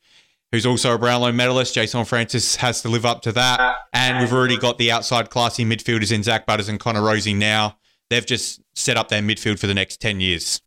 Who's 0.53 0.65
also 0.65 0.95
a 0.95 0.99
Brownlow 0.99 1.33
medalist. 1.33 1.75
Jason 1.75 2.05
Francis 2.05 2.57
has 2.57 2.81
to 2.83 2.89
live 2.89 3.05
up 3.05 3.21
to 3.23 3.33
that. 3.33 3.77
And 3.93 4.21
we've 4.21 4.33
already 4.33 4.57
got 4.57 4.79
the 4.79 4.93
outside 4.93 5.29
classy 5.29 5.65
midfielders 5.65 6.13
in 6.13 6.23
Zak 6.23 6.47
Butters 6.47 6.69
and 6.69 6.79
Connor 6.79 7.03
Rozee 7.03 7.37
now. 7.37 7.77
They've 8.09 8.25
just 8.25 8.63
set 8.75 8.97
up 8.97 9.09
their 9.09 9.21
midfield 9.21 9.59
for 9.59 9.67
the 9.67 9.75
next 9.75 10.01
10 10.01 10.21
years. 10.21 10.63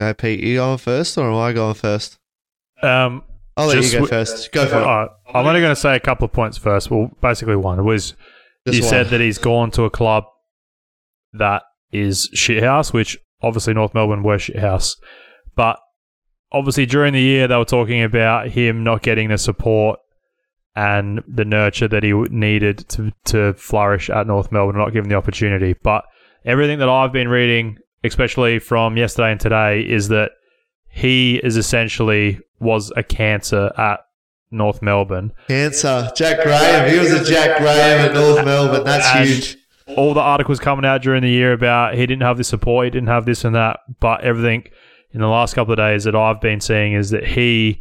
Okay, 0.00 0.14
Pete, 0.14 0.40
you 0.40 0.56
going 0.56 0.78
first 0.78 1.18
or 1.18 1.30
am 1.30 1.36
I 1.36 1.52
going 1.52 1.74
first? 1.74 2.18
Um, 2.82 3.22
I'll 3.58 3.66
let 3.66 3.76
you 3.76 3.90
go 3.90 3.98
w- 3.98 4.08
first. 4.08 4.52
Go 4.52 4.66
for 4.66 4.76
it. 4.76 4.82
Alright, 4.82 5.10
I'm 5.34 5.46
only 5.46 5.60
going 5.60 5.74
to 5.74 5.80
say 5.80 5.96
a 5.96 6.00
couple 6.00 6.24
of 6.24 6.32
points 6.32 6.56
first. 6.58 6.90
Well, 6.90 7.10
basically 7.20 7.56
one 7.56 7.84
was 7.84 8.14
Just 8.66 8.76
you 8.78 8.82
one. 8.82 8.90
said 8.90 9.06
that 9.08 9.20
he's 9.20 9.38
gone 9.38 9.70
to 9.72 9.84
a 9.84 9.90
club 9.90 10.24
that 11.32 11.62
is 11.92 12.30
shithouse, 12.34 12.92
which 12.92 13.18
obviously 13.42 13.74
North 13.74 13.94
Melbourne 13.94 14.22
were 14.22 14.36
shithouse. 14.38 14.94
But 15.56 15.78
obviously 16.52 16.86
during 16.86 17.12
the 17.12 17.20
year 17.20 17.48
they 17.48 17.56
were 17.56 17.64
talking 17.64 18.02
about 18.02 18.48
him 18.48 18.84
not 18.84 19.02
getting 19.02 19.28
the 19.28 19.38
support 19.38 19.98
and 20.76 21.22
the 21.26 21.44
nurture 21.44 21.88
that 21.88 22.02
he 22.04 22.12
needed 22.12 22.88
to 22.90 23.12
to 23.24 23.52
flourish 23.54 24.08
at 24.10 24.26
North 24.26 24.52
Melbourne, 24.52 24.76
not 24.78 24.92
given 24.92 25.08
the 25.08 25.16
opportunity. 25.16 25.74
But 25.82 26.04
everything 26.44 26.78
that 26.78 26.88
I've 26.88 27.12
been 27.12 27.28
reading, 27.28 27.78
especially 28.04 28.60
from 28.60 28.96
yesterday 28.96 29.32
and 29.32 29.40
today, 29.40 29.80
is 29.80 30.08
that 30.08 30.30
he 30.98 31.36
is 31.44 31.56
essentially 31.56 32.40
was 32.60 32.92
a 32.96 33.02
cancer 33.02 33.72
at 33.78 34.00
North 34.50 34.82
Melbourne. 34.82 35.32
Cancer. 35.48 36.10
Jack 36.16 36.42
Graham. 36.42 36.90
He 36.90 36.98
was 36.98 37.12
a 37.12 37.24
Jack 37.24 37.58
Graham 37.58 38.06
at 38.06 38.14
North 38.14 38.44
Melbourne. 38.44 38.84
That's 38.84 39.06
And 39.14 39.28
huge. 39.28 39.56
all 39.96 40.14
the 40.14 40.20
articles 40.20 40.58
coming 40.58 40.84
out 40.84 41.02
during 41.02 41.22
the 41.22 41.30
year 41.30 41.52
about 41.52 41.94
he 41.94 42.00
didn't 42.06 42.22
have 42.22 42.36
the 42.38 42.44
support, 42.44 42.86
he 42.86 42.90
didn't 42.90 43.08
have 43.08 43.26
this 43.26 43.44
and 43.44 43.54
that, 43.54 43.80
but 44.00 44.22
everything 44.22 44.64
in 45.12 45.20
the 45.20 45.28
last 45.28 45.54
couple 45.54 45.72
of 45.72 45.78
days 45.78 46.04
that 46.04 46.16
I've 46.16 46.40
been 46.40 46.60
seeing 46.60 46.94
is 46.94 47.10
that 47.10 47.26
he 47.26 47.80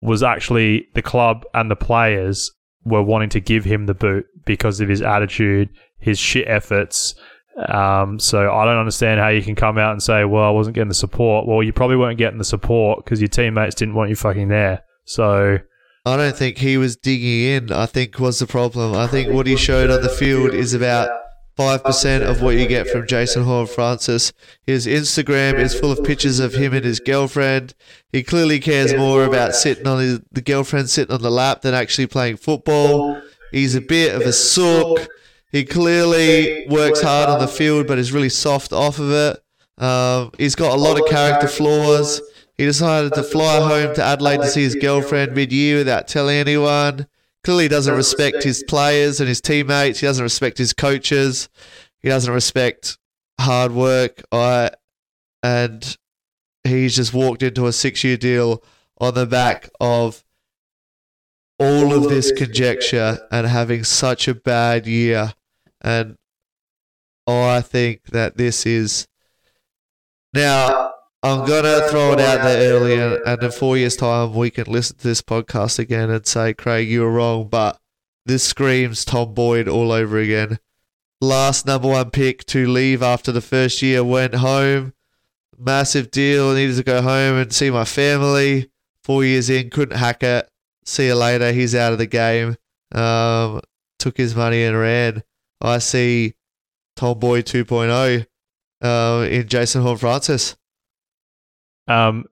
was 0.00 0.22
actually 0.22 0.86
the 0.94 1.02
club 1.02 1.44
and 1.54 1.70
the 1.70 1.76
players 1.76 2.52
were 2.84 3.02
wanting 3.02 3.30
to 3.30 3.40
give 3.40 3.64
him 3.64 3.86
the 3.86 3.94
boot 3.94 4.26
because 4.44 4.80
of 4.80 4.88
his 4.88 5.00
attitude, 5.02 5.70
his 5.98 6.18
shit 6.18 6.46
efforts. 6.46 7.14
Um, 7.56 8.18
so 8.18 8.52
I 8.52 8.64
don't 8.64 8.78
understand 8.78 9.20
how 9.20 9.28
you 9.28 9.42
can 9.42 9.54
come 9.54 9.78
out 9.78 9.92
and 9.92 10.02
say, 10.02 10.24
"Well, 10.24 10.44
I 10.44 10.50
wasn't 10.50 10.74
getting 10.74 10.88
the 10.88 10.94
support." 10.94 11.46
Well, 11.46 11.62
you 11.62 11.72
probably 11.72 11.96
weren't 11.96 12.18
getting 12.18 12.38
the 12.38 12.44
support 12.44 13.04
because 13.04 13.20
your 13.20 13.28
teammates 13.28 13.74
didn't 13.74 13.94
want 13.94 14.10
you 14.10 14.16
fucking 14.16 14.48
there. 14.48 14.82
So 15.04 15.58
I 16.06 16.16
don't 16.16 16.36
think 16.36 16.58
he 16.58 16.76
was 16.76 16.96
digging 16.96 17.54
in, 17.54 17.72
I 17.72 17.86
think 17.86 18.18
was 18.18 18.38
the 18.38 18.46
problem. 18.46 18.94
I 18.94 19.06
think 19.06 19.32
what 19.32 19.46
he 19.46 19.56
showed 19.56 19.90
on 19.90 20.02
the 20.02 20.10
field 20.10 20.52
is 20.52 20.74
about 20.74 21.08
5% 21.56 22.28
of 22.28 22.42
what 22.42 22.56
you 22.56 22.66
get 22.66 22.88
from 22.88 23.06
Jason 23.06 23.44
Horne-Francis. 23.44 24.32
His 24.66 24.86
Instagram 24.86 25.58
is 25.58 25.78
full 25.78 25.92
of 25.92 26.04
pictures 26.04 26.40
of 26.40 26.54
him 26.54 26.74
and 26.74 26.84
his 26.84 27.00
girlfriend. 27.00 27.74
He 28.12 28.22
clearly 28.22 28.58
cares 28.58 28.92
more 28.92 29.24
about 29.24 29.54
sitting 29.54 29.86
on 29.86 30.00
his, 30.00 30.20
the 30.30 30.42
girlfriend 30.42 30.90
sitting 30.90 31.14
on 31.14 31.22
the 31.22 31.30
lap 31.30 31.62
than 31.62 31.72
actually 31.72 32.08
playing 32.08 32.36
football. 32.36 33.22
He's 33.50 33.74
a 33.74 33.80
bit 33.80 34.14
of 34.14 34.22
a 34.22 34.32
sook. 34.32 35.08
He 35.54 35.64
clearly 35.64 36.66
works 36.66 37.00
hard 37.00 37.28
on 37.28 37.38
the 37.38 37.46
field, 37.46 37.86
but 37.86 37.96
is 37.96 38.10
really 38.10 38.28
soft 38.28 38.72
off 38.72 38.98
of 38.98 39.12
it. 39.12 39.40
Um, 39.80 40.32
he's 40.36 40.56
got 40.56 40.72
a 40.72 40.80
lot 40.80 40.98
of 40.98 41.06
character 41.06 41.46
flaws. 41.46 42.20
He 42.56 42.64
decided 42.64 43.14
to 43.14 43.22
fly 43.22 43.60
home 43.60 43.94
to 43.94 44.02
Adelaide 44.02 44.38
to 44.38 44.48
see 44.48 44.64
his 44.64 44.74
girlfriend 44.74 45.32
mid 45.32 45.52
year 45.52 45.76
without 45.76 46.08
telling 46.08 46.38
anyone. 46.38 47.06
Clearly 47.44 47.68
doesn't 47.68 47.94
respect 47.94 48.42
his 48.42 48.64
players 48.64 49.20
and 49.20 49.28
his 49.28 49.40
teammates. 49.40 50.00
He 50.00 50.08
doesn't 50.08 50.24
respect 50.24 50.58
his 50.58 50.72
coaches. 50.72 51.48
He 52.00 52.08
doesn't 52.08 52.34
respect 52.34 52.98
hard 53.40 53.70
work. 53.70 54.24
I 54.32 54.72
and 55.44 55.96
he's 56.64 56.96
just 56.96 57.14
walked 57.14 57.44
into 57.44 57.68
a 57.68 57.72
six 57.72 58.02
year 58.02 58.16
deal 58.16 58.60
on 59.00 59.14
the 59.14 59.24
back 59.24 59.70
of 59.78 60.24
all 61.60 61.94
of 61.94 62.08
this 62.08 62.32
conjecture 62.32 63.20
and 63.30 63.46
having 63.46 63.84
such 63.84 64.26
a 64.26 64.34
bad 64.34 64.88
year. 64.88 65.32
And 65.84 66.16
I 67.28 67.60
think 67.60 68.06
that 68.06 68.36
this 68.36 68.66
is 68.66 69.06
now 70.32 70.90
I'm 71.22 71.46
gonna 71.46 71.88
throw 71.88 72.12
it 72.12 72.20
out 72.20 72.42
there 72.42 72.74
early, 72.74 73.00
and, 73.00 73.18
and 73.24 73.42
in 73.42 73.50
four 73.50 73.78
years' 73.78 73.96
time, 73.96 74.34
we 74.34 74.50
can 74.50 74.66
listen 74.66 74.96
to 74.98 75.04
this 75.04 75.22
podcast 75.22 75.78
again 75.78 76.10
and 76.10 76.26
say, 76.26 76.52
Craig, 76.52 76.86
you 76.88 77.00
were 77.00 77.12
wrong. 77.12 77.48
But 77.48 77.78
this 78.26 78.44
screams 78.44 79.06
Tom 79.06 79.32
Boyd 79.32 79.66
all 79.66 79.90
over 79.90 80.18
again. 80.18 80.58
Last 81.22 81.66
number 81.66 81.88
one 81.88 82.10
pick 82.10 82.44
to 82.46 82.66
leave 82.66 83.02
after 83.02 83.32
the 83.32 83.40
first 83.40 83.80
year 83.80 84.04
went 84.04 84.34
home. 84.34 84.92
Massive 85.58 86.10
deal. 86.10 86.52
Needed 86.52 86.76
to 86.76 86.82
go 86.82 87.00
home 87.00 87.38
and 87.38 87.52
see 87.54 87.70
my 87.70 87.86
family. 87.86 88.70
Four 89.02 89.24
years 89.24 89.48
in, 89.48 89.70
couldn't 89.70 89.96
hack 89.96 90.22
it. 90.22 90.48
See 90.84 91.06
you 91.06 91.14
later. 91.14 91.52
He's 91.52 91.74
out 91.74 91.92
of 91.92 91.98
the 91.98 92.06
game. 92.06 92.56
Um, 92.92 93.62
took 93.98 94.18
his 94.18 94.34
money 94.36 94.62
and 94.64 94.78
ran. 94.78 95.22
I 95.64 95.78
see 95.78 96.34
Tom 96.96 97.18
Boyd 97.18 97.46
2.0 97.46 98.26
uh, 98.82 99.26
in 99.28 99.48
Jason 99.48 99.82
Horne-Francis. 99.82 100.56
Um, 101.88 102.24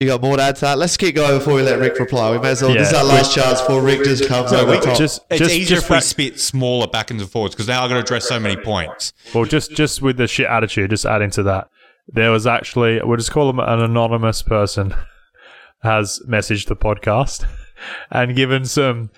You 0.00 0.08
got 0.08 0.20
more 0.22 0.36
to 0.36 0.42
add 0.42 0.56
to 0.56 0.60
that? 0.62 0.78
Let's 0.78 0.96
keep 0.96 1.14
going 1.14 1.38
before 1.38 1.54
we 1.54 1.62
let 1.62 1.78
Rick 1.78 1.98
reply. 1.98 2.30
We 2.32 2.38
may 2.38 2.50
as 2.50 2.62
well. 2.62 2.72
This 2.74 2.88
is 2.88 2.94
our 2.94 3.04
last 3.04 3.34
chance 3.34 3.60
before 3.60 3.82
Rick 3.82 4.02
just 4.04 4.26
comes 4.28 4.50
No, 4.52 4.60
over 4.62 4.72
we 4.72 4.78
the 4.78 4.84
top. 4.86 4.98
just 4.98 5.20
It's 5.30 5.38
just, 5.38 5.54
easier 5.54 5.76
just 5.76 5.84
if 5.84 5.90
we 5.90 5.96
back- 5.96 6.02
spit 6.02 6.40
smaller 6.40 6.86
backwards 6.88 7.22
and 7.22 7.30
forwards 7.30 7.54
because 7.54 7.68
now 7.68 7.82
I've 7.84 7.88
got 7.88 7.94
to 7.96 8.00
address 8.00 8.26
so 8.28 8.40
many 8.40 8.56
points. 8.56 9.12
Well, 9.34 9.44
just 9.44 9.72
just 9.72 10.02
with 10.02 10.16
the 10.16 10.26
shit 10.26 10.46
attitude, 10.46 10.90
just 10.90 11.04
adding 11.06 11.30
to 11.32 11.42
that, 11.44 11.68
there 12.08 12.32
was 12.32 12.46
actually 12.48 13.00
we'll 13.04 13.16
just 13.16 13.30
call 13.30 13.48
him 13.48 13.60
an 13.60 13.78
anonymous 13.80 14.42
person 14.42 14.92
has 15.82 16.20
messaged 16.28 16.66
the 16.66 16.76
podcast 16.76 17.44
and 18.10 18.34
given 18.34 18.64
some 18.64 19.10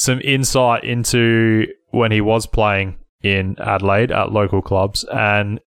some 0.00 0.20
insight 0.22 0.82
into 0.82 1.66
when 1.90 2.10
he 2.10 2.22
was 2.22 2.46
playing 2.46 2.98
in 3.22 3.54
Adelaide 3.58 4.10
at 4.10 4.32
local 4.32 4.62
clubs, 4.62 5.04
and 5.12 5.60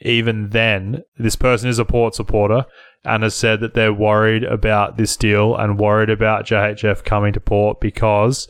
even 0.00 0.50
then, 0.50 1.02
this 1.18 1.36
person 1.36 1.68
is 1.68 1.78
a 1.78 1.84
Port 1.84 2.14
supporter 2.14 2.64
and 3.04 3.22
has 3.22 3.34
said 3.34 3.60
that 3.60 3.74
they're 3.74 3.92
worried 3.92 4.44
about 4.44 4.96
this 4.96 5.16
deal 5.16 5.54
and 5.54 5.78
worried 5.78 6.08
about 6.08 6.46
JHF 6.46 7.04
coming 7.04 7.32
to 7.34 7.40
Port 7.40 7.78
because 7.80 8.48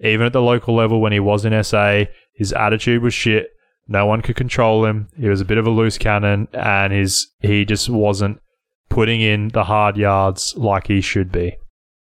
even 0.00 0.26
at 0.26 0.32
the 0.32 0.42
local 0.42 0.74
level 0.74 1.00
when 1.00 1.12
he 1.12 1.20
was 1.20 1.44
in 1.44 1.62
SA, 1.62 2.04
his 2.34 2.52
attitude 2.52 3.02
was 3.02 3.14
shit. 3.14 3.50
No 3.86 4.04
one 4.06 4.20
could 4.20 4.36
control 4.36 4.84
him. 4.84 5.08
He 5.16 5.28
was 5.28 5.40
a 5.40 5.44
bit 5.44 5.58
of 5.58 5.66
a 5.66 5.70
loose 5.70 5.96
cannon, 5.96 6.48
and 6.52 6.92
his 6.92 7.28
he 7.40 7.64
just 7.64 7.88
wasn't 7.88 8.40
putting 8.88 9.20
in 9.20 9.48
the 9.48 9.64
hard 9.64 9.96
yards 9.96 10.54
like 10.56 10.88
he 10.88 11.00
should 11.00 11.30
be. 11.30 11.56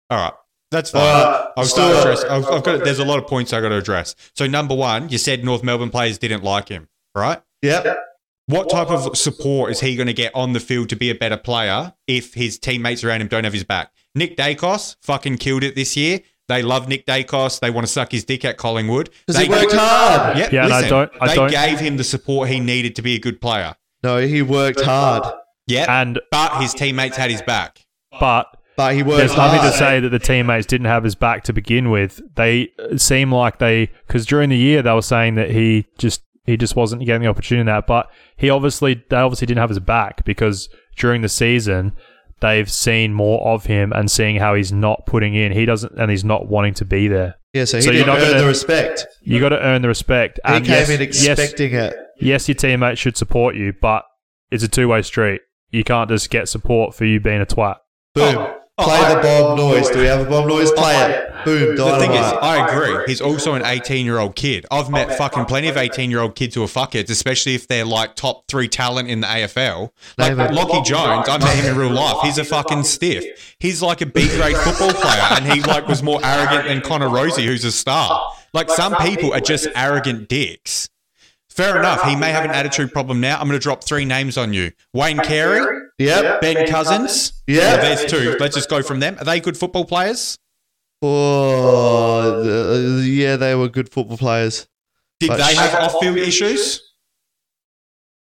All 0.09 0.17
right. 0.17 0.34
That's 0.72 0.91
fine. 0.91 1.02
Uh, 1.02 1.48
I've, 1.57 1.68
still- 1.68 1.88
got 1.94 2.03
to 2.03 2.11
address, 2.11 2.23
I've, 2.26 2.45
I've 2.45 2.64
got. 2.64 2.84
There's 2.84 2.99
a 2.99 3.06
lot 3.06 3.19
of 3.19 3.27
points 3.27 3.53
I 3.53 3.61
got 3.61 3.69
to 3.69 3.77
address. 3.77 4.15
So 4.35 4.48
number 4.48 4.76
one, 4.76 5.10
you 5.10 5.18
said 5.18 5.44
North 5.45 5.64
Melbourne 5.64 5.89
players 5.89 6.18
didn't 6.18 6.44
like 6.44 6.69
him, 6.69 6.88
right? 7.15 7.41
yep. 7.61 7.98
What 8.48 8.69
type 8.69 8.89
of 8.89 9.18
support 9.18 9.72
is 9.72 9.81
he 9.81 9.98
going 9.98 10.07
to 10.07 10.14
get 10.14 10.34
on 10.34 10.53
the 10.53 10.61
field 10.61 10.88
to 10.89 10.95
be 10.95 11.10
a 11.10 11.15
better 11.15 11.35
player 11.35 11.94
if 12.07 12.34
his 12.34 12.57
teammates 12.57 13.03
around 13.03 13.19
him 13.22 13.27
don't 13.27 13.44
have 13.44 13.52
his 13.52 13.65
back? 13.65 13.91
Nick 14.15 14.38
Daicos 14.38 14.95
fucking 15.02 15.38
killed 15.38 15.64
it 15.64 15.76
this 15.76 15.98
year. 15.98 16.22
They 16.48 16.61
love 16.61 16.88
Nick 16.88 17.06
Daicos. 17.06 17.60
They 17.60 17.69
want 17.72 17.85
to 17.85 17.91
suck 17.91 18.10
his 18.10 18.23
dick 18.23 18.45
at 18.45 18.56
Collingwood. 18.56 19.10
Because 19.26 19.41
he 19.41 19.49
They- 19.49 19.53
worked 19.53 19.73
hard. 19.73 20.38
Yeah, 20.38 20.49
Yeah, 20.49 20.64
and 20.64 20.73
I 20.73 20.88
don't- 20.88 21.11
I 21.19 21.27
they 21.27 21.35
don't- 21.35 21.52
gave 21.52 21.80
him 21.80 21.98
the 21.98 22.06
support 22.06 22.48
he 22.48 22.61
needed 22.61 22.95
to 22.95 23.02
be 23.02 23.15
a 23.15 23.19
good 23.19 23.41
player. 23.41 23.76
No, 24.02 24.19
he 24.26 24.41
worked 24.41 24.80
hard, 24.81 25.23
Yeah, 25.65 26.02
And 26.02 26.22
but 26.31 26.61
his 26.61 26.73
teammates 26.73 27.18
had 27.18 27.30
his 27.30 27.41
back. 27.41 27.85
but 28.18 28.48
but 28.77 28.95
he 28.95 29.03
worked 29.03 29.17
there's 29.17 29.33
hard. 29.33 29.53
nothing 29.55 29.69
to 29.71 29.77
say 29.77 29.99
that 29.99 30.09
the 30.09 30.19
teammates 30.19 30.65
didn't 30.65 30.85
have 30.87 31.03
his 31.03 31.15
back 31.15 31.43
to 31.45 31.53
begin 31.53 31.89
with. 31.89 32.21
They 32.35 32.69
seem 32.95 33.33
like 33.33 33.59
they 33.59 33.87
because 34.07 34.25
during 34.25 34.49
the 34.49 34.57
year 34.57 34.81
they 34.81 34.93
were 34.93 35.01
saying 35.01 35.35
that 35.35 35.51
he 35.51 35.85
just 35.97 36.21
he 36.45 36.55
just 36.55 36.77
wasn't 36.77 37.05
getting 37.05 37.23
the 37.23 37.27
opportunity 37.27 37.59
in 37.61 37.65
that, 37.67 37.85
but 37.87 38.09
he 38.37 38.49
obviously 38.49 39.03
they 39.09 39.17
obviously 39.17 39.47
didn't 39.47 39.59
have 39.59 39.69
his 39.69 39.79
back 39.79 40.23
because 40.23 40.69
during 40.95 41.21
the 41.21 41.27
season 41.29 41.91
they've 42.39 42.71
seen 42.71 43.13
more 43.13 43.41
of 43.51 43.65
him 43.65 43.91
and 43.91 44.11
seeing 44.11 44.35
how 44.37 44.53
he's 44.53 44.71
not 44.71 45.05
putting 45.07 45.33
in. 45.33 45.51
He 45.51 45.65
doesn't 45.65 45.91
and 45.99 46.09
he's 46.11 46.23
not 46.23 46.47
wanting 46.47 46.75
to 46.75 46.85
be 46.85 47.07
there. 47.07 47.35
Yeah, 47.53 47.65
so 47.65 47.77
he 47.77 47.81
So 47.83 47.91
you're 47.91 48.05
didn't 48.05 48.15
earn 48.21 48.27
gonna- 48.29 48.41
the 48.41 48.47
respect. 48.47 49.07
You 49.23 49.39
got 49.39 49.49
to 49.49 49.59
earn 49.59 49.81
the 49.81 49.87
respect. 49.87 50.39
He 50.45 50.53
And 50.53 50.63
came 50.65 50.73
yes, 50.75 50.89
in 50.89 51.01
yes, 51.01 51.25
expecting 51.39 51.73
it. 51.73 51.95
yes, 52.19 52.47
your 52.47 52.53
teammates 52.55 52.99
should 53.01 53.17
support 53.17 53.55
you, 53.55 53.73
but 53.81 54.03
it's 54.51 54.63
a 54.63 54.67
two 54.67 54.87
way 54.89 55.01
street. 55.01 55.41
You 55.71 55.83
can't 55.83 56.07
just 56.09 56.29
get 56.29 56.47
support 56.47 56.93
for 56.93 57.05
you 57.05 57.19
being 57.19 57.41
a 57.41 57.45
twat. 57.47 57.77
Boom. 58.13 58.35
Oh, 58.37 58.57
Oh, 58.79 58.83
Play 58.83 58.97
I- 58.99 59.15
the 59.15 59.21
bomb 59.21 59.57
noise. 59.57 59.89
Do 59.89 59.99
we 59.99 60.05
have 60.05 60.25
a 60.25 60.29
bomb 60.29 60.47
noise? 60.47 60.71
Play 60.73 60.95
it. 61.11 61.23
Boom. 61.45 61.75
The 61.77 61.97
thing 61.99 62.11
is, 62.11 62.19
I 62.41 62.67
agree. 62.67 63.05
He's 63.07 63.21
also 63.21 63.53
an 63.53 63.63
18 63.65 64.05
year 64.05 64.19
old 64.19 64.35
kid. 64.35 64.65
I've 64.69 64.89
met 64.89 65.17
fucking 65.17 65.45
plenty 65.45 65.67
of 65.69 65.77
18 65.77 66.11
year 66.11 66.19
old 66.19 66.35
kids 66.35 66.53
who 66.55 66.63
are 66.63 66.67
fuckheads, 66.67 67.09
especially 67.09 67.55
if 67.55 67.67
they're 67.67 67.85
like 67.85 68.15
top 68.15 68.45
three 68.47 68.67
talent 68.67 69.09
in 69.09 69.21
the 69.21 69.27
AFL. 69.27 69.91
Like 70.17 70.35
Name. 70.35 70.49
Lachie 70.49 70.85
Jones, 70.85 71.27
I 71.29 71.37
met 71.37 71.55
him 71.55 71.65
in 71.71 71.77
real 71.77 71.89
life. 71.91 72.17
He's 72.23 72.37
a 72.37 72.43
fucking 72.43 72.83
stiff. 72.83 73.55
He's 73.59 73.81
like 73.81 74.01
a 74.01 74.05
B 74.05 74.27
grade 74.27 74.57
football 74.57 74.91
player, 74.93 75.27
and 75.31 75.45
he 75.51 75.61
like 75.61 75.87
was 75.87 76.03
more 76.03 76.19
arrogant 76.23 76.67
than 76.67 76.81
Connor 76.81 77.09
Rozee, 77.09 77.45
who's 77.45 77.63
a 77.65 77.71
star. 77.71 78.31
Like 78.53 78.69
some 78.69 78.95
people 78.97 79.33
are 79.33 79.39
just 79.41 79.67
arrogant 79.75 80.27
dicks. 80.27 80.89
Fair 81.57 81.79
enough. 81.79 82.03
He 82.03 82.15
may 82.15 82.29
have 82.31 82.45
an 82.45 82.51
attitude 82.51 82.93
problem 82.93 83.19
now. 83.19 83.39
I'm 83.39 83.47
going 83.47 83.59
to 83.59 83.63
drop 83.63 83.84
three 83.84 84.05
names 84.05 84.38
on 84.38 84.53
you: 84.53 84.71
Wayne 84.93 85.17
Carey, 85.17 85.65
Yep. 85.97 86.41
Ben 86.41 86.67
Cousins. 86.67 87.34
Yeah. 87.47 87.77
Well, 87.77 87.81
there's 87.81 88.11
two. 88.11 88.38
Let's 88.39 88.55
just 88.55 88.69
go 88.69 88.84
from 88.84 88.99
them. 88.99 89.17
Are 89.19 89.25
they 89.25 89.39
good 89.39 89.57
football 89.57 89.84
players? 89.84 90.38
Oh, 91.01 92.99
yeah, 93.01 93.35
they 93.38 93.55
were 93.55 93.69
good 93.69 93.89
football 93.89 94.17
players. 94.17 94.67
Did 95.19 95.29
But- 95.29 95.38
they 95.38 95.55
have 95.55 95.73
off-field 95.75 96.17
issues? 96.17 96.81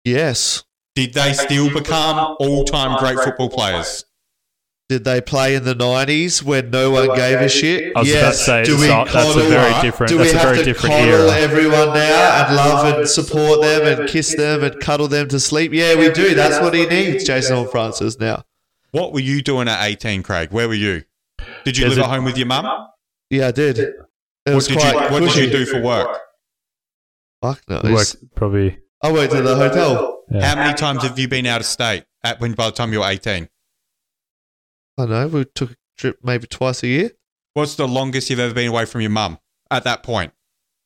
Yes. 0.06 0.64
Did 0.96 1.14
they 1.14 1.34
still 1.34 1.72
become 1.74 2.36
all-time 2.40 2.98
great 3.00 3.18
football 3.20 3.50
players? 3.50 4.06
Did 4.90 5.06
they 5.06 5.22
play 5.22 5.56
in 5.56 5.64
the 5.64 5.74
nineties 5.76 6.44
when 6.44 6.70
no 6.70 6.92
one 6.92 7.16
gave 7.16 7.40
a 7.40 7.48
shit? 7.50 7.94
I 7.96 8.00
was 8.02 8.12
about 8.14 8.32
to 8.32 8.38
say, 8.38 8.64
Do 8.66 8.78
we 8.78 8.88
so- 8.88 9.06
that's 9.12 9.36
a 9.36 9.40
very 9.50 9.82
different- 9.82 10.10
Do 10.10 10.18
that's 10.18 10.34
we 10.34 10.40
a 10.40 10.42
very 10.44 10.58
to 10.58 10.64
different 10.66 10.96
coddle 10.96 11.10
era. 11.30 11.32
everyone 11.38 11.94
now 11.94 12.46
and 12.48 12.56
love 12.56 12.98
and 13.00 13.08
support 13.10 13.62
them 13.62 14.00
and 14.00 14.10
kiss 14.10 14.36
them 14.36 14.64
and 14.64 14.80
cuddle 14.82 15.08
them 15.08 15.30
to 15.30 15.40
sleep? 15.40 15.72
Yeah, 15.74 15.96
we 15.96 16.12
do. 16.12 16.36
That's 16.36 16.60
what 16.62 16.74
he 16.74 16.86
needs, 16.86 17.24
Jason 17.24 17.56
Horn 17.56 17.70
Francis. 17.70 18.20
Now, 18.20 18.44
What 18.92 19.12
were 19.14 19.22
you 19.22 19.42
doing 19.42 19.68
at 19.68 19.84
18, 19.84 20.22
Craig? 20.22 20.50
Where 20.52 20.68
were 20.68 20.74
you? 20.76 21.04
Did 21.66 21.78
you 21.78 21.86
There's 21.86 21.98
live 21.98 22.06
a- 22.06 22.10
at 22.10 22.14
home 22.16 22.26
with 22.26 22.38
your 22.38 22.46
mum? 22.46 22.68
yeah, 23.32 23.48
I 23.48 23.52
did. 23.52 23.80
It 23.80 23.96
What 24.46 24.56
was 24.56 24.68
did 24.68 24.76
you 24.76 24.82
quite 24.82 25.10
What 25.12 25.20
did 25.22 25.36
you 25.36 25.50
do 25.50 25.66
for 25.66 25.82
work? 25.82 26.20
Fuck 27.42 27.62
no. 27.68 27.82
Worked 27.92 28.36
probably. 28.36 28.78
I 29.02 29.12
worked 29.12 29.34
at 29.34 29.44
the 29.44 29.56
hotel. 29.56 30.24
Yeah. 30.32 30.46
How 30.46 30.56
many 30.56 30.74
times 30.76 31.04
have 31.04 31.18
you 31.18 31.28
been 31.28 31.46
out 31.48 31.62
of 31.62 31.66
state 31.66 32.04
at 32.24 32.40
when 32.40 32.52
by 32.54 32.66
the 32.68 32.72
time 32.74 32.94
you 32.94 33.00
were 33.00 33.08
18? 33.10 33.50
I 34.98 35.06
know. 35.06 35.28
We 35.28 35.46
took 35.46 35.72
a 35.72 35.76
trip 35.98 36.20
maybe 36.24 36.48
twice 36.48 36.84
a 36.84 36.88
year. 36.88 37.12
What's 37.54 37.76
the 37.76 37.88
longest 37.88 38.30
you've 38.30 38.40
ever 38.40 38.54
been 38.54 38.68
away 38.70 38.86
from 38.86 39.02
your 39.02 39.10
mum 39.12 39.40
at 39.72 39.84
that 39.84 40.04
point? 40.04 40.34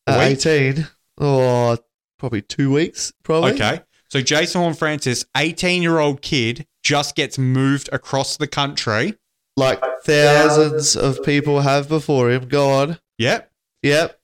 A 0.08 0.12
At 0.12 0.30
week? 0.30 0.46
18, 0.46 0.88
oh, 1.20 1.78
probably 2.20 2.42
two 2.42 2.72
weeks, 2.74 3.14
probably. 3.24 3.54
Okay. 3.54 3.82
So 4.10 4.22
Jason 4.22 4.62
Horne-Francis, 4.62 5.26
18-year-old 5.36 6.22
kid, 6.22 6.66
just 6.84 7.16
gets 7.16 7.38
moved 7.38 7.90
across 7.92 8.38
the 8.38 8.48
country. 8.48 9.16
Like 9.58 9.82
thousands 10.04 10.96
of 10.96 11.24
people 11.24 11.62
have 11.62 11.90
before 11.90 12.30
him. 12.32 12.48
Go 12.48 12.70
on. 12.70 13.00
Yep. 13.18 13.52
Yep. 13.84 14.20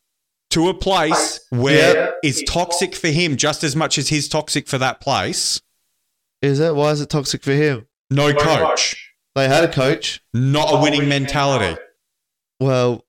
To 0.51 0.69
a 0.69 0.73
place 0.73 1.45
where 1.49 1.95
Yep. 1.95 2.15
it's 2.23 2.43
toxic 2.43 2.95
for 2.95 3.07
him 3.07 3.35
just 3.37 3.63
as 3.63 3.75
much 3.75 3.97
as 3.97 4.09
he's 4.09 4.27
toxic 4.29 4.67
for 4.67 4.77
that 4.77 5.01
place. 5.01 5.59
Is 6.41 6.59
it? 6.59 6.75
Why 6.75 6.91
is 6.91 7.01
it 7.01 7.09
toxic 7.09 7.41
for 7.43 7.53
him? 7.53 7.87
No 8.11 8.33
coach. 8.33 9.02
They 9.35 9.47
had 9.47 9.63
a 9.63 9.71
coach. 9.71 10.21
Not 10.33 10.69
a 10.69 10.73
oh, 10.73 10.81
winning 10.81 11.09
mentality. 11.09 11.79
Well, 12.59 13.03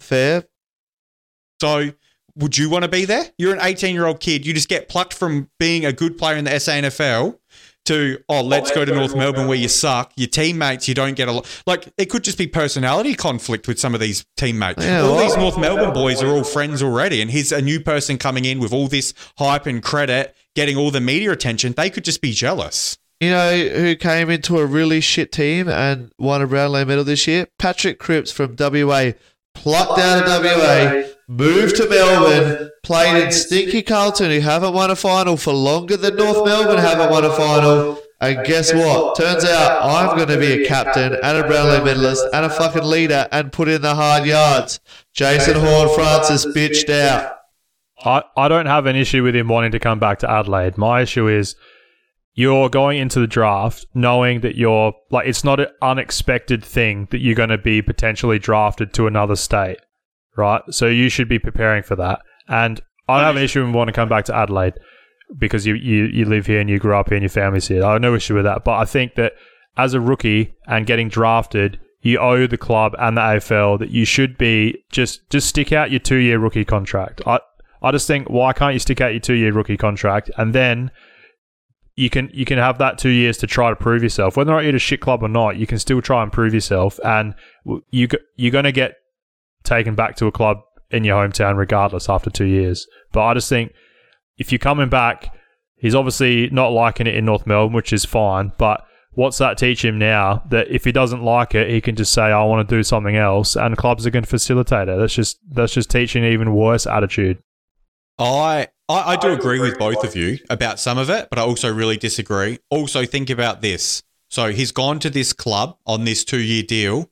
fair. 0.00 0.44
So 1.60 1.90
would 2.36 2.58
you 2.58 2.68
want 2.68 2.82
to 2.82 2.88
be 2.88 3.04
there? 3.04 3.24
You're 3.38 3.54
an 3.54 3.60
18 3.62 3.94
year 3.94 4.06
old 4.06 4.20
kid. 4.20 4.44
You 4.44 4.52
just 4.52 4.68
get 4.68 4.88
plucked 4.88 5.14
from 5.14 5.50
being 5.58 5.84
a 5.84 5.92
good 5.92 6.18
player 6.18 6.36
in 6.36 6.44
the 6.44 6.50
SANFL 6.50 7.38
to 7.86 8.18
oh, 8.28 8.38
oh 8.38 8.42
let's 8.42 8.70
go 8.70 8.84
to 8.84 8.94
North 8.94 9.14
Melbourne 9.14 9.46
where 9.46 9.58
you 9.58 9.68
suck. 9.68 10.12
Your 10.16 10.28
teammates, 10.28 10.88
you 10.88 10.94
don't 10.94 11.14
get 11.14 11.28
a 11.28 11.32
lot. 11.32 11.62
Like 11.66 11.92
it 11.96 12.06
could 12.06 12.24
just 12.24 12.38
be 12.38 12.46
personality 12.46 13.14
conflict 13.14 13.68
with 13.68 13.78
some 13.78 13.94
of 13.94 14.00
these 14.00 14.24
teammates. 14.36 14.84
Yeah, 14.84 15.02
all 15.02 15.16
well- 15.16 15.24
these 15.24 15.36
North 15.36 15.58
Melbourne 15.58 15.92
boys 15.92 16.22
are 16.22 16.28
all 16.28 16.44
friends 16.44 16.82
already, 16.82 17.20
and 17.20 17.30
he's 17.30 17.52
a 17.52 17.62
new 17.62 17.80
person 17.80 18.18
coming 18.18 18.44
in 18.44 18.58
with 18.58 18.72
all 18.72 18.88
this 18.88 19.14
hype 19.38 19.66
and 19.66 19.82
credit, 19.82 20.34
getting 20.54 20.76
all 20.76 20.90
the 20.90 21.00
media 21.00 21.30
attention. 21.30 21.72
They 21.72 21.90
could 21.90 22.04
just 22.04 22.20
be 22.20 22.32
jealous. 22.32 22.98
You 23.24 23.30
know 23.30 23.56
who 23.56 23.96
came 23.96 24.28
into 24.28 24.58
a 24.58 24.66
really 24.66 25.00
shit 25.00 25.32
team 25.32 25.66
and 25.66 26.12
won 26.18 26.42
a 26.42 26.46
Brownlow 26.46 26.84
medal 26.84 27.04
this 27.04 27.26
year? 27.26 27.46
Patrick 27.58 27.98
Cripps 27.98 28.30
from 28.30 28.54
WA. 28.58 29.12
Plucked 29.54 29.98
out 29.98 30.24
of 30.24 30.44
WA, 30.44 31.04
moved 31.26 31.76
to 31.76 31.88
Melbourne, 31.88 32.70
played 32.82 33.24
in 33.24 33.32
Stinky 33.32 33.80
Carlton, 33.80 34.30
who 34.30 34.40
haven't 34.40 34.74
won 34.74 34.90
a 34.90 34.96
final 34.96 35.38
for 35.38 35.54
longer 35.54 35.96
than 35.96 36.16
North 36.16 36.44
Melbourne 36.44 36.76
haven't 36.76 37.10
won 37.10 37.24
a 37.24 37.30
final. 37.30 37.98
And 38.20 38.44
guess 38.46 38.74
what? 38.74 39.16
Turns 39.16 39.46
out 39.46 39.82
I'm 39.82 40.16
going 40.16 40.28
to 40.28 40.38
be 40.38 40.64
a 40.64 40.68
captain 40.68 41.14
and 41.14 41.38
a 41.38 41.46
Brownlow 41.46 41.82
medalist 41.82 42.26
and 42.34 42.44
a 42.44 42.50
fucking 42.50 42.84
leader 42.84 43.26
and 43.32 43.50
put 43.50 43.68
in 43.68 43.80
the 43.80 43.94
hard 43.94 44.26
yards. 44.26 44.80
Jason 45.14 45.58
Horne-Francis 45.58 46.44
bitched 46.46 46.90
out. 46.90 47.38
I, 48.04 48.22
I 48.36 48.48
don't 48.48 48.66
have 48.66 48.84
an 48.84 48.96
issue 48.96 49.22
with 49.22 49.34
him 49.34 49.48
wanting 49.48 49.72
to 49.72 49.78
come 49.78 49.98
back 49.98 50.18
to 50.18 50.30
Adelaide. 50.30 50.76
My 50.76 51.00
issue 51.00 51.26
is 51.26 51.56
you're 52.34 52.68
going 52.68 52.98
into 52.98 53.20
the 53.20 53.26
draft 53.26 53.86
knowing 53.94 54.40
that 54.40 54.56
you're 54.56 54.92
like 55.10 55.26
it's 55.26 55.44
not 55.44 55.60
an 55.60 55.68
unexpected 55.80 56.64
thing 56.64 57.06
that 57.10 57.20
you're 57.20 57.34
going 57.34 57.48
to 57.48 57.58
be 57.58 57.80
potentially 57.80 58.38
drafted 58.38 58.92
to 58.94 59.06
another 59.06 59.36
state, 59.36 59.78
right? 60.36 60.62
So 60.70 60.86
you 60.86 61.08
should 61.08 61.28
be 61.28 61.38
preparing 61.38 61.82
for 61.82 61.96
that. 61.96 62.20
And 62.48 62.80
I 63.08 63.18
don't 63.18 63.26
have 63.26 63.36
an 63.36 63.42
issue 63.42 63.64
with 63.64 63.74
wanting 63.74 63.92
to 63.92 63.96
come 63.96 64.08
back 64.08 64.24
to 64.26 64.36
Adelaide 64.36 64.74
because 65.38 65.66
you, 65.66 65.74
you, 65.74 66.04
you 66.06 66.24
live 66.24 66.46
here 66.46 66.60
and 66.60 66.68
you 66.68 66.78
grew 66.78 66.96
up 66.96 67.08
here 67.08 67.16
and 67.16 67.22
your 67.22 67.30
family's 67.30 67.68
here. 67.68 67.84
I 67.84 67.92
have 67.92 68.00
no 68.00 68.14
issue 68.14 68.34
with 68.34 68.44
that. 68.44 68.64
But 68.64 68.78
I 68.78 68.84
think 68.84 69.14
that 69.14 69.34
as 69.76 69.94
a 69.94 70.00
rookie 70.00 70.54
and 70.66 70.86
getting 70.86 71.08
drafted, 71.08 71.78
you 72.00 72.18
owe 72.18 72.46
the 72.46 72.58
club 72.58 72.94
and 72.98 73.16
the 73.16 73.20
AFL 73.20 73.78
that 73.78 73.90
you 73.90 74.04
should 74.04 74.36
be 74.36 74.82
just 74.90 75.28
just 75.30 75.48
stick 75.48 75.72
out 75.72 75.90
your 75.90 76.00
two 76.00 76.16
year 76.16 76.38
rookie 76.38 76.64
contract. 76.64 77.22
I 77.26 77.40
I 77.82 77.92
just 77.92 78.06
think 78.06 78.28
why 78.28 78.52
can't 78.52 78.74
you 78.74 78.78
stick 78.78 79.00
out 79.00 79.12
your 79.12 79.20
two 79.20 79.34
year 79.34 79.52
rookie 79.52 79.76
contract 79.76 80.30
and 80.36 80.54
then 80.54 80.90
you 81.96 82.10
can 82.10 82.30
you 82.32 82.44
can 82.44 82.58
have 82.58 82.78
that 82.78 82.98
two 82.98 83.08
years 83.08 83.38
to 83.38 83.46
try 83.46 83.70
to 83.70 83.76
prove 83.76 84.02
yourself. 84.02 84.36
Whether 84.36 84.52
or 84.52 84.56
not 84.56 84.60
you're 84.60 84.70
at 84.70 84.74
a 84.74 84.80
shit 84.80 85.00
club 85.00 85.22
or 85.22 85.28
not, 85.28 85.56
you 85.56 85.66
can 85.66 85.78
still 85.78 86.02
try 86.02 86.22
and 86.22 86.32
prove 86.32 86.52
yourself, 86.54 86.98
and 87.04 87.34
you 87.90 88.08
you're 88.36 88.52
going 88.52 88.64
to 88.64 88.72
get 88.72 88.96
taken 89.62 89.94
back 89.94 90.16
to 90.16 90.26
a 90.26 90.32
club 90.32 90.58
in 90.90 91.04
your 91.04 91.16
hometown 91.16 91.56
regardless 91.56 92.08
after 92.08 92.30
two 92.30 92.44
years. 92.44 92.86
But 93.12 93.24
I 93.24 93.34
just 93.34 93.48
think 93.48 93.72
if 94.38 94.50
you're 94.50 94.58
coming 94.58 94.88
back, 94.88 95.34
he's 95.76 95.94
obviously 95.94 96.50
not 96.50 96.68
liking 96.68 97.06
it 97.06 97.14
in 97.14 97.24
North 97.24 97.46
Melbourne, 97.46 97.74
which 97.74 97.92
is 97.92 98.04
fine. 98.04 98.52
But 98.58 98.84
what's 99.12 99.38
that 99.38 99.56
teach 99.56 99.84
him 99.84 99.98
now? 99.98 100.42
That 100.50 100.68
if 100.68 100.84
he 100.84 100.90
doesn't 100.90 101.22
like 101.22 101.54
it, 101.54 101.70
he 101.70 101.80
can 101.80 101.94
just 101.94 102.12
say, 102.12 102.22
"I 102.22 102.42
want 102.44 102.68
to 102.68 102.76
do 102.76 102.82
something 102.82 103.16
else," 103.16 103.56
and 103.56 103.76
clubs 103.76 104.04
are 104.04 104.10
going 104.10 104.24
to 104.24 104.30
facilitate 104.30 104.88
it. 104.88 104.98
That's 104.98 105.14
just 105.14 105.38
that's 105.48 105.74
just 105.74 105.90
teaching 105.90 106.24
an 106.24 106.32
even 106.32 106.54
worse 106.54 106.86
attitude. 106.86 107.38
I, 108.18 108.68
I 108.88 109.12
I 109.12 109.16
do 109.16 109.32
agree 109.32 109.60
with 109.60 109.78
both 109.78 110.04
of 110.04 110.14
you 110.14 110.38
about 110.50 110.78
some 110.78 110.98
of 110.98 111.10
it, 111.10 111.28
but 111.30 111.38
I 111.38 111.42
also 111.42 111.72
really 111.72 111.96
disagree. 111.96 112.58
Also, 112.70 113.04
think 113.04 113.30
about 113.30 113.62
this. 113.62 114.02
So 114.28 114.50
he's 114.50 114.72
gone 114.72 114.98
to 115.00 115.10
this 115.10 115.32
club 115.32 115.78
on 115.86 116.04
this 116.04 116.24
two 116.24 116.40
year 116.40 116.62
deal. 116.62 117.10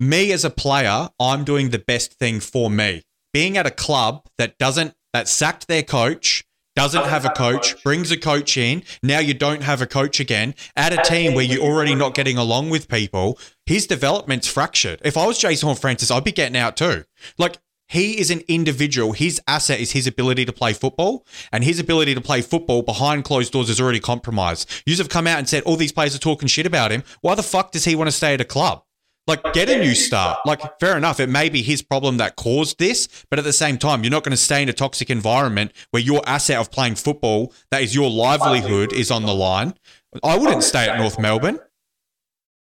Me 0.00 0.32
as 0.32 0.44
a 0.44 0.50
player, 0.50 1.08
I'm 1.20 1.44
doing 1.44 1.70
the 1.70 1.78
best 1.78 2.14
thing 2.14 2.40
for 2.40 2.70
me. 2.70 3.02
Being 3.32 3.56
at 3.56 3.66
a 3.66 3.70
club 3.70 4.26
that 4.38 4.58
doesn't 4.58 4.94
that 5.12 5.28
sacked 5.28 5.68
their 5.68 5.82
coach, 5.82 6.44
doesn't 6.74 7.04
have 7.04 7.24
a 7.24 7.30
coach, 7.30 7.82
brings 7.84 8.10
a 8.10 8.16
coach 8.16 8.56
in. 8.56 8.82
Now 9.02 9.20
you 9.20 9.34
don't 9.34 9.62
have 9.62 9.80
a 9.80 9.86
coach 9.86 10.18
again. 10.18 10.54
At 10.74 10.92
a 10.92 11.02
team 11.08 11.34
where 11.34 11.44
you're 11.44 11.62
already 11.62 11.94
not 11.94 12.14
getting 12.14 12.36
along 12.36 12.70
with 12.70 12.88
people, 12.88 13.38
his 13.66 13.86
development's 13.86 14.48
fractured. 14.48 15.00
If 15.04 15.16
I 15.16 15.26
was 15.26 15.38
Jason 15.38 15.66
Horne-Francis, 15.66 16.10
I'd 16.10 16.24
be 16.24 16.32
getting 16.32 16.56
out 16.56 16.76
too. 16.76 17.04
Like 17.38 17.58
he 17.94 18.18
is 18.18 18.30
an 18.30 18.42
individual. 18.48 19.12
His 19.12 19.40
asset 19.46 19.80
is 19.80 19.92
his 19.92 20.06
ability 20.06 20.44
to 20.46 20.52
play 20.52 20.72
football, 20.72 21.24
and 21.52 21.62
his 21.62 21.78
ability 21.78 22.14
to 22.14 22.20
play 22.20 22.42
football 22.42 22.82
behind 22.82 23.24
closed 23.24 23.52
doors 23.52 23.70
is 23.70 23.80
already 23.80 24.00
compromised. 24.00 24.68
You 24.84 24.96
have 24.96 25.08
come 25.08 25.26
out 25.26 25.38
and 25.38 25.48
said 25.48 25.62
all 25.62 25.76
these 25.76 25.92
players 25.92 26.14
are 26.14 26.18
talking 26.18 26.48
shit 26.48 26.66
about 26.66 26.90
him. 26.90 27.04
Why 27.20 27.34
the 27.34 27.42
fuck 27.42 27.70
does 27.70 27.84
he 27.84 27.94
want 27.94 28.08
to 28.08 28.12
stay 28.12 28.34
at 28.34 28.40
a 28.40 28.44
club? 28.44 28.82
Like, 29.26 29.54
get 29.54 29.70
a 29.70 29.78
new 29.78 29.94
start. 29.94 30.40
Like, 30.44 30.60
fair 30.80 30.98
enough. 30.98 31.18
It 31.18 31.30
may 31.30 31.48
be 31.48 31.62
his 31.62 31.80
problem 31.80 32.18
that 32.18 32.36
caused 32.36 32.78
this, 32.78 33.08
but 33.30 33.38
at 33.38 33.44
the 33.44 33.54
same 33.54 33.78
time, 33.78 34.04
you're 34.04 34.10
not 34.10 34.22
going 34.22 34.32
to 34.32 34.36
stay 34.36 34.62
in 34.62 34.68
a 34.68 34.74
toxic 34.74 35.08
environment 35.08 35.72
where 35.92 36.02
your 36.02 36.20
asset 36.26 36.58
of 36.58 36.70
playing 36.70 36.96
football, 36.96 37.52
that 37.70 37.80
is 37.80 37.94
your 37.94 38.10
livelihood, 38.10 38.92
is 38.92 39.10
on 39.10 39.22
the 39.22 39.34
line. 39.34 39.74
I 40.22 40.36
wouldn't 40.36 40.62
stay 40.62 40.88
at 40.88 40.98
North 40.98 41.18
Melbourne. 41.18 41.58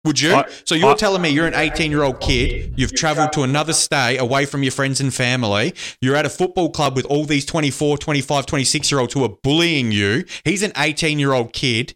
Would 0.06 0.22
you? 0.22 0.34
I- 0.34 0.46
so 0.64 0.76
you're 0.76 0.92
I- 0.92 0.96
telling 0.96 1.22
me 1.22 1.30
you're 1.30 1.48
an 1.48 1.54
18 1.56 1.92
year 1.92 2.04
old 2.04 2.22
kid, 2.22 2.74
you've 2.78 2.96
traveled 2.96 3.34
to 3.34 3.44
another 3.44 3.74
state 3.74 4.18
away 4.18 4.46
from 4.46 4.64
your 4.64 4.72
friends 4.72 5.02
and 5.02 5.14
family, 5.14 5.74
you're 6.02 6.16
at 6.16 6.26
a 6.26 6.30
football 6.30 6.70
club 6.70 6.96
with 6.96 7.06
all 7.06 7.26
these 7.26 7.46
24, 7.46 7.98
25, 7.98 8.46
26 8.46 8.92
year 8.92 9.00
olds 9.02 9.14
who 9.14 9.24
are 9.24 9.36
bullying 9.44 9.92
you. 9.92 10.24
He's 10.46 10.64
an 10.64 10.72
18 10.78 11.20
year 11.20 11.34
old 11.34 11.52
kid, 11.52 11.96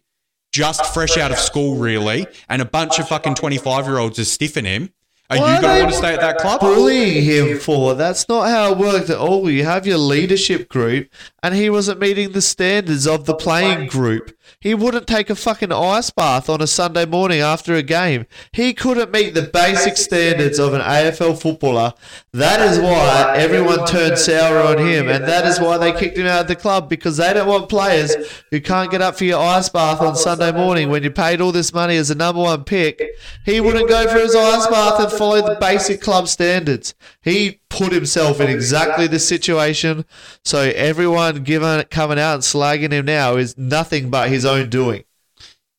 just 0.52 0.84
fresh 0.92 1.16
out 1.16 1.32
of 1.32 1.38
school, 1.38 1.76
really, 1.76 2.26
and 2.48 2.60
a 2.60 2.66
bunch 2.66 2.98
of 2.98 3.08
fucking 3.08 3.36
25 3.36 3.86
year 3.86 3.98
olds 3.98 4.18
are 4.18 4.24
stiffing 4.24 4.66
him. 4.66 4.90
Are 5.30 5.38
What 5.38 5.54
you 5.56 5.60
going 5.62 5.76
to 5.76 5.80
want 5.84 5.92
to 5.92 5.96
stay 5.98 6.12
at 6.12 6.20
that 6.20 6.36
club? 6.36 6.60
bullying 6.60 7.24
him 7.24 7.58
for. 7.58 7.94
That's 7.94 8.28
not 8.28 8.46
how 8.50 8.72
it 8.72 8.78
worked 8.78 9.08
at 9.08 9.16
all. 9.16 9.48
You 9.48 9.64
have 9.64 9.86
your 9.86 9.96
leadership 9.96 10.68
group, 10.68 11.08
and 11.42 11.54
he 11.54 11.70
wasn't 11.70 11.98
meeting 11.98 12.32
the 12.32 12.42
standards 12.42 13.06
of 13.06 13.24
the 13.24 13.34
playing 13.34 13.86
group. 13.88 14.36
He 14.60 14.74
wouldn't 14.74 15.06
take 15.06 15.30
a 15.30 15.34
fucking 15.34 15.72
ice 15.72 16.10
bath 16.10 16.48
on 16.48 16.60
a 16.60 16.66
Sunday 16.66 17.06
morning 17.06 17.40
after 17.40 17.74
a 17.74 17.82
game. 17.82 18.26
He 18.52 18.72
couldn't 18.72 19.10
meet 19.10 19.34
the 19.34 19.42
basic 19.42 19.96
standards 19.96 20.58
of 20.58 20.74
an 20.74 20.80
AFL 20.80 21.40
footballer. 21.40 21.92
That 22.32 22.60
is 22.60 22.78
why 22.78 23.34
everyone 23.36 23.86
turned 23.86 24.18
sour 24.18 24.58
on 24.60 24.78
him, 24.78 25.08
and 25.08 25.24
that 25.24 25.46
is 25.46 25.60
why 25.60 25.78
they 25.78 25.92
kicked 25.92 26.18
him 26.18 26.26
out 26.26 26.42
of 26.42 26.48
the 26.48 26.56
club 26.56 26.88
because 26.88 27.16
they 27.16 27.32
don't 27.32 27.48
want 27.48 27.68
players 27.68 28.14
who 28.50 28.60
can't 28.60 28.90
get 28.90 29.02
up 29.02 29.16
for 29.16 29.24
your 29.24 29.40
ice 29.40 29.68
bath 29.68 30.00
on 30.00 30.16
Sunday 30.16 30.52
morning 30.52 30.90
when 30.90 31.02
you 31.02 31.10
paid 31.10 31.40
all 31.40 31.52
this 31.52 31.72
money 31.72 31.96
as 31.96 32.10
a 32.10 32.14
number 32.14 32.40
one 32.40 32.64
pick. 32.64 33.00
He 33.44 33.60
wouldn't 33.60 33.88
go 33.88 34.08
for 34.08 34.18
his 34.18 34.34
ice 34.34 34.66
bath 34.66 35.00
and 35.00 35.12
follow 35.12 35.42
the 35.42 35.58
basic 35.60 36.00
club 36.00 36.28
standards. 36.28 36.94
He 37.22 37.60
put 37.74 37.92
himself 37.92 38.40
in 38.40 38.48
exactly 38.48 39.06
this 39.06 39.26
situation. 39.26 40.04
So 40.44 40.60
everyone 40.74 41.42
giving 41.42 41.82
coming 41.84 42.18
out 42.18 42.34
and 42.34 42.42
slagging 42.42 42.92
him 42.92 43.06
now 43.06 43.36
is 43.36 43.58
nothing 43.58 44.10
but 44.10 44.30
his 44.34 44.44
own 44.44 44.68
doing. 44.68 45.04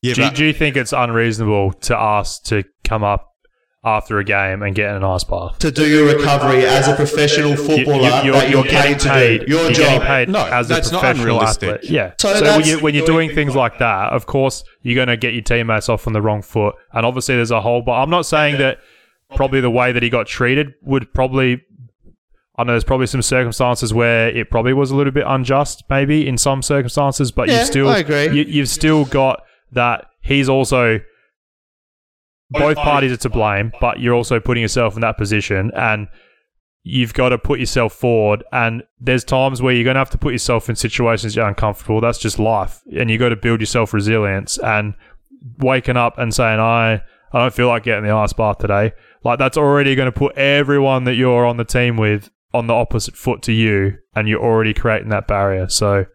Yeah, 0.01 0.13
Do, 0.15 0.21
you- 0.21 0.27
but 0.29 0.35
do 0.35 0.45
you 0.45 0.53
think 0.53 0.75
it's 0.77 0.93
unreasonable 0.93 1.73
to 1.73 1.95
ask 1.97 2.43
to 2.45 2.63
come 2.83 3.03
up 3.03 3.31
after 3.83 4.17
a 4.17 4.23
game 4.23 4.63
and 4.63 4.73
get 4.75 4.89
in 4.89 4.95
an 4.97 5.03
ice 5.03 5.23
bath? 5.23 5.59
To 5.59 5.69
do 5.71 5.87
your 5.87 6.15
recovery 6.15 6.65
as 6.65 6.87
a 6.87 6.95
professional 6.95 7.55
footballer 7.55 7.97
you- 7.97 8.23
you're, 8.25 8.33
that 8.33 8.49
you're, 8.49 8.49
you're 8.49 8.63
getting 8.63 8.97
paid 8.97 9.39
to 9.39 9.45
do. 9.45 9.51
Your 9.51 9.61
you're 9.63 9.71
job. 9.71 9.83
getting 9.85 10.01
paid 10.07 10.29
No, 10.29 10.45
as 10.45 10.69
a 10.69 10.73
that's 10.73 10.91
not 10.91 11.01
professional 11.01 11.35
unrealistic. 11.35 11.69
athlete. 11.75 11.91
Yeah. 11.91 12.13
So 12.19 12.33
So, 12.33 12.43
when, 12.57 12.65
you, 12.67 12.79
when 12.79 12.95
you're 12.95 13.05
doing 13.05 13.33
things 13.35 13.55
like 13.55 13.77
that, 13.79 14.11
of 14.13 14.25
course, 14.25 14.63
you're 14.81 14.95
going 14.95 15.07
to 15.07 15.17
get 15.17 15.33
your 15.33 15.43
teammates 15.43 15.87
off 15.89 16.07
on 16.07 16.13
the 16.13 16.21
wrong 16.21 16.41
foot. 16.41 16.75
And 16.93 17.05
obviously, 17.05 17.35
there's 17.35 17.51
a 17.51 17.61
whole. 17.61 17.81
But 17.83 17.93
I'm 17.93 18.09
not 18.09 18.25
saying 18.25 18.57
that 18.57 18.77
probably 19.35 19.61
the 19.61 19.69
way 19.71 19.91
that 19.91 20.01
he 20.03 20.09
got 20.09 20.27
treated 20.27 20.73
would 20.83 21.13
probably. 21.13 21.61
I 22.57 22.63
know 22.63 22.73
there's 22.73 22.83
probably 22.83 23.07
some 23.07 23.21
circumstances 23.21 23.93
where 23.93 24.29
it 24.29 24.49
probably 24.49 24.73
was 24.73 24.91
a 24.91 24.95
little 24.95 25.11
bit 25.11 25.25
unjust, 25.27 25.83
maybe 25.89 26.27
in 26.27 26.37
some 26.37 26.61
circumstances, 26.61 27.31
but 27.31 27.49
Yeah, 27.49 27.59
you 27.59 27.65
still, 27.65 27.89
I 27.89 27.97
agree. 27.97 28.25
You, 28.25 28.43
you've 28.43 28.69
still 28.69 29.05
got 29.05 29.43
that 29.73 30.05
he's 30.21 30.47
also 30.47 30.99
both 32.51 32.77
parties 32.77 33.11
are 33.11 33.17
to 33.17 33.29
blame, 33.29 33.71
but 33.81 33.99
you're 33.99 34.13
also 34.13 34.39
putting 34.39 34.61
yourself 34.61 34.95
in 34.95 35.01
that 35.01 35.17
position 35.17 35.71
and 35.75 36.07
you've 36.83 37.13
got 37.13 37.29
to 37.29 37.37
put 37.37 37.59
yourself 37.59 37.93
forward. 37.93 38.43
And 38.51 38.83
there's 38.99 39.23
times 39.23 39.61
where 39.61 39.73
you're 39.73 39.83
going 39.83 39.95
to 39.95 39.99
have 39.99 40.11
to 40.11 40.17
put 40.17 40.33
yourself 40.33 40.69
in 40.69 40.75
situations 40.75 41.35
you're 41.35 41.47
uncomfortable. 41.47 41.99
That's 41.99 42.19
just 42.19 42.39
life. 42.39 42.81
And 42.97 43.09
you've 43.09 43.19
got 43.19 43.29
to 43.29 43.35
build 43.35 43.59
yourself 43.59 43.93
resilience 43.93 44.57
and 44.59 44.93
waking 45.57 45.97
up 45.97 46.17
and 46.17 46.33
saying, 46.33 46.59
I, 46.59 47.01
I 47.33 47.39
don't 47.39 47.53
feel 47.53 47.67
like 47.67 47.83
getting 47.83 48.05
the 48.05 48.11
ice 48.11 48.33
bath 48.33 48.59
today. 48.59 48.93
Like 49.23 49.39
that's 49.39 49.57
already 49.57 49.95
going 49.95 50.11
to 50.11 50.17
put 50.17 50.37
everyone 50.37 51.05
that 51.05 51.15
you're 51.15 51.45
on 51.45 51.57
the 51.57 51.65
team 51.65 51.97
with 51.97 52.29
on 52.55 52.67
the 52.67 52.73
opposite 52.73 53.15
foot 53.15 53.41
to 53.43 53.51
you. 53.51 53.97
And 54.15 54.27
you're 54.27 54.41
already 54.41 54.73
creating 54.73 55.09
that 55.09 55.27
barrier. 55.27 55.67
So 55.69 56.05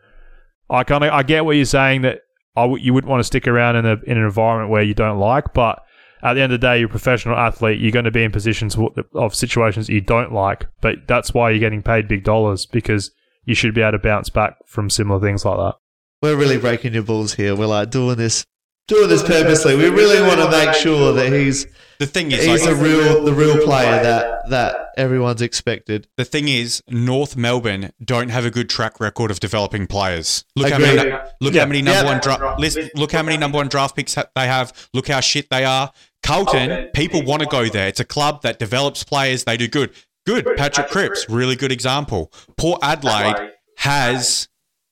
I 0.69 0.85
kind 0.85 1.05
of, 1.05 1.13
I 1.13 1.23
get 1.23 1.45
what 1.45 1.57
you're 1.57 1.65
saying 1.65 2.03
that 2.03 2.21
I 2.57 2.63
w- 2.63 2.83
you 2.83 2.95
wouldn't 2.95 3.11
want 3.11 3.21
to 3.21 3.25
stick 3.25 3.47
around 3.47 3.77
in 3.77 3.87
a, 3.87 3.97
in 4.07 4.17
an 4.17 4.25
environment 4.25 4.71
where 4.71 4.83
you 4.83 4.95
don't 4.95 5.19
like, 5.19 5.53
but 5.53 5.83
at 6.23 6.35
the 6.35 6.41
end 6.41 6.53
of 6.53 6.61
the 6.61 6.67
day, 6.67 6.79
you're 6.79 6.89
a 6.89 6.91
professional 6.91 7.37
athlete. 7.37 7.81
You're 7.81 7.93
going 7.93 8.05
to 8.05 8.11
be 8.11 8.25
in 8.25 8.33
positions 8.33 8.77
of 9.15 9.35
situations 9.35 9.89
you 9.89 10.01
don't 10.01 10.33
like, 10.33 10.67
but 10.81 11.07
that's 11.07 11.33
why 11.33 11.51
you're 11.51 11.61
getting 11.61 11.83
paid 11.83 12.09
big 12.09 12.25
dollars 12.25 12.67
because 12.67 13.11
you 13.45 13.55
should 13.55 13.75
be 13.75 13.81
able 13.81 13.93
to 13.93 13.99
bounce 13.99 14.29
back 14.29 14.57
from 14.67 14.91
similar 14.91 15.21
things 15.21 15.45
like 15.45 15.57
that. 15.57 15.75
We're 16.23 16.37
really 16.37 16.59
breaking 16.59 16.93
your 16.93 17.03
balls 17.03 17.35
here. 17.35 17.57
We're 17.57 17.67
like 17.67 17.91
doing 17.91 18.17
this 18.17 18.45
doing 18.91 19.09
this 19.09 19.23
purposely. 19.23 19.75
We 19.77 19.89
really 19.89 20.21
want 20.21 20.41
to 20.41 20.51
make 20.51 20.75
sure 20.75 21.13
that 21.15 21.33
he's 21.33 21.67
The 21.99 22.07
thing 22.07 22.31
is, 22.33 22.45
he's 22.45 22.67
like, 22.67 22.77
a 22.77 22.79
real 22.79 23.25
the 23.25 23.33
real 23.33 23.59
player 23.65 24.03
that 24.03 24.51
that 24.51 24.77
everyone's 24.99 25.41
expected. 25.43 26.09
the 26.17 26.25
thing 26.25 26.49
is, 26.49 26.83
North 26.89 27.37
Melbourne 27.37 27.93
don't 28.05 28.29
have 28.31 28.45
a 28.45 28.51
good 28.51 28.69
track 28.69 29.01
record 29.01 29.31
of 29.31 29.41
developing 29.41 29.87
players. 29.87 30.45
Look 30.57 30.71
how 30.71 30.77
Agreed. 30.77 30.97
many, 30.97 31.11
look 31.41 31.55
Yeah. 31.55 31.61
how 31.63 31.67
many 31.69 31.83
number 31.83 32.01
Yeah. 32.05 32.13
one 32.13 32.21
draft, 32.21 32.61
list, 32.61 32.79
look 32.95 33.13
how 33.13 33.23
many 33.23 33.37
number 33.39 33.57
one 33.57 33.69
draft 33.69 33.97
picks 33.97 34.15
ha- 34.17 34.27
they 34.37 34.47
have. 34.47 34.73
Look 34.93 35.09
how 35.09 35.21
shit 35.21 35.49
they 35.51 35.65
are. 35.65 35.93
Carlton, 36.23 36.89
people 36.95 37.23
want 37.23 37.41
to 37.41 37.47
go 37.49 37.67
there. 37.69 37.89
It's 37.89 38.01
a 38.01 38.05
club 38.05 38.43
that 38.43 38.59
develops 38.59 39.03
players. 39.05 39.45
They 39.45 39.57
do 39.57 39.69
good. 39.69 39.91
Good. 40.27 40.47
Patrick 40.59 40.89
Cripps, 40.89 41.27
really 41.31 41.57
good 41.57 41.73
example. 41.73 42.31
Port 42.59 42.79
Adelaide 42.83 43.53
has 43.79 44.49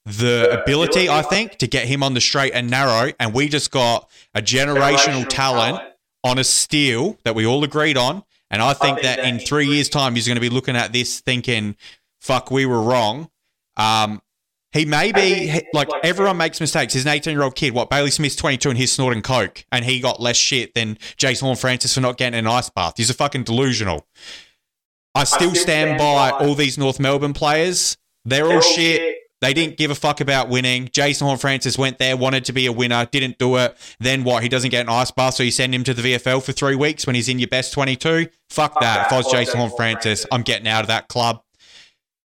the 0.08 0.60
ability, 0.62 1.08
I 1.08 1.22
think, 1.22 1.56
to 1.58 1.66
get 1.66 1.86
him 1.86 2.02
on 2.02 2.14
the 2.14 2.20
straight 2.20 2.52
and 2.54 2.70
narrow, 2.70 3.12
and 3.20 3.32
we 3.34 3.48
just 3.48 3.70
got 3.70 4.08
a 4.34 4.40
generational 4.42 5.26
talent 5.28 5.80
on 6.24 6.38
a 6.38 6.44
steal 6.44 7.18
that 7.24 7.34
we 7.34 7.46
all 7.46 7.62
agreed 7.64 7.96
on. 7.96 8.22
And 8.50 8.62
I 8.62 8.72
think 8.72 9.02
that 9.02 9.18
in 9.18 9.38
three 9.38 9.66
years' 9.66 9.88
time, 9.88 10.14
he's 10.14 10.26
going 10.26 10.36
to 10.36 10.40
be 10.40 10.48
looking 10.48 10.76
at 10.76 10.92
this 10.92 11.20
thinking, 11.20 11.76
fuck, 12.20 12.50
we 12.50 12.64
were 12.64 12.80
wrong. 12.80 13.28
Um, 13.76 14.22
he 14.72 14.84
may 14.84 15.12
be 15.12 15.48
he- 15.48 15.66
like 15.72 15.88
everyone 16.02 16.36
makes 16.36 16.60
mistakes. 16.60 16.92
He's 16.94 17.04
an 17.04 17.12
18 17.12 17.32
year 17.32 17.42
old 17.42 17.54
kid. 17.54 17.74
What 17.74 17.90
Bailey 17.90 18.10
Smith's 18.10 18.36
22 18.36 18.70
and 18.70 18.78
he's 18.78 18.92
snorting 18.92 19.22
coke, 19.22 19.64
and 19.72 19.84
he 19.84 20.00
got 20.00 20.20
less 20.20 20.36
shit 20.36 20.74
than 20.74 20.98
Jason 21.16 21.46
Horne-Francis 21.46 21.94
for 21.94 22.00
not 22.00 22.16
getting 22.16 22.38
an 22.38 22.46
ice 22.46 22.70
bath. 22.70 22.94
He's 22.96 23.10
a 23.10 23.14
fucking 23.14 23.44
delusional. 23.44 24.06
I 25.14 25.24
still 25.24 25.54
stand 25.54 25.98
by 25.98 26.30
all 26.30 26.54
these 26.54 26.78
North 26.78 27.00
Melbourne 27.00 27.32
players. 27.32 27.96
They're 28.24 28.46
all 28.52 28.60
shit. 28.60 29.17
They 29.40 29.54
didn't 29.54 29.76
give 29.76 29.90
a 29.90 29.94
fuck 29.94 30.20
about 30.20 30.48
winning. 30.48 30.88
Jason 30.92 31.26
Horne-Francis 31.26 31.78
went 31.78 31.98
there, 31.98 32.16
wanted 32.16 32.44
to 32.46 32.52
be 32.52 32.66
a 32.66 32.72
winner, 32.72 33.06
didn't 33.06 33.38
do 33.38 33.56
it. 33.56 33.76
Then 34.00 34.24
what? 34.24 34.42
He 34.42 34.48
doesn't 34.48 34.70
get 34.70 34.86
an 34.86 34.88
ice 34.88 35.12
bath, 35.12 35.34
so 35.34 35.44
you 35.44 35.52
send 35.52 35.74
him 35.74 35.84
to 35.84 35.94
the 35.94 36.02
VFL 36.02 36.42
for 36.42 36.52
three 36.52 36.74
weeks 36.74 37.06
when 37.06 37.14
he's 37.14 37.28
in 37.28 37.38
your 37.38 37.48
best 37.48 37.72
22? 37.72 38.28
Fuck 38.50 38.80
that. 38.80 39.06
If 39.06 39.12
I 39.12 39.16
was 39.16 39.30
Jason 39.30 39.58
Horne-Francis, 39.58 40.26
I'm 40.32 40.42
getting 40.42 40.66
out 40.66 40.80
of 40.80 40.88
that 40.88 41.08
club. 41.08 41.42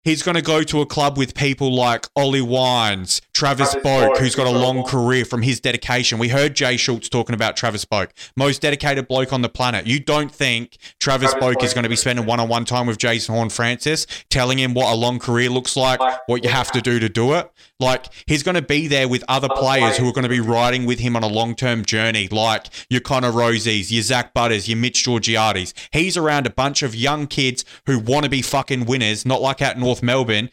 He's 0.05 0.23
going 0.23 0.35
to 0.35 0.43
go 0.43 0.65
to 0.65 0.81
a 0.81 0.87
club 0.87 1.17
with 1.17 1.35
people 1.35 1.73
like 1.73 2.09
Ollie 2.17 2.41
Wines, 2.41 3.21
Travis 3.43 3.75
Boak, 3.75 4.19
who's 4.19 4.37
got 4.37 4.47
a 4.47 4.57
long 4.57 4.85
career 4.85 5.25
from 5.25 5.43
his 5.43 5.59
dedication. 5.59 6.21
We 6.21 6.29
heard 6.29 6.55
Jay 6.55 6.77
Schulz 6.77 7.09
talking 7.09 7.35
about 7.35 7.57
Travis 7.57 7.85
Boak, 7.85 8.11
most 8.37 8.63
dedicated 8.63 9.09
bloke 9.09 9.33
on 9.33 9.43
the 9.43 9.49
planet. 9.49 9.85
You 9.85 9.99
don't 9.99 10.33
think 10.33 10.77
Travis 11.01 11.35
Boak 11.35 11.61
is 11.65 11.75
going 11.75 11.83
to 11.83 11.89
be 11.89 11.97
spending 11.97 12.25
one 12.25 12.39
on 12.39 12.49
one 12.49 12.65
time 12.65 12.87
with 12.87 12.99
Jason 12.99 13.35
Horne-Francis, 13.35 14.07
telling 14.31 14.59
him 14.61 14.75
what 14.75 14.93
a 14.93 14.95
long 14.95 15.19
career 15.19 15.51
looks 15.51 15.77
like, 15.77 15.99
what 16.29 16.45
you 16.45 16.51
have 16.51 16.71
to 16.71 16.81
do 16.81 17.01
to 17.01 17.09
do 17.09 17.33
it? 17.33 17.51
Like, 17.81 18.07
he's 18.27 18.45
going 18.45 18.55
to 18.55 18.63
be 18.63 18.87
there 18.87 19.09
with 19.09 19.25
other 19.27 19.49
players 19.49 19.97
who 19.97 20.09
are 20.09 20.13
going 20.13 20.23
to 20.23 20.29
be 20.29 20.39
riding 20.39 20.87
with 20.87 21.01
him 21.01 21.17
on 21.17 21.25
a 21.25 21.29
long 21.29 21.57
term 21.57 21.85
journey, 21.85 22.29
like 22.29 22.67
your 22.89 23.01
Connor 23.01 23.33
Rozees, 23.33 23.91
your 23.91 24.05
Zak 24.05 24.33
Butters, 24.35 24.69
your 24.69 24.79
Mitch 24.79 25.03
Georgiades. 25.03 25.75
He's 25.91 26.17
around 26.17 26.47
a 26.47 26.51
bunch 26.51 26.85
of 26.85 26.95
young 26.95 27.27
kids 27.27 27.65
who 27.87 27.99
want 27.99 28.23
to 28.23 28.31
be 28.31 28.41
fucking 28.41 28.85
winners, 28.85 29.27
not 29.27 29.43
like 29.43 29.61
at 29.61 29.81
North 29.81 30.01
Melbourne, 30.01 30.49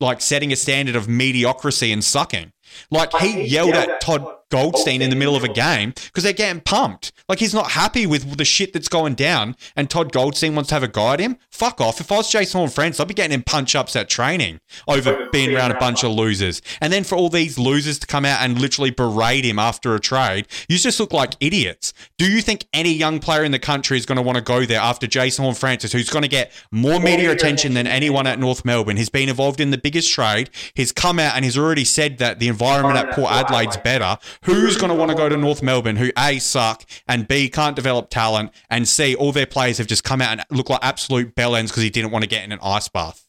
like 0.00 0.20
setting 0.20 0.52
a 0.52 0.56
standard 0.56 0.96
of 0.96 1.06
mediocrity 1.06 1.92
and 1.92 2.02
sucking. 2.24 2.52
Like 2.90 3.14
he 3.16 3.42
yelled 3.44 3.74
at 3.74 4.00
Todd 4.00 4.26
Goldstein 4.54 5.02
in 5.02 5.10
the 5.10 5.16
middle 5.16 5.34
of 5.34 5.42
a 5.42 5.48
game 5.48 5.90
because 5.90 6.22
they're 6.22 6.32
getting 6.32 6.62
pumped. 6.62 7.10
Like 7.28 7.40
he's 7.40 7.52
not 7.52 7.72
happy 7.72 8.06
with 8.06 8.36
the 8.36 8.44
shit 8.44 8.72
that's 8.72 8.86
going 8.86 9.14
down, 9.14 9.56
and 9.74 9.90
Todd 9.90 10.12
Goldstein 10.12 10.54
wants 10.54 10.68
to 10.68 10.76
have 10.76 10.84
a 10.84 10.88
guy 10.88 11.14
at 11.14 11.20
him. 11.20 11.38
Fuck 11.50 11.80
off. 11.80 12.00
If 12.00 12.12
I 12.12 12.18
was 12.18 12.30
Jason 12.30 12.58
Horne-Francis, 12.58 13.00
I'd 13.00 13.08
be 13.08 13.14
getting 13.14 13.34
him 13.34 13.42
punch 13.42 13.74
ups 13.74 13.96
at 13.96 14.08
training 14.08 14.60
over 14.86 15.28
being 15.32 15.52
around 15.52 15.72
a 15.72 15.78
bunch 15.80 16.04
of 16.04 16.12
losers. 16.12 16.62
And 16.80 16.92
then 16.92 17.02
for 17.02 17.16
all 17.16 17.28
these 17.28 17.58
losers 17.58 17.98
to 17.98 18.06
come 18.06 18.24
out 18.24 18.42
and 18.42 18.60
literally 18.60 18.90
berate 18.90 19.44
him 19.44 19.58
after 19.58 19.96
a 19.96 20.00
trade, 20.00 20.46
you 20.68 20.78
just 20.78 21.00
look 21.00 21.12
like 21.12 21.34
idiots. 21.40 21.92
Do 22.16 22.30
you 22.30 22.40
think 22.40 22.66
any 22.72 22.92
young 22.92 23.18
player 23.18 23.42
in 23.42 23.50
the 23.50 23.58
country 23.58 23.96
is 23.96 24.06
going 24.06 24.16
to 24.16 24.22
want 24.22 24.36
to 24.36 24.44
go 24.44 24.64
there 24.64 24.80
after 24.80 25.08
Jason 25.08 25.42
Horne-Francis, 25.42 25.90
who's 25.90 26.10
going 26.10 26.22
to 26.22 26.28
get 26.28 26.52
more 26.70 27.00
media 27.00 27.32
attention 27.32 27.74
than 27.74 27.88
anyone 27.88 28.28
at 28.28 28.38
North 28.38 28.64
Melbourne? 28.64 28.96
He's 28.98 29.08
been 29.08 29.28
involved 29.28 29.58
in 29.58 29.72
the 29.72 29.78
biggest 29.78 30.12
trade. 30.12 30.50
He's 30.74 30.92
come 30.92 31.18
out 31.18 31.34
and 31.34 31.44
he's 31.44 31.58
already 31.58 31.84
said 31.84 32.18
that 32.18 32.38
the 32.38 32.48
environment 32.48 32.96
at 32.96 33.14
Port 33.14 33.32
Adelaide's 33.32 33.78
better. 33.78 34.18
Who's 34.44 34.76
going 34.76 34.90
to 34.90 34.94
want 34.94 35.10
to 35.10 35.16
go 35.16 35.28
to 35.28 35.36
North 35.36 35.62
Melbourne 35.62 35.96
who 35.96 36.10
A, 36.18 36.38
suck, 36.38 36.84
and 37.08 37.26
B, 37.26 37.48
can't 37.48 37.74
develop 37.74 38.10
talent, 38.10 38.50
and 38.68 38.86
C, 38.86 39.14
all 39.14 39.32
their 39.32 39.46
players 39.46 39.78
have 39.78 39.86
just 39.86 40.04
come 40.04 40.20
out 40.20 40.32
and 40.32 40.44
look 40.50 40.68
like 40.68 40.80
absolute 40.82 41.34
bellends 41.34 41.68
because 41.68 41.82
he 41.82 41.90
didn't 41.90 42.10
want 42.10 42.24
to 42.24 42.28
get 42.28 42.44
in 42.44 42.52
an 42.52 42.58
ice 42.62 42.88
bath? 42.88 43.26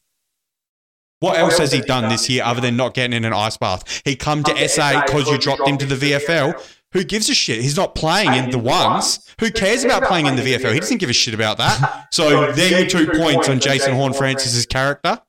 What 1.20 1.38
else 1.38 1.56
has 1.58 1.72
he 1.72 1.80
done 1.80 2.10
this 2.10 2.28
year 2.28 2.44
other 2.44 2.60
than 2.60 2.76
not 2.76 2.92
getting 2.92 3.14
in 3.16 3.24
an 3.24 3.32
ice 3.32 3.56
bath? 3.56 4.02
He 4.04 4.16
come 4.16 4.42
to 4.44 4.68
SA 4.68 5.06
because 5.06 5.28
you 5.28 5.38
dropped 5.38 5.66
him 5.66 5.78
to 5.78 5.86
the 5.86 5.94
VFL. 5.94 6.62
Who 6.92 7.04
gives 7.04 7.28
a 7.30 7.34
shit? 7.34 7.62
He's 7.62 7.76
not 7.76 7.94
playing 7.94 8.34
in 8.34 8.50
the 8.50 8.58
ones. 8.58 9.34
Who 9.40 9.50
cares 9.50 9.84
about 9.84 10.04
playing 10.04 10.26
in 10.26 10.36
the 10.36 10.42
VFL? 10.42 10.74
He 10.74 10.80
doesn't 10.80 10.98
give 10.98 11.10
a 11.10 11.14
shit 11.14 11.34
about 11.34 11.58
that. 11.58 12.08
So 12.12 12.52
there 12.52 12.74
are 12.74 12.80
your 12.80 12.88
two 12.88 13.06
points 13.08 13.48
on 13.48 13.60
Jason 13.60 13.94
Horne-Francis's 13.94 14.64
character. 14.64 15.20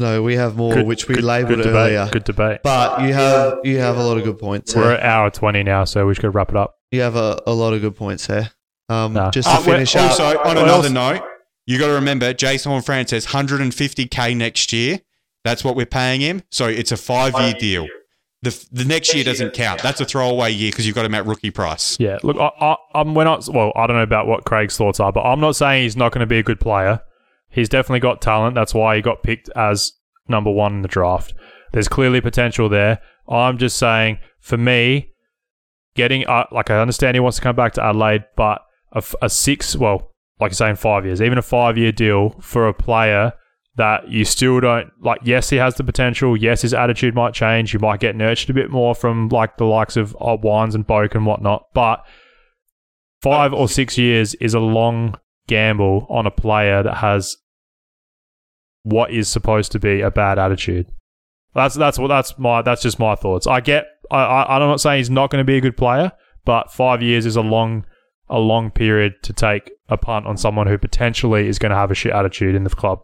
No, 0.00 0.22
we 0.22 0.36
have 0.36 0.56
more, 0.56 0.74
Good- 0.74 0.86
which 0.86 1.08
we 1.08 1.16
good- 1.16 1.24
labelled 1.24 1.56
good 1.62 1.66
earlier. 1.66 1.98
debate. 2.06 2.12
Good 2.12 2.24
debate. 2.24 2.60
But 2.62 3.02
you 3.02 3.12
have 3.14 3.58
you 3.64 3.78
have 3.78 3.96
a 3.96 4.02
lot 4.02 4.16
of 4.16 4.24
good 4.24 4.38
points. 4.38 4.74
We're 4.74 4.82
Here. 4.84 4.92
at 4.92 5.02
hour 5.02 5.30
20 5.30 5.62
now, 5.64 5.84
so 5.84 6.06
we 6.06 6.14
should 6.14 6.32
wrap 6.34 6.50
it 6.50 6.56
up. 6.56 6.74
You 6.92 7.00
have 7.00 7.16
a, 7.16 7.40
a 7.46 7.52
lot 7.52 7.72
of 7.72 7.80
good 7.80 7.96
points 7.96 8.26
here. 8.26 8.50
Um, 8.88 9.12
Nah. 9.14 9.30
Just 9.30 9.48
to 9.48 9.54
Uh, 9.56 9.60
finish 9.60 9.94
up, 9.96 10.10
also, 10.10 10.24
on 10.24 10.36
What 10.46 10.56
another 10.58 10.86
else? 10.86 10.90
note, 10.90 11.22
you 11.66 11.78
got 11.78 11.88
to 11.88 11.92
remember 11.94 12.32
Jason 12.32 12.70
Horne-Francis 12.70 13.26
150k 13.26 14.34
next 14.36 14.72
year. 14.72 15.00
That's 15.44 15.62
what 15.64 15.76
we're 15.76 15.84
paying 15.86 16.20
him. 16.20 16.42
So 16.50 16.66
it's 16.66 16.92
a 16.92 16.96
five 16.96 17.34
year 17.40 17.54
deal. 17.58 17.86
The, 18.42 18.66
the 18.70 18.84
next 18.84 19.12
year 19.14 19.24
doesn't 19.24 19.52
count. 19.52 19.82
That's 19.82 20.00
a 20.00 20.04
throwaway 20.04 20.52
year 20.52 20.70
because 20.70 20.86
you've 20.86 20.94
got 20.94 21.04
him 21.04 21.14
at 21.14 21.26
rookie 21.26 21.50
price. 21.50 21.96
Yeah, 21.98 22.18
look, 22.22 22.36
I, 22.38 22.50
I, 22.60 22.76
I'm, 22.94 23.14
we're 23.14 23.24
not. 23.24 23.48
Well, 23.48 23.72
I 23.74 23.86
don't 23.88 23.96
know 23.96 24.02
about 24.02 24.28
what 24.28 24.44
Craig's 24.44 24.76
thoughts 24.76 25.00
are, 25.00 25.10
but 25.12 25.22
I'm 25.22 25.40
not 25.40 25.56
saying 25.56 25.82
he's 25.82 25.96
not 25.96 26.12
going 26.12 26.20
to 26.20 26.26
be 26.26 26.38
a 26.38 26.42
good 26.44 26.60
player. 26.60 27.00
He's 27.50 27.68
definitely 27.68 28.00
got 28.00 28.20
talent. 28.20 28.54
That's 28.54 28.74
why 28.74 28.96
he 28.96 29.02
got 29.02 29.22
picked 29.22 29.48
as 29.56 29.92
number 30.28 30.50
one 30.50 30.74
in 30.74 30.82
the 30.82 30.88
draft. 30.88 31.34
There's 31.72 31.88
clearly 31.88 32.20
potential 32.20 32.68
there. 32.68 33.00
I'm 33.28 33.58
just 33.58 33.76
saying, 33.76 34.18
for 34.40 34.56
me, 34.56 35.12
getting 35.94 36.26
uh, 36.26 36.44
like 36.52 36.70
I 36.70 36.80
understand 36.80 37.14
he 37.16 37.20
wants 37.20 37.36
to 37.38 37.42
come 37.42 37.56
back 37.56 37.74
to 37.74 37.84
Adelaide, 37.84 38.24
but 38.36 38.62
a 39.20 39.28
six, 39.28 39.76
well, 39.76 40.14
like 40.40 40.52
I 40.52 40.54
say, 40.54 40.70
in 40.70 40.76
five 40.76 41.04
years, 41.04 41.20
even 41.20 41.38
a 41.38 41.42
five 41.42 41.76
year 41.76 41.92
deal 41.92 42.30
for 42.40 42.68
a 42.68 42.74
player 42.74 43.32
that 43.76 44.08
you 44.08 44.24
still 44.24 44.60
don't 44.60 44.90
like. 45.00 45.20
Yes, 45.24 45.50
he 45.50 45.56
has 45.56 45.76
the 45.76 45.84
potential. 45.84 46.36
Yes, 46.36 46.62
his 46.62 46.74
attitude 46.74 47.14
might 47.14 47.34
change. 47.34 47.72
You 47.72 47.80
might 47.80 48.00
get 48.00 48.16
nurtured 48.16 48.50
a 48.50 48.54
bit 48.54 48.70
more 48.70 48.94
from 48.94 49.28
like 49.28 49.56
the 49.56 49.64
likes 49.64 49.96
of 49.96 50.16
uh, 50.20 50.36
Wines 50.40 50.74
and 50.74 50.86
Boak 50.86 51.14
and 51.14 51.26
whatnot. 51.26 51.66
But 51.74 52.04
five 53.22 53.52
or 53.52 53.68
six 53.68 53.98
years 53.98 54.34
is 54.36 54.54
a 54.54 54.60
long 54.60 55.18
gamble 55.48 56.06
on 56.08 56.26
a 56.26 56.30
player 56.30 56.82
that 56.84 56.98
has 56.98 57.36
what 58.84 59.10
is 59.10 59.28
supposed 59.28 59.72
to 59.72 59.80
be 59.80 60.00
a 60.00 60.10
bad 60.10 60.38
attitude. 60.38 60.86
That's 61.54 61.74
that's 61.74 61.98
what 61.98 62.08
that's 62.08 62.38
my 62.38 62.62
that's 62.62 62.82
just 62.82 62.98
my 62.98 63.14
thoughts. 63.16 63.46
I 63.46 63.60
get. 63.60 63.86
I, 64.10 64.22
I 64.22 64.56
I'm 64.56 64.68
not 64.68 64.80
saying 64.80 64.98
he's 64.98 65.10
not 65.10 65.30
going 65.30 65.40
to 65.40 65.46
be 65.46 65.56
a 65.56 65.60
good 65.60 65.76
player, 65.76 66.12
but 66.44 66.72
five 66.72 67.02
years 67.02 67.26
is 67.26 67.36
a 67.36 67.42
long 67.42 67.84
a 68.30 68.38
long 68.38 68.70
period 68.70 69.14
to 69.22 69.32
take 69.32 69.70
a 69.88 69.96
punt 69.96 70.26
on 70.26 70.36
someone 70.36 70.66
who 70.66 70.78
potentially 70.78 71.48
is 71.48 71.58
going 71.58 71.70
to 71.70 71.76
have 71.76 71.90
a 71.90 71.94
shit 71.94 72.12
attitude 72.12 72.54
in 72.54 72.64
the 72.64 72.70
club. 72.70 73.00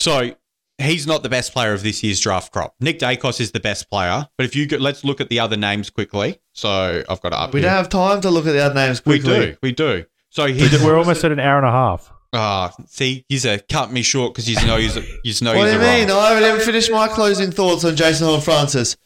So 0.00 0.34
he's 0.78 1.06
not 1.06 1.22
the 1.22 1.28
best 1.28 1.52
player 1.52 1.72
of 1.72 1.82
this 1.82 2.02
year's 2.02 2.20
draft 2.20 2.52
crop. 2.52 2.74
Nick 2.80 2.98
Daicos 2.98 3.40
is 3.40 3.52
the 3.52 3.60
best 3.60 3.88
player. 3.90 4.26
But 4.36 4.46
if 4.46 4.56
you 4.56 4.66
go, 4.66 4.78
let's 4.78 5.04
look 5.04 5.20
at 5.20 5.28
the 5.28 5.40
other 5.40 5.56
names 5.56 5.90
quickly. 5.90 6.40
So 6.52 7.04
I've 7.08 7.20
got 7.20 7.30
to 7.30 7.38
up 7.38 7.52
we 7.52 7.60
here. 7.60 7.68
don't 7.68 7.76
have 7.76 7.88
time 7.88 8.20
to 8.22 8.30
look 8.30 8.46
at 8.46 8.52
the 8.52 8.60
other 8.60 8.74
names 8.74 9.04
we 9.04 9.18
do. 9.18 9.56
We 9.62 9.72
do. 9.72 10.04
So 10.36 10.46
he's, 10.46 10.82
We're 10.84 10.98
almost 10.98 11.24
at 11.24 11.32
an 11.32 11.40
hour 11.40 11.56
and 11.56 11.66
a 11.66 11.70
half. 11.70 12.12
Ah, 12.34 12.70
see, 12.88 13.24
he's 13.30 13.46
a 13.46 13.58
cut 13.58 13.90
me 13.90 14.02
short 14.02 14.34
because 14.34 14.48
you 14.50 14.56
know 14.66 14.76
he's 14.76 14.96
a, 14.98 15.02
you 15.24 15.32
know 15.40 15.56
What 15.56 15.64
do 15.64 15.72
you 15.72 15.78
mean? 15.78 16.08
wrong. 16.08 16.18
I 16.18 16.28
haven't 16.34 16.44
even 16.48 16.60
finished 16.60 16.90
my 16.92 17.08
closing 17.08 17.50
thoughts 17.50 17.84
on 17.86 17.96
Jason 17.96 18.26
Horne-Francis. 18.26 18.96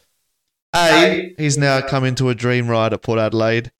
A, 0.74 1.34
he's 1.38 1.56
now 1.56 1.80
come 1.80 2.04
into 2.04 2.28
a 2.30 2.34
dream 2.34 2.68
ride 2.68 2.92
at 2.92 3.02
Port 3.02 3.20
Adelaide. 3.20 3.70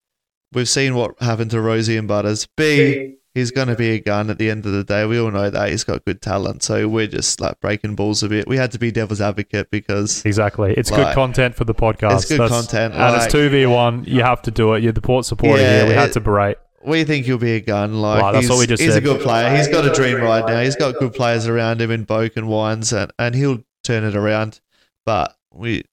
We've 0.52 0.68
seen 0.68 0.94
what 0.94 1.20
happened 1.20 1.50
to 1.52 1.56
Rozee 1.58 1.98
and 1.98 2.06
Butters. 2.06 2.46
B, 2.56 3.16
he's 3.34 3.50
going 3.50 3.68
to 3.68 3.76
be 3.76 3.90
a 3.90 4.00
gun 4.00 4.30
at 4.30 4.38
the 4.38 4.50
end 4.50 4.66
of 4.66 4.72
the 4.72 4.84
day. 4.84 5.04
We 5.06 5.18
all 5.18 5.30
know 5.32 5.50
that 5.50 5.70
he's 5.70 5.82
got 5.84 6.04
good 6.04 6.20
talent. 6.22 6.62
So 6.62 6.86
we're 6.88 7.06
just 7.08 7.40
like 7.40 7.58
breaking 7.60 7.94
balls 7.96 8.22
a 8.22 8.28
bit. 8.28 8.46
We 8.48 8.56
had 8.56 8.70
to 8.72 8.78
be 8.78 8.90
devil's 8.92 9.20
advocate 9.20 9.70
because 9.70 10.24
Exactly. 10.24 10.74
It's 10.76 10.90
good 10.90 11.14
content 11.14 11.54
for 11.56 11.64
the 11.64 11.74
podcast. 11.74 12.14
It's 12.22 12.28
good 12.28 12.48
content, 12.48 12.94
And 12.94 13.02
like- 13.16 13.24
it's 13.26 13.34
2v1. 13.34 14.06
You 14.08 14.22
have 14.22 14.42
to 14.42 14.50
do 14.52 14.74
it. 14.74 14.82
You're 14.84 14.92
the 14.92 15.00
port 15.00 15.24
supporter 15.24 15.62
Yeah, 15.62 15.78
here. 15.80 15.88
We 15.88 15.94
had 15.94 16.10
it- 16.10 16.12
to 16.14 16.20
berate. 16.20 16.56
We 16.84 17.04
think 17.04 17.26
he'll 17.26 17.38
be 17.38 17.52
a 17.52 17.60
gun. 17.60 18.00
Like 18.00 18.22
Right, 18.22 18.32
that's 18.32 18.44
he's, 18.44 18.50
what 18.50 18.58
we 18.58 18.66
just 18.66 18.82
he's 18.82 18.96
a 18.96 19.00
good 19.00 19.20
player. 19.20 19.54
He's 19.56 19.68
got 19.68 19.84
a 19.84 19.92
dream 19.92 20.20
right 20.20 20.44
now. 20.46 20.60
He's 20.62 20.76
got 20.76 20.94
good 20.98 21.12
players 21.12 21.46
around 21.46 21.80
him 21.80 21.90
in 21.90 22.06
Boak 22.06 22.36
and 22.36 22.48
Wines, 22.48 22.92
and, 22.92 23.12
and 23.18 23.34
he'll 23.34 23.62
turn 23.84 24.04
it 24.04 24.16
around. 24.16 24.60
But 25.04 25.36
we 25.52 25.84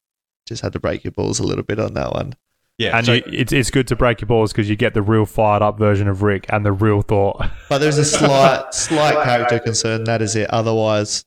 just 0.47 0.61
had 0.61 0.73
to 0.73 0.79
break 0.79 1.03
your 1.03 1.11
balls 1.11 1.39
a 1.39 1.43
little 1.43 1.63
bit 1.63 1.79
on 1.79 1.93
that 1.95 2.13
one. 2.13 2.35
Yeah, 2.77 2.95
And 2.95 3.05
so- 3.05 3.13
you, 3.13 3.23
it's, 3.25 3.51
it's 3.51 3.71
good 3.71 3.87
to 3.87 3.95
break 3.95 4.21
your 4.21 4.27
balls 4.27 4.51
because 4.51 4.69
you 4.69 4.75
get 4.75 4.93
the 4.93 5.01
real 5.01 5.25
fired 5.25 5.63
up 5.63 5.79
version 5.79 6.07
of 6.07 6.21
Rick 6.21 6.45
and 6.49 6.63
the 6.65 6.71
real 6.71 7.01
thought. 7.01 7.49
But 7.69 7.79
there's 7.79 7.97
a 7.97 8.05
slight, 8.05 8.73
slight 8.73 9.21
character 9.25 9.59
concern. 9.59 10.05
That 10.05 10.21
is 10.21 10.35
it. 10.35 10.49
Otherwise, 10.51 11.25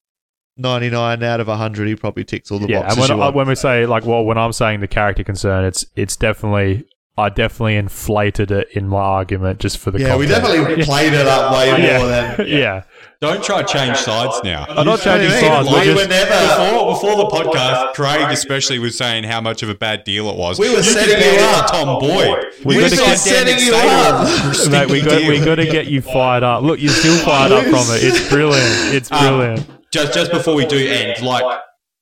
99 0.57 1.23
out 1.23 1.41
of 1.41 1.49
100, 1.49 1.89
he 1.89 1.97
probably 1.97 2.24
ticks 2.24 2.51
all 2.51 2.59
the 2.61 2.69
yeah, 2.69 2.78
and 2.78 2.85
boxes 2.87 3.01
when, 3.01 3.09
you 3.09 3.15
I, 3.23 3.27
want. 3.27 3.37
when 3.37 3.49
we 3.49 3.55
say 3.57 3.85
like, 3.87 4.05
well, 4.07 4.24
when 4.24 4.39
I'm 4.39 4.53
saying 4.53 4.81
the 4.81 4.89
character 4.89 5.24
concern, 5.24 5.65
it's 5.65 5.85
it's 5.97 6.16
definitely 6.16 6.87
I 7.19 7.28
definitely 7.28 7.77
inflated 7.77 8.51
it 8.51 8.69
in 8.73 8.89
my 8.89 8.99
argument 8.99 9.59
just 9.61 9.77
for 9.78 9.91
the 9.91 9.99
yeah, 10.01 10.16
we 10.16 10.27
definitely 10.27 10.82
played 10.85 11.12
it 11.12 11.27
up 11.27 11.53
way 11.53 11.66
yeah. 11.66 11.99
more 11.99 12.07
than. 12.09 12.47
yeah. 12.49 12.82
Don't 13.20 13.45
try 13.45 13.62
to 13.62 13.69
change 13.70 13.99
sides 13.99 14.41
now. 14.43 14.65
I'm 14.70 14.87
not 14.87 15.01
changing 15.01 15.28
What 15.31 15.41
do 15.41 15.47
you 15.47 15.51
mean? 15.51 15.51
sides. 15.51 15.69
We 15.69 15.74
We're 15.74 15.95
were 15.95 16.07
just, 16.07 16.09
never. 16.09 16.70
Before, 16.70 16.93
before 16.95 17.16
the 17.16 17.27
podcast, 17.51 17.93
Craig 17.95 18.31
especially 18.31 18.78
was 18.78 18.97
saying 18.97 19.24
how 19.24 19.43
much 19.43 19.62
of 19.62 19.69
a 19.69 19.74
bad 19.74 20.05
deal 20.05 20.31
it 20.31 20.37
was. 20.37 20.59
We 20.59 20.70
were 20.70 20.77
you 20.77 20.82
setting 20.82 21.19
you 21.19 21.35
it 21.35 21.41
up. 21.43 21.70
Tom 21.70 21.99
Boyd. 22.01 22.45
We 22.65 22.77
You 22.77 22.81
gotta 22.81 22.97
said 22.97 23.05
get- 23.05 23.07
Dan 23.07 23.59
setting 23.59 23.66
you 23.66 23.73
McStay 23.73 24.66
up. 24.66 24.70
mate, 24.89 24.91
we 24.91 25.03
got 25.03 25.28
we 25.28 25.39
got 25.45 25.55
to 25.57 25.66
get 25.66 25.87
you 25.89 26.01
fired 26.01 26.43
up. 26.43 26.62
Look, 26.62 26.81
you're 26.81 26.93
still 26.93 27.19
fired 27.19 27.53
up 27.53 27.65
from 27.65 27.95
it. 27.95 28.03
It's 28.03 28.27
brilliant. 28.31 28.95
It's 28.95 29.12
Um, 29.12 29.19
brilliant. 29.19 29.91
just 29.91 30.15
just 30.15 30.31
before 30.32 30.55
we 30.55 30.65
do 30.65 30.78
end, 30.78 31.20
like 31.23 31.45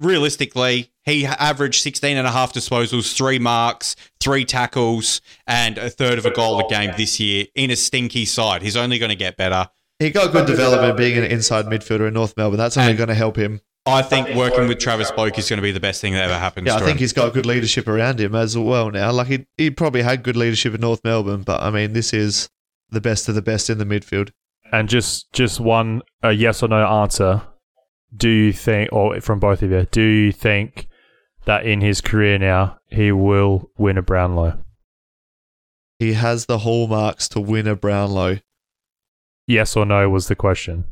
realistically, 0.00 0.90
he 1.04 1.26
averaged 1.26 1.82
16 1.82 2.16
and 2.16 2.26
a 2.26 2.30
half 2.30 2.52
disposals, 2.52 3.14
three 3.14 3.38
marks, 3.38 3.96
three 4.20 4.44
tackles, 4.44 5.20
and 5.46 5.78
a 5.78 5.90
third 5.90 6.18
of 6.18 6.26
a 6.26 6.30
goal 6.30 6.58
a 6.64 6.68
game 6.68 6.92
this 6.96 7.18
year 7.20 7.46
in 7.54 7.70
a 7.70 7.76
stinky 7.76 8.24
side. 8.24 8.62
He's 8.62 8.76
only 8.76 8.98
going 8.98 9.10
to 9.10 9.16
get 9.16 9.36
better. 9.36 9.68
He 9.98 10.10
got 10.10 10.32
good 10.32 10.46
development 10.46 10.96
being 10.96 11.18
an 11.18 11.24
inside 11.24 11.66
midfielder 11.66 12.06
in 12.08 12.14
North 12.14 12.36
Melbourne. 12.36 12.58
That's 12.58 12.76
only 12.76 12.90
And- 12.90 12.98
going 12.98 13.08
to 13.08 13.14
help 13.14 13.36
him. 13.36 13.60
I 13.86 14.02
think 14.02 14.34
working 14.36 14.68
with 14.68 14.78
Travis 14.80 15.10
Boak 15.10 15.38
is 15.38 15.48
going 15.48 15.56
to 15.56 15.62
be 15.62 15.72
the 15.72 15.80
best 15.80 16.02
thing 16.02 16.12
that 16.12 16.22
ever 16.24 16.36
happens 16.38 16.66
Yeah, 16.66 16.74
I 16.74 16.80
think 16.80 16.90
him. 16.90 16.98
he's 16.98 17.14
got 17.14 17.32
good 17.32 17.46
leadership 17.46 17.88
around 17.88 18.20
him 18.20 18.34
as 18.34 18.56
well 18.58 18.90
now. 18.90 19.10
Like 19.12 19.28
he, 19.28 19.46
he 19.56 19.70
probably 19.70 20.02
had 20.02 20.22
good 20.22 20.36
leadership 20.36 20.74
in 20.74 20.82
North 20.82 21.00
Melbourne, 21.04 21.40
but 21.42 21.62
I 21.62 21.70
mean, 21.70 21.94
this 21.94 22.12
is 22.12 22.50
the 22.90 23.00
best 23.00 23.30
of 23.30 23.34
the 23.34 23.40
best 23.40 23.70
in 23.70 23.78
the 23.78 23.86
midfield. 23.86 24.28
And 24.72 24.90
just 24.90 25.32
just 25.32 25.58
one 25.58 26.02
a 26.22 26.32
yes 26.32 26.62
or 26.62 26.68
no 26.68 26.86
answer. 26.86 27.40
Do 28.16 28.28
you 28.28 28.52
think, 28.52 28.92
or 28.92 29.20
from 29.20 29.38
both 29.38 29.62
of 29.62 29.70
you, 29.70 29.86
do 29.90 30.02
you 30.02 30.32
think 30.32 30.88
that 31.44 31.66
in 31.66 31.80
his 31.80 32.00
career 32.00 32.38
now 32.38 32.78
he 32.86 33.12
will 33.12 33.70
win 33.76 33.98
a 33.98 34.02
Brownlow? 34.02 34.58
He 35.98 36.14
has 36.14 36.46
the 36.46 36.58
hallmarks 36.58 37.28
to 37.30 37.40
win 37.40 37.66
a 37.66 37.76
Brownlow. 37.76 38.38
Yes 39.46 39.76
or 39.76 39.84
no 39.84 40.08
was 40.08 40.28
the 40.28 40.36
question. 40.36 40.84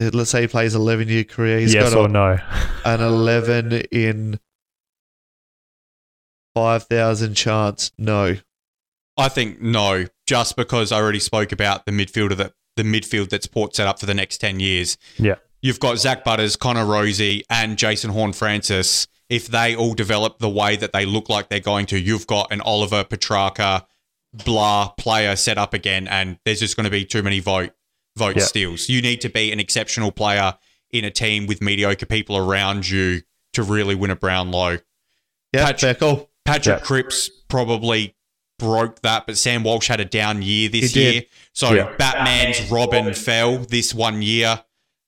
Uh, 0.00 0.10
let's 0.12 0.30
say 0.30 0.42
he 0.42 0.48
plays 0.48 0.74
11 0.74 1.08
year 1.08 1.24
career. 1.24 1.58
He's 1.60 1.74
yes 1.74 1.92
got 1.92 1.98
or 1.98 2.06
a, 2.06 2.08
no? 2.08 2.38
an 2.84 3.00
11 3.00 3.72
in 3.92 4.40
5,000 6.54 7.34
chance. 7.34 7.92
No. 7.98 8.36
I 9.16 9.28
think 9.28 9.60
no, 9.60 10.06
just 10.26 10.56
because 10.56 10.90
I 10.90 10.98
already 11.00 11.20
spoke 11.20 11.52
about 11.52 11.86
the 11.86 11.92
midfielder 11.92 12.36
that 12.36 12.52
the 12.76 12.82
midfield 12.82 13.28
that's 13.30 13.46
Port 13.46 13.74
set 13.76 13.86
up 13.86 13.98
for 14.00 14.06
the 14.06 14.14
next 14.14 14.38
10 14.38 14.60
years. 14.60 14.96
Yeah. 15.18 15.36
You've 15.62 15.80
got 15.80 15.98
Zak 15.98 16.24
Butters, 16.24 16.56
Connor 16.56 16.84
Rozee, 16.84 17.42
and 17.48 17.78
Jason 17.78 18.10
Horne-Francis. 18.10 19.06
If 19.30 19.46
they 19.48 19.74
all 19.74 19.94
develop 19.94 20.38
the 20.38 20.50
way 20.50 20.76
that 20.76 20.92
they 20.92 21.06
look 21.06 21.28
like 21.30 21.48
they're 21.48 21.60
going 21.60 21.86
to, 21.86 21.98
you've 21.98 22.26
got 22.26 22.52
an 22.52 22.60
Oliver 22.60 23.04
Petracca, 23.04 23.86
blah 24.44 24.88
player 24.98 25.36
set 25.36 25.56
up 25.56 25.72
again, 25.72 26.06
and 26.08 26.38
there's 26.44 26.60
just 26.60 26.76
going 26.76 26.84
to 26.84 26.90
be 26.90 27.04
too 27.04 27.22
many 27.22 27.40
vote 27.40 27.72
vote 28.16 28.36
Yeah. 28.36 28.44
steals. 28.44 28.88
You 28.88 29.02
need 29.02 29.20
to 29.22 29.28
be 29.28 29.50
an 29.52 29.58
exceptional 29.58 30.12
player 30.12 30.54
in 30.92 31.04
a 31.04 31.10
team 31.10 31.46
with 31.46 31.60
mediocre 31.60 32.06
people 32.06 32.36
around 32.36 32.88
you 32.88 33.22
to 33.54 33.62
really 33.62 33.94
win 33.96 34.10
a 34.10 34.16
Brownlow. 34.16 34.78
Yeah, 35.52 35.72
call. 35.94 36.30
Patrick 36.44 36.78
Yeah. 36.80 36.84
Cripps 36.84 37.28
probably 37.48 38.14
broke 38.64 39.00
that, 39.02 39.26
but 39.26 39.36
Sam 39.36 39.62
Walsh 39.62 39.88
had 39.88 40.00
a 40.00 40.04
down 40.04 40.42
year 40.42 40.68
this 40.68 40.94
year. 40.96 41.22
So 41.52 41.72
Yeah. 41.72 41.94
Batman's 41.96 42.70
Robin 42.70 43.12
fell 43.14 43.58
this 43.58 43.94
one 43.94 44.22
year. 44.22 44.62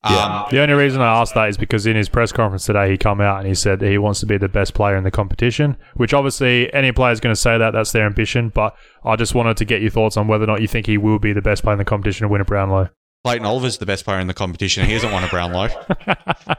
Um, 0.04 0.44
The 0.50 0.60
only 0.60 0.74
reason 0.74 1.00
I 1.00 1.20
asked 1.20 1.34
that 1.34 1.48
is 1.48 1.56
because 1.56 1.84
in 1.86 1.96
his 1.96 2.08
press 2.08 2.30
conference 2.30 2.64
today, 2.64 2.90
he 2.92 2.96
come 2.96 3.20
out 3.20 3.38
and 3.40 3.48
he 3.48 3.54
said 3.54 3.80
that 3.80 3.88
he 3.90 3.98
wants 3.98 4.20
to 4.20 4.26
be 4.26 4.38
the 4.38 4.48
best 4.48 4.72
player 4.74 4.96
in 4.96 5.02
the 5.02 5.10
competition. 5.10 5.76
Which 5.94 6.14
obviously 6.14 6.72
any 6.72 6.92
player 6.92 7.12
is 7.12 7.18
going 7.18 7.34
to 7.34 7.40
say 7.40 7.58
that 7.58 7.72
that's 7.72 7.90
their 7.90 8.06
ambition. 8.06 8.50
But 8.50 8.76
I 9.04 9.16
just 9.16 9.34
wanted 9.34 9.56
to 9.56 9.64
get 9.64 9.80
your 9.80 9.90
thoughts 9.90 10.16
on 10.16 10.28
whether 10.28 10.44
or 10.44 10.46
not 10.46 10.60
you 10.60 10.68
think 10.68 10.86
he 10.86 10.96
will 10.98 11.18
be 11.18 11.32
the 11.32 11.42
best 11.42 11.62
player 11.64 11.72
in 11.72 11.78
the 11.78 11.84
competition 11.84 12.24
and 12.24 12.30
win 12.30 12.40
a 12.40 12.44
Brownlow. 12.44 12.90
Clayton 13.24 13.46
Oliver's 13.46 13.78
the 13.78 13.86
best 13.86 14.04
player 14.04 14.20
in 14.20 14.28
the 14.28 14.34
competition. 14.34 14.86
He 14.86 14.92
hasn't 14.92 15.12
won 15.12 15.24
a 15.24 15.28
Brownlow. 15.28 15.68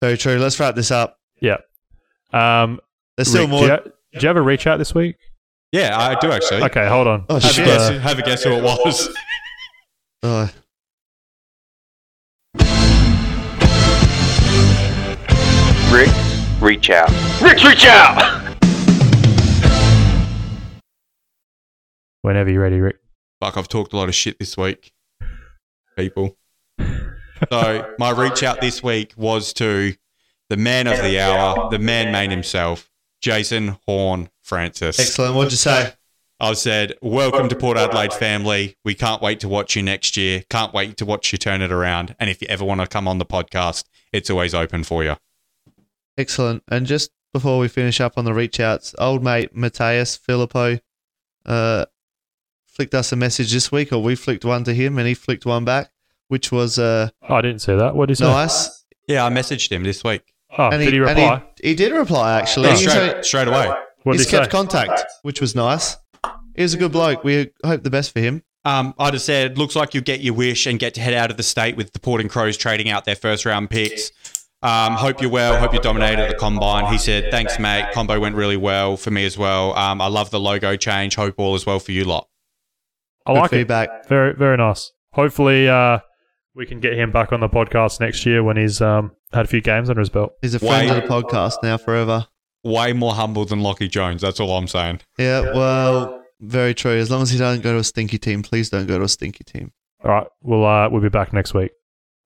Very 0.00 0.16
true. 0.16 0.38
Let's 0.38 0.58
wrap 0.60 0.74
this 0.76 0.90
up. 0.90 1.18
yeah. 1.40 1.56
Um, 2.32 2.78
There's 3.16 3.28
still 3.28 3.42
Rick, 3.42 3.50
more. 3.50 3.60
Do 3.66 3.66
you, 3.66 3.78
do 3.84 4.20
you 4.22 4.28
have 4.28 4.36
a 4.36 4.42
reach 4.42 4.66
out 4.68 4.78
this 4.78 4.94
week? 4.94 5.16
Yeah, 5.72 5.96
I 5.96 6.18
do 6.18 6.32
actually. 6.32 6.62
Okay, 6.64 6.88
hold 6.88 7.06
on. 7.06 7.24
Oh, 7.28 7.38
Have 7.38 7.58
a, 7.58 7.64
guess, 7.64 7.90
Uh, 7.90 7.98
have 8.00 8.18
a 8.18 8.22
guess 8.22 8.42
who 8.42 8.52
it 8.52 8.62
was. 8.62 9.08
Oh, 10.22 10.50
Rick, 15.92 16.10
reach 16.60 16.90
out. 16.90 17.10
Rick, 17.42 17.62
reach 17.64 17.84
out! 17.86 18.38
Whenever 22.22 22.50
you're 22.50 22.62
ready, 22.62 22.80
Rick. 22.80 22.98
Fuck, 23.40 23.56
I've 23.56 23.68
talked 23.68 23.92
a 23.92 23.96
lot 23.96 24.08
of 24.08 24.14
shit 24.14 24.38
this 24.38 24.56
week, 24.56 24.92
people. 25.96 26.36
So 27.50 27.94
my 27.98 28.10
reach 28.10 28.42
out 28.42 28.60
this 28.60 28.82
week 28.82 29.14
was 29.16 29.52
to 29.54 29.94
the 30.50 30.56
man 30.56 30.86
of 30.86 30.98
the 30.98 31.18
hour, 31.18 31.70
the 31.70 31.78
man 31.78 32.12
man 32.12 32.30
himself, 32.30 32.89
Jason 33.20 33.76
Horn 33.86 34.30
Francis. 34.42 34.98
excellent. 34.98 35.34
What'd 35.34 35.52
you 35.52 35.58
say? 35.58 35.92
I've 36.42 36.56
said, 36.56 36.94
Welcome 37.02 37.50
to 37.50 37.56
Port 37.56 37.76
Adelaide 37.76 38.14
family. 38.14 38.76
We 38.82 38.94
can't 38.94 39.20
wait 39.20 39.40
to 39.40 39.48
watch 39.48 39.76
you 39.76 39.82
next 39.82 40.16
year. 40.16 40.42
Can't 40.48 40.72
wait 40.72 40.96
to 40.96 41.04
watch 41.04 41.32
you 41.32 41.38
turn 41.38 41.60
it 41.60 41.70
around. 41.70 42.16
And 42.18 42.30
if 42.30 42.40
you 42.40 42.48
ever 42.48 42.64
want 42.64 42.80
to 42.80 42.86
come 42.86 43.06
on 43.06 43.18
the 43.18 43.26
podcast, 43.26 43.84
it's 44.10 44.30
always 44.30 44.54
open 44.54 44.82
for 44.82 45.04
you. 45.04 45.16
Excellent. 46.16 46.62
And 46.68 46.86
just 46.86 47.10
before 47.34 47.58
we 47.58 47.68
finish 47.68 48.00
up 48.00 48.16
on 48.16 48.24
the 48.24 48.32
reach 48.32 48.58
outs, 48.58 48.94
old 48.98 49.22
mate 49.22 49.54
Mattaes 49.54 50.18
Phillipou 50.18 50.80
uh, 51.44 51.84
flicked 52.66 52.94
us 52.94 53.12
a 53.12 53.16
message 53.16 53.52
this 53.52 53.70
week, 53.70 53.92
or 53.92 53.98
we 54.02 54.14
flicked 54.14 54.44
one 54.44 54.64
to 54.64 54.72
him 54.72 54.98
and 54.98 55.06
he 55.06 55.12
flicked 55.12 55.44
one 55.44 55.66
back, 55.66 55.90
which 56.28 56.50
was 56.50 56.78
uh, 56.78 57.10
I 57.28 57.42
didn't 57.42 57.60
see 57.60 57.74
that. 57.74 57.94
What 57.94 58.06
did 58.06 58.18
he 58.18 58.24
say? 58.24 58.30
nice. 58.30 58.84
Yeah, 59.06 59.26
I 59.26 59.30
messaged 59.30 59.70
him 59.70 59.82
this 59.82 60.02
week. 60.02 60.32
Oh, 60.58 60.68
and 60.70 60.82
did 60.82 60.92
he, 60.92 60.98
and 60.98 61.06
reply? 61.08 61.42
he, 61.62 61.74
did 61.74 61.92
reply, 61.92 62.38
actually. 62.38 62.68
Yeah, 62.68 62.74
He 62.76 62.80
straight, 62.82 62.92
said 62.94 63.24
straight 63.24 63.48
away. 63.48 63.68
what 64.02 64.12
did 64.12 64.18
he's 64.20 64.26
he 64.26 64.30
say? 64.32 64.38
kept 64.40 64.50
contact, 64.50 65.02
which 65.22 65.40
was 65.40 65.54
nice. 65.54 65.96
He 66.56 66.62
was 66.62 66.74
a 66.74 66.78
good 66.78 66.92
bloke. 66.92 67.22
We 67.24 67.50
hope 67.64 67.82
the 67.84 67.90
best 67.90 68.12
for 68.12 68.20
him. 68.20 68.42
Um, 68.64 68.92
I 68.98 69.10
just 69.10 69.24
said, 69.24 69.56
looks 69.56 69.74
like 69.76 69.94
you 69.94 70.00
get 70.00 70.20
your 70.20 70.34
wish 70.34 70.66
and 70.66 70.78
get 70.78 70.94
to 70.94 71.00
head 71.00 71.14
out 71.14 71.30
of 71.30 71.36
the 71.36 71.42
state 71.42 71.76
with 71.76 71.92
the 71.92 72.00
Port 72.00 72.20
and 72.20 72.28
Crows 72.28 72.56
trading 72.56 72.90
out 72.90 73.04
their 73.04 73.16
first 73.16 73.46
round 73.46 73.70
picks. 73.70 74.10
Um, 74.62 74.92
hope 74.94 75.22
you're 75.22 75.30
well. 75.30 75.56
Hope 75.58 75.72
you 75.72 75.80
dominated 75.80 76.28
the 76.30 76.34
combine. 76.34 76.92
He 76.92 76.98
said, 76.98 77.30
thanks, 77.30 77.58
mate. 77.58 77.86
Combo 77.94 78.20
went 78.20 78.34
really 78.34 78.58
well 78.58 78.98
for 78.98 79.10
me 79.10 79.24
as 79.24 79.38
well. 79.38 79.74
Um, 79.78 80.02
I 80.02 80.08
love 80.08 80.30
the 80.30 80.40
logo 80.40 80.76
change. 80.76 81.14
Hope 81.14 81.36
all 81.38 81.54
is 81.54 81.64
well 81.64 81.78
for 81.78 81.92
you 81.92 82.04
lot. 82.04 82.28
I 83.24 83.32
Good 83.32 83.40
like 83.40 83.52
it. 83.52 83.56
feedback. 83.56 84.06
Very, 84.08 84.34
very 84.34 84.58
nice. 84.58 84.92
Hopefully, 85.14 85.66
uh, 85.68 86.00
we 86.54 86.66
can 86.66 86.80
get 86.80 86.94
him 86.94 87.10
back 87.12 87.32
on 87.32 87.40
the 87.40 87.48
podcast 87.48 88.00
next 88.00 88.24
year 88.26 88.42
when 88.42 88.56
he's 88.56 88.80
um, 88.80 89.12
had 89.32 89.44
a 89.44 89.48
few 89.48 89.60
games 89.60 89.88
under 89.88 90.00
his 90.00 90.10
belt. 90.10 90.32
He's 90.42 90.54
a 90.54 90.58
friend 90.58 90.88
Why- 90.88 90.96
of 90.96 91.02
the 91.02 91.08
podcast 91.08 91.62
now 91.62 91.76
forever. 91.76 92.26
Way 92.62 92.92
more 92.92 93.14
humble 93.14 93.46
than 93.46 93.60
Lachie 93.60 93.88
Jones. 93.88 94.20
That's 94.20 94.38
all 94.38 94.50
I'm 94.56 94.68
saying. 94.68 95.00
Yeah, 95.18 95.54
well, 95.54 96.22
very 96.40 96.74
true. 96.74 96.92
As 96.98 97.10
long 97.10 97.22
as 97.22 97.30
he 97.30 97.38
doesn't 97.38 97.62
go 97.62 97.72
to 97.72 97.78
a 97.78 97.84
stinky 97.84 98.18
team, 98.18 98.42
please 98.42 98.68
don't 98.68 98.86
go 98.86 98.98
to 98.98 99.04
a 99.04 99.08
stinky 99.08 99.44
team. 99.44 99.72
All 100.04 100.10
right, 100.10 100.26
we'll 100.42 100.66
uh, 100.66 100.90
we'll 100.90 101.00
be 101.00 101.08
back 101.08 101.32
next 101.32 101.54
week. 101.54 101.70